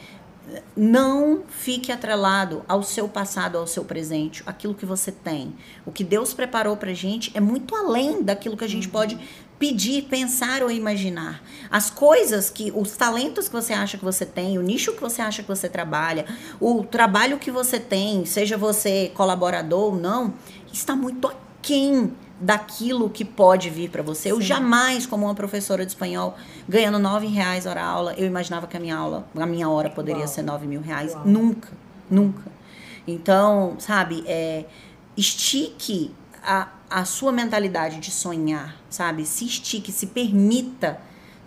não 0.76 1.44
fique 1.50 1.92
atrelado 1.92 2.64
ao 2.68 2.84
seu 2.84 3.08
passado, 3.08 3.58
ao 3.58 3.68
seu 3.68 3.86
presente, 3.86 4.44
aquilo 4.46 4.74
que 4.74 4.86
você 4.86 5.12
tem. 5.12 5.56
O 5.86 5.92
que 5.92 6.04
Deus 6.04 6.34
preparou 6.34 6.76
pra 6.76 6.94
gente 6.94 7.32
é 7.34 7.40
muito 7.40 7.76
além 7.76 8.22
daquilo 8.22 8.58
que 8.58 8.64
a 8.64 8.70
gente 8.70 8.88
uhum. 8.88 8.92
pode 8.92 9.20
pedir, 9.60 10.04
pensar 10.04 10.64
ou 10.64 10.72
imaginar. 10.72 11.44
As 11.70 11.92
coisas 11.92 12.50
que, 12.50 12.72
os 12.76 12.98
talentos 12.98 13.48
que 13.48 13.54
você 13.54 13.74
acha 13.74 13.98
que 13.98 14.04
você 14.04 14.26
tem, 14.26 14.58
o 14.58 14.62
nicho 14.62 14.94
que 14.94 15.02
você 15.02 15.22
acha 15.22 15.44
que 15.44 15.48
você 15.48 15.70
trabalha, 15.70 16.26
o 16.60 16.84
trabalho 16.84 17.38
que 17.38 17.52
você 17.52 17.80
tem, 17.80 18.26
seja 18.26 18.58
você 18.58 19.12
colaborador 19.14 19.94
ou 19.94 19.96
não, 19.96 20.34
está 20.74 20.96
muito 20.96 21.28
aquém 21.28 22.12
daquilo 22.42 23.10
que 23.10 23.24
pode 23.24 23.70
vir 23.70 23.90
para 23.90 24.02
você. 24.02 24.24
Sim. 24.24 24.30
Eu 24.30 24.42
jamais, 24.42 25.06
como 25.06 25.26
uma 25.26 25.36
professora 25.36 25.86
de 25.86 25.92
espanhol, 25.92 26.36
ganhando 26.68 26.98
nove 26.98 27.28
reais 27.28 27.68
hora 27.68 27.84
aula, 27.84 28.14
eu 28.18 28.26
imaginava 28.26 28.66
que 28.66 28.76
a 28.76 28.80
minha 28.80 28.96
aula, 28.96 29.28
a 29.36 29.46
minha 29.46 29.70
hora 29.70 29.90
poderia 29.90 30.24
Uau. 30.24 30.28
ser 30.28 30.42
nove 30.42 30.66
mil 30.66 30.82
reais. 30.82 31.14
Uau. 31.14 31.26
Nunca, 31.26 31.70
nunca. 32.10 32.52
Então, 33.08 33.76
sabe, 33.78 34.24
é, 34.26 34.66
estique 35.16 36.12
a, 36.44 36.70
a 36.90 37.06
sua 37.06 37.32
mentalidade 37.32 38.00
de 38.00 38.10
sonhar, 38.10 38.76
sabe? 38.90 39.26
Se 39.26 39.46
estique, 39.46 39.92
se 39.92 40.08
permita. 40.08 41.00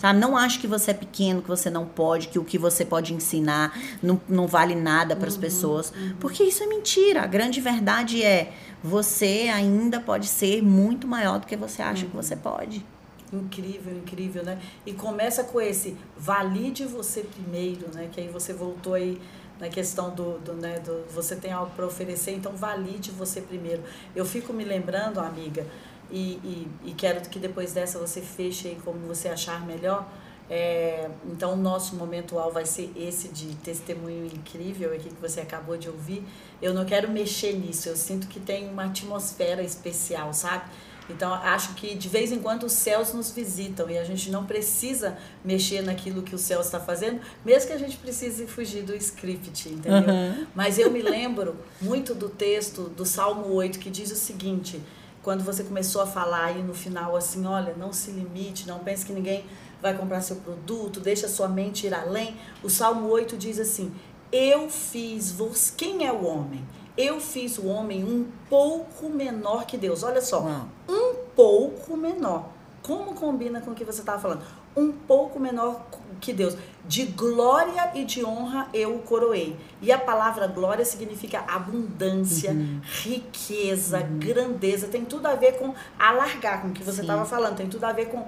Sabe? 0.05 0.19
Não 0.19 0.37
ache 0.37 0.59
que 0.59 0.67
você 0.67 0.91
é 0.91 0.95
pequeno, 0.95 1.41
que 1.41 1.49
você 1.49 1.71
não 1.71 1.87
pode, 1.87 2.29
que 2.29 2.39
o 2.39 2.45
que 2.45 2.59
você 2.59 2.85
pode 2.85 3.15
ensinar 3.15 3.75
não, 4.03 4.21
não 4.29 4.47
vale 4.47 4.75
nada 4.75 5.17
para 5.17 5.27
as 5.27 5.37
uhum, 5.37 5.41
pessoas. 5.41 5.91
Uhum. 5.93 6.17
Porque 6.21 6.45
isso 6.45 6.63
é 6.63 6.67
mentira. 6.67 7.23
A 7.23 7.27
grande 7.27 7.59
verdade 7.59 8.23
é 8.23 8.53
você 8.83 9.51
ainda 9.51 9.99
pode 9.99 10.27
ser 10.27 10.63
muito 10.63 11.09
maior 11.09 11.39
do 11.39 11.47
que 11.47 11.57
você 11.57 11.81
acha 11.81 12.05
uhum. 12.05 12.11
que 12.11 12.17
você 12.17 12.37
pode. 12.37 12.85
Incrível, 13.33 13.97
incrível, 13.97 14.45
né? 14.45 14.59
E 14.85 14.93
começa 14.93 15.43
com 15.43 15.59
esse 15.59 15.97
valide 16.19 16.85
você 16.85 17.23
primeiro, 17.23 17.89
né? 17.95 18.11
Que 18.13 18.21
aí 18.21 18.29
você 18.29 18.53
voltou 18.53 18.93
aí 18.93 19.19
na 19.59 19.71
questão 19.71 20.11
do, 20.15 20.39
do, 20.41 20.53
né, 20.53 20.81
do 20.81 21.05
você 21.15 21.37
tem 21.37 21.53
algo 21.53 21.71
para 21.75 21.87
oferecer, 21.87 22.33
então 22.33 22.53
valide 22.53 23.11
você 23.11 23.41
primeiro. 23.41 23.83
Eu 24.15 24.27
fico 24.27 24.53
me 24.53 24.65
lembrando, 24.65 25.19
amiga, 25.21 25.65
e, 26.11 26.41
e, 26.45 26.69
e 26.87 26.95
quero 26.95 27.21
que 27.29 27.39
depois 27.39 27.73
dessa 27.73 27.99
você 27.99 28.21
feche 28.21 28.69
aí 28.69 28.79
como 28.85 28.99
você 29.07 29.29
achar 29.29 29.65
melhor. 29.67 30.09
É, 30.49 31.09
então, 31.27 31.55
o 31.55 31.57
nosso 31.57 31.97
momento 31.97 32.37
vai 32.53 32.67
ser 32.67 32.93
esse 32.97 33.29
de 33.29 33.55
testemunho 33.57 34.27
incrível 34.27 34.93
aqui 34.93 35.09
que 35.09 35.21
você 35.21 35.41
acabou 35.41 35.77
de 35.77 35.89
ouvir. 35.89 36.23
Eu 36.61 36.75
não 36.75 36.85
quero 36.85 37.11
mexer 37.11 37.55
nisso, 37.55 37.89
eu 37.89 37.97
sinto 37.97 38.29
que 38.29 38.39
tem 38.39 38.69
uma 38.69 38.85
atmosfera 38.85 39.63
especial, 39.63 40.35
sabe? 40.35 40.65
Então, 41.09 41.33
acho 41.35 41.75
que 41.75 41.95
de 41.95 42.09
vez 42.09 42.33
em 42.33 42.39
quando 42.39 42.65
os 42.65 42.73
céus 42.73 43.13
nos 43.13 43.31
visitam 43.31 43.91
e 43.91 43.99
a 43.99 44.05
gente 44.05 44.31
não 44.31 44.47
precisa 44.47 45.19
mexer 45.45 45.83
naquilo 45.83 46.23
que 46.23 46.35
o 46.35 46.39
céu 46.39 46.61
está 46.61 46.81
fazendo, 46.81 47.21
mesmo 47.45 47.69
que 47.69 47.75
a 47.75 47.79
gente 47.79 47.97
precise 47.99 48.47
fugir 48.47 48.83
do 48.83 48.95
script, 48.97 49.69
entendeu? 49.69 50.15
Uhum. 50.15 50.47
Mas 50.55 50.79
eu 50.79 50.91
me 50.91 51.03
lembro 51.03 51.57
muito 51.81 52.15
do 52.15 52.31
texto 52.31 52.85
do 52.85 53.05
Salmo 53.05 53.53
8 53.53 53.79
que 53.79 53.91
diz 53.91 54.11
o 54.11 54.17
seguinte: 54.17 54.81
quando 55.25 55.43
você 55.43 55.65
começou 55.65 56.03
a 56.03 56.07
falar 56.07 56.45
aí 56.45 56.63
no 56.63 56.75
final 56.75 57.17
assim, 57.17 57.47
olha, 57.47 57.75
não 57.77 57.93
se 57.93 58.11
limite, 58.11 58.69
não 58.69 58.81
pense 58.81 59.07
que 59.07 59.13
ninguém 59.13 59.45
vai 59.81 59.97
comprar 59.97 60.21
seu 60.21 60.37
produto, 60.37 61.01
deixa 61.01 61.27
sua 61.29 61.49
mente 61.49 61.87
ir 61.87 61.95
além. 61.95 62.37
O 62.63 62.69
Salmo 62.69 63.09
8 63.09 63.37
diz 63.37 63.59
assim: 63.59 63.93
Eu 64.31 64.69
fiz 64.69 65.33
vos. 65.33 65.71
Quem 65.71 66.07
é 66.07 66.13
o 66.13 66.25
homem? 66.25 66.63
Eu 66.97 67.21
fiz 67.21 67.59
o 67.59 67.67
homem 67.67 68.05
um 68.05 68.27
pouco 68.49 69.09
menor 69.09 69.67
que 69.67 69.77
Deus. 69.77 70.03
Olha 70.03 70.21
só, 70.21 70.43
Uau. 70.43 70.69
um 70.89 71.15
pouco 71.35 71.97
menor. 71.97 72.51
Como 72.83 73.15
combina 73.15 73.63
com 73.63 73.71
o 73.71 73.75
que 73.75 73.85
você 73.85 74.01
estava 74.01 74.21
falando? 74.21 74.43
Um 74.77 74.93
pouco 74.93 75.39
menor 75.39 75.87
que 76.21 76.33
Deus. 76.33 76.57
De 76.87 77.05
glória 77.07 77.93
e 77.95 78.05
de 78.05 78.25
honra 78.25 78.69
eu 78.75 78.97
o 78.97 78.99
coroei. 79.01 79.57
E 79.81 79.91
a 79.93 79.99
palavra 79.99 80.47
glória 80.47 80.85
significa 80.85 81.45
abundância, 81.47 82.51
uhum. 82.51 82.81
riqueza, 82.85 84.01
uhum. 84.01 84.19
grandeza. 84.19 84.89
Tem 84.89 85.05
tudo 85.05 85.27
a 85.27 85.35
ver 85.35 85.59
com 85.59 85.75
alargar, 85.99 86.63
com 86.63 86.69
o 86.69 86.73
que 86.73 86.83
você 86.83 87.01
estava 87.01 87.25
falando. 87.25 87.57
Tem 87.57 87.69
tudo 87.69 87.85
a 87.85 87.93
ver 87.93 88.07
com 88.07 88.27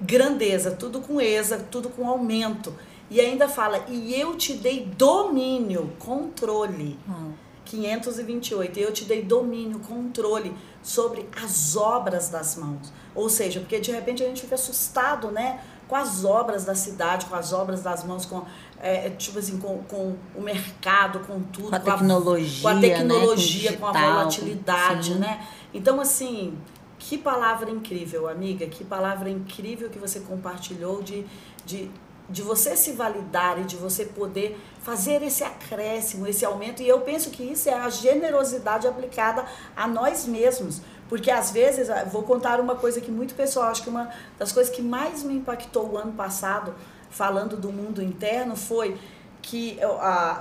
grandeza, 0.00 0.70
tudo 0.72 1.00
com 1.00 1.20
exa, 1.20 1.58
tudo 1.70 1.88
com 1.88 2.08
aumento. 2.08 2.74
E 3.10 3.20
ainda 3.20 3.48
fala, 3.48 3.84
e 3.88 4.18
eu 4.18 4.36
te 4.36 4.54
dei 4.54 4.86
domínio, 4.96 5.92
controle. 5.98 6.98
Hum. 7.08 7.32
528, 7.64 8.78
eu 8.78 8.92
te 8.92 9.04
dei 9.04 9.22
domínio, 9.22 9.78
controle 9.80 10.54
sobre 10.82 11.26
as 11.42 11.76
obras 11.76 12.28
das 12.28 12.56
mãos. 12.56 12.92
Ou 13.14 13.28
seja, 13.28 13.60
porque 13.60 13.80
de 13.80 13.90
repente 13.90 14.22
a 14.22 14.26
gente 14.26 14.42
fica 14.42 14.54
assustado, 14.54 15.30
né? 15.30 15.60
Com 15.88 15.96
as 15.96 16.24
obras 16.24 16.64
da 16.64 16.74
cidade, 16.74 17.26
com 17.26 17.36
as 17.36 17.52
obras 17.52 17.82
das 17.82 18.04
mãos, 18.04 18.24
com, 18.24 18.42
é, 18.80 19.10
tipo 19.10 19.38
assim, 19.38 19.58
com, 19.58 19.82
com 19.84 20.16
o 20.34 20.40
mercado, 20.40 21.20
com 21.20 21.40
tudo. 21.42 21.70
Com 21.70 21.76
a 21.76 21.80
tecnologia, 21.80 22.62
com 22.62 22.68
a, 22.68 22.80
tecnologia, 22.80 23.70
né? 23.70 23.76
com, 23.76 23.92
com, 23.92 23.98
a 23.98 24.00
volatilidade, 24.00 25.12
sim. 25.12 25.18
né? 25.18 25.46
Então, 25.72 26.00
assim, 26.00 26.56
que 26.98 27.18
palavra 27.18 27.70
incrível, 27.70 28.28
amiga. 28.28 28.66
Que 28.66 28.82
palavra 28.82 29.28
incrível 29.28 29.90
que 29.90 29.98
você 29.98 30.20
compartilhou 30.20 31.02
de, 31.02 31.26
de, 31.66 31.90
de 32.30 32.40
você 32.40 32.76
se 32.76 32.92
validar 32.92 33.60
e 33.60 33.64
de 33.64 33.76
você 33.76 34.06
poder 34.06 34.58
fazer 34.80 35.22
esse 35.22 35.44
acréscimo, 35.44 36.26
esse 36.26 36.44
aumento. 36.44 36.82
E 36.82 36.88
eu 36.88 37.00
penso 37.02 37.30
que 37.30 37.42
isso 37.42 37.68
é 37.68 37.74
a 37.74 37.90
generosidade 37.90 38.86
aplicada 38.86 39.44
a 39.76 39.86
nós 39.86 40.26
mesmos. 40.26 40.80
Porque 41.14 41.30
às 41.30 41.52
vezes, 41.52 41.86
vou 42.10 42.24
contar 42.24 42.58
uma 42.58 42.74
coisa 42.74 43.00
que 43.00 43.08
muito 43.08 43.36
pessoal, 43.36 43.70
acho 43.70 43.84
que 43.84 43.88
uma 43.88 44.10
das 44.36 44.50
coisas 44.50 44.74
que 44.74 44.82
mais 44.82 45.22
me 45.22 45.34
impactou 45.34 45.92
o 45.92 45.96
ano 45.96 46.10
passado, 46.10 46.74
falando 47.08 47.56
do 47.56 47.70
mundo 47.70 48.02
interno, 48.02 48.56
foi 48.56 48.98
que 49.44 49.78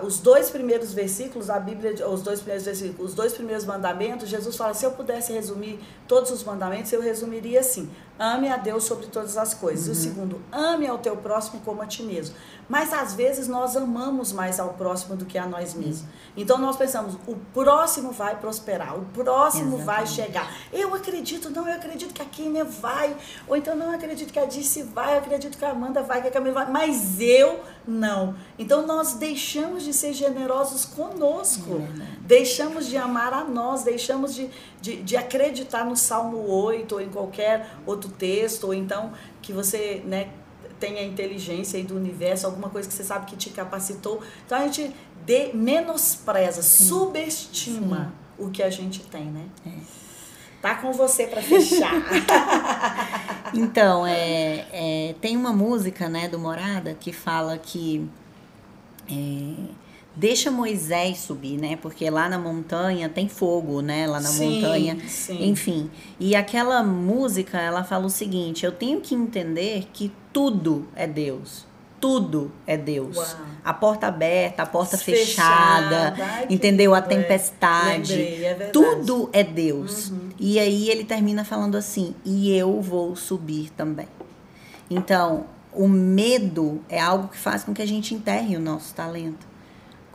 os 0.01 0.19
dois 0.19 0.49
primeiros 0.49 0.93
versículos, 0.93 1.49
a 1.49 1.59
Bíblia, 1.59 2.07
os 2.07 2.21
dois 2.21 2.39
primeiros 2.39 2.65
versículos, 2.65 3.11
os 3.11 3.15
dois 3.15 3.34
primeiros 3.34 3.65
mandamentos, 3.65 4.30
Jesus 4.30 4.55
fala: 4.55 4.73
se 4.73 4.85
eu 4.85 4.91
pudesse 4.91 5.34
resumir 5.34 5.80
todos 6.07 6.31
os 6.31 6.43
mandamentos, 6.43 6.91
eu 6.93 7.01
resumiria 7.01 7.59
assim: 7.59 7.89
ame 8.17 8.49
a 8.49 8.57
Deus 8.57 8.85
sobre 8.85 9.07
todas 9.07 9.38
as 9.38 9.53
coisas. 9.53 9.88
Uhum. 9.88 9.93
O 9.93 9.95
segundo, 9.95 10.41
ame 10.51 10.88
ao 10.88 10.97
teu 10.97 11.17
próximo 11.17 11.61
como 11.65 11.81
a 11.81 11.85
ti 11.85 12.03
mesmo. 12.03 12.35
Mas 12.69 12.93
às 12.93 13.13
vezes 13.13 13.47
nós 13.47 13.75
amamos 13.75 14.31
mais 14.31 14.57
ao 14.57 14.69
próximo 14.69 15.17
do 15.17 15.25
que 15.25 15.38
a 15.38 15.45
nós 15.45 15.73
mesmos. 15.73 16.01
Uhum. 16.01 16.07
Então 16.38 16.57
nós 16.57 16.77
pensamos, 16.77 17.15
o 17.27 17.35
próximo 17.53 18.11
vai 18.11 18.38
prosperar, 18.39 18.97
o 18.97 19.03
próximo 19.05 19.75
Exatamente. 19.75 19.85
vai 19.85 20.07
chegar. 20.07 20.51
Eu 20.71 20.93
acredito, 20.95 21.49
não, 21.49 21.67
eu 21.67 21.75
acredito 21.75 22.13
que 22.13 22.21
a 22.21 22.25
Kênia 22.25 22.63
vai, 22.63 23.15
ou 23.47 23.57
então 23.57 23.75
não 23.75 23.88
eu 23.88 23.95
acredito 23.95 24.31
que 24.31 24.39
a 24.39 24.45
Disse 24.45 24.81
vai, 24.81 25.15
eu 25.15 25.17
acredito 25.17 25.57
que 25.57 25.65
a 25.65 25.71
Amanda 25.71 26.01
vai, 26.01 26.21
que 26.21 26.30
a 26.30 26.31
Camila 26.31 26.63
vai, 26.63 26.71
mas 26.71 27.19
eu 27.19 27.59
não. 27.85 28.35
Então 28.57 28.88
nós 28.88 28.93
deixamos 29.15 29.84
de 29.84 29.94
ser 29.94 30.14
generosos 30.14 30.86
conosco, 30.86 31.82
deixamos 32.22 32.88
de 32.88 32.98
amar 32.98 33.34
a 33.34 33.44
nós, 33.44 33.84
deixamos 33.84 34.36
de, 34.36 34.49
de, 34.82 35.02
de 35.02 35.18
acreditar 35.18 35.86
no 35.86 35.95
Salmo 35.95 36.48
8 36.48 36.95
ou 36.95 37.02
em 37.02 37.10
qualquer 37.10 37.76
outro 37.86 38.10
texto, 38.10 38.65
ou 38.65 38.74
então 38.74 39.14
que 39.41 39.52
você, 39.52 40.02
né, 40.06 40.30
tem 40.80 40.98
a 40.99 41.03
inteligência 41.03 41.78
aí 41.78 41.84
do 41.84 41.95
universo, 41.95 42.45
alguma 42.45 42.70
coisa 42.70 42.88
que 42.88 42.94
você 42.94 43.03
sabe 43.03 43.26
que 43.26 43.38
te 43.38 43.49
capacitou. 43.49 44.22
Então 44.45 44.57
a 44.57 44.61
gente 44.64 44.94
de, 45.26 45.53
menospreza, 45.53 46.61
Sim. 46.61 46.86
subestima 46.86 48.14
Sim. 48.38 48.45
o 48.45 48.49
que 48.52 48.61
a 48.61 48.70
gente 48.70 49.02
tem, 49.02 49.26
né? 49.26 49.45
É. 49.65 49.72
Tá 50.61 50.76
com 50.76 50.94
você 50.94 51.28
para 51.28 51.41
fechar. 51.41 51.94
então, 53.53 54.07
é, 54.07 54.65
é, 54.72 55.15
tem 55.20 55.36
uma 55.36 55.52
música, 55.52 56.07
né, 56.07 56.30
do 56.30 56.40
Morada 56.40 56.95
que 56.98 57.11
fala 57.11 57.57
que 57.57 58.10
é, 59.09 59.53
deixa 60.15 60.51
Moisés 60.51 61.19
subir, 61.19 61.57
né? 61.57 61.77
Porque 61.81 62.09
lá 62.09 62.30
na 62.30 62.38
montanha 62.38 63.09
tem 63.09 63.27
fogo, 63.27 63.81
né? 63.81 64.07
Lá 64.07 64.19
na 64.19 64.30
sim, 64.30 64.61
montanha, 64.61 64.97
sim. 65.07 65.49
enfim. 65.49 65.89
E 66.19 66.35
aquela 66.35 66.84
música, 66.84 67.59
ela 67.59 67.84
fala 67.84 68.05
o 68.05 68.09
seguinte: 68.09 68.65
eu 68.65 68.71
tenho 68.71 69.01
que 69.01 69.15
entender 69.15 69.88
que 69.91 70.11
tudo 70.31 70.88
é 70.95 71.07
Deus. 71.07 71.65
Tudo 71.99 72.51
é 72.67 72.75
Deus. 72.75 73.15
Uau. 73.15 73.38
A 73.63 73.73
porta 73.73 74.07
aberta, 74.07 74.63
a 74.63 74.65
porta 74.65 74.97
fechada, 74.97 76.11
fechada. 76.11 76.34
Ai, 76.34 76.47
entendeu? 76.49 76.93
A 76.93 76.97
é. 76.97 77.01
tempestade. 77.01 78.13
Lembrei, 78.13 78.45
é 78.45 78.53
tudo 78.73 79.30
é 79.31 79.41
Deus. 79.41 80.09
Uhum. 80.09 80.30
E 80.38 80.59
aí 80.59 80.89
ele 80.89 81.05
termina 81.05 81.45
falando 81.45 81.77
assim: 81.77 82.13
e 82.25 82.53
eu 82.53 82.81
vou 82.81 83.15
subir 83.15 83.69
também. 83.71 84.07
Então, 84.89 85.45
o 85.76 85.88
medo 85.88 86.82
é 86.90 87.00
algo 87.00 87.28
que 87.28 87.38
faz 87.38 87.64
com 87.64 87.74
que 87.74 87.82
a 87.82 87.88
gente 87.88 88.14
enterre 88.14 88.56
o 88.56 88.60
nosso 88.60 88.94
talento 88.94 89.54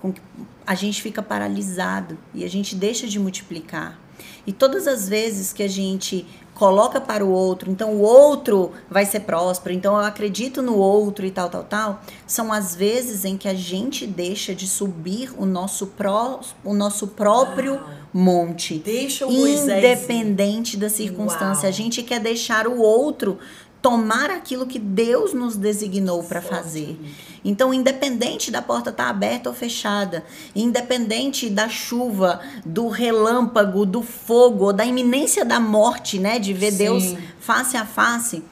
com 0.01 0.13
que 0.13 0.21
a 0.67 0.75
gente 0.75 1.03
fica 1.03 1.23
paralisado 1.23 2.19
e 2.33 2.45
a 2.45 2.49
gente 2.49 2.75
deixa 2.75 3.07
de 3.07 3.19
multiplicar. 3.19 3.99
E 4.47 4.53
todas 4.53 4.87
as 4.89 5.09
vezes 5.09 5.53
que 5.53 5.63
a 5.63 5.69
gente 5.69 6.27
coloca 6.55 7.01
para 7.01 7.25
o 7.25 7.31
outro, 7.31 7.71
então 7.71 7.95
o 7.95 8.01
outro 8.01 8.73
vai 8.91 9.07
ser 9.07 9.21
próspero, 9.21 9.73
então 9.73 9.95
eu 9.97 10.05
acredito 10.05 10.61
no 10.61 10.77
outro 10.77 11.25
e 11.25 11.31
tal, 11.31 11.49
tal, 11.49 11.63
tal, 11.63 12.03
são 12.27 12.53
as 12.53 12.75
vezes 12.75 13.25
em 13.25 13.37
que 13.37 13.47
a 13.47 13.55
gente 13.55 14.07
deixa 14.07 14.55
de 14.55 14.67
subir 14.67 15.31
o 15.39 15.47
nosso, 15.47 15.87
pró, 15.89 16.41
o 16.65 16.75
nosso 16.75 17.09
próprio 17.09 17.75
Uau. 17.75 17.91
monte. 18.13 18.79
Deixa 18.79 19.25
o 19.25 19.31
Independente 19.31 20.77
da 20.77 20.91
circunstância. 20.91 21.63
Uau. 21.63 21.69
A 21.69 21.73
gente 21.73 22.03
quer 22.03 22.19
deixar 22.19 22.67
o 22.67 22.81
outro 22.81 23.39
tomar 23.89 24.31
aquilo 24.31 24.67
que 24.67 24.79
Deus 24.79 25.33
nos 25.33 25.57
designou 25.57 26.23
para 26.23 26.43
fazer. 26.43 27.01
Então, 27.43 27.73
independente 27.73 28.51
da 28.51 28.61
porta 28.61 28.91
estar 28.91 29.05
tá 29.05 29.09
aberta 29.09 29.49
ou 29.49 29.55
fechada, 29.55 30.27
independente 30.55 31.49
da 31.49 31.71
chuva, 31.71 32.39
do 32.67 32.89
relâmpago, 32.89 33.87
do 33.87 34.03
fogo, 34.03 34.75
da 34.75 34.85
iminência 34.85 35.43
da 35.43 35.59
morte, 35.59 36.19
né, 36.19 36.39
de 36.39 36.53
ver 36.53 36.73
Sim. 36.73 36.79
Deus 36.79 37.17
face 37.41 37.79
a 37.79 37.87
face, 37.87 38.45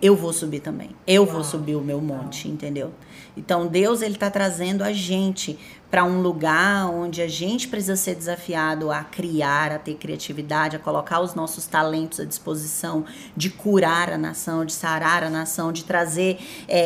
eu 0.00 0.14
vou 0.14 0.32
subir 0.32 0.60
também. 0.60 0.90
Eu 1.04 1.24
Uau. 1.24 1.32
vou 1.32 1.42
subir 1.42 1.74
o 1.74 1.80
meu 1.80 2.00
monte, 2.00 2.46
entendeu? 2.46 2.92
Então, 3.36 3.66
Deus 3.66 4.02
ele 4.02 4.14
está 4.14 4.30
trazendo 4.30 4.84
a 4.84 4.92
gente 4.92 5.58
para 5.90 6.04
um 6.04 6.20
lugar 6.20 6.90
onde 6.90 7.22
a 7.22 7.28
gente 7.28 7.68
precisa 7.68 7.96
ser 7.96 8.14
desafiado 8.14 8.90
a 8.90 9.04
criar, 9.04 9.72
a 9.72 9.78
ter 9.78 9.94
criatividade, 9.94 10.76
a 10.76 10.78
colocar 10.78 11.20
os 11.20 11.34
nossos 11.34 11.66
talentos 11.66 12.20
à 12.20 12.24
disposição 12.24 13.04
de 13.36 13.50
curar 13.50 14.10
a 14.10 14.18
nação, 14.18 14.64
de 14.64 14.72
sarar 14.72 15.22
a 15.22 15.30
nação, 15.30 15.72
de 15.72 15.84
trazer 15.84 16.38
é, 16.68 16.80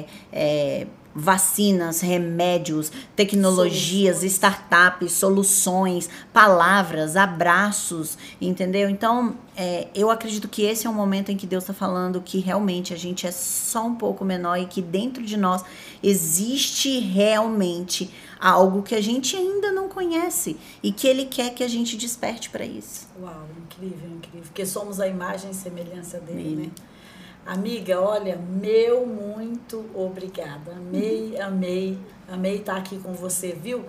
é, 0.00 0.04
é, 0.32 0.86
vacinas, 1.18 2.02
remédios, 2.02 2.92
tecnologias, 3.16 4.16
soluções. 4.16 4.32
startups, 4.32 5.12
soluções, 5.12 6.10
palavras, 6.30 7.16
abraços, 7.16 8.18
entendeu? 8.38 8.90
Então, 8.90 9.34
é, 9.56 9.88
eu 9.94 10.10
acredito 10.10 10.46
que 10.46 10.62
esse 10.62 10.86
é 10.86 10.90
um 10.90 10.94
momento 10.94 11.32
em 11.32 11.36
que 11.36 11.46
Deus 11.46 11.64
está 11.64 11.72
falando 11.72 12.20
que 12.20 12.38
realmente 12.38 12.92
a 12.92 12.98
gente 12.98 13.26
é 13.26 13.32
só 13.32 13.86
um 13.86 13.94
pouco 13.94 14.26
menor 14.26 14.58
e 14.58 14.66
que 14.66 14.82
dentro 14.82 15.22
de 15.22 15.38
nós 15.38 15.64
existe 16.02 17.00
realmente 17.00 18.10
algo 18.38 18.82
que 18.82 18.94
a 18.94 19.00
gente 19.00 19.36
ainda 19.36 19.72
não 19.72 19.88
conhece 19.88 20.56
e 20.82 20.92
que 20.92 21.06
Ele 21.06 21.26
quer 21.26 21.54
que 21.54 21.64
a 21.64 21.68
gente 21.68 21.96
desperte 21.96 22.50
para 22.50 22.64
isso. 22.64 23.08
Uau, 23.20 23.46
incrível, 23.64 24.10
incrível. 24.10 24.42
Porque 24.42 24.66
somos 24.66 25.00
a 25.00 25.08
imagem 25.08 25.50
e 25.50 25.54
semelhança 25.54 26.18
dele, 26.20 26.40
Ele. 26.40 26.56
né? 26.66 26.70
Amiga, 27.46 28.00
olha, 28.00 28.36
meu 28.36 29.06
muito 29.06 29.84
obrigada. 29.94 30.72
Amei, 30.72 31.38
amei, 31.40 31.96
amei 32.28 32.56
estar 32.56 32.76
aqui 32.76 32.98
com 32.98 33.12
você, 33.12 33.52
viu? 33.52 33.84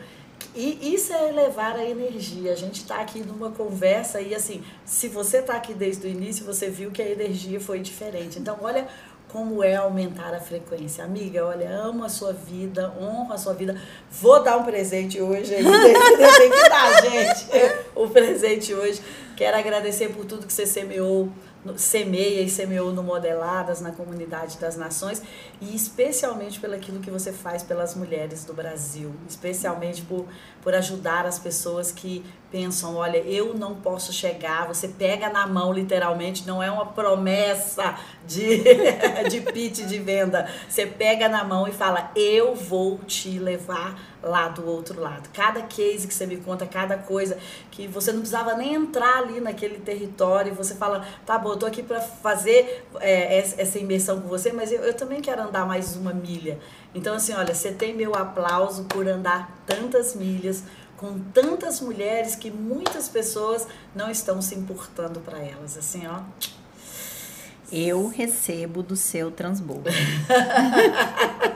E 0.55 0.93
isso 0.93 1.11
é 1.11 1.29
elevar 1.29 1.75
a 1.75 1.83
energia. 1.83 2.51
A 2.51 2.55
gente 2.55 2.81
está 2.81 3.01
aqui 3.01 3.19
numa 3.19 3.49
conversa 3.51 4.21
e 4.21 4.33
assim, 4.33 4.63
se 4.85 5.07
você 5.07 5.39
está 5.39 5.53
aqui 5.53 5.73
desde 5.73 6.05
o 6.05 6.09
início, 6.09 6.45
você 6.45 6.69
viu 6.69 6.91
que 6.91 7.01
a 7.01 7.09
energia 7.09 7.59
foi 7.59 7.79
diferente. 7.79 8.39
Então, 8.39 8.57
olha 8.61 8.87
como 9.27 9.63
é 9.63 9.75
aumentar 9.75 10.33
a 10.33 10.39
frequência. 10.39 11.03
Amiga, 11.03 11.45
olha, 11.45 11.69
amo 11.69 12.03
a 12.03 12.09
sua 12.09 12.31
vida, 12.31 12.93
honro 12.99 13.33
a 13.33 13.37
sua 13.37 13.53
vida. 13.53 13.79
Vou 14.09 14.41
dar 14.41 14.57
um 14.57 14.63
presente 14.63 15.21
hoje 15.21 15.53
ainda. 15.53 15.69
Tem 16.37 16.49
que 16.49 16.69
dar, 16.69 17.01
gente, 17.01 17.47
o 17.95 18.07
presente 18.07 18.73
hoje. 18.73 19.01
Quero 19.35 19.57
agradecer 19.57 20.09
por 20.09 20.25
tudo 20.25 20.47
que 20.47 20.53
você 20.53 20.65
semeou 20.65 21.29
semeia 21.75 22.41
e 22.41 22.49
semeou 22.49 22.93
no 22.93 23.03
Modeladas, 23.03 23.81
na 23.81 23.91
Comunidade 23.91 24.57
das 24.57 24.75
Nações, 24.75 25.21
e 25.59 25.75
especialmente 25.75 26.59
pelo 26.59 26.75
aquilo 26.75 26.99
que 26.99 27.11
você 27.11 27.31
faz 27.31 27.63
pelas 27.63 27.95
mulheres 27.95 28.45
do 28.45 28.53
Brasil, 28.53 29.13
especialmente 29.27 30.01
por, 30.03 30.25
por 30.61 30.73
ajudar 30.73 31.25
as 31.25 31.37
pessoas 31.39 31.91
que 31.91 32.23
pensam, 32.51 32.95
olha, 32.95 33.17
eu 33.17 33.53
não 33.53 33.75
posso 33.75 34.13
chegar, 34.13 34.67
você 34.67 34.87
pega 34.87 35.29
na 35.29 35.45
mão 35.45 35.73
literalmente, 35.73 36.47
não 36.47 36.63
é 36.63 36.71
uma 36.71 36.85
promessa 36.85 37.97
de, 38.25 38.63
de 39.29 39.41
pitch 39.41 39.85
de 39.85 39.99
venda, 39.99 40.49
você 40.69 40.85
pega 40.85 41.27
na 41.27 41.43
mão 41.43 41.67
e 41.67 41.71
fala, 41.71 42.11
eu 42.15 42.55
vou 42.55 42.99
te 42.99 43.37
levar 43.37 44.06
lá 44.21 44.49
do 44.49 44.65
outro 44.67 44.99
lado. 44.99 45.29
Cada 45.33 45.61
case 45.61 46.07
que 46.07 46.13
você 46.13 46.25
me 46.25 46.37
conta, 46.37 46.65
cada 46.65 46.97
coisa 46.97 47.37
que 47.71 47.87
você 47.87 48.11
não 48.11 48.19
precisava 48.19 48.55
nem 48.55 48.73
entrar 48.73 49.19
ali 49.19 49.39
naquele 49.39 49.79
território, 49.79 50.53
você 50.53 50.75
fala, 50.75 51.05
tá 51.25 51.37
bom, 51.37 51.51
eu 51.51 51.57
tô 51.57 51.65
aqui 51.65 51.83
para 51.83 52.01
fazer 52.01 52.85
é, 52.99 53.37
essa 53.37 53.79
imersão 53.79 54.21
com 54.21 54.27
você, 54.27 54.51
mas 54.51 54.71
eu, 54.71 54.81
eu 54.83 54.93
também 54.93 55.21
quero 55.21 55.41
andar 55.41 55.65
mais 55.65 55.95
uma 55.95 56.13
milha. 56.13 56.59
Então, 56.93 57.15
assim, 57.15 57.33
olha, 57.33 57.53
você 57.53 57.71
tem 57.71 57.95
meu 57.95 58.15
aplauso 58.15 58.85
por 58.85 59.07
andar 59.07 59.63
tantas 59.65 60.15
milhas 60.15 60.63
com 60.97 61.19
tantas 61.31 61.79
mulheres 61.79 62.35
que 62.35 62.49
muitas 62.49 63.07
pessoas 63.07 63.67
não 63.95 64.09
estão 64.09 64.41
se 64.41 64.55
importando 64.55 65.19
para 65.19 65.37
elas. 65.37 65.77
Assim, 65.77 66.07
ó. 66.07 66.21
Eu 67.71 68.07
recebo 68.07 68.81
do 68.81 68.95
seu 68.95 69.29
transbordo. 69.29 69.89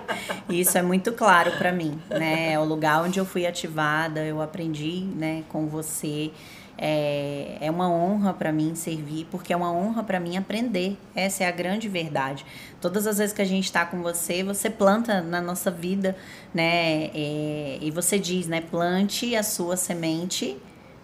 Isso 0.50 0.78
é 0.78 0.82
muito 0.82 1.12
claro 1.14 1.52
para 1.58 1.72
mim, 1.72 2.00
né? 2.10 2.54
É 2.54 2.60
o 2.60 2.64
lugar 2.64 3.04
onde 3.04 3.20
eu 3.20 3.26
fui 3.26 3.46
ativada, 3.46 4.24
eu 4.26 4.42
aprendi, 4.42 5.02
né, 5.16 5.44
com 5.50 5.68
você. 5.68 6.32
É, 6.78 7.58
é 7.62 7.70
uma 7.70 7.88
honra 7.88 8.34
para 8.34 8.52
mim 8.52 8.74
servir, 8.74 9.28
porque 9.30 9.54
é 9.54 9.56
uma 9.56 9.72
honra 9.72 10.04
para 10.04 10.20
mim 10.20 10.36
aprender. 10.36 10.98
Essa 11.16 11.44
é 11.44 11.48
a 11.48 11.52
grande 11.52 11.88
verdade. 11.88 12.44
Todas 12.80 13.06
as 13.06 13.20
vezes 13.20 13.34
que 13.34 13.42
a 13.42 13.46
gente 13.46 13.66
está 13.66 13.86
com 13.86 14.02
você, 14.02 14.44
você 14.44 14.68
planta 14.68 15.22
na 15.22 15.40
nossa 15.40 15.70
vida, 15.70 16.18
né? 16.54 17.12
É, 17.14 17.78
e 17.80 17.92
você 17.92 18.18
diz, 18.18 18.48
né? 18.48 18.62
Plante 18.62 19.36
a 19.36 19.44
sua 19.44 19.78
semente 19.78 20.58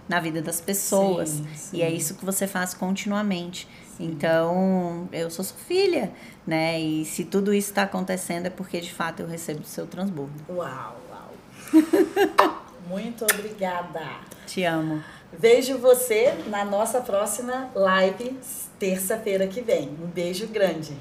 na 0.09 0.19
vida 0.19 0.41
das 0.41 0.59
pessoas. 0.59 1.29
Sim, 1.29 1.47
sim. 1.53 1.77
E 1.77 1.81
é 1.83 1.91
isso 1.91 2.15
que 2.15 2.25
você 2.25 2.47
faz 2.47 2.73
continuamente. 2.73 3.67
Então, 3.99 5.07
eu 5.11 5.29
sou 5.29 5.43
sua 5.43 5.57
filha, 5.57 6.11
né? 6.45 6.79
E 6.79 7.05
se 7.05 7.25
tudo 7.25 7.53
isso 7.53 7.69
está 7.69 7.83
acontecendo 7.83 8.45
é 8.45 8.49
porque 8.49 8.79
de 8.79 8.93
fato 8.93 9.21
eu 9.21 9.27
recebo 9.27 9.61
o 9.61 9.65
seu 9.65 9.87
transbordo. 9.87 10.33
Uau, 10.49 10.95
uau. 11.09 11.31
Muito 12.87 13.25
obrigada. 13.25 14.01
Te 14.45 14.63
amo. 14.63 15.03
Vejo 15.37 15.77
você 15.77 16.33
na 16.47 16.63
nossa 16.63 17.01
próxima 17.01 17.69
live, 17.75 18.37
terça-feira 18.79 19.45
que 19.47 19.61
vem. 19.61 19.89
Um 20.01 20.07
beijo 20.07 20.47
grande. 20.47 20.95